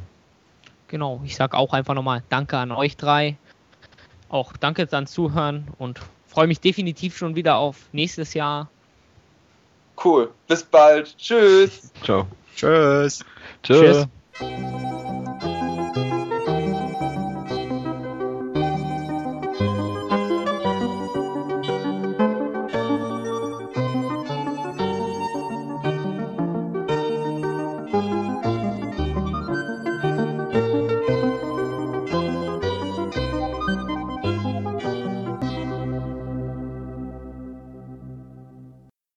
Genau, 0.87 1.21
ich 1.23 1.35
sage 1.35 1.55
auch 1.55 1.73
einfach 1.73 1.93
nochmal 1.93 2.23
Danke 2.29 2.57
an 2.57 2.71
euch 2.71 2.97
drei. 2.97 3.37
Auch 4.29 4.53
danke 4.57 4.87
ans 4.91 5.11
Zuhören 5.11 5.67
und 5.77 5.99
freue 6.27 6.47
mich 6.47 6.59
definitiv 6.59 7.17
schon 7.17 7.35
wieder 7.35 7.57
auf 7.57 7.77
nächstes 7.91 8.33
Jahr. 8.33 8.69
Cool. 10.03 10.29
Bis 10.47 10.63
bald. 10.63 11.15
Tschüss. 11.17 11.91
Ciao. 12.03 12.27
Tschüss. 12.55 13.23
Tschüss. 13.63 14.07
Tschüss. 14.33 15.18